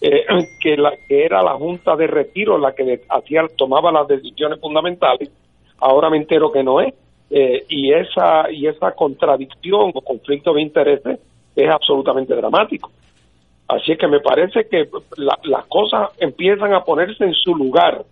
eh, 0.00 0.24
que, 0.60 0.76
la, 0.76 0.92
que 1.08 1.24
era 1.24 1.42
la 1.42 1.52
Junta 1.52 1.96
de 1.96 2.06
Retiro 2.06 2.58
la 2.58 2.72
que 2.72 3.00
hacía, 3.08 3.42
tomaba 3.56 3.92
las 3.92 4.08
decisiones 4.08 4.60
fundamentales. 4.60 5.30
Ahora 5.78 6.10
me 6.10 6.16
entero 6.16 6.50
que 6.50 6.62
no 6.62 6.80
es. 6.80 6.94
Eh, 7.34 7.64
y 7.70 7.92
esa 7.94 8.50
y 8.50 8.66
esa 8.66 8.92
contradicción 8.92 9.90
o 9.94 10.00
conflicto 10.02 10.52
de 10.52 10.60
intereses 10.60 11.18
es 11.56 11.68
absolutamente 11.70 12.34
dramático. 12.34 12.90
Así 13.68 13.92
es 13.92 13.98
que 13.98 14.06
me 14.06 14.20
parece 14.20 14.68
que 14.68 14.86
la- 15.16 15.38
las 15.44 15.64
cosas 15.64 16.10
empiezan 16.20 16.74
a 16.74 16.84
ponerse 16.84 17.24
en 17.24 17.32
su 17.32 17.54
lugar. 17.54 18.04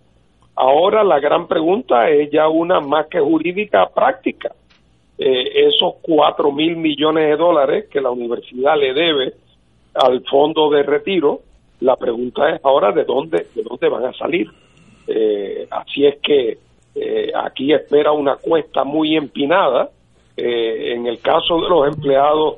Ahora 0.55 1.03
la 1.03 1.19
gran 1.19 1.47
pregunta 1.47 2.09
es 2.09 2.31
ya 2.31 2.47
una 2.49 2.79
más 2.79 3.05
que 3.07 3.19
jurídica 3.19 3.87
práctica. 3.93 4.53
Eh, 5.19 5.67
esos 5.67 5.95
cuatro 6.01 6.51
mil 6.51 6.75
millones 6.77 7.29
de 7.29 7.37
dólares 7.37 7.85
que 7.91 8.01
la 8.01 8.09
universidad 8.09 8.75
le 8.75 8.91
debe 8.93 9.33
al 9.93 10.23
fondo 10.23 10.67
de 10.71 10.81
retiro, 10.81 11.41
la 11.81 11.95
pregunta 11.95 12.49
es 12.49 12.61
ahora 12.65 12.91
de 12.91 13.03
dónde 13.03 13.45
de 13.53 13.61
dónde 13.61 13.87
van 13.87 14.05
a 14.05 14.13
salir. 14.13 14.47
Eh, 15.05 15.67
así 15.69 16.07
es 16.07 16.17
que 16.23 16.57
eh, 16.95 17.31
aquí 17.33 17.73
espera 17.73 18.11
una 18.11 18.35
cuesta 18.35 18.83
muy 18.83 19.15
empinada. 19.15 19.89
Eh, 20.35 20.93
en 20.93 21.07
el 21.07 21.19
caso 21.19 21.59
de 21.61 21.69
los 21.69 21.87
empleados 21.87 22.55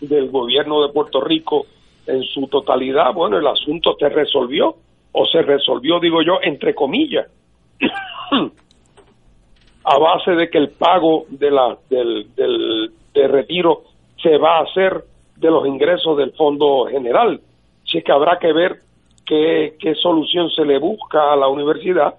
del 0.00 0.30
gobierno 0.30 0.82
de 0.82 0.92
Puerto 0.92 1.20
Rico 1.20 1.66
en 2.06 2.22
su 2.22 2.46
totalidad, 2.46 3.12
bueno, 3.12 3.36
el 3.38 3.46
asunto 3.46 3.96
se 3.98 4.08
resolvió, 4.08 4.76
o 5.12 5.26
se 5.26 5.42
resolvió, 5.42 6.00
digo 6.00 6.22
yo, 6.22 6.38
entre 6.42 6.74
comillas, 6.74 7.28
a 9.84 9.98
base 9.98 10.32
de 10.32 10.48
que 10.48 10.58
el 10.58 10.70
pago 10.70 11.24
de 11.28 11.50
la, 11.50 11.76
del, 11.90 12.34
del 12.34 12.92
de 13.12 13.28
retiro 13.28 13.82
se 14.22 14.36
va 14.38 14.58
a 14.58 14.62
hacer 14.62 15.04
de 15.36 15.50
los 15.50 15.66
ingresos 15.66 16.16
del 16.16 16.32
Fondo 16.32 16.86
General. 16.86 17.40
Así 17.84 18.02
que 18.02 18.12
habrá 18.12 18.38
que 18.38 18.52
ver 18.52 18.80
qué, 19.26 19.74
qué 19.78 19.94
solución 19.94 20.50
se 20.50 20.64
le 20.64 20.78
busca 20.78 21.32
a 21.32 21.36
la 21.36 21.48
universidad 21.48 22.14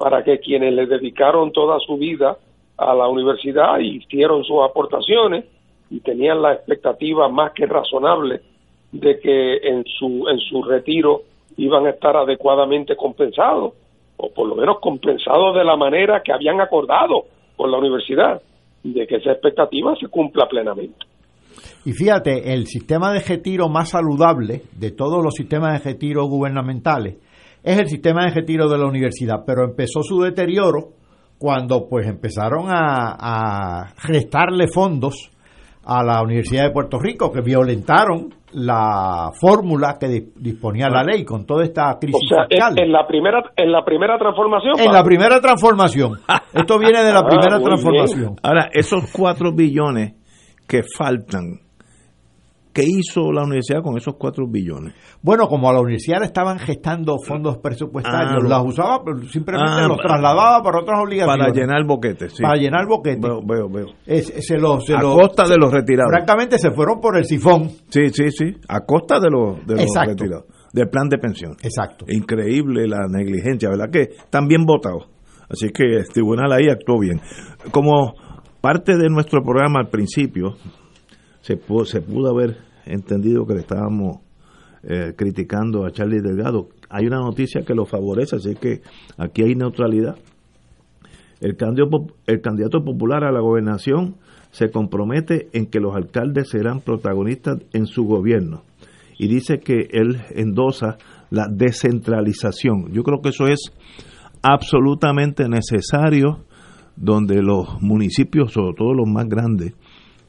para 0.00 0.24
que 0.24 0.38
quienes 0.38 0.72
le 0.72 0.86
dedicaron 0.86 1.52
toda 1.52 1.78
su 1.86 1.98
vida 1.98 2.38
a 2.78 2.94
la 2.94 3.06
universidad 3.06 3.80
y 3.80 3.98
hicieron 3.98 4.42
sus 4.44 4.56
aportaciones 4.64 5.44
y 5.90 6.00
tenían 6.00 6.40
la 6.40 6.54
expectativa 6.54 7.28
más 7.28 7.52
que 7.52 7.66
razonable 7.66 8.40
de 8.92 9.20
que 9.20 9.56
en 9.58 9.84
su 9.84 10.26
en 10.26 10.38
su 10.38 10.62
retiro 10.62 11.20
iban 11.58 11.84
a 11.84 11.90
estar 11.90 12.16
adecuadamente 12.16 12.96
compensados 12.96 13.74
o 14.16 14.30
por 14.30 14.48
lo 14.48 14.56
menos 14.56 14.80
compensados 14.80 15.54
de 15.54 15.64
la 15.64 15.76
manera 15.76 16.22
que 16.24 16.32
habían 16.32 16.62
acordado 16.62 17.26
con 17.54 17.70
la 17.70 17.76
universidad 17.76 18.40
de 18.82 19.06
que 19.06 19.16
esa 19.16 19.32
expectativa 19.32 19.94
se 19.96 20.08
cumpla 20.08 20.48
plenamente. 20.48 20.96
Y 21.84 21.92
fíjate, 21.92 22.54
el 22.54 22.66
sistema 22.66 23.12
de 23.12 23.20
retiro 23.20 23.68
más 23.68 23.90
saludable 23.90 24.62
de 24.72 24.92
todos 24.92 25.22
los 25.22 25.34
sistemas 25.34 25.74
de 25.84 25.92
retiro 25.92 26.24
gubernamentales 26.24 27.16
es 27.62 27.78
el 27.78 27.88
sistema 27.88 28.24
de 28.24 28.30
retiro 28.34 28.68
de 28.68 28.78
la 28.78 28.86
universidad, 28.86 29.44
pero 29.46 29.64
empezó 29.64 30.02
su 30.02 30.20
deterioro 30.22 30.90
cuando 31.38 31.88
pues 31.88 32.06
empezaron 32.06 32.66
a, 32.68 33.16
a 33.18 33.94
restarle 34.04 34.66
fondos 34.68 35.30
a 35.84 36.02
la 36.04 36.22
Universidad 36.22 36.64
de 36.64 36.70
Puerto 36.70 36.98
Rico, 36.98 37.32
que 37.32 37.40
violentaron 37.40 38.34
la 38.52 39.30
fórmula 39.40 39.96
que 39.98 40.08
di- 40.08 40.32
disponía 40.36 40.88
la 40.90 41.02
ley 41.02 41.24
con 41.24 41.46
toda 41.46 41.64
esta 41.64 41.92
O 41.92 41.98
crisis 41.98 42.28
sea, 42.28 42.46
fiscal. 42.48 42.74
en, 42.78 42.84
en 42.84 42.92
la 42.92 43.06
primera 43.06 43.42
en 43.56 43.72
la 43.72 43.84
primera 43.84 44.18
transformación 44.18 44.78
En 44.78 44.92
la 44.92 45.02
primera 45.02 45.40
transformación. 45.40 46.18
Esto 46.52 46.78
viene 46.78 47.02
de 47.02 47.12
la 47.12 47.20
Ah, 47.20 47.26
primera 47.28 47.58
transformación. 47.60 48.36
Ahora, 48.42 48.68
esos 48.72 49.04
cuatro 49.12 49.52
billones 49.52 50.14
que 50.66 50.82
faltan, 50.82 51.60
¿qué 52.72 52.82
hizo 52.86 53.32
la 53.32 53.42
universidad 53.42 53.82
con 53.82 53.96
esos 53.96 54.14
cuatro 54.16 54.46
billones? 54.48 54.94
Bueno, 55.22 55.46
como 55.48 55.68
a 55.68 55.72
la 55.72 55.80
universidad 55.80 56.20
le 56.20 56.26
estaban 56.26 56.58
gestando 56.58 57.16
fondos 57.18 57.58
presupuestarios, 57.58 58.42
Ah, 58.44 58.48
las 58.48 58.64
usaba, 58.64 59.02
pero 59.04 59.18
simplemente 59.28 59.72
Ah, 59.74 59.88
los 59.88 59.98
trasladaba 59.98 60.62
para 60.62 60.80
otras 60.80 61.00
obligaciones. 61.00 61.46
Para 61.46 61.52
llenar 61.54 61.84
boquetes, 61.86 62.32
sí. 62.34 62.42
Para 62.42 62.56
llenar 62.56 62.86
boquetes. 62.86 63.20
Veo, 63.20 63.40
veo, 63.44 63.68
veo. 63.68 63.86
Es- 64.06 64.32
se 64.46 64.56
a 64.56 65.00
costa 65.00 65.46
de 65.48 65.56
los 65.56 65.72
retirados. 65.72 66.10
Francamente, 66.12 66.58
se 66.58 66.70
fueron 66.70 67.00
por 67.00 67.16
el 67.16 67.24
sifón. 67.24 67.68
Sí, 67.88 68.08
sí, 68.12 68.30
sí. 68.30 68.44
A 68.68 68.80
costa 68.80 69.18
de 69.20 69.30
los, 69.30 69.66
de 69.66 69.74
los 69.76 70.06
retirados. 70.06 70.44
Del 70.72 70.88
plan 70.88 71.08
de 71.08 71.18
pensión. 71.18 71.52
Exacto. 71.62 72.04
Increíble 72.08 72.86
la 72.86 73.06
negligencia, 73.08 73.68
¿verdad? 73.70 73.90
Que 73.90 74.02
están 74.02 74.46
bien 74.46 74.64
votados. 74.64 75.08
Así 75.48 75.70
que 75.70 75.82
el 75.96 76.08
tribunal 76.08 76.52
ahí 76.52 76.68
actuó 76.70 77.00
bien. 77.00 77.20
Como 77.72 78.14
parte 78.60 78.96
de 78.96 79.08
nuestro 79.08 79.42
programa 79.42 79.80
al 79.80 79.88
principio, 79.88 80.54
se 81.40 81.56
pudo, 81.56 81.84
se 81.84 82.00
pudo 82.00 82.30
haber 82.30 82.58
entendido 82.86 83.46
que 83.46 83.54
le 83.54 83.60
estábamos 83.60 84.18
eh, 84.82 85.14
criticando 85.16 85.84
a 85.84 85.90
Charlie 85.90 86.20
Delgado. 86.20 86.68
Hay 86.88 87.06
una 87.06 87.18
noticia 87.18 87.62
que 87.62 87.74
lo 87.74 87.84
favorece, 87.84 88.36
así 88.36 88.54
que 88.54 88.82
aquí 89.18 89.42
hay 89.42 89.54
neutralidad. 89.54 90.16
El 91.40 91.56
candidato, 91.56 92.06
el 92.26 92.40
candidato 92.40 92.84
popular 92.84 93.24
a 93.24 93.32
la 93.32 93.40
gobernación 93.40 94.16
se 94.50 94.70
compromete 94.70 95.48
en 95.52 95.66
que 95.66 95.80
los 95.80 95.94
alcaldes 95.94 96.50
serán 96.50 96.80
protagonistas 96.80 97.58
en 97.72 97.86
su 97.86 98.04
gobierno 98.04 98.62
y 99.18 99.28
dice 99.28 99.60
que 99.60 99.88
él 99.92 100.22
endosa 100.30 100.96
la 101.28 101.46
descentralización. 101.46 102.90
Yo 102.92 103.02
creo 103.02 103.20
que 103.20 103.28
eso 103.28 103.46
es 103.46 103.70
absolutamente 104.40 105.46
necesario 105.46 106.44
donde 106.96 107.42
los 107.42 107.82
municipios, 107.82 108.52
sobre 108.52 108.74
todo 108.74 108.94
los 108.94 109.06
más 109.06 109.28
grandes, 109.28 109.74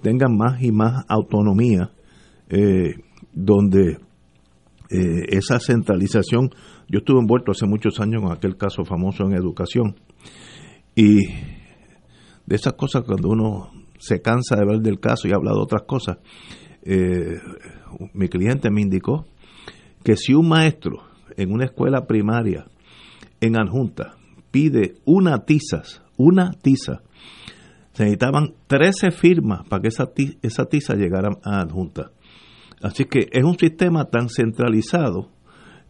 tengan 0.02 0.36
más 0.36 0.62
y 0.62 0.72
más 0.72 1.06
autonomía, 1.08 1.92
eh, 2.50 2.96
donde 3.34 3.98
eh, 4.90 5.26
esa 5.30 5.60
centralización, 5.60 6.50
yo 6.90 7.00
estuve 7.00 7.20
envuelto 7.20 7.52
hace 7.52 7.66
muchos 7.66 8.00
años 8.00 8.22
con 8.22 8.32
aquel 8.32 8.58
caso 8.58 8.84
famoso 8.84 9.24
en 9.24 9.34
educación, 9.34 9.96
y 10.96 11.28
de 12.46 12.56
esas 12.56 12.74
cosas 12.74 13.04
cuando 13.04 13.30
uno 13.30 13.72
se 14.00 14.22
cansa 14.22 14.58
de 14.58 14.66
ver 14.66 14.80
del 14.82 15.00
caso 15.00 15.28
y 15.28 15.32
habla 15.32 15.52
de 15.52 15.60
otras 15.60 15.84
cosas, 15.84 16.18
eh, 16.84 17.38
mi 18.14 18.28
cliente 18.28 18.70
me 18.72 18.82
indicó 18.82 19.26
que 20.04 20.16
si 20.16 20.34
un 20.34 20.50
maestro 20.50 21.04
en 21.38 21.52
una 21.52 21.66
escuela 21.66 22.08
primaria 22.08 22.66
en 23.40 23.56
adjunta 23.56 24.16
pide 24.50 24.96
una 25.06 25.46
tiza, 25.46 25.84
una 26.18 26.52
tiza, 26.52 27.04
se 27.94 28.04
necesitaban 28.04 28.54
13 28.68 29.12
firmas 29.12 29.68
para 29.68 29.82
que 29.82 29.90
esa, 29.90 30.12
esa 30.42 30.66
tiza 30.66 30.96
llegara 30.96 31.30
a 31.44 31.62
adjunta. 31.62 32.12
Así 32.82 33.06
que 33.06 33.28
es 33.32 33.44
un 33.44 33.58
sistema 33.58 34.06
tan 34.06 34.30
centralizado 34.30 35.30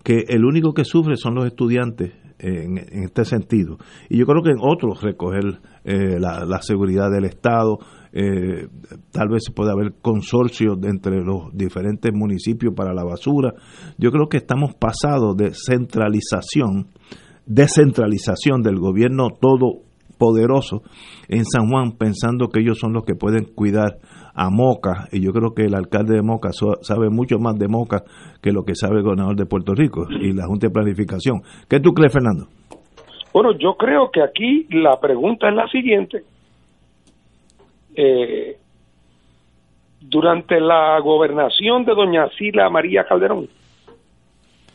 que 0.04 0.26
el 0.28 0.46
único 0.46 0.74
que 0.74 0.84
sufre 0.84 1.16
son 1.16 1.36
los 1.36 1.46
estudiantes 1.46 2.14
en, 2.42 2.78
este 3.04 3.24
sentido. 3.24 3.78
Y 4.10 4.18
yo 4.18 4.26
creo 4.26 4.42
que 4.42 4.50
en 4.50 4.60
otros 4.60 5.02
recoger 5.02 5.60
eh, 5.84 6.20
la, 6.20 6.62
seguridad 6.62 7.12
del 7.12 7.26
Estado, 7.26 7.78
eh, 8.12 8.68
tal 9.12 9.30
vez 9.30 9.44
puede 9.56 9.72
haber 9.72 9.94
consorcios 10.02 10.78
entre 10.84 11.24
los 11.24 11.54
diferentes 11.54 12.12
municipios 12.14 12.74
para 12.76 12.94
la 12.94 13.04
basura. 13.04 13.54
Yo 13.98 14.12
creo 14.12 14.28
que 14.28 14.38
estamos 14.38 14.74
pasados 14.74 15.38
de 15.38 15.52
centralización, 15.54 16.88
descentralización 17.46 18.62
del 18.64 18.80
gobierno 18.80 19.30
todo 19.40 19.84
poderosos 20.22 20.82
en 21.30 21.46
San 21.46 21.68
Juan 21.68 21.98
pensando 21.98 22.50
que 22.50 22.60
ellos 22.60 22.78
son 22.78 22.94
los 22.94 23.06
que 23.06 23.16
pueden 23.16 23.46
cuidar 23.56 23.98
a 24.36 24.52
Moca, 24.52 25.08
y 25.12 25.20
yo 25.20 25.32
creo 25.32 25.56
que 25.56 25.64
el 25.64 25.74
alcalde 25.74 26.14
de 26.14 26.22
Moca 26.22 26.52
sabe 26.82 27.10
mucho 27.10 27.40
más 27.40 27.58
de 27.58 27.68
Moca 27.68 28.04
que 28.40 28.52
lo 28.52 28.64
que 28.64 28.76
sabe 28.76 28.98
el 28.98 29.04
gobernador 29.04 29.36
de 29.36 29.48
Puerto 29.48 29.74
Rico 29.74 30.06
y 30.10 30.32
la 30.32 30.46
Junta 30.46 30.68
de 30.68 30.74
Planificación. 30.74 31.42
¿Qué 31.68 31.80
tú 31.80 31.92
crees, 31.94 32.14
Fernando? 32.14 32.46
Bueno, 33.34 33.54
yo 33.58 33.74
creo 33.74 34.12
que 34.12 34.22
aquí 34.22 34.68
la 34.70 35.00
pregunta 35.00 35.50
es 35.50 35.56
la 35.56 35.68
siguiente. 35.70 36.24
Eh, 37.96 38.58
durante 40.02 40.60
la 40.60 41.00
gobernación 41.00 41.84
de 41.84 41.96
doña 41.96 42.30
Sila 42.38 42.70
María 42.70 43.06
Calderón, 43.06 43.48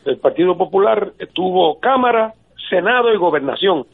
el 0.05 0.17
Partido 0.17 0.57
Popular 0.57 1.13
tuvo 1.33 1.79
Cámara, 1.79 2.33
Senado 2.69 3.13
y 3.13 3.17
Gobernación. 3.17 3.85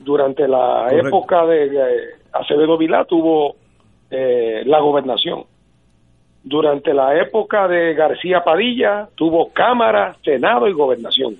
Durante 0.00 0.48
la 0.48 0.88
época 0.90 1.46
de 1.46 2.14
Acevedo 2.32 2.76
Vilá 2.76 3.04
tuvo 3.04 3.56
eh, 4.10 4.62
la 4.66 4.80
gobernación. 4.80 5.44
Durante 6.42 6.94
la 6.94 7.16
época 7.20 7.68
de 7.68 7.94
García 7.94 8.42
Padilla 8.42 9.08
tuvo 9.14 9.52
Cámara, 9.52 10.16
Senado 10.24 10.68
y 10.68 10.72
Gobernación. 10.72 11.36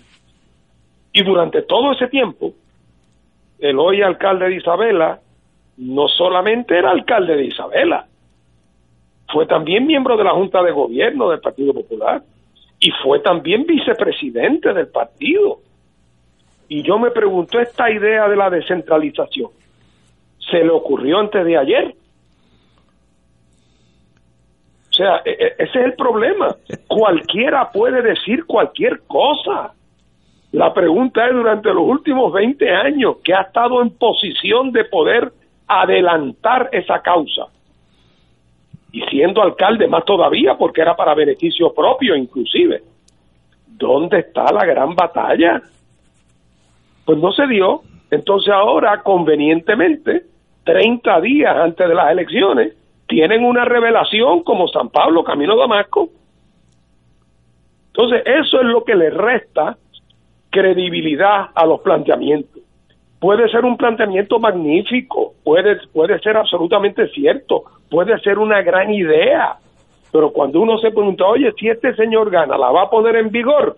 Y 1.12 1.22
durante 1.24 1.62
todo 1.62 1.92
ese 1.92 2.06
tiempo, 2.08 2.52
el 3.58 3.78
hoy 3.78 4.02
alcalde 4.02 4.48
de 4.48 4.56
Isabela 4.56 5.20
no 5.78 6.08
solamente 6.08 6.78
era 6.78 6.90
alcalde 6.90 7.36
de 7.36 7.46
Isabela, 7.46 8.06
fue 9.32 9.46
también 9.46 9.86
miembro 9.86 10.16
de 10.16 10.24
la 10.24 10.32
Junta 10.32 10.62
de 10.62 10.72
Gobierno 10.72 11.30
del 11.30 11.40
Partido 11.40 11.72
Popular 11.72 12.22
y 12.78 12.90
fue 13.02 13.20
también 13.20 13.64
vicepresidente 13.64 14.72
del 14.72 14.88
partido. 14.88 15.58
Y 16.70 16.84
yo 16.84 17.00
me 17.00 17.10
pregunto, 17.10 17.58
esta 17.58 17.90
idea 17.90 18.28
de 18.28 18.36
la 18.36 18.48
descentralización, 18.48 19.50
¿se 20.38 20.58
le 20.58 20.70
ocurrió 20.70 21.18
antes 21.18 21.44
de 21.44 21.58
ayer? 21.58 21.94
O 24.88 24.92
sea, 24.92 25.16
e, 25.24 25.32
e, 25.32 25.46
ese 25.58 25.80
es 25.80 25.84
el 25.86 25.94
problema. 25.94 26.54
Cualquiera 26.86 27.68
puede 27.72 28.00
decir 28.02 28.44
cualquier 28.46 29.00
cosa. 29.08 29.74
La 30.52 30.72
pregunta 30.72 31.26
es, 31.26 31.32
durante 31.32 31.74
los 31.74 31.82
últimos 31.82 32.32
20 32.32 32.70
años, 32.70 33.16
que 33.24 33.34
ha 33.34 33.42
estado 33.42 33.82
en 33.82 33.90
posición 33.98 34.70
de 34.70 34.84
poder 34.84 35.32
adelantar 35.66 36.68
esa 36.70 37.02
causa? 37.02 37.46
Y 38.92 39.02
siendo 39.06 39.42
alcalde 39.42 39.88
más 39.88 40.04
todavía, 40.04 40.54
porque 40.56 40.82
era 40.82 40.94
para 40.94 41.14
beneficio 41.14 41.74
propio 41.74 42.14
inclusive. 42.14 42.80
¿Dónde 43.66 44.20
está 44.20 44.52
la 44.52 44.64
gran 44.64 44.94
batalla? 44.94 45.60
Pues 47.10 47.20
no 47.20 47.32
se 47.32 47.44
dio. 47.48 47.80
Entonces 48.12 48.54
ahora, 48.54 49.02
convenientemente, 49.02 50.26
30 50.62 51.20
días 51.22 51.56
antes 51.56 51.88
de 51.88 51.92
las 51.92 52.12
elecciones, 52.12 52.76
tienen 53.08 53.44
una 53.44 53.64
revelación 53.64 54.44
como 54.44 54.68
San 54.68 54.90
Pablo, 54.90 55.24
Camino 55.24 55.56
Damasco. 55.56 56.08
Entonces, 57.88 58.22
eso 58.26 58.60
es 58.60 58.66
lo 58.66 58.84
que 58.84 58.94
le 58.94 59.10
resta 59.10 59.76
credibilidad 60.50 61.46
a 61.52 61.66
los 61.66 61.80
planteamientos. 61.80 62.62
Puede 63.18 63.48
ser 63.48 63.64
un 63.64 63.76
planteamiento 63.76 64.38
magnífico, 64.38 65.34
puede, 65.42 65.78
puede 65.92 66.20
ser 66.20 66.36
absolutamente 66.36 67.08
cierto, 67.08 67.64
puede 67.90 68.20
ser 68.20 68.38
una 68.38 68.62
gran 68.62 68.94
idea, 68.94 69.56
pero 70.12 70.30
cuando 70.30 70.60
uno 70.60 70.78
se 70.78 70.92
pregunta, 70.92 71.24
oye, 71.26 71.50
si 71.58 71.66
este 71.66 71.92
señor 71.96 72.30
gana, 72.30 72.56
¿la 72.56 72.70
va 72.70 72.82
a 72.82 72.90
poner 72.90 73.16
en 73.16 73.30
vigor? 73.30 73.76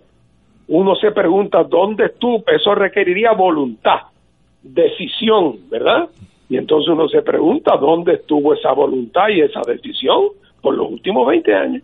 Uno 0.69 0.95
se 0.97 1.11
pregunta, 1.11 1.65
¿dónde 1.65 2.07
estuvo? 2.07 2.43
Eso 2.47 2.75
requeriría 2.75 3.33
voluntad, 3.33 4.01
decisión, 4.63 5.57
¿verdad? 5.69 6.09
Y 6.49 6.57
entonces 6.57 6.89
uno 6.91 7.09
se 7.09 7.23
pregunta, 7.23 7.77
¿dónde 7.77 8.15
estuvo 8.15 8.55
esa 8.55 8.73
voluntad 8.73 9.29
y 9.29 9.41
esa 9.41 9.63
decisión 9.67 10.29
por 10.61 10.75
los 10.75 10.91
últimos 10.91 11.27
20 11.27 11.55
años? 11.55 11.83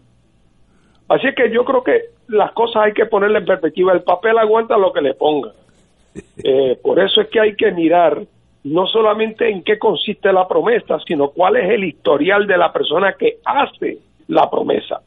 Así 1.09 1.29
que 1.35 1.51
yo 1.51 1.65
creo 1.65 1.83
que 1.83 2.03
las 2.29 2.53
cosas 2.53 2.85
hay 2.85 2.93
que 2.93 3.07
ponerle 3.07 3.39
en 3.39 3.47
perspectiva. 3.47 3.93
El 3.93 4.03
papel 4.03 4.39
aguanta 4.39 4.77
lo 4.77 4.93
que 4.93 5.01
le 5.01 5.15
ponga. 5.15 5.53
Eh, 6.43 6.79
por 6.83 7.01
eso 7.01 7.21
es 7.21 7.29
que 7.29 7.41
hay 7.41 7.57
que 7.57 7.71
mirar 7.71 8.23
no 8.65 8.87
solamente 8.87 9.49
en 9.49 9.63
qué 9.63 9.79
consiste 9.79 10.33
la 10.33 10.47
promesa, 10.47 10.99
sino 11.07 11.31
cuál 11.31 11.57
es 11.57 11.71
el 11.71 11.85
historial 11.85 12.47
de 12.47 12.59
la 12.59 12.73
persona 12.73 13.15
que 13.15 13.39
hace 13.45 13.99
la 14.29 14.51
promesa. 14.51 15.01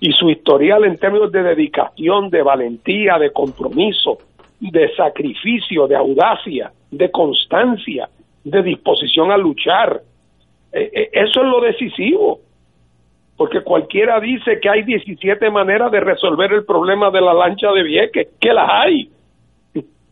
Y 0.00 0.12
su 0.12 0.30
historial 0.30 0.84
en 0.84 0.98
términos 0.98 1.32
de 1.32 1.42
dedicación, 1.42 2.30
de 2.30 2.42
valentía, 2.42 3.18
de 3.18 3.32
compromiso, 3.32 4.18
de 4.60 4.94
sacrificio, 4.96 5.86
de 5.86 5.96
audacia, 5.96 6.70
de 6.90 7.10
constancia, 7.10 8.08
de 8.44 8.62
disposición 8.62 9.30
a 9.30 9.36
luchar. 9.36 10.00
Eh, 10.72 10.90
eh, 10.92 11.10
eso 11.12 11.42
es 11.42 11.46
lo 11.46 11.60
decisivo 11.60 12.40
porque 13.38 13.62
cualquiera 13.62 14.18
dice 14.20 14.58
que 14.60 14.68
hay 14.68 14.82
17 14.82 15.48
maneras 15.50 15.92
de 15.92 16.00
resolver 16.00 16.52
el 16.52 16.64
problema 16.64 17.10
de 17.10 17.20
la 17.20 17.32
lancha 17.32 17.68
de 17.72 17.84
Vieques, 17.84 18.28
que 18.40 18.52
las 18.52 18.68
hay. 18.68 19.10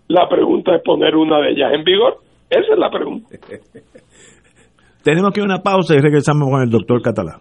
La 0.06 0.28
pregunta 0.28 0.76
es 0.76 0.82
poner 0.82 1.16
una 1.16 1.40
de 1.40 1.50
ellas 1.50 1.72
en 1.74 1.82
vigor. 1.82 2.18
Esa 2.48 2.72
es 2.72 2.78
la 2.78 2.88
pregunta. 2.88 3.28
Tenemos 5.02 5.32
que 5.32 5.42
una 5.42 5.58
pausa 5.58 5.96
y 5.96 6.00
regresamos 6.00 6.48
con 6.48 6.62
el 6.62 6.70
doctor 6.70 7.02
Catalán. 7.02 7.40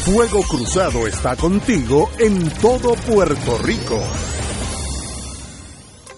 Fuego 0.05 0.41
Cruzado 0.43 1.05
está 1.07 1.35
contigo 1.35 2.09
en 2.17 2.49
todo 2.61 2.93
Puerto 2.95 3.57
Rico. 3.59 3.99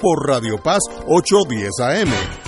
por 0.00 0.26
Radio 0.26 0.56
Paz 0.58 0.80
810 1.06 1.70
AM. 1.80 2.47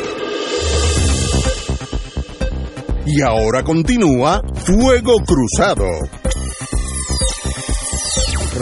Y 3.05 3.21
ahora 3.21 3.63
continúa 3.63 4.41
Fuego 4.53 5.15
Cruzado. 5.25 5.85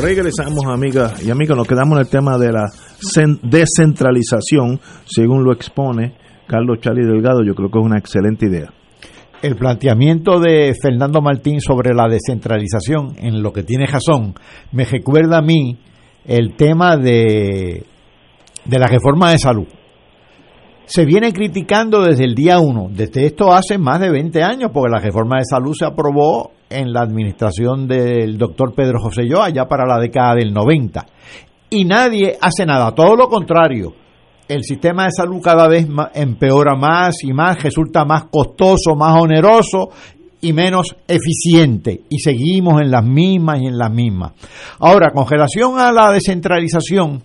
Regresamos, 0.01 0.63
amigas 0.65 1.21
y 1.25 1.29
amigos. 1.29 1.57
Nos 1.57 1.67
quedamos 1.67 1.97
en 1.97 2.05
el 2.05 2.09
tema 2.09 2.37
de 2.37 2.51
la 2.53 2.69
descentralización, 3.43 4.79
según 5.05 5.43
lo 5.43 5.51
expone 5.51 6.15
Carlos 6.47 6.79
Chali 6.79 7.05
Delgado. 7.05 7.43
Yo 7.45 7.53
creo 7.53 7.69
que 7.69 7.79
es 7.79 7.85
una 7.85 7.99
excelente 7.99 8.45
idea. 8.45 8.71
El 9.41 9.55
planteamiento 9.55 10.39
de 10.39 10.73
Fernando 10.81 11.21
Martín 11.21 11.59
sobre 11.59 11.93
la 11.93 12.07
descentralización, 12.07 13.15
en 13.17 13.43
lo 13.43 13.51
que 13.51 13.63
tiene 13.63 13.87
razón, 13.87 14.35
me 14.71 14.85
recuerda 14.85 15.39
a 15.39 15.41
mí 15.41 15.79
el 16.25 16.55
tema 16.55 16.95
de, 16.95 17.83
de 18.65 18.79
la 18.79 18.87
reforma 18.87 19.31
de 19.31 19.37
salud 19.37 19.67
se 20.89 21.05
viene 21.05 21.31
criticando 21.31 22.01
desde 22.01 22.23
el 22.23 22.33
día 22.33 22.59
1, 22.59 22.89
desde 22.89 23.27
esto 23.27 23.53
hace 23.53 23.77
más 23.77 23.99
de 23.99 24.09
20 24.09 24.41
años, 24.41 24.71
porque 24.73 24.91
la 24.91 24.99
reforma 24.99 25.37
de 25.37 25.45
salud 25.45 25.75
se 25.77 25.85
aprobó 25.85 26.49
en 26.67 26.91
la 26.91 27.01
administración 27.01 27.87
del 27.87 28.39
doctor 28.39 28.73
Pedro 28.73 28.99
José 28.99 29.27
Yo, 29.29 29.43
allá 29.43 29.67
para 29.67 29.85
la 29.85 29.99
década 29.99 30.33
del 30.33 30.51
90. 30.51 31.05
Y 31.69 31.85
nadie 31.85 32.35
hace 32.41 32.65
nada, 32.65 32.95
todo 32.95 33.15
lo 33.15 33.29
contrario. 33.29 33.93
El 34.47 34.63
sistema 34.63 35.03
de 35.03 35.11
salud 35.11 35.39
cada 35.43 35.67
vez 35.67 35.87
empeora 36.15 36.75
más 36.75 37.23
y 37.23 37.33
más, 37.33 37.61
resulta 37.61 38.03
más 38.03 38.23
costoso, 38.23 38.95
más 38.95 39.21
oneroso 39.21 39.89
y 40.41 40.53
menos 40.53 40.95
eficiente. 41.07 42.01
Y 42.09 42.17
seguimos 42.17 42.81
en 42.81 42.89
las 42.89 43.05
mismas 43.05 43.61
y 43.61 43.67
en 43.67 43.77
las 43.77 43.91
mismas. 43.91 44.31
Ahora, 44.79 45.11
con 45.13 45.29
relación 45.29 45.77
a 45.77 45.91
la 45.91 46.11
descentralización, 46.11 47.21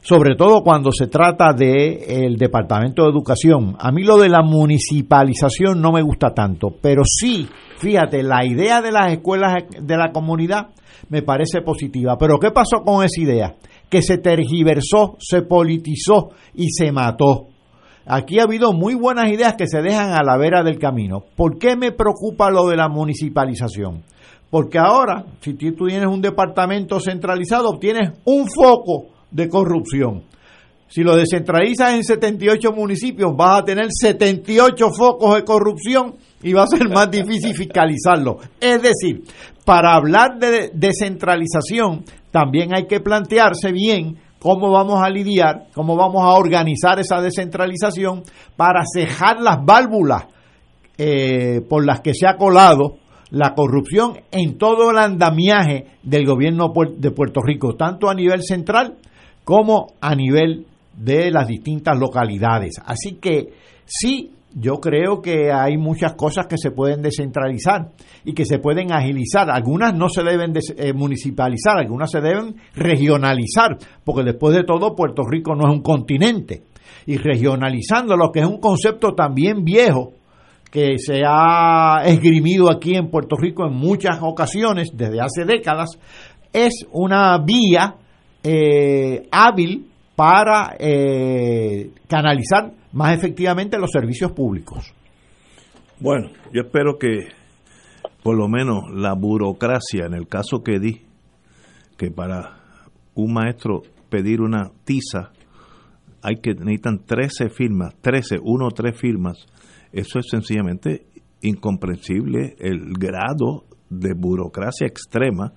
sobre 0.00 0.36
todo 0.36 0.62
cuando 0.62 0.90
se 0.92 1.06
trata 1.06 1.52
del 1.52 1.98
el 2.08 2.36
Departamento 2.36 3.02
de 3.02 3.10
Educación. 3.10 3.76
A 3.78 3.90
mí 3.92 4.04
lo 4.04 4.16
de 4.16 4.28
la 4.28 4.42
municipalización 4.42 5.80
no 5.80 5.92
me 5.92 6.02
gusta 6.02 6.32
tanto, 6.34 6.68
pero 6.80 7.02
sí, 7.04 7.48
fíjate, 7.78 8.22
la 8.22 8.44
idea 8.44 8.80
de 8.80 8.92
las 8.92 9.12
escuelas 9.12 9.64
de 9.80 9.96
la 9.96 10.12
comunidad 10.12 10.68
me 11.08 11.22
parece 11.22 11.60
positiva. 11.62 12.16
Pero 12.18 12.38
¿qué 12.38 12.50
pasó 12.50 12.82
con 12.84 13.04
esa 13.04 13.20
idea? 13.20 13.54
Que 13.88 14.02
se 14.02 14.18
tergiversó, 14.18 15.16
se 15.18 15.42
politizó 15.42 16.30
y 16.54 16.70
se 16.70 16.92
mató. 16.92 17.48
Aquí 18.06 18.38
ha 18.38 18.44
habido 18.44 18.72
muy 18.72 18.94
buenas 18.94 19.30
ideas 19.30 19.54
que 19.54 19.66
se 19.66 19.82
dejan 19.82 20.12
a 20.12 20.22
la 20.24 20.38
vera 20.38 20.62
del 20.62 20.78
camino. 20.78 21.24
¿Por 21.36 21.58
qué 21.58 21.76
me 21.76 21.92
preocupa 21.92 22.50
lo 22.50 22.66
de 22.66 22.76
la 22.76 22.88
municipalización? 22.88 24.02
Porque 24.50 24.78
ahora, 24.78 25.26
si 25.40 25.52
tú 25.52 25.86
tienes 25.86 26.06
un 26.06 26.22
departamento 26.22 27.00
centralizado, 27.00 27.68
obtienes 27.68 28.12
un 28.24 28.46
foco 28.48 29.17
de 29.30 29.48
corrupción. 29.48 30.24
Si 30.88 31.02
lo 31.02 31.14
descentralizas 31.16 31.94
en 31.94 32.02
78 32.02 32.72
municipios, 32.72 33.36
vas 33.36 33.60
a 33.60 33.64
tener 33.64 33.88
78 33.90 34.90
focos 34.90 35.34
de 35.34 35.44
corrupción 35.44 36.16
y 36.42 36.54
va 36.54 36.62
a 36.62 36.66
ser 36.66 36.88
más 36.88 37.10
difícil 37.10 37.54
fiscalizarlo. 37.54 38.38
Es 38.58 38.80
decir, 38.80 39.22
para 39.66 39.94
hablar 39.94 40.38
de 40.38 40.70
descentralización, 40.72 42.04
también 42.30 42.74
hay 42.74 42.86
que 42.86 43.00
plantearse 43.00 43.70
bien 43.70 44.16
cómo 44.38 44.70
vamos 44.70 45.02
a 45.02 45.10
lidiar, 45.10 45.66
cómo 45.74 45.94
vamos 45.94 46.22
a 46.22 46.32
organizar 46.32 46.98
esa 46.98 47.20
descentralización 47.20 48.22
para 48.56 48.82
cejar 48.90 49.40
las 49.40 49.58
válvulas 49.62 50.24
eh, 50.96 51.60
por 51.68 51.84
las 51.84 52.00
que 52.00 52.14
se 52.14 52.26
ha 52.26 52.36
colado 52.36 52.96
la 53.30 53.54
corrupción 53.54 54.20
en 54.30 54.56
todo 54.56 54.90
el 54.90 54.98
andamiaje 54.98 55.86
del 56.02 56.24
gobierno 56.24 56.72
de 56.96 57.10
Puerto 57.10 57.42
Rico, 57.42 57.74
tanto 57.74 58.08
a 58.08 58.14
nivel 58.14 58.42
central 58.42 58.96
como 59.48 59.94
a 60.02 60.14
nivel 60.14 60.66
de 60.94 61.30
las 61.30 61.48
distintas 61.48 61.98
localidades. 61.98 62.74
Así 62.84 63.14
que 63.14 63.48
sí, 63.86 64.30
yo 64.54 64.74
creo 64.74 65.22
que 65.22 65.50
hay 65.50 65.78
muchas 65.78 66.16
cosas 66.16 66.46
que 66.46 66.58
se 66.58 66.70
pueden 66.70 67.00
descentralizar 67.00 67.88
y 68.26 68.34
que 68.34 68.44
se 68.44 68.58
pueden 68.58 68.92
agilizar. 68.92 69.50
Algunas 69.50 69.94
no 69.94 70.10
se 70.10 70.22
deben 70.22 70.52
eh, 70.54 70.92
municipalizar, 70.92 71.78
algunas 71.78 72.10
se 72.10 72.20
deben 72.20 72.56
regionalizar, 72.74 73.78
porque 74.04 74.22
después 74.22 74.54
de 74.54 74.64
todo 74.64 74.94
Puerto 74.94 75.22
Rico 75.26 75.54
no 75.54 75.66
es 75.66 75.74
un 75.74 75.82
continente. 75.82 76.64
Y 77.06 77.16
regionalizando 77.16 78.18
lo 78.18 78.30
que 78.30 78.40
es 78.40 78.46
un 78.46 78.60
concepto 78.60 79.14
también 79.14 79.64
viejo, 79.64 80.12
que 80.70 80.98
se 80.98 81.22
ha 81.26 82.02
esgrimido 82.04 82.70
aquí 82.70 82.96
en 82.96 83.08
Puerto 83.08 83.34
Rico 83.34 83.66
en 83.66 83.72
muchas 83.72 84.18
ocasiones 84.20 84.90
desde 84.92 85.22
hace 85.22 85.46
décadas, 85.46 85.98
es 86.52 86.84
una 86.92 87.38
vía 87.38 87.94
eh, 88.42 89.28
hábil 89.30 89.90
para 90.16 90.76
eh, 90.78 91.90
canalizar 92.08 92.72
más 92.92 93.16
efectivamente 93.16 93.78
los 93.78 93.90
servicios 93.90 94.32
públicos. 94.32 94.92
Bueno, 96.00 96.30
yo 96.52 96.62
espero 96.62 96.98
que 96.98 97.28
por 98.22 98.36
lo 98.36 98.48
menos 98.48 98.84
la 98.92 99.14
burocracia, 99.14 100.06
en 100.06 100.14
el 100.14 100.26
caso 100.28 100.62
que 100.64 100.78
di, 100.78 101.02
que 101.96 102.10
para 102.10 102.58
un 103.14 103.32
maestro 103.32 103.82
pedir 104.08 104.40
una 104.40 104.70
tiza 104.84 105.32
hay 106.22 106.36
que 106.36 106.54
necesitan 106.54 107.04
13 107.04 107.48
firmas, 107.48 107.94
13, 108.00 108.36
uno 108.42 108.66
o 108.66 108.70
tres 108.70 108.98
firmas. 108.98 109.38
Eso 109.92 110.18
es 110.18 110.26
sencillamente 110.30 111.06
incomprensible 111.40 112.56
el 112.58 112.92
grado 112.98 113.64
de 113.88 114.14
burocracia 114.14 114.86
extrema 114.86 115.52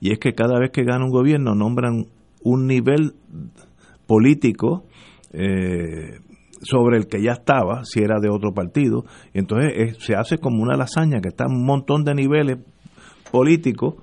y 0.00 0.12
es 0.12 0.18
que 0.18 0.32
cada 0.32 0.58
vez 0.58 0.70
que 0.72 0.84
gana 0.84 1.04
un 1.04 1.10
gobierno 1.10 1.54
nombran 1.54 2.06
un 2.42 2.66
nivel 2.66 3.14
político 4.06 4.84
eh, 5.32 6.18
sobre 6.62 6.98
el 6.98 7.06
que 7.06 7.22
ya 7.22 7.32
estaba, 7.32 7.84
si 7.84 8.00
era 8.00 8.20
de 8.20 8.28
otro 8.28 8.52
partido, 8.52 9.04
y 9.32 9.38
entonces 9.38 9.96
se 10.00 10.14
hace 10.14 10.38
como 10.38 10.62
una 10.62 10.76
lasaña 10.76 11.20
que 11.20 11.28
está 11.28 11.44
en 11.44 11.52
un 11.52 11.64
montón 11.64 12.04
de 12.04 12.14
niveles 12.14 12.58
políticos 13.30 13.94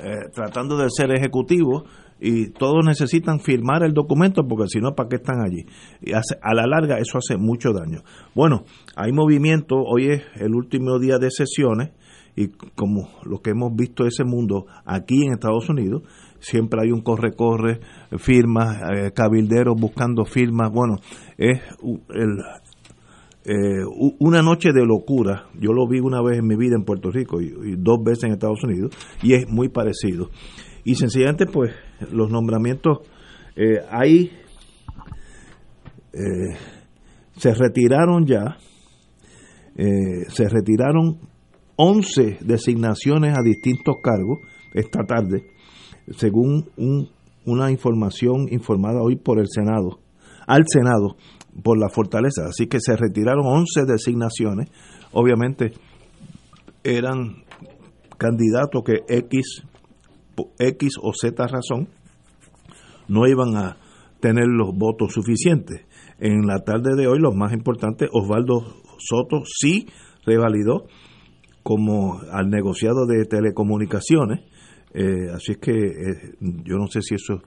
eh, 0.00 0.28
tratando 0.32 0.76
de 0.76 0.88
ser 0.90 1.12
ejecutivo 1.12 1.84
y 2.20 2.50
todos 2.50 2.84
necesitan 2.84 3.40
firmar 3.40 3.82
el 3.82 3.92
documento 3.92 4.46
porque 4.46 4.68
si 4.68 4.80
no, 4.80 4.94
¿para 4.94 5.08
qué 5.08 5.16
están 5.16 5.40
allí? 5.44 5.66
Y 6.00 6.12
a 6.12 6.54
la 6.54 6.66
larga 6.66 6.98
eso 6.98 7.18
hace 7.18 7.36
mucho 7.36 7.72
daño. 7.72 8.02
Bueno, 8.34 8.64
hay 8.96 9.12
movimiento, 9.12 9.76
hoy 9.76 10.10
es 10.10 10.22
el 10.36 10.54
último 10.54 10.98
día 10.98 11.18
de 11.18 11.30
sesiones 11.30 11.90
y 12.36 12.48
como 12.48 13.08
lo 13.24 13.40
que 13.40 13.50
hemos 13.50 13.74
visto 13.74 14.06
ese 14.06 14.24
mundo 14.24 14.66
aquí 14.84 15.24
en 15.24 15.32
Estados 15.32 15.68
Unidos, 15.68 16.02
siempre 16.44 16.80
hay 16.82 16.92
un 16.92 17.00
corre-corre, 17.00 17.80
firmas, 18.18 18.76
eh, 18.92 19.12
cabilderos 19.12 19.74
buscando 19.80 20.24
firmas. 20.26 20.70
Bueno, 20.70 20.96
es 21.38 21.60
eh, 23.44 23.82
una 24.18 24.42
noche 24.42 24.72
de 24.72 24.84
locura. 24.84 25.46
Yo 25.58 25.72
lo 25.72 25.88
vi 25.88 26.00
una 26.00 26.22
vez 26.22 26.38
en 26.38 26.46
mi 26.46 26.56
vida 26.56 26.76
en 26.76 26.84
Puerto 26.84 27.10
Rico 27.10 27.40
y, 27.40 27.76
dos 27.78 27.98
veces 28.04 28.24
en 28.24 28.32
Estados 28.32 28.62
Unidos 28.62 28.94
y 29.22 29.32
es 29.32 29.48
muy 29.48 29.70
parecido. 29.70 30.28
Y 30.84 30.96
sencillamente, 30.96 31.46
pues, 31.46 31.72
los 32.12 32.30
nombramientos 32.30 32.98
eh, 33.56 33.78
ahí 33.90 34.30
se 37.36 37.52
retiraron 37.54 38.24
ya, 38.24 38.56
se 39.74 40.48
retiraron 40.48 41.18
11 41.74 42.38
designaciones 42.40 43.36
a 43.36 43.42
distintos 43.42 43.96
cargos 44.00 44.38
esta 44.74 45.02
tarde 45.04 45.53
según 46.10 46.68
una 47.44 47.70
información 47.70 48.46
informada 48.50 49.02
hoy 49.02 49.16
por 49.16 49.38
el 49.38 49.46
Senado, 49.48 50.00
al 50.46 50.64
Senado, 50.66 51.16
por 51.62 51.78
la 51.78 51.88
fortaleza. 51.88 52.46
Así 52.48 52.66
que 52.66 52.80
se 52.80 52.96
retiraron 52.96 53.46
11 53.46 53.84
designaciones. 53.86 54.70
Obviamente 55.12 55.72
eran 56.82 57.44
candidatos 58.18 58.82
que 58.84 59.02
X, 59.08 59.62
X 60.58 60.94
o 61.00 61.12
Z 61.12 61.46
razón 61.46 61.88
no 63.08 63.26
iban 63.26 63.56
a 63.56 63.76
tener 64.20 64.46
los 64.46 64.74
votos 64.76 65.12
suficientes. 65.12 65.86
En 66.18 66.46
la 66.46 66.60
tarde 66.60 66.94
de 66.96 67.06
hoy, 67.06 67.18
lo 67.18 67.32
más 67.32 67.52
importante, 67.52 68.08
Osvaldo 68.10 68.60
Soto 68.98 69.42
sí 69.44 69.86
revalidó 70.24 70.86
como 71.62 72.20
al 72.32 72.48
negociado 72.48 73.06
de 73.06 73.24
telecomunicaciones 73.24 74.40
eh, 74.94 75.28
así 75.34 75.52
es 75.52 75.58
que 75.58 75.72
eh, 75.72 76.36
yo 76.40 76.76
no 76.76 76.86
sé 76.86 77.02
si 77.02 77.16
eso 77.16 77.34
es 77.34 77.42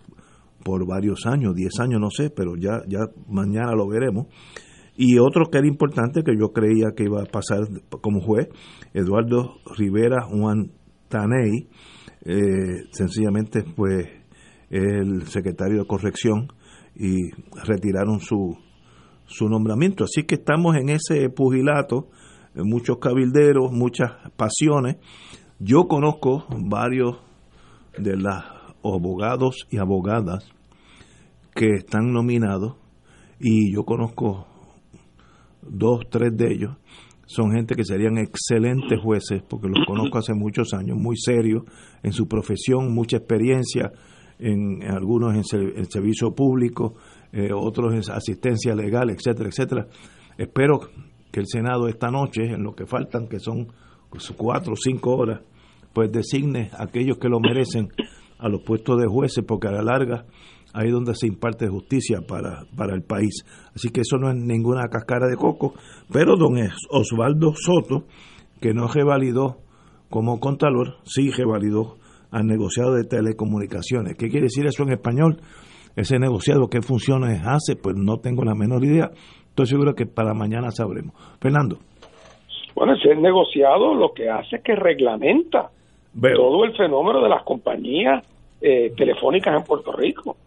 por 0.65 0.85
varios 0.85 1.25
años, 1.25 1.55
10 1.55 1.79
años, 1.79 2.01
no 2.01 2.09
sé, 2.09 2.29
pero 2.29 2.57
ya, 2.57 2.81
ya 2.89 2.99
mañana 3.29 3.71
lo 3.71 3.87
veremos. 3.87 4.27
Y 4.97 5.17
otro 5.17 5.45
que 5.45 5.59
era 5.59 5.67
importante, 5.67 6.23
que 6.23 6.35
yo 6.37 6.51
creía 6.51 6.91
que 6.95 7.05
iba 7.05 7.21
a 7.21 7.25
pasar 7.25 7.59
como 8.01 8.19
juez, 8.19 8.49
Eduardo 8.93 9.59
Rivera 9.77 10.23
Juan 10.23 10.71
Taney, 11.07 11.69
eh, 12.25 12.83
sencillamente 12.91 13.63
fue 13.63 14.25
el 14.69 15.27
secretario 15.27 15.77
de 15.79 15.87
corrección 15.87 16.47
y 16.95 17.29
retiraron 17.63 18.19
su, 18.19 18.57
su 19.25 19.47
nombramiento. 19.47 20.03
Así 20.03 20.23
que 20.23 20.35
estamos 20.35 20.75
en 20.75 20.89
ese 20.89 21.29
pugilato, 21.29 22.09
muchos 22.55 22.97
cabilderos, 22.97 23.71
muchas 23.71 24.11
pasiones. 24.35 24.97
Yo 25.59 25.87
conozco 25.87 26.45
varios 26.49 27.26
de 27.97 28.15
los 28.15 28.35
abogados 28.83 29.67
y 29.69 29.77
abogadas 29.77 30.49
que 31.53 31.73
están 31.75 32.11
nominados 32.11 32.75
y 33.39 33.73
yo 33.73 33.83
conozco 33.83 34.47
dos, 35.61 36.01
tres 36.09 36.35
de 36.35 36.53
ellos. 36.53 36.77
Son 37.25 37.51
gente 37.51 37.75
que 37.75 37.83
serían 37.83 38.17
excelentes 38.17 38.99
jueces 39.01 39.43
porque 39.47 39.67
los 39.67 39.85
conozco 39.85 40.17
hace 40.17 40.33
muchos 40.33 40.73
años, 40.73 40.97
muy 40.97 41.17
serios 41.17 41.63
en 42.01 42.13
su 42.13 42.27
profesión, 42.27 42.93
mucha 42.93 43.17
experiencia, 43.17 43.91
en, 44.39 44.83
algunos 44.83 45.35
en, 45.35 45.43
servicio 45.89 46.33
público, 46.33 46.95
eh, 47.33 47.49
otros 47.53 47.93
en 47.93 48.13
asistencia 48.13 48.75
legal, 48.75 49.09
etcétera, 49.09 49.49
etcétera. 49.49 49.87
Espero 50.37 50.79
que 51.31 51.39
el 51.41 51.47
Senado 51.47 51.87
esta 51.87 52.09
noche, 52.09 52.45
en 52.45 52.63
lo 52.63 52.73
que 52.73 52.85
faltan, 52.85 53.27
que 53.27 53.39
son 53.39 53.67
cuatro 54.37 54.73
o 54.73 54.77
cinco 54.77 55.17
horas, 55.17 55.41
pues 55.97 56.11
designe 56.11 56.69
a 56.77 56.83
aquellos 56.83 57.17
que 57.17 57.27
lo 57.27 57.39
merecen 57.39 57.87
a 58.37 58.47
los 58.49 58.61
puestos 58.61 59.01
de 59.01 59.07
jueces, 59.07 59.43
porque 59.43 59.67
a 59.67 59.71
la 59.71 59.81
larga 59.81 60.25
ahí 60.71 60.89
es 60.89 60.93
donde 60.93 61.15
se 61.15 61.25
imparte 61.25 61.67
justicia 61.67 62.19
para, 62.21 62.65
para 62.77 62.93
el 62.93 63.01
país. 63.01 63.43
Así 63.73 63.89
que 63.89 64.01
eso 64.01 64.17
no 64.17 64.29
es 64.29 64.35
ninguna 64.35 64.89
cascara 64.89 65.25
de 65.27 65.35
coco, 65.35 65.73
pero 66.13 66.35
don 66.35 66.53
Osvaldo 66.91 67.53
Soto, 67.55 68.03
que 68.61 68.75
no 68.75 68.87
revalidó 68.87 69.57
como 70.11 70.39
contador, 70.39 70.97
sí 71.03 71.31
revalidó 71.31 71.95
al 72.29 72.45
negociado 72.45 72.93
de 72.93 73.05
telecomunicaciones. 73.05 74.17
¿Qué 74.19 74.29
quiere 74.29 74.43
decir 74.43 74.67
eso 74.67 74.83
en 74.83 74.91
español? 74.91 75.37
Ese 75.95 76.19
negociado, 76.19 76.67
¿qué 76.67 76.83
funciones 76.83 77.41
hace? 77.43 77.75
Pues 77.75 77.95
no 77.97 78.17
tengo 78.17 78.43
la 78.43 78.53
menor 78.53 78.85
idea. 78.85 79.09
Estoy 79.49 79.65
seguro 79.65 79.95
que 79.95 80.05
para 80.05 80.35
mañana 80.35 80.69
sabremos. 80.69 81.15
Fernando. 81.41 81.79
Bueno, 82.75 82.93
ese 82.93 83.15
negociado 83.15 83.95
lo 83.95 84.13
que 84.13 84.29
hace 84.29 84.57
es 84.57 84.63
que 84.63 84.75
reglamenta 84.75 85.71
todo 86.21 86.63
el 86.63 86.75
fenómeno 86.75 87.21
de 87.21 87.29
las 87.29 87.43
compañías 87.43 88.25
eh, 88.61 88.91
telefónicas 88.95 89.55
en 89.55 89.63
Puerto 89.63 89.91
Rico. 89.91 90.37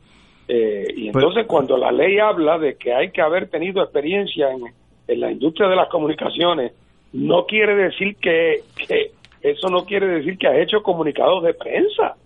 Eh, 0.48 0.84
y 0.96 1.10
pues 1.10 1.24
entonces 1.24 1.46
cuando 1.46 1.76
la 1.76 1.92
ley 1.92 2.18
habla 2.18 2.58
de 2.58 2.76
que 2.76 2.92
hay 2.92 3.10
que 3.10 3.22
haber 3.22 3.48
tenido 3.48 3.82
experiencia 3.82 4.50
en, 4.50 4.62
en 5.06 5.20
la 5.20 5.30
industria 5.30 5.68
de 5.68 5.76
las 5.76 5.88
comunicaciones, 5.88 6.72
no 7.12 7.46
quiere 7.46 7.76
decir 7.76 8.16
que, 8.16 8.62
que 8.76 9.12
eso 9.42 9.68
no 9.68 9.84
quiere 9.84 10.06
decir 10.06 10.36
que 10.38 10.48
has 10.48 10.58
hecho 10.58 10.82
comunicados 10.82 11.42
de 11.42 11.54
prensa. 11.54 12.16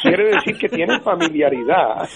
Quiere 0.00 0.34
decir 0.34 0.56
que 0.58 0.68
tienes 0.68 1.02
familiaridad 1.04 2.08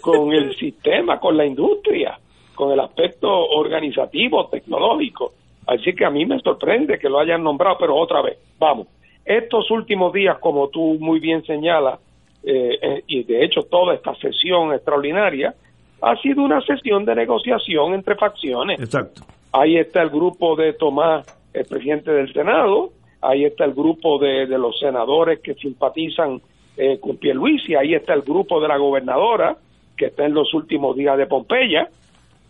con 0.00 0.32
el 0.32 0.56
sistema, 0.56 1.18
con 1.18 1.36
la 1.36 1.46
industria, 1.46 2.18
con 2.54 2.72
el 2.72 2.80
aspecto 2.80 3.28
organizativo, 3.28 4.48
tecnológico. 4.48 5.32
Así 5.66 5.94
que 5.94 6.04
a 6.04 6.10
mí 6.10 6.24
me 6.26 6.40
sorprende 6.40 6.98
que 6.98 7.08
lo 7.08 7.20
hayan 7.20 7.42
nombrado, 7.42 7.76
pero 7.78 7.96
otra 7.96 8.22
vez, 8.22 8.38
vamos. 8.58 8.88
Estos 9.24 9.70
últimos 9.70 10.12
días, 10.12 10.38
como 10.38 10.68
tú 10.68 10.96
muy 10.98 11.20
bien 11.20 11.44
señalas, 11.44 12.00
eh, 12.42 12.78
eh, 12.80 13.04
y 13.06 13.24
de 13.24 13.44
hecho 13.44 13.62
toda 13.62 13.94
esta 13.94 14.14
sesión 14.14 14.72
extraordinaria, 14.72 15.54
ha 16.02 16.16
sido 16.16 16.42
una 16.42 16.60
sesión 16.62 17.04
de 17.04 17.14
negociación 17.14 17.94
entre 17.94 18.16
facciones. 18.16 18.80
Exacto. 18.80 19.22
Ahí 19.52 19.76
está 19.76 20.02
el 20.02 20.10
grupo 20.10 20.56
de 20.56 20.72
Tomás, 20.72 21.26
el 21.52 21.66
presidente 21.66 22.10
del 22.12 22.32
Senado, 22.32 22.90
ahí 23.20 23.44
está 23.44 23.64
el 23.64 23.74
grupo 23.74 24.18
de, 24.18 24.46
los 24.46 24.78
senadores 24.78 25.40
que 25.40 25.54
simpatizan 25.54 26.40
eh, 26.76 26.98
con 26.98 27.16
Pierluisi, 27.16 27.74
ahí 27.74 27.94
está 27.94 28.14
el 28.14 28.22
grupo 28.22 28.60
de 28.60 28.68
la 28.68 28.78
gobernadora 28.78 29.56
que 29.96 30.06
está 30.06 30.24
en 30.24 30.32
los 30.32 30.54
últimos 30.54 30.96
días 30.96 31.18
de 31.18 31.26
Pompeya, 31.26 31.90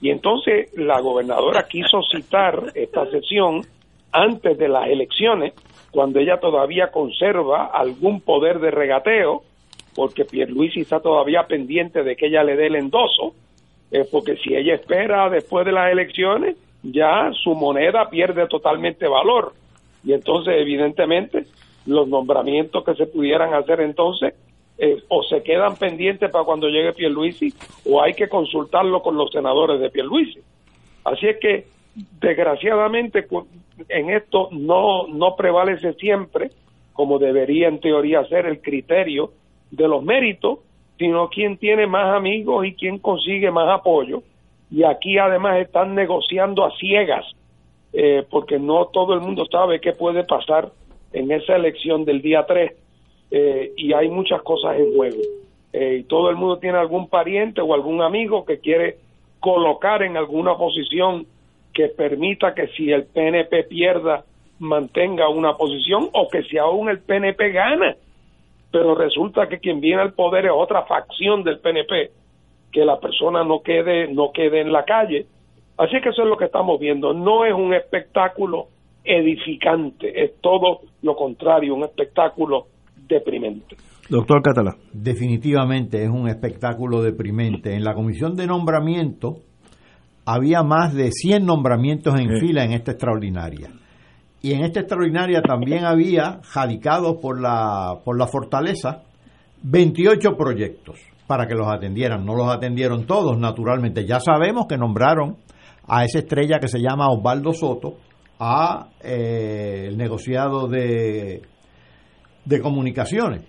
y 0.01 0.10
entonces 0.10 0.72
la 0.76 1.01
gobernadora 1.01 1.66
quiso 1.66 2.01
citar 2.02 2.72
esta 2.74 3.10
sesión 3.10 3.62
antes 4.12 4.56
de 4.56 4.68
las 4.68 4.88
elecciones, 4.88 5.52
cuando 5.91 6.21
ella 6.21 6.39
todavía 6.39 6.91
conserva 6.91 7.67
algún 7.67 8.21
poder 8.21 8.61
de 8.61 8.71
regateo, 8.71 9.43
porque 9.95 10.25
Pierluisi 10.25 10.81
está 10.81 11.01
todavía 11.01 11.47
pendiente 11.47 12.03
de 12.03 12.17
que 12.17 12.27
ella 12.27 12.45
le 12.45 12.57
dé 12.57 12.67
el 12.69 12.77
endoso, 12.77 13.35
eh, 13.91 14.05
porque 14.11 14.37
si 14.37 14.55
ella 14.55 14.75
espera 14.75 15.29
después 15.29 15.67
de 15.67 15.73
las 15.73 15.91
elecciones, 15.91 16.57
ya 16.83 17.31
su 17.43 17.55
moneda 17.55 18.09
pierde 18.09 18.47
totalmente 18.47 19.09
valor. 19.09 19.53
Y 20.05 20.12
entonces, 20.12 20.55
evidentemente, 20.57 21.47
los 21.87 22.09
nombramientos 22.09 22.85
que 22.85 22.95
se 22.95 23.07
pudieran 23.07 23.53
hacer 23.55 23.81
entonces 23.81 24.35
eh, 24.79 25.03
o 25.09 25.23
se 25.25 25.43
quedan 25.43 25.77
pendientes 25.77 26.31
para 26.31 26.45
cuando 26.45 26.69
llegue 26.69 26.93
Pierluisi 26.93 27.53
o 27.85 28.03
hay 28.03 28.15
que 28.15 28.29
consultarlo 28.29 29.03
con 29.03 29.17
los 29.17 29.31
senadores 29.31 29.81
de 29.81 29.91
Pierluisi. 29.91 30.41
Así 31.05 31.27
es 31.27 31.39
que, 31.39 31.67
desgraciadamente, 31.95 33.27
en 33.89 34.11
esto 34.11 34.49
no, 34.53 35.07
no 35.09 35.37
prevalece 35.37 35.95
siempre, 35.95 36.51
como 36.93 37.19
debería 37.19 37.69
en 37.69 37.81
teoría 37.81 38.25
ser 38.27 38.47
el 38.47 38.61
criterio 38.61 39.33
de 39.71 39.89
los 39.89 40.03
méritos, 40.03 40.59
sino 40.99 41.29
quién 41.29 41.57
tiene 41.57 41.87
más 41.87 42.15
amigos 42.15 42.67
y 42.67 42.75
quién 42.75 42.99
consigue 42.99 43.51
más 43.51 43.69
apoyo. 43.69 44.23
Y 44.71 44.85
aquí 44.85 45.19
además 45.19 45.59
están 45.59 45.95
negociando 45.95 46.65
a 46.65 46.77
ciegas 46.77 47.25
eh, 47.93 48.25
porque 48.31 48.59
no 48.59 48.87
todo 48.87 49.15
el 49.15 49.21
mundo 49.21 49.45
sabe 49.51 49.81
qué 49.81 49.93
puede 49.93 50.25
pasar 50.25 50.71
en 51.12 51.31
esa 51.33 51.57
elección 51.57 52.05
del 52.05 52.23
día 52.23 52.45
3 52.47 52.73
eh, 53.33 53.73
y 53.77 53.93
hay 53.93 54.09
muchas 54.09 54.43
cosas 54.43 54.79
en 54.79 54.95
juego. 54.95 55.19
Eh, 55.73 55.99
y 56.01 56.03
todo 56.05 56.31
el 56.31 56.37
mundo 56.37 56.59
tiene 56.59 56.79
algún 56.79 57.09
pariente 57.09 57.61
o 57.61 57.75
algún 57.75 58.03
amigo 58.03 58.45
que 58.45 58.59
quiere 58.59 58.99
colocar 59.41 60.03
en 60.03 60.17
alguna 60.17 60.57
posición 60.57 61.27
que 61.72 61.88
permita 61.88 62.55
que 62.55 62.68
si 62.68 62.90
el 62.90 63.05
PNP 63.05 63.64
pierda 63.64 64.24
mantenga 64.59 65.28
una 65.28 65.56
posición 65.56 66.09
o 66.12 66.28
que 66.28 66.42
si 66.44 66.59
aún 66.59 66.88
el 66.88 67.01
PNP 67.01 67.52
gana, 67.52 67.97
pero 68.70 68.94
resulta 68.94 69.48
que 69.48 69.59
quien 69.59 69.80
viene 69.80 70.02
al 70.02 70.12
poder 70.12 70.47
es 70.47 70.52
otra 70.55 70.82
facción 70.82 71.42
del 71.42 71.60
PNP, 71.60 72.10
que 72.72 72.84
la 72.84 73.01
persona 73.01 73.42
no 73.42 73.62
quede 73.62 74.12
no 74.12 74.30
quede 74.32 74.60
en 74.60 74.72
la 74.72 74.84
calle 74.84 75.26
Así 75.80 75.98
que 76.02 76.10
eso 76.10 76.22
es 76.22 76.28
lo 76.28 76.36
que 76.36 76.44
estamos 76.44 76.78
viendo. 76.78 77.14
No 77.14 77.47
es 77.47 77.55
un 77.55 77.72
espectáculo 77.72 78.66
edificante, 79.02 80.24
es 80.24 80.38
todo 80.42 80.80
lo 81.01 81.16
contrario, 81.16 81.74
un 81.74 81.84
espectáculo 81.84 82.66
deprimente. 83.09 83.76
Doctor 84.10 84.42
Catalá. 84.42 84.76
Definitivamente 84.92 86.02
es 86.05 86.10
un 86.10 86.28
espectáculo 86.28 87.01
deprimente. 87.01 87.74
En 87.74 87.82
la 87.82 87.94
comisión 87.94 88.36
de 88.36 88.47
nombramiento 88.47 89.38
había 90.32 90.62
más 90.62 90.94
de 90.94 91.11
100 91.11 91.44
nombramientos 91.44 92.15
en 92.20 92.39
fila 92.39 92.65
en 92.65 92.73
esta 92.73 92.93
extraordinaria. 92.93 93.73
Y 94.40 94.52
en 94.52 94.62
esta 94.62 94.81
extraordinaria 94.81 95.43
también 95.43 95.85
había, 95.85 96.40
jadicados 96.44 97.16
por 97.20 97.40
la, 97.40 97.98
por 98.05 98.16
la 98.16 98.28
fortaleza, 98.28 99.02
28 99.65 100.36
proyectos 100.36 101.01
para 101.27 101.48
que 101.48 101.55
los 101.55 101.66
atendieran. 101.66 102.24
No 102.24 102.36
los 102.36 102.48
atendieron 102.48 103.07
todos, 103.07 103.39
naturalmente. 103.39 104.07
Ya 104.07 104.20
sabemos 104.20 104.66
que 104.69 104.78
nombraron 104.78 105.36
a 105.89 106.05
esa 106.05 106.20
estrella 106.20 106.61
que 106.61 106.69
se 106.69 106.78
llama 106.78 107.09
Osvaldo 107.09 107.52
Soto, 107.52 107.97
a 108.39 108.89
eh, 109.02 109.86
el 109.89 109.98
negociado 109.98 110.69
de, 110.69 111.43
de 112.44 112.61
comunicaciones, 112.61 113.43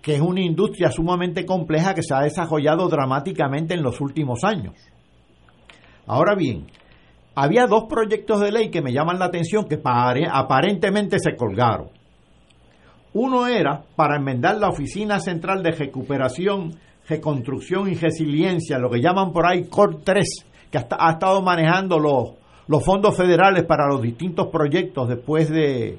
que 0.00 0.14
es 0.14 0.20
una 0.22 0.40
industria 0.40 0.90
sumamente 0.90 1.44
compleja 1.44 1.94
que 1.94 2.02
se 2.02 2.14
ha 2.14 2.20
desarrollado 2.20 2.88
dramáticamente 2.88 3.74
en 3.74 3.82
los 3.82 4.00
últimos 4.00 4.44
años. 4.44 4.74
Ahora 6.06 6.34
bien, 6.34 6.66
había 7.34 7.66
dos 7.66 7.84
proyectos 7.88 8.40
de 8.40 8.52
ley 8.52 8.70
que 8.70 8.82
me 8.82 8.92
llaman 8.92 9.18
la 9.18 9.26
atención 9.26 9.66
que 9.66 9.80
aparentemente 9.82 11.18
se 11.18 11.36
colgaron. 11.36 11.88
Uno 13.14 13.46
era 13.46 13.82
para 13.94 14.16
enmendar 14.16 14.56
la 14.56 14.68
Oficina 14.68 15.20
Central 15.20 15.62
de 15.62 15.72
Recuperación, 15.72 16.74
Reconstrucción 17.08 17.90
y 17.90 17.94
Resiliencia, 17.94 18.78
lo 18.78 18.90
que 18.90 19.00
llaman 19.00 19.32
por 19.32 19.46
ahí 19.46 19.64
COR 19.64 20.02
3, 20.02 20.46
que 20.70 20.78
ha, 20.78 21.10
estado 21.10 21.42
manejando 21.42 21.98
los, 21.98 22.84
fondos 22.84 23.16
federales 23.16 23.64
para 23.64 23.86
los 23.86 24.00
distintos 24.02 24.48
proyectos 24.48 25.08
después 25.08 25.50
de 25.50 25.98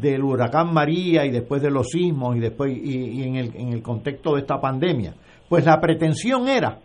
del 0.00 0.22
huracán 0.24 0.72
María 0.72 1.26
y 1.26 1.30
después 1.30 1.60
de 1.60 1.70
los 1.70 1.88
sismos 1.88 2.34
y 2.34 2.40
después 2.40 2.74
y, 2.74 3.24
en, 3.24 3.36
el, 3.36 3.54
en 3.54 3.74
el 3.74 3.82
contexto 3.82 4.34
de 4.34 4.40
esta 4.40 4.58
pandemia. 4.58 5.12
Pues 5.50 5.66
la 5.66 5.78
pretensión 5.82 6.48
era 6.48 6.78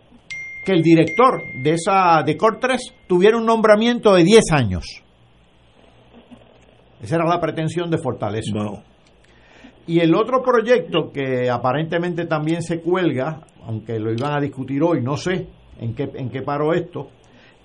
que 0.68 0.74
el 0.74 0.82
director 0.82 1.40
de 1.62 1.70
esa 1.70 2.22
de 2.22 2.36
COR 2.36 2.58
3 2.60 2.94
tuviera 3.06 3.38
un 3.38 3.46
nombramiento 3.46 4.12
de 4.12 4.22
10 4.22 4.52
años. 4.52 4.84
Esa 7.00 7.16
era 7.16 7.24
la 7.24 7.40
pretensión 7.40 7.90
de 7.90 7.96
Fortaleza. 7.96 8.52
Y 9.86 10.00
el 10.00 10.14
otro 10.14 10.42
proyecto 10.42 11.10
que 11.10 11.48
aparentemente 11.48 12.26
también 12.26 12.60
se 12.60 12.82
cuelga, 12.82 13.46
aunque 13.64 13.98
lo 13.98 14.12
iban 14.12 14.36
a 14.36 14.42
discutir 14.42 14.82
hoy, 14.82 15.00
no 15.00 15.16
sé, 15.16 15.48
en 15.80 15.94
qué, 15.94 16.10
en 16.14 16.28
qué 16.28 16.42
paró 16.42 16.74
esto, 16.74 17.08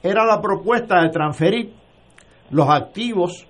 era 0.02 0.24
la 0.26 0.40
propuesta 0.40 1.02
de 1.02 1.10
transferir 1.10 1.74
los 2.52 2.70
activos 2.70 3.46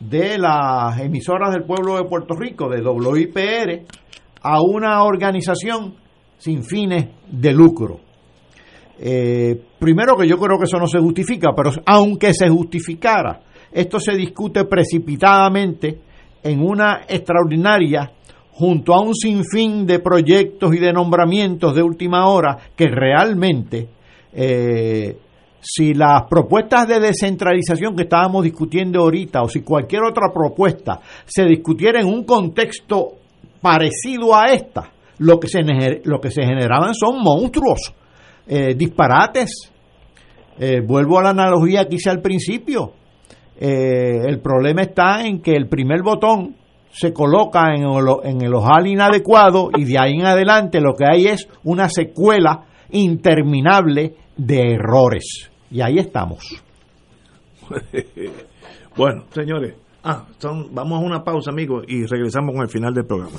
de 0.00 0.38
las 0.38 0.98
emisoras 0.98 1.52
del 1.52 1.64
pueblo 1.64 1.96
de 1.96 2.04
Puerto 2.04 2.34
Rico, 2.34 2.70
de 2.70 2.80
WIPR, 2.80 3.84
a 4.40 4.62
una 4.62 5.04
organización 5.04 5.94
sin 6.38 6.64
fines 6.64 7.10
de 7.30 7.52
lucro. 7.52 8.13
Eh, 8.98 9.60
primero 9.78 10.16
que 10.16 10.26
yo 10.28 10.38
creo 10.38 10.58
que 10.58 10.64
eso 10.64 10.78
no 10.78 10.86
se 10.86 11.00
justifica, 11.00 11.52
pero 11.54 11.70
aunque 11.86 12.32
se 12.32 12.48
justificara, 12.48 13.40
esto 13.72 13.98
se 13.98 14.14
discute 14.14 14.64
precipitadamente 14.64 15.98
en 16.42 16.60
una 16.60 17.02
extraordinaria 17.08 18.12
junto 18.52 18.94
a 18.94 19.00
un 19.00 19.14
sinfín 19.14 19.84
de 19.84 19.98
proyectos 19.98 20.74
y 20.74 20.78
de 20.78 20.92
nombramientos 20.92 21.74
de 21.74 21.82
última 21.82 22.28
hora 22.28 22.56
que 22.76 22.86
realmente 22.86 23.88
eh, 24.32 25.16
si 25.60 25.94
las 25.94 26.24
propuestas 26.28 26.86
de 26.86 27.00
descentralización 27.00 27.96
que 27.96 28.02
estábamos 28.02 28.44
discutiendo 28.44 29.00
ahorita 29.00 29.42
o 29.42 29.48
si 29.48 29.62
cualquier 29.62 30.02
otra 30.04 30.28
propuesta 30.32 31.00
se 31.24 31.44
discutiera 31.44 32.00
en 32.00 32.06
un 32.06 32.24
contexto 32.24 33.14
parecido 33.60 34.36
a 34.36 34.52
esta, 34.52 34.92
lo 35.18 35.40
que 35.40 35.48
se, 35.48 35.62
lo 36.04 36.20
que 36.20 36.30
se 36.30 36.42
generaban 36.42 36.94
son 36.94 37.22
monstruos, 37.22 37.94
eh, 38.46 38.74
disparates. 38.74 39.72
Eh, 40.58 40.80
vuelvo 40.80 41.18
a 41.18 41.24
la 41.24 41.30
analogía 41.30 41.86
que 41.86 41.96
hice 41.96 42.10
al 42.10 42.20
principio. 42.20 42.92
el 43.56 44.40
problema 44.40 44.82
está 44.82 45.24
en 45.24 45.40
que 45.40 45.52
el 45.52 45.68
primer 45.68 46.02
botón 46.02 46.56
se 46.90 47.12
coloca 47.12 47.74
en 47.74 47.82
el, 47.82 48.06
en 48.24 48.42
el 48.42 48.54
ojal 48.54 48.86
inadecuado 48.86 49.70
y 49.76 49.84
de 49.84 49.98
ahí 49.98 50.14
en 50.14 50.26
adelante 50.26 50.80
lo 50.80 50.94
que 50.94 51.04
hay 51.06 51.26
es 51.26 51.48
una 51.64 51.88
secuela 51.88 52.66
interminable 52.90 54.14
de 54.36 54.74
errores. 54.74 55.50
Y 55.70 55.80
ahí 55.80 55.98
estamos. 55.98 56.44
bueno, 58.96 59.24
señores, 59.30 59.74
ah, 60.04 60.26
vamos 60.70 61.00
a 61.00 61.04
una 61.04 61.24
pausa, 61.24 61.50
amigos, 61.50 61.84
y 61.88 62.04
regresamos 62.06 62.54
con 62.54 62.62
el 62.62 62.68
final 62.68 62.94
del 62.94 63.06
programa. 63.06 63.38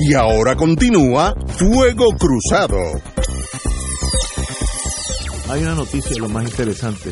Y 0.00 0.14
ahora 0.14 0.54
continúa 0.54 1.34
Fuego 1.48 2.06
Cruzado. 2.16 2.78
Hay 5.50 5.62
una 5.62 5.74
noticia 5.74 6.16
lo 6.20 6.28
más 6.28 6.44
interesante, 6.44 7.10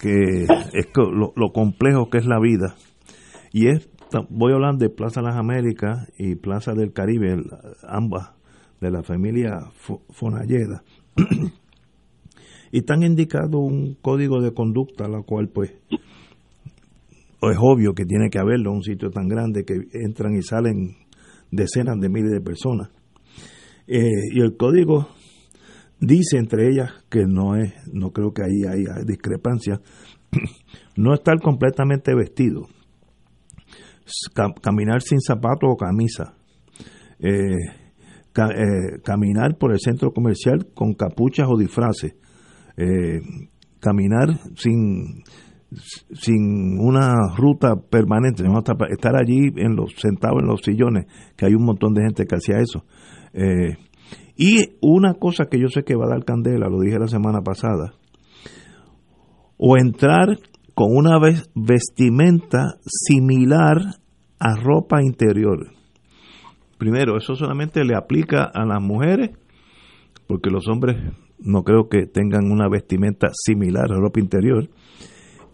que 0.00 0.44
es 0.72 0.88
lo, 0.96 1.52
complejo 1.52 2.08
que 2.08 2.18
es 2.18 2.26
la 2.26 2.40
vida. 2.40 2.74
Y 3.52 3.68
es, 3.68 3.90
voy 4.30 4.52
a 4.52 4.54
hablar 4.54 4.76
de 4.76 4.88
Plaza 4.88 5.20
Las 5.20 5.36
Américas 5.36 6.10
y 6.16 6.36
Plaza 6.36 6.72
del 6.72 6.94
Caribe, 6.94 7.36
ambas 7.86 8.30
de 8.80 8.90
la 8.90 9.02
familia 9.02 9.70
Fonalleda. 10.10 10.82
y 12.72 12.78
están 12.78 13.02
indicado 13.02 13.58
un 13.58 13.94
código 14.00 14.40
de 14.40 14.54
conducta, 14.54 15.06
la 15.06 15.22
cual 15.22 15.50
pues 15.52 15.74
es 17.50 17.58
obvio 17.60 17.92
que 17.92 18.06
tiene 18.06 18.30
que 18.30 18.38
haberlo, 18.38 18.72
un 18.72 18.82
sitio 18.82 19.10
tan 19.10 19.28
grande 19.28 19.64
que 19.64 19.74
entran 19.92 20.34
y 20.34 20.42
salen 20.42 21.03
decenas 21.50 22.00
de 22.00 22.08
miles 22.08 22.32
de 22.32 22.40
personas. 22.40 22.90
Eh, 23.86 24.10
y 24.32 24.40
el 24.40 24.56
código 24.56 25.08
dice 26.00 26.38
entre 26.38 26.68
ellas 26.68 26.90
que 27.10 27.24
no 27.26 27.56
es, 27.56 27.74
no 27.92 28.10
creo 28.10 28.32
que 28.32 28.42
ahí 28.42 28.64
haya 28.64 29.02
discrepancia, 29.04 29.80
no 30.96 31.14
estar 31.14 31.40
completamente 31.40 32.14
vestido, 32.14 32.66
caminar 34.62 35.02
sin 35.02 35.20
zapato 35.20 35.66
o 35.66 35.76
camisa, 35.76 36.34
eh, 37.20 37.56
eh, 38.36 39.00
caminar 39.04 39.56
por 39.58 39.72
el 39.72 39.80
centro 39.80 40.12
comercial 40.12 40.66
con 40.74 40.94
capuchas 40.94 41.46
o 41.48 41.56
disfraces, 41.56 42.14
caminar 43.80 44.40
sin 44.56 45.22
sin 46.12 46.78
una 46.78 47.14
ruta 47.36 47.76
permanente, 47.76 48.44
estar 48.90 49.16
allí 49.16 49.52
en 49.56 49.76
los, 49.76 49.94
sentados 49.96 50.40
en 50.42 50.48
los 50.48 50.60
sillones, 50.62 51.06
que 51.36 51.46
hay 51.46 51.54
un 51.54 51.64
montón 51.64 51.94
de 51.94 52.02
gente 52.02 52.24
que 52.26 52.36
hacía 52.36 52.58
eso. 52.58 52.84
Eh, 53.32 53.76
y 54.36 54.76
una 54.80 55.14
cosa 55.14 55.46
que 55.46 55.60
yo 55.60 55.68
sé 55.68 55.84
que 55.84 55.94
va 55.94 56.06
a 56.06 56.10
dar 56.10 56.24
candela, 56.24 56.68
lo 56.68 56.80
dije 56.80 56.98
la 56.98 57.08
semana 57.08 57.40
pasada, 57.40 57.94
o 59.56 59.76
entrar 59.76 60.38
con 60.74 60.88
una 60.90 61.18
vestimenta 61.54 62.78
similar 62.84 63.76
a 64.40 64.56
ropa 64.56 65.00
interior. 65.02 65.68
Primero, 66.78 67.16
eso 67.16 67.36
solamente 67.36 67.84
le 67.84 67.96
aplica 67.96 68.44
a 68.44 68.64
las 68.66 68.82
mujeres, 68.82 69.30
porque 70.26 70.50
los 70.50 70.66
hombres 70.68 70.96
no 71.38 71.62
creo 71.62 71.88
que 71.88 72.06
tengan 72.06 72.50
una 72.50 72.68
vestimenta 72.68 73.28
similar 73.32 73.92
a 73.92 74.00
ropa 74.00 74.20
interior. 74.20 74.68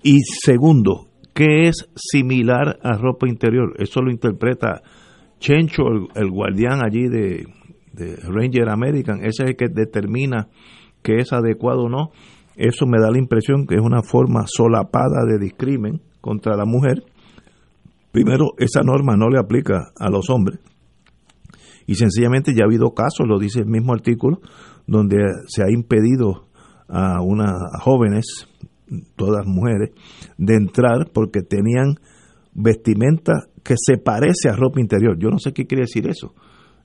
Y 0.03 0.21
segundo, 0.43 1.09
¿qué 1.35 1.69
es 1.69 1.89
similar 1.95 2.79
a 2.83 2.97
ropa 2.97 3.29
interior? 3.29 3.75
Eso 3.79 4.01
lo 4.01 4.11
interpreta 4.11 4.83
Chencho, 5.41 5.85
el, 6.15 6.31
guardián 6.31 6.81
allí 6.85 7.09
de, 7.09 7.47
Ranger 8.29 8.69
American. 8.69 9.19
Ese 9.19 9.43
es 9.43 9.49
el 9.51 9.57
que 9.57 9.69
determina 9.69 10.49
que 11.03 11.17
es 11.17 11.33
adecuado 11.33 11.85
o 11.85 11.89
no, 11.89 12.11
eso 12.57 12.87
me 12.87 13.01
da 13.01 13.11
la 13.11 13.19
impresión 13.19 13.67
que 13.67 13.75
es 13.75 13.81
una 13.81 14.03
forma 14.03 14.45
solapada 14.47 15.25
de 15.27 15.39
discrimen 15.39 16.03
contra 16.21 16.57
la 16.57 16.65
mujer. 16.67 17.05
Primero, 18.13 18.53
esa 18.59 18.83
norma 18.83 19.17
no 19.17 19.29
le 19.29 19.39
aplica 19.39 19.93
a 19.99 20.11
los 20.11 20.29
hombres. 20.31 20.61
Y 21.87 21.95
sencillamente 21.95 22.53
ya 22.55 22.65
ha 22.65 22.67
habido 22.67 22.93
casos, 22.93 23.27
lo 23.27 23.39
dice 23.39 23.61
el 23.61 23.67
mismo 23.67 23.93
artículo, 23.95 24.41
donde 24.87 25.17
se 25.47 25.63
ha 25.63 25.71
impedido 25.71 26.47
a 26.89 27.23
unas 27.23 27.55
jóvenes, 27.81 28.49
todas 29.17 29.47
mujeres, 29.47 29.91
de 30.39 30.55
entrar 30.55 31.11
porque 31.13 31.43
tenían 31.43 31.97
vestimenta 32.53 33.45
que 33.63 33.75
se 33.77 33.99
parece 33.99 34.49
a 34.49 34.57
ropa 34.57 34.81
interior. 34.81 35.19
Yo 35.19 35.31
no 35.31 35.39
sé 35.39 35.53
qué 35.53 35.67
quiere 35.67 35.83
decir 35.83 36.09
eso. 36.09 36.35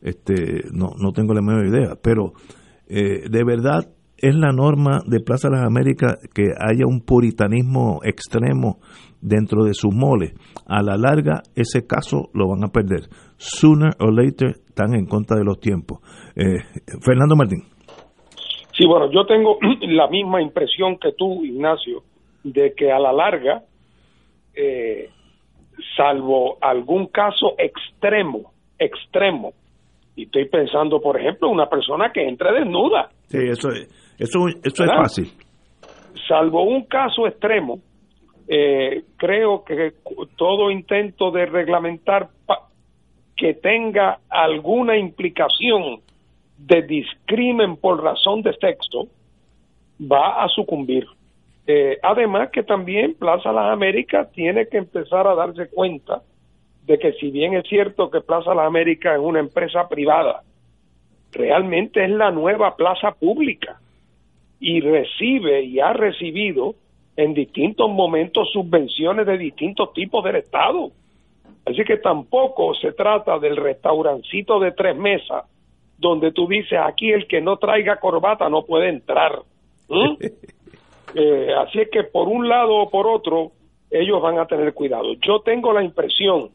Este, 0.01 0.61
no, 0.71 0.91
no 0.99 1.11
tengo 1.13 1.33
la 1.33 1.41
menor 1.41 1.65
idea, 1.67 1.95
pero 2.01 2.33
eh, 2.87 3.27
de 3.29 3.43
verdad 3.43 3.89
es 4.17 4.35
la 4.35 4.51
norma 4.51 5.01
de 5.05 5.19
Plaza 5.19 5.49
de 5.49 5.57
las 5.57 5.65
Américas 5.65 6.17
que 6.33 6.43
haya 6.59 6.85
un 6.87 7.01
puritanismo 7.01 7.99
extremo 8.03 8.79
dentro 9.21 9.63
de 9.63 9.73
sus 9.73 9.93
moles. 9.93 10.33
A 10.65 10.81
la 10.81 10.97
larga, 10.97 11.41
ese 11.55 11.85
caso 11.85 12.29
lo 12.33 12.47
van 12.49 12.63
a 12.63 12.69
perder. 12.69 13.09
Sooner 13.37 13.95
or 13.99 14.13
later 14.13 14.55
están 14.67 14.95
en 14.95 15.05
contra 15.05 15.37
de 15.37 15.43
los 15.43 15.59
tiempos. 15.59 15.99
Eh, 16.35 16.59
Fernando 17.01 17.35
Martín. 17.35 17.63
Sí, 18.77 18.85
bueno, 18.85 19.09
yo 19.11 19.25
tengo 19.25 19.57
la 19.81 20.07
misma 20.07 20.41
impresión 20.41 20.97
que 20.97 21.13
tú, 21.13 21.45
Ignacio, 21.45 22.03
de 22.43 22.73
que 22.73 22.91
a 22.91 22.99
la 22.99 23.13
larga, 23.13 23.63
eh, 24.53 25.09
salvo 25.95 26.57
algún 26.61 27.07
caso 27.07 27.55
extremo, 27.57 28.51
extremo, 28.77 29.53
y 30.15 30.23
estoy 30.23 30.47
pensando, 30.47 31.01
por 31.01 31.19
ejemplo, 31.19 31.49
una 31.49 31.67
persona 31.67 32.11
que 32.13 32.25
entre 32.27 32.53
desnuda. 32.53 33.09
Sí, 33.27 33.39
eso 33.49 33.69
es, 33.69 33.89
eso, 34.17 34.47
eso 34.63 34.83
es 34.83 34.91
fácil. 34.91 35.25
Salvo 36.27 36.63
un 36.63 36.85
caso 36.85 37.27
extremo, 37.27 37.79
eh, 38.47 39.03
creo 39.17 39.63
que 39.63 39.93
todo 40.37 40.71
intento 40.71 41.31
de 41.31 41.45
reglamentar 41.45 42.29
que 43.35 43.55
tenga 43.55 44.19
alguna 44.29 44.97
implicación 44.97 45.99
de 46.57 46.81
discrimen 46.83 47.75
por 47.77 48.01
razón 48.03 48.41
de 48.41 48.53
sexo 48.53 49.07
va 49.99 50.43
a 50.43 50.47
sucumbir. 50.49 51.05
Eh, 51.67 51.97
además 52.03 52.49
que 52.51 52.63
también 52.63 53.15
Plaza 53.15 53.51
Las 53.51 53.71
Américas 53.71 54.31
tiene 54.31 54.67
que 54.67 54.77
empezar 54.77 55.27
a 55.27 55.35
darse 55.35 55.67
cuenta 55.69 56.21
de 56.85 56.99
que 56.99 57.13
si 57.13 57.31
bien 57.31 57.55
es 57.55 57.67
cierto 57.67 58.11
que 58.11 58.21
Plaza 58.21 58.53
Las 58.53 58.67
Américas 58.67 59.15
es 59.15 59.21
una 59.21 59.39
empresa 59.39 59.87
privada, 59.89 60.43
realmente 61.31 62.03
es 62.03 62.11
la 62.11 62.31
nueva 62.31 62.75
plaza 62.75 63.11
pública 63.11 63.79
y 64.59 64.79
recibe 64.79 65.63
y 65.63 65.79
ha 65.79 65.93
recibido 65.93 66.75
en 67.17 67.33
distintos 67.33 67.89
momentos 67.89 68.49
subvenciones 68.51 69.25
de 69.25 69.37
distintos 69.37 69.93
tipos 69.93 70.23
del 70.23 70.37
Estado. 70.37 70.91
Así 71.65 71.83
que 71.83 71.97
tampoco 71.97 72.75
se 72.75 72.91
trata 72.91 73.39
del 73.39 73.57
restaurancito 73.57 74.59
de 74.59 74.71
tres 74.71 74.95
mesas 74.95 75.45
donde 75.97 76.31
tú 76.31 76.47
dices 76.47 76.79
aquí 76.83 77.11
el 77.11 77.27
que 77.27 77.41
no 77.41 77.57
traiga 77.57 77.99
corbata 77.99 78.49
no 78.49 78.65
puede 78.65 78.89
entrar. 78.89 79.41
eh, 81.15 81.53
así 81.57 81.79
es 81.81 81.89
que 81.89 82.03
por 82.03 82.27
un 82.27 82.49
lado 82.49 82.75
o 82.75 82.89
por 82.89 83.07
otro 83.07 83.51
ellos 83.89 84.21
van 84.21 84.39
a 84.39 84.47
tener 84.47 84.73
cuidado. 84.73 85.13
Yo 85.21 85.39
tengo 85.39 85.71
la 85.71 85.83
impresión 85.83 86.49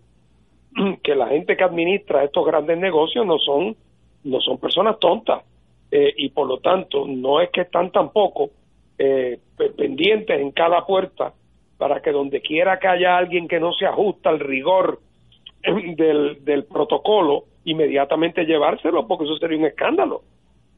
que 1.02 1.14
la 1.14 1.28
gente 1.28 1.56
que 1.56 1.64
administra 1.64 2.24
estos 2.24 2.44
grandes 2.44 2.78
negocios 2.78 3.26
no 3.26 3.38
son 3.38 3.76
no 4.22 4.40
son 4.40 4.58
personas 4.58 4.98
tontas 4.98 5.42
eh, 5.90 6.12
y 6.16 6.28
por 6.28 6.46
lo 6.46 6.58
tanto 6.58 7.06
no 7.06 7.40
es 7.40 7.50
que 7.50 7.62
están 7.62 7.90
tampoco 7.90 8.50
eh, 8.98 9.38
pendientes 9.76 10.38
en 10.38 10.50
cada 10.50 10.84
puerta 10.84 11.32
para 11.78 12.02
que 12.02 12.12
donde 12.12 12.42
quiera 12.42 12.78
que 12.78 12.86
haya 12.86 13.16
alguien 13.16 13.48
que 13.48 13.58
no 13.58 13.72
se 13.72 13.86
ajusta 13.86 14.28
al 14.28 14.40
rigor 14.40 15.00
del, 15.96 16.44
del 16.44 16.64
protocolo 16.64 17.44
inmediatamente 17.70 18.44
llevárselo 18.44 19.06
porque 19.06 19.24
eso 19.24 19.36
sería 19.38 19.58
un 19.58 19.66
escándalo 19.66 20.22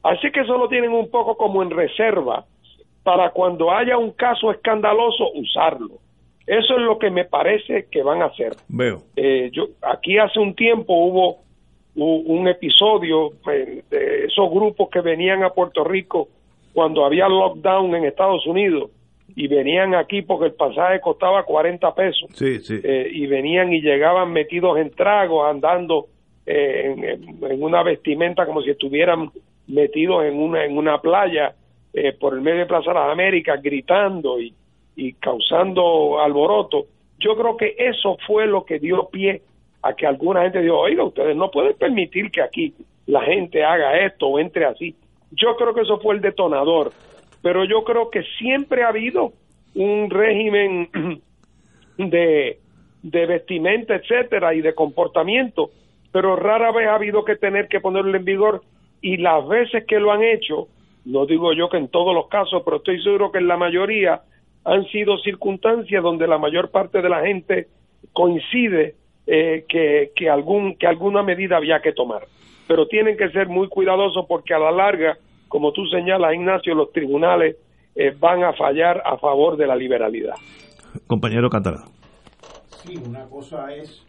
así 0.03 0.31
que 0.31 0.41
eso 0.41 0.57
lo 0.57 0.67
tienen 0.67 0.91
un 0.91 1.09
poco 1.09 1.35
como 1.37 1.63
en 1.63 1.69
reserva 1.69 2.45
para 3.03 3.31
cuando 3.31 3.71
haya 3.71 3.97
un 3.97 4.11
caso 4.11 4.51
escandaloso 4.51 5.31
usarlo 5.33 5.99
eso 6.45 6.75
es 6.75 6.81
lo 6.81 6.99
que 6.99 7.09
me 7.09 7.25
parece 7.25 7.87
que 7.89 8.03
van 8.03 8.21
a 8.21 8.25
hacer. 8.25 8.53
Veo. 8.67 9.03
Eh, 9.15 9.49
yo 9.53 9.67
aquí 9.81 10.17
hace 10.17 10.39
un 10.39 10.55
tiempo 10.55 10.93
hubo 10.93 11.37
un 11.95 12.47
episodio 12.47 13.33
eh, 13.51 13.83
de 13.89 14.25
esos 14.25 14.49
grupos 14.49 14.89
que 14.89 15.01
venían 15.01 15.43
a 15.43 15.51
Puerto 15.51 15.83
Rico 15.83 16.27
cuando 16.73 17.05
había 17.05 17.29
lockdown 17.29 17.95
en 17.95 18.05
Estados 18.05 18.47
Unidos 18.47 18.89
y 19.35 19.47
venían 19.47 19.93
aquí 19.93 20.23
porque 20.23 20.47
el 20.47 20.53
pasaje 20.53 20.99
costaba 20.99 21.43
40 21.43 21.93
pesos. 21.93 22.29
Sí, 22.33 22.59
sí. 22.59 22.79
Eh, 22.83 23.09
y 23.11 23.27
venían 23.27 23.71
y 23.71 23.81
llegaban 23.81 24.33
metidos 24.33 24.77
en 24.79 24.89
tragos, 24.89 25.47
andando 25.47 26.07
en, 26.45 27.03
en, 27.03 27.63
una 27.63 27.83
vestimenta 27.83 28.45
como 28.45 28.61
si 28.61 28.69
estuvieran 28.69 29.29
metidos 29.67 30.25
en 30.25 30.39
una, 30.39 30.65
en 30.65 30.77
una 30.77 30.99
playa 30.99 31.55
por 32.19 32.33
el 32.33 32.41
medio 32.41 32.61
de 32.61 32.65
Plaza 32.65 32.89
de 32.89 32.99
las 32.99 33.11
Américas, 33.11 33.61
gritando 33.61 34.41
y, 34.41 34.53
y 34.95 35.13
causando 35.13 36.19
alboroto. 36.19 36.85
Yo 37.19 37.35
creo 37.35 37.55
que 37.57 37.75
eso 37.77 38.17
fue 38.25 38.47
lo 38.47 38.65
que 38.65 38.79
dio 38.79 39.07
pie 39.09 39.41
a 39.81 39.93
que 39.93 40.07
alguna 40.07 40.43
gente 40.43 40.61
dijo, 40.61 40.79
oiga, 40.79 41.03
ustedes 41.03 41.35
no 41.35 41.51
pueden 41.51 41.75
permitir 41.77 42.31
que 42.31 42.41
aquí 42.41 42.73
la 43.05 43.21
gente 43.21 43.63
haga 43.63 44.05
esto 44.05 44.27
o 44.27 44.39
entre 44.39 44.65
así. 44.65 44.95
Yo 45.31 45.55
creo 45.57 45.73
que 45.73 45.81
eso 45.81 45.99
fue 45.99 46.15
el 46.15 46.21
detonador, 46.21 46.91
pero 47.41 47.65
yo 47.65 47.83
creo 47.83 48.09
que 48.09 48.23
siempre 48.37 48.83
ha 48.83 48.89
habido 48.89 49.33
un 49.75 50.09
régimen 50.09 50.89
de, 51.97 52.59
de 53.01 53.25
vestimenta, 53.25 53.95
etcétera, 53.95 54.53
y 54.53 54.61
de 54.61 54.73
comportamiento, 54.73 55.69
pero 56.13 56.35
rara 56.35 56.71
vez 56.71 56.87
ha 56.87 56.95
habido 56.95 57.25
que 57.25 57.35
tener 57.35 57.67
que 57.67 57.81
ponerlo 57.81 58.15
en 58.15 58.23
vigor 58.23 58.61
y 59.01 59.17
las 59.17 59.45
veces 59.47 59.83
que 59.85 59.99
lo 59.99 60.11
han 60.11 60.23
hecho, 60.23 60.67
no 61.05 61.25
digo 61.25 61.53
yo 61.53 61.67
que 61.67 61.77
en 61.77 61.89
todos 61.89 62.15
los 62.15 62.27
casos, 62.27 62.61
pero 62.63 62.77
estoy 62.77 63.01
seguro 63.03 63.31
que 63.31 63.39
en 63.39 63.47
la 63.47 63.57
mayoría 63.57 64.21
han 64.63 64.85
sido 64.85 65.17
circunstancias 65.17 66.01
donde 66.01 66.27
la 66.27 66.37
mayor 66.37 66.69
parte 66.69 67.01
de 67.01 67.09
la 67.09 67.25
gente 67.25 67.67
coincide 68.13 68.95
eh, 69.25 69.65
que, 69.67 70.11
que, 70.15 70.29
algún, 70.29 70.75
que 70.75 70.85
alguna 70.85 71.23
medida 71.23 71.57
había 71.57 71.81
que 71.81 71.93
tomar. 71.93 72.27
Pero 72.67 72.87
tienen 72.87 73.17
que 73.17 73.29
ser 73.31 73.47
muy 73.47 73.67
cuidadosos 73.67 74.25
porque 74.27 74.53
a 74.53 74.59
la 74.59 74.71
larga, 74.71 75.17
como 75.49 75.73
tú 75.73 75.85
señalas, 75.87 76.35
Ignacio, 76.35 76.75
los 76.75 76.91
tribunales 76.91 77.57
eh, 77.95 78.15
van 78.17 78.43
a 78.43 78.53
fallar 78.53 79.01
a 79.03 79.17
favor 79.17 79.57
de 79.57 79.65
la 79.65 79.75
liberalidad. 79.75 80.35
Compañero 81.07 81.49
Catalá. 81.49 81.83
Sí, 82.83 82.97
una 82.97 83.25
cosa 83.25 83.73
es 83.73 84.05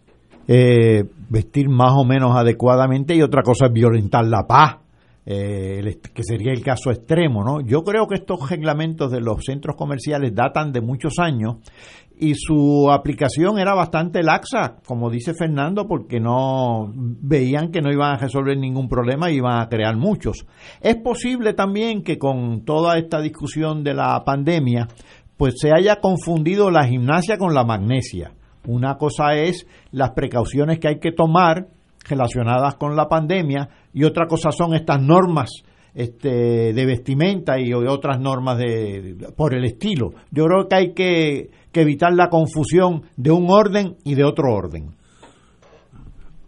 eh, 0.48 1.04
vestir 1.28 1.68
más 1.68 1.92
o 1.96 2.04
menos 2.04 2.36
adecuadamente 2.36 3.14
y 3.14 3.22
otra 3.22 3.42
cosa 3.42 3.66
es 3.66 3.72
violentar 3.72 4.26
la 4.26 4.46
paz 4.46 4.76
eh, 5.26 6.00
que 6.12 6.22
sería 6.22 6.52
el 6.52 6.62
caso 6.62 6.90
extremo, 6.90 7.42
¿no? 7.42 7.62
Yo 7.62 7.82
creo 7.82 8.06
que 8.06 8.16
estos 8.16 8.50
reglamentos 8.50 9.10
de 9.10 9.22
los 9.22 9.42
centros 9.42 9.74
comerciales 9.74 10.34
datan 10.34 10.70
de 10.70 10.82
muchos 10.82 11.14
años 11.18 11.56
y 12.18 12.34
su 12.34 12.90
aplicación 12.90 13.58
era 13.58 13.74
bastante 13.74 14.22
laxa, 14.22 14.76
como 14.86 15.10
dice 15.10 15.32
Fernando, 15.32 15.88
porque 15.88 16.20
no 16.20 16.92
veían 16.94 17.72
que 17.72 17.80
no 17.80 17.90
iban 17.90 18.12
a 18.12 18.18
resolver 18.18 18.56
ningún 18.58 18.88
problema 18.88 19.30
y 19.30 19.36
iban 19.36 19.60
a 19.60 19.68
crear 19.68 19.96
muchos. 19.96 20.46
Es 20.80 20.96
posible 20.96 21.54
también 21.54 22.02
que 22.02 22.18
con 22.18 22.64
toda 22.64 22.98
esta 22.98 23.20
discusión 23.20 23.82
de 23.82 23.94
la 23.94 24.22
pandemia, 24.24 24.88
pues 25.36 25.54
se 25.58 25.70
haya 25.74 26.00
confundido 26.00 26.70
la 26.70 26.86
gimnasia 26.86 27.38
con 27.38 27.54
la 27.54 27.64
magnesia. 27.64 28.32
Una 28.66 28.96
cosa 28.96 29.34
es 29.34 29.66
las 29.90 30.12
precauciones 30.12 30.78
que 30.78 30.88
hay 30.88 30.98
que 30.98 31.12
tomar 31.12 31.68
relacionadas 32.08 32.74
con 32.76 32.96
la 32.96 33.08
pandemia 33.08 33.68
y 33.92 34.04
otra 34.04 34.26
cosa 34.26 34.50
son 34.50 34.74
estas 34.74 35.00
normas 35.00 35.50
este, 35.94 36.72
de 36.72 36.86
vestimenta 36.86 37.58
y 37.60 37.72
otras 37.72 38.18
normas 38.18 38.58
de, 38.58 39.16
por 39.36 39.54
el 39.54 39.64
estilo. 39.64 40.12
Yo 40.30 40.46
creo 40.46 40.68
que 40.68 40.74
hay 40.74 40.92
que, 40.92 41.50
evitar 41.72 42.12
la 42.12 42.28
confusión 42.28 43.02
de 43.16 43.30
un 43.30 43.50
orden 43.50 43.96
y 44.04 44.14
de 44.14 44.24
otro 44.24 44.52
orden. 44.52 44.94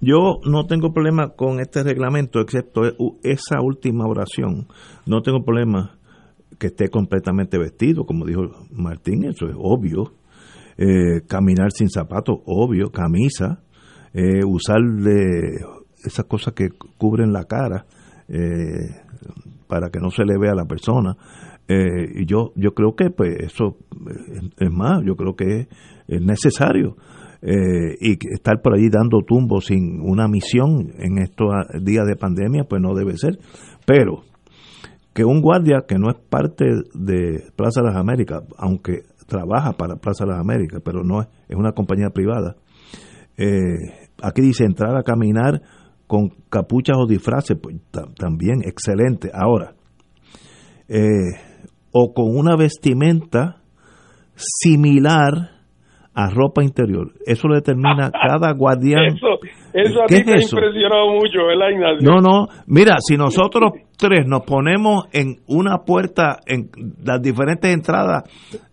Yo 0.01 0.41
no 0.45 0.67
tengo 0.67 0.93
problema 0.93 1.31
con 1.31 1.59
este 1.59 1.83
reglamento, 1.83 2.41
excepto 2.41 2.83
esa 3.23 3.61
última 3.61 4.07
oración. 4.07 4.69
No 5.07 5.23
tengo 5.23 5.43
problema 5.43 5.99
que 6.59 6.69
esté 6.69 6.89
completamente 6.91 7.59
vestido, 7.59 8.05
como 8.05 8.25
dijo 8.25 8.43
Martín, 8.71 9.25
eso 9.25 9.47
es 9.47 9.57
obvio. 9.59 10.13
Eh, 10.79 11.23
caminar 11.27 11.73
sin 11.73 11.89
zapatos, 11.89 12.39
obvio. 12.45 12.91
Camisa, 12.91 13.63
eh, 14.19 14.45
usar 14.47 14.81
de 14.81 15.59
esas 16.03 16.25
cosas 16.25 16.55
que 16.55 16.71
cubren 16.97 17.35
la 17.35 17.45
cara 17.45 17.85
eh, 18.29 19.03
para 19.69 19.91
que 19.91 20.01
no 20.01 20.11
se 20.11 20.25
le 20.25 20.39
vea 20.39 20.53
a 20.53 20.57
la 20.57 20.65
persona. 20.65 21.17
Eh, 21.69 22.21
y 22.23 22.25
yo, 22.25 22.53
yo 22.57 22.73
creo 22.73 22.95
que 22.95 23.11
pues 23.11 23.37
eso 23.41 23.77
es 24.59 24.71
más, 24.71 25.03
yo 25.05 25.17
creo 25.17 25.35
que 25.37 25.69
es, 26.09 26.23
necesario. 26.23 26.97
y 27.43 28.13
estar 28.33 28.63
por 28.63 28.75
allí 28.75 28.89
dando 28.89 29.19
tumbos 29.21 29.67
sin 29.67 30.01
una 30.01 30.29
misión 30.29 30.93
en 30.99 31.19
estos 31.19 31.49
días 31.83 32.07
de 32.07 32.17
pandemia, 32.17 32.65
pues 32.65 32.81
no 32.81 32.95
debe 32.95 33.19
ser. 33.19 33.39
Pero 33.85 34.23
que 35.13 35.25
un 35.25 35.43
guardia 35.43 35.85
que 35.87 35.99
no 35.99 36.09
es 36.09 36.17
parte 36.31 36.65
de 36.95 37.51
Plaza 37.55 37.83
de 37.83 37.89
las 37.89 37.97
Américas, 37.97 38.45
aunque 38.57 39.03
trabaja 39.27 39.73
para 39.73 39.97
Plaza 39.97 40.25
de 40.25 40.33
las 40.33 40.41
Américas, 40.41 40.81
pero 40.85 41.03
no 41.03 41.21
es, 41.23 41.29
es 41.49 41.57
una 41.57 41.73
compañía 41.73 42.11
privada, 42.11 42.57
eh, 43.37 44.09
aquí 44.23 44.43
dice 44.43 44.65
entrar 44.65 44.97
a 44.97 45.03
caminar 45.03 45.61
con 46.07 46.31
capuchas 46.49 46.97
o 46.99 47.07
disfraces, 47.07 47.59
pues, 47.61 47.77
también 48.17 48.63
excelente. 48.65 49.31
Ahora, 49.35 49.75
eh, 50.89 51.57
o 51.93 52.13
con 52.15 52.37
una 52.37 52.57
vestimenta 52.57 53.63
similar 54.35 55.57
a 56.15 56.31
ropa 56.31 56.63
interior. 56.63 57.13
Eso 57.27 57.49
lo 57.49 57.57
determina 57.57 58.11
cada 58.29 58.53
guardián. 58.55 59.07
Eso, 59.07 59.39
eso 59.73 60.03
a 60.03 60.07
ti 60.07 60.25
te 60.25 60.33
ha 60.33 60.43
impresionado 60.43 61.13
mucho, 61.13 61.45
¿verdad, 61.47 61.71
Ignacio? 61.73 62.11
No, 62.11 62.21
no. 62.21 62.47
Mira, 62.67 62.97
si 63.01 63.17
nosotros 63.17 63.73
tres 63.97 64.27
nos 64.27 64.43
ponemos 64.43 65.07
en 65.13 65.41
una 65.47 65.79
puerta 65.79 66.41
en 66.47 66.71
las 67.03 67.21
diferentes 67.21 67.73
entradas 67.73 68.25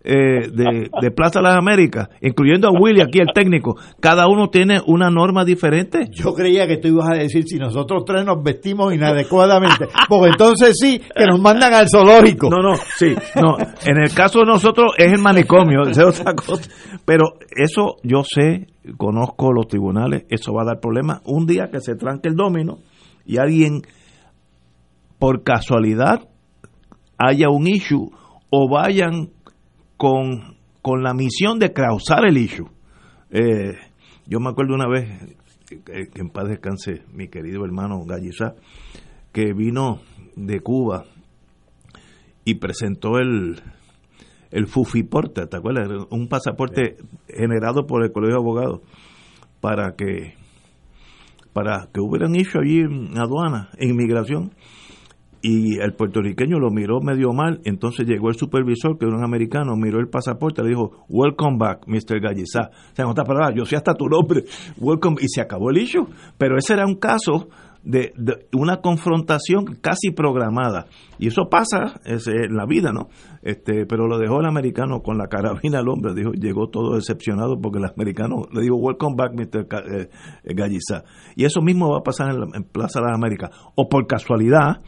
eh, 0.04 0.48
de, 0.50 1.10
Plaza 1.10 1.40
de 1.40 1.44
las 1.44 1.56
Américas, 1.56 2.08
incluyendo 2.20 2.68
a 2.68 2.72
Willy 2.72 3.00
aquí, 3.00 3.20
el 3.20 3.32
técnico, 3.34 3.76
cada 4.00 4.28
uno 4.28 4.48
tiene 4.48 4.80
una 4.86 5.10
norma 5.10 5.44
diferente. 5.44 6.08
Yo 6.12 6.34
creía 6.34 6.66
que 6.66 6.76
tú 6.76 6.88
ibas 6.88 7.08
a 7.10 7.14
decir 7.14 7.44
si 7.44 7.56
nosotros 7.56 8.04
tres 8.04 8.24
nos 8.24 8.42
vestimos 8.42 8.94
inadecuadamente, 8.94 9.86
porque 10.08 10.30
entonces 10.30 10.76
sí, 10.78 11.00
que 11.14 11.26
nos 11.26 11.40
mandan 11.40 11.72
al 11.72 11.88
zoológico. 11.88 12.50
No, 12.50 12.62
no, 12.62 12.76
sí, 12.96 13.14
no. 13.36 13.56
En 13.58 14.02
el 14.02 14.12
caso 14.12 14.40
de 14.40 14.46
nosotros 14.46 14.92
es 14.98 15.12
el 15.12 15.20
manicomio, 15.20 15.82
es 15.88 15.98
otra 15.98 16.34
cosa. 16.34 16.70
Pero 17.04 17.34
eso 17.56 17.96
yo 18.02 18.24
sé, 18.24 18.66
conozco 18.96 19.52
los 19.52 19.68
tribunales, 19.68 20.24
eso 20.28 20.52
va 20.52 20.62
a 20.62 20.66
dar 20.66 20.80
problemas. 20.80 21.20
Un 21.24 21.46
día 21.46 21.68
que 21.70 21.80
se 21.80 21.94
tranque 21.94 22.28
el 22.28 22.34
domino 22.34 22.78
y 23.24 23.38
alguien 23.38 23.82
por 25.24 25.42
casualidad 25.42 26.28
haya 27.16 27.48
un 27.48 27.66
issue 27.66 28.10
o 28.50 28.68
vayan 28.68 29.30
con, 29.96 30.58
con 30.82 31.02
la 31.02 31.14
misión 31.14 31.58
de 31.58 31.72
causar 31.72 32.26
el 32.26 32.36
issue. 32.36 32.68
Eh, 33.30 33.72
yo 34.26 34.38
me 34.38 34.50
acuerdo 34.50 34.74
una 34.74 34.86
vez, 34.86 35.34
que, 35.66 36.10
en 36.20 36.28
paz 36.28 36.50
descanse 36.50 37.04
mi 37.14 37.28
querido 37.28 37.64
hermano 37.64 38.04
Gallizá, 38.04 38.52
que 39.32 39.54
vino 39.54 40.02
de 40.36 40.60
Cuba 40.60 41.04
y 42.44 42.56
presentó 42.56 43.16
el, 43.16 43.62
el 44.50 44.66
Fufiporte, 44.66 45.46
¿te 45.46 45.56
acuerdas? 45.56 45.88
Un 46.10 46.28
pasaporte 46.28 46.98
generado 47.28 47.86
por 47.86 48.04
el 48.04 48.12
Colegio 48.12 48.34
de 48.34 48.42
Abogados 48.42 48.80
para 49.62 49.94
que 49.96 50.34
para 51.54 51.88
que 51.94 52.00
hubieran 52.00 52.34
hecho 52.34 52.58
allí 52.58 52.80
en 52.80 53.16
aduana, 53.16 53.70
en 53.78 53.88
inmigración 53.88 54.50
y 55.46 55.78
el 55.78 55.92
puertorriqueño 55.92 56.58
lo 56.58 56.70
miró 56.70 57.02
medio 57.02 57.34
mal, 57.34 57.60
entonces 57.64 58.06
llegó 58.06 58.30
el 58.30 58.34
supervisor, 58.34 58.96
que 58.96 59.04
era 59.04 59.14
un 59.14 59.22
americano, 59.22 59.76
miró 59.76 60.00
el 60.00 60.08
pasaporte, 60.08 60.62
le 60.62 60.70
dijo, 60.70 61.04
welcome 61.06 61.58
back, 61.58 61.86
Mr. 61.86 62.18
Gallizá. 62.18 62.70
O 62.70 62.94
sea, 62.94 63.04
en 63.04 63.10
otras 63.10 63.28
palabras, 63.28 63.52
yo 63.54 63.66
sé 63.66 63.76
hasta 63.76 63.92
tu 63.92 64.08
nombre, 64.08 64.44
welcome, 64.78 65.18
y 65.20 65.28
se 65.28 65.42
acabó 65.42 65.68
el 65.68 65.76
issue. 65.76 66.06
Pero 66.38 66.56
ese 66.56 66.72
era 66.72 66.86
un 66.86 66.94
caso 66.94 67.50
de, 67.82 68.14
una 68.54 68.78
confrontación 68.78 69.66
casi 69.82 70.12
programada. 70.12 70.86
Y 71.18 71.26
eso 71.26 71.50
pasa 71.50 72.00
en 72.06 72.56
la 72.56 72.64
vida, 72.64 72.90
¿no? 72.90 73.08
Este, 73.42 73.84
pero 73.84 74.06
lo 74.06 74.16
dejó 74.16 74.40
el 74.40 74.46
americano 74.46 75.02
con 75.02 75.18
la 75.18 75.26
carabina 75.26 75.80
al 75.80 75.88
hombre, 75.90 76.14
dijo, 76.14 76.32
llegó 76.32 76.70
todo 76.70 76.94
decepcionado 76.94 77.60
porque 77.60 77.80
el 77.80 77.84
americano 77.84 78.46
le 78.50 78.62
dijo, 78.62 78.76
welcome 78.76 79.14
back, 79.14 79.34
Mr. 79.34 79.66
Eh, 79.92 80.08
Gallizá. 80.54 81.04
Y 81.36 81.44
eso 81.44 81.60
mismo 81.60 81.90
va 81.90 81.98
a 81.98 82.02
pasar 82.02 82.30
en, 82.30 82.42
en 82.54 82.64
Plaza 82.64 83.00
de 83.00 83.08
la 83.08 83.14
América. 83.14 83.50
O 83.74 83.90
por 83.90 84.06
casualidad, 84.06 84.78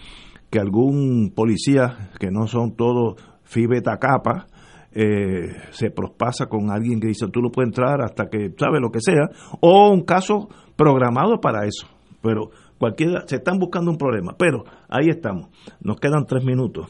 que 0.56 0.60
algún 0.60 1.34
policía, 1.36 2.08
que 2.18 2.30
no 2.30 2.46
son 2.46 2.76
todos 2.76 3.16
fibeta 3.42 3.98
capa, 3.98 4.46
eh, 4.90 5.48
se 5.68 5.90
prospasa 5.90 6.46
con 6.46 6.70
alguien 6.70 6.98
que 6.98 7.08
dice 7.08 7.26
tú 7.30 7.42
no 7.42 7.50
puedes 7.50 7.68
entrar 7.68 8.00
hasta 8.00 8.30
que 8.30 8.54
sabe 8.58 8.80
lo 8.80 8.90
que 8.90 9.00
sea, 9.02 9.28
o 9.60 9.90
un 9.90 10.04
caso 10.04 10.48
programado 10.74 11.42
para 11.42 11.66
eso. 11.66 11.86
Pero 12.22 12.52
cualquiera, 12.78 13.24
se 13.26 13.36
están 13.36 13.58
buscando 13.58 13.90
un 13.90 13.98
problema. 13.98 14.34
Pero 14.38 14.64
ahí 14.88 15.10
estamos, 15.10 15.50
nos 15.82 16.00
quedan 16.00 16.24
tres 16.26 16.42
minutos. 16.42 16.86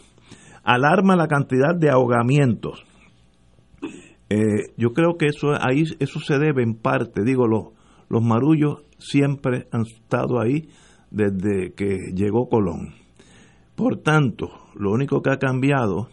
Alarma 0.62 1.16
la 1.16 1.26
cantidad 1.26 1.74
de 1.76 1.90
ahogamientos. 1.90 2.84
Eh, 4.30 4.74
yo 4.76 4.93
creo 4.93 5.16
que 5.18 5.26
eso 5.26 5.55
ahí 5.60 5.82
eso 5.98 6.20
se 6.20 6.38
debe 6.38 6.62
en 6.62 6.76
parte, 6.76 7.24
digo, 7.24 7.48
los, 7.48 7.72
los 8.09 8.22
marullos 8.22 8.84
siempre 8.98 9.66
han 9.72 9.82
estado 9.82 10.40
ahí 10.40 10.68
desde 11.10 11.72
que 11.74 12.12
llegó 12.14 12.48
Colón 12.48 13.06
por 13.77 13.98
tanto, 13.98 14.48
lo 14.74 14.90
único 14.90 15.20
que 15.20 15.31
ha 15.31 15.36
cambiado 15.36 16.09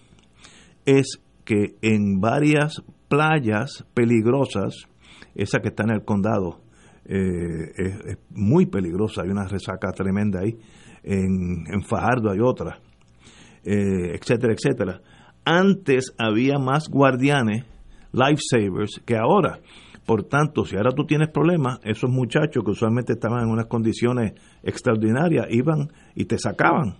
es 0.86 1.22
que 1.46 1.76
en 1.82 2.20
varias 2.20 2.84
playas 3.08 3.86
peligrosas, 3.94 4.88
esa 5.34 5.60
que 5.60 5.70
está 5.70 5.84
en 5.84 5.92
el 5.92 6.04
condado, 6.04 6.60
eh, 7.06 7.72
es, 7.78 8.18
muy 8.32 8.66
peligrosa, 8.66 9.22
hay 9.24 9.30
una 9.30 9.48
resaca 9.48 9.92
tremenda 9.92 10.42
ahí, 10.42 10.58
en, 11.04 11.84
Fajardo 11.84 12.32
hay 12.32 12.40
otra, 12.42 12.80
eh, 13.64 14.14
etcétera, 14.14 14.54
etcétera. 14.54 15.02
Antes 15.46 16.14
había 16.18 16.60
más 16.60 16.90
guardianes, 16.90 17.66
lifesavers, 18.12 19.02
que 19.06 19.18
ahora. 19.18 19.60
Por 20.06 20.24
tanto, 20.24 20.66
si 20.66 20.76
ahora 20.76 20.92
tú 20.92 21.06
tienes 21.06 21.30
problemas, 21.30 21.80
esos 21.84 22.10
muchachos 22.10 22.62
que 22.64 22.72
usualmente 22.72 23.14
estaban 23.14 23.44
en 23.44 23.50
unas 23.50 23.68
condiciones 23.68 24.34
extraordinarias, 24.62 25.48
iban 25.50 25.94
y 26.14 26.26
te 26.26 26.38
sacaban 26.38 26.98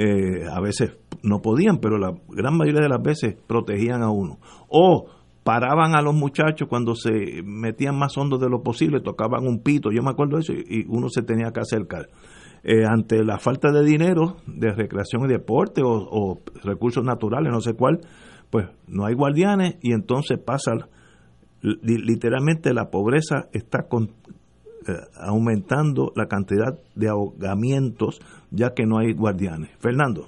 eh, 0.00 0.46
a 0.48 0.60
veces 0.60 0.96
no 1.24 1.42
podían, 1.42 1.78
pero 1.78 1.98
la 1.98 2.14
gran 2.28 2.56
mayoría 2.56 2.82
de 2.82 2.88
las 2.88 3.02
veces 3.02 3.34
protegían 3.48 4.00
a 4.00 4.10
uno. 4.10 4.38
O 4.68 5.06
paraban 5.42 5.96
a 5.96 6.02
los 6.02 6.14
muchachos 6.14 6.68
cuando 6.68 6.94
se 6.94 7.42
metían 7.42 7.98
más 7.98 8.16
hondo 8.16 8.38
de 8.38 8.48
lo 8.48 8.62
posible, 8.62 9.00
tocaban 9.00 9.44
un 9.44 9.60
pito, 9.60 9.90
yo 9.90 10.04
me 10.04 10.10
acuerdo 10.10 10.36
de 10.36 10.42
eso, 10.42 10.52
y 10.52 10.86
uno 10.88 11.08
se 11.08 11.22
tenía 11.22 11.50
que 11.50 11.60
acercar. 11.60 12.06
Eh, 12.62 12.84
ante 12.88 13.24
la 13.24 13.38
falta 13.38 13.72
de 13.72 13.84
dinero 13.84 14.36
de 14.46 14.72
recreación 14.72 15.24
y 15.24 15.28
deporte 15.28 15.82
o, 15.84 16.38
recursos 16.62 17.02
naturales, 17.02 17.52
no 17.52 17.60
sé 17.60 17.74
cuál, 17.74 17.98
pues 18.50 18.68
no 18.86 19.04
hay 19.04 19.14
guardianes 19.14 19.78
y 19.82 19.94
entonces 19.94 20.38
pasa, 20.38 20.72
literalmente 21.60 22.72
la 22.72 22.90
pobreza 22.90 23.48
está 23.52 23.88
con, 23.88 24.12
aumentando 25.20 26.12
la 26.16 26.26
cantidad 26.26 26.78
de 26.94 27.08
ahogamientos 27.08 28.20
ya 28.50 28.74
que 28.74 28.86
no 28.86 28.98
hay 28.98 29.12
guardianes. 29.12 29.70
Fernando. 29.80 30.26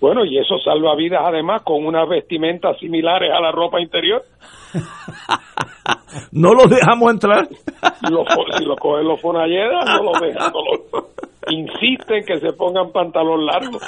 Bueno, 0.00 0.24
y 0.24 0.36
eso 0.36 0.58
salva 0.58 0.96
vidas 0.96 1.20
además 1.24 1.62
con 1.62 1.86
unas 1.86 2.08
vestimentas 2.08 2.76
similares 2.78 3.30
a 3.32 3.40
la 3.40 3.52
ropa 3.52 3.80
interior. 3.80 4.22
no 6.32 6.54
los 6.54 6.68
dejamos 6.68 7.12
entrar. 7.12 7.46
si 7.46 8.12
lo 8.64 8.76
cogen 8.76 9.06
los 9.06 9.20
fonalleras, 9.20 9.84
no 9.86 10.02
los 10.02 10.20
dejan. 10.20 10.52
insisten 11.50 12.24
que 12.24 12.38
se 12.40 12.52
pongan 12.52 12.90
pantalón 12.92 13.46
largo. 13.46 13.78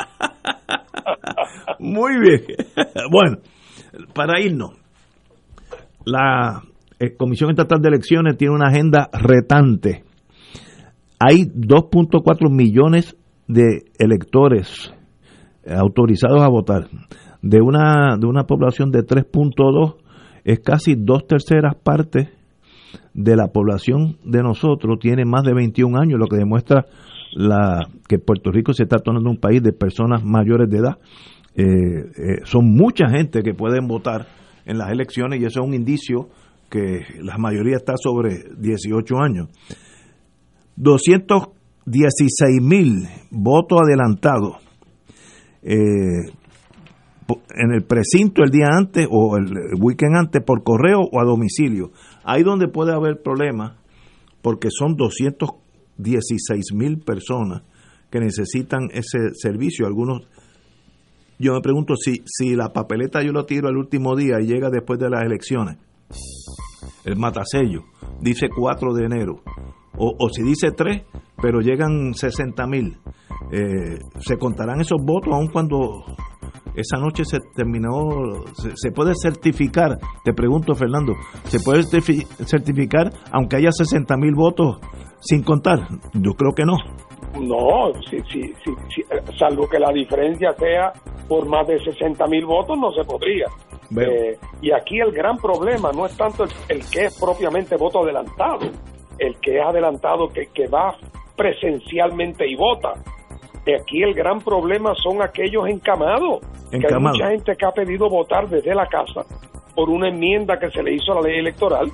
Muy 1.79 2.13
bien. 2.21 2.43
Bueno, 3.11 3.39
para 4.15 4.41
irnos, 4.41 4.73
la 6.05 6.63
eh, 7.05 7.17
Comisión 7.17 7.51
Estatal 7.51 7.81
de 7.81 7.89
Elecciones 7.89 8.37
tiene 8.37 8.55
una 8.55 8.69
agenda 8.69 9.09
retante. 9.13 10.05
Hay 11.19 11.45
2.4 11.45 12.51
millones 12.51 13.17
de 13.47 13.85
electores 13.99 14.93
autorizados 15.67 16.43
a 16.43 16.49
votar. 16.49 16.89
De 17.43 17.61
una, 17.61 18.17
de 18.19 18.27
una 18.27 18.45
población 18.45 18.91
de 18.91 19.01
3.2, 19.01 19.97
es 20.45 20.61
casi 20.61 20.95
dos 20.95 21.27
terceras 21.27 21.75
partes 21.75 22.29
de 23.15 23.37
la 23.37 23.49
población 23.49 24.19
de 24.25 24.43
nosotros 24.43 24.99
tiene 25.01 25.25
más 25.25 25.45
de 25.45 25.55
21 25.55 25.99
años, 25.99 26.19
lo 26.19 26.27
que 26.27 26.37
demuestra 26.37 26.87
la, 27.33 27.89
que 28.09 28.19
Puerto 28.19 28.51
Rico 28.51 28.73
se 28.73 28.85
está 28.85 28.99
tornando 28.99 29.31
un 29.31 29.39
país 29.39 29.63
de 29.63 29.73
personas 29.73 30.25
mayores 30.25 30.69
de 30.69 30.79
edad. 30.79 30.99
Eh, 31.57 31.65
eh, 31.65 32.41
son 32.45 32.73
mucha 32.75 33.09
gente 33.09 33.43
que 33.43 33.55
pueden 33.55 33.87
votar 33.87 34.27
en 34.67 34.79
las 34.79 34.91
elecciones 34.91 35.41
y 35.41 35.45
eso 35.45 35.61
es 35.61 35.67
un 35.67 35.75
indicio 35.75 36.29
que 36.71 37.05
la 37.21 37.39
mayoría 37.39 37.77
está 37.77 37.95
sobre 37.97 38.45
18 38.59 39.17
años. 39.19 39.49
216 40.77 42.61
mil 42.61 43.07
votos 43.31 43.81
adelantados 43.83 44.57
eh, 45.63 46.33
en 47.57 47.73
el 47.73 47.85
precinto 47.85 48.43
el 48.43 48.51
día 48.51 48.67
antes 48.71 49.07
o 49.11 49.37
el 49.37 49.47
weekend 49.81 50.17
antes 50.17 50.43
por 50.43 50.63
correo 50.63 51.01
o 51.01 51.21
a 51.21 51.25
domicilio. 51.25 51.93
Ahí 52.25 52.43
donde 52.43 52.69
puede 52.69 52.93
haber 52.93 53.23
problemas 53.23 53.79
porque 54.43 54.69
son 54.71 54.97
216 54.97 56.75
mil 56.75 56.99
personas 56.99 57.63
que 58.11 58.21
necesitan 58.21 58.91
ese 58.93 59.33
servicio. 59.35 59.87
Algunos, 59.87 60.29
yo 61.39 61.55
me 61.55 61.61
pregunto 61.61 61.97
si, 61.97 62.23
si 62.27 62.55
la 62.55 62.73
papeleta 62.73 63.23
yo 63.23 63.33
lo 63.33 63.47
tiro 63.47 63.69
el 63.69 63.77
último 63.77 64.17
día 64.17 64.41
y 64.41 64.47
llega 64.47 64.71
después 64.71 64.99
de 64.99 65.09
las 65.09 65.25
elecciones 65.25 65.79
el 67.05 67.17
matasello, 67.17 67.83
dice 68.21 68.49
4 68.49 68.93
de 68.95 69.05
enero. 69.05 69.41
o, 69.97 70.29
si 70.29 70.43
dice 70.43 70.71
3, 70.73 71.03
pero 71.41 71.61
llegan 71.61 72.15
60 72.15 72.67
mil, 72.67 72.99
eh, 73.53 73.99
¿se 74.21 74.37
contarán 74.39 74.81
esos 74.81 74.99
votos 75.05 75.33
aun 75.33 75.49
cuando 75.49 76.05
esa 76.75 76.99
noche 76.99 77.25
se 77.25 77.39
terminó, 77.55 78.45
se, 78.75 78.91
puede 78.91 79.13
certificar, 79.15 79.97
te 80.25 80.33
pregunto 80.33 80.75
Fernando, 80.75 81.15
¿se 81.45 81.61
puede 81.61 81.83
certifi- 81.83 82.27
certificar 82.45 83.13
aunque 83.31 83.57
haya 83.57 83.71
60 83.71 84.17
mil 84.17 84.35
votos 84.35 84.79
sin 85.21 85.43
contar? 85.45 85.87
Yo 86.15 86.33
creo 86.33 86.53
que 86.57 86.65
no. 86.65 86.75
No, 87.41 87.93
si, 88.09 88.21
si, 88.31 88.43
si, 88.65 88.75
si- 88.95 89.01
eh, 89.03 89.21
salvo 89.39 89.69
que 89.69 89.79
la 89.79 89.93
diferencia 89.93 90.53
sea 90.55 90.93
por 91.29 91.47
más 91.47 91.67
de 91.67 91.79
60 91.83 92.27
mil 92.27 92.45
votos, 92.47 92.79
no 92.79 92.93
se 92.93 93.03
podría. 93.05 93.47
Eh, 94.09 94.39
y 94.63 94.71
aquí 94.73 94.99
el 95.01 95.13
gran 95.13 95.37
problema 95.39 95.91
no 95.93 96.07
es 96.07 96.17
tanto 96.17 96.45
el, 96.45 96.51
el 96.69 96.91
que 96.91 97.07
es 97.07 97.19
propiamente 97.19 97.77
voto 97.77 98.03
adelantado, 98.03 98.61
el 99.19 99.37
que 99.41 99.59
es 99.59 99.65
adelantado 99.65 100.29
que, 100.29 100.47
que 100.53 100.67
va 100.69 100.95
presencialmente 101.37 102.47
y 102.49 102.57
vota. 102.57 102.95
Y 103.67 103.73
aquí 103.75 104.03
el 104.03 104.15
gran 104.15 104.41
problema 104.41 104.95
son 105.03 105.23
aquellos 105.23 105.67
encamados, 105.69 106.41
que 106.71 106.77
hay 106.77 106.83
mucha 107.13 107.29
gente 107.31 107.57
que 107.57 107.67
ha 107.67 107.71
pedido 107.73 108.09
votar 108.11 108.49
desde 108.49 108.75
la 108.75 108.87
casa 108.87 109.23
por 109.75 109.91
una 109.91 110.09
enmienda 110.09 110.59
que 110.59 110.71
se 110.71 110.83
le 110.83 110.95
hizo 110.95 111.13
a 111.13 111.17
la 111.17 111.29
ley 111.29 111.39
electoral 111.41 111.91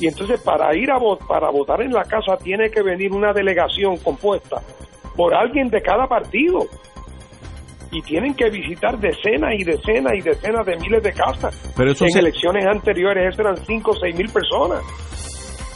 y 0.00 0.06
entonces 0.08 0.40
para 0.42 0.74
ir 0.76 0.90
a 0.90 0.98
vo- 0.98 1.18
para 1.26 1.50
votar 1.50 1.80
en 1.82 1.92
la 1.92 2.02
casa 2.04 2.36
tiene 2.42 2.70
que 2.70 2.82
venir 2.82 3.12
una 3.12 3.32
delegación 3.32 3.96
compuesta 3.98 4.60
por 5.16 5.34
alguien 5.34 5.68
de 5.68 5.80
cada 5.82 6.06
partido 6.06 6.60
y 7.90 8.00
tienen 8.02 8.34
que 8.34 8.48
visitar 8.48 8.98
decenas 8.98 9.52
y 9.58 9.64
decenas 9.64 10.12
y 10.16 10.22
decenas 10.22 10.64
de 10.64 10.76
miles 10.78 11.02
de 11.02 11.12
casas. 11.12 11.72
Pero 11.76 11.92
eso 11.92 12.04
en 12.06 12.10
se- 12.10 12.18
elecciones 12.20 12.64
anteriores 12.66 13.38
eran 13.38 13.56
5 13.58 13.90
o 13.90 13.94
6 13.94 14.16
mil 14.16 14.30
personas. 14.30 14.80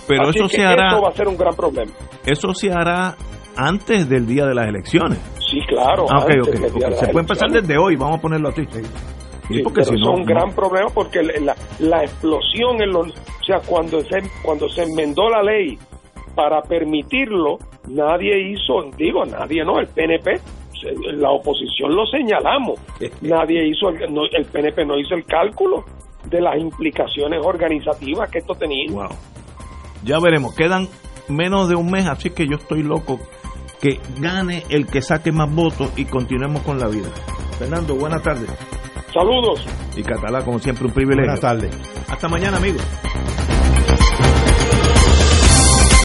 Pero 0.08 0.22
Así 0.28 0.38
eso 0.38 0.48
que 0.48 0.56
se 0.56 0.64
hará, 0.64 0.86
Esto 0.88 1.02
va 1.02 1.08
a 1.08 1.12
ser 1.12 1.28
un 1.28 1.36
gran 1.36 1.54
problema. 1.54 1.92
eso 2.24 2.54
se 2.54 2.70
hará 2.72 3.16
antes 3.56 4.08
del 4.08 4.26
día 4.26 4.46
de 4.46 4.54
las 4.54 4.66
elecciones. 4.68 5.18
Sí, 5.40 5.60
claro. 5.68 6.06
Ah, 6.10 6.20
ok, 6.20 6.30
antes 6.30 6.48
ok, 6.48 6.54
del 6.54 6.60
día 6.60 6.68
ok. 6.70 6.74
de 6.84 6.90
las 6.90 7.00
Se 7.00 7.06
puede 7.08 7.20
empezar 7.24 7.50
desde 7.50 7.76
hoy, 7.78 7.96
vamos 7.96 8.18
a 8.18 8.20
ponerlo 8.22 8.48
así. 8.48 8.62
Sí, 9.48 9.54
Sí, 9.54 9.62
porque 9.62 9.82
pero 9.82 9.96
si 9.96 10.02
no, 10.02 10.12
es 10.12 10.14
un 10.20 10.20
no. 10.20 10.26
gran 10.26 10.52
problema 10.54 10.88
porque 10.92 11.22
la, 11.22 11.54
la 11.78 12.02
explosión 12.02 12.82
en 12.82 12.90
los, 12.90 13.08
o 13.10 13.44
sea, 13.46 13.60
cuando 13.66 14.00
se 14.02 14.18
cuando 14.42 14.68
se 14.68 14.82
enmendó 14.82 15.28
la 15.30 15.42
ley 15.42 15.78
para 16.34 16.60
permitirlo, 16.62 17.58
nadie 17.88 18.50
hizo, 18.52 18.90
digo, 18.96 19.24
nadie 19.24 19.64
no, 19.64 19.78
el 19.78 19.86
PNP, 19.86 20.32
la 21.14 21.30
oposición 21.30 21.94
lo 21.94 22.04
señalamos, 22.06 22.78
nadie 23.22 23.68
hizo, 23.68 23.88
el, 23.90 24.12
no- 24.12 24.26
el 24.30 24.44
PNP 24.44 24.84
no 24.84 24.98
hizo 24.98 25.14
el 25.14 25.24
cálculo 25.24 25.84
de 26.28 26.40
las 26.40 26.58
implicaciones 26.58 27.40
organizativas 27.44 28.28
que 28.30 28.38
esto 28.38 28.54
tenía. 28.54 28.84
Ya 30.04 30.18
veremos, 30.20 30.54
quedan 30.54 30.88
menos 31.28 31.68
de 31.68 31.76
un 31.76 31.90
mes, 31.90 32.06
así 32.06 32.30
que 32.30 32.46
yo 32.46 32.56
estoy 32.56 32.82
loco 32.82 33.18
que 33.80 34.00
gane 34.20 34.64
el 34.68 34.86
que 34.86 35.00
saque 35.02 35.32
más 35.32 35.52
votos 35.54 35.92
y 35.96 36.04
continuemos 36.04 36.62
con 36.62 36.78
la 36.78 36.88
vida. 36.88 37.08
Fernando, 37.58 37.94
buenas 37.94 38.22
tardes. 38.22 38.50
Saludos. 39.16 39.64
Y 39.96 40.02
Catalá, 40.02 40.44
como 40.44 40.58
siempre, 40.58 40.84
un 40.84 40.92
privilegio. 40.92 41.24
Buenas 41.24 41.40
tardes. 41.40 41.74
Hasta 42.06 42.28
mañana, 42.28 42.58
amigos. 42.58 42.82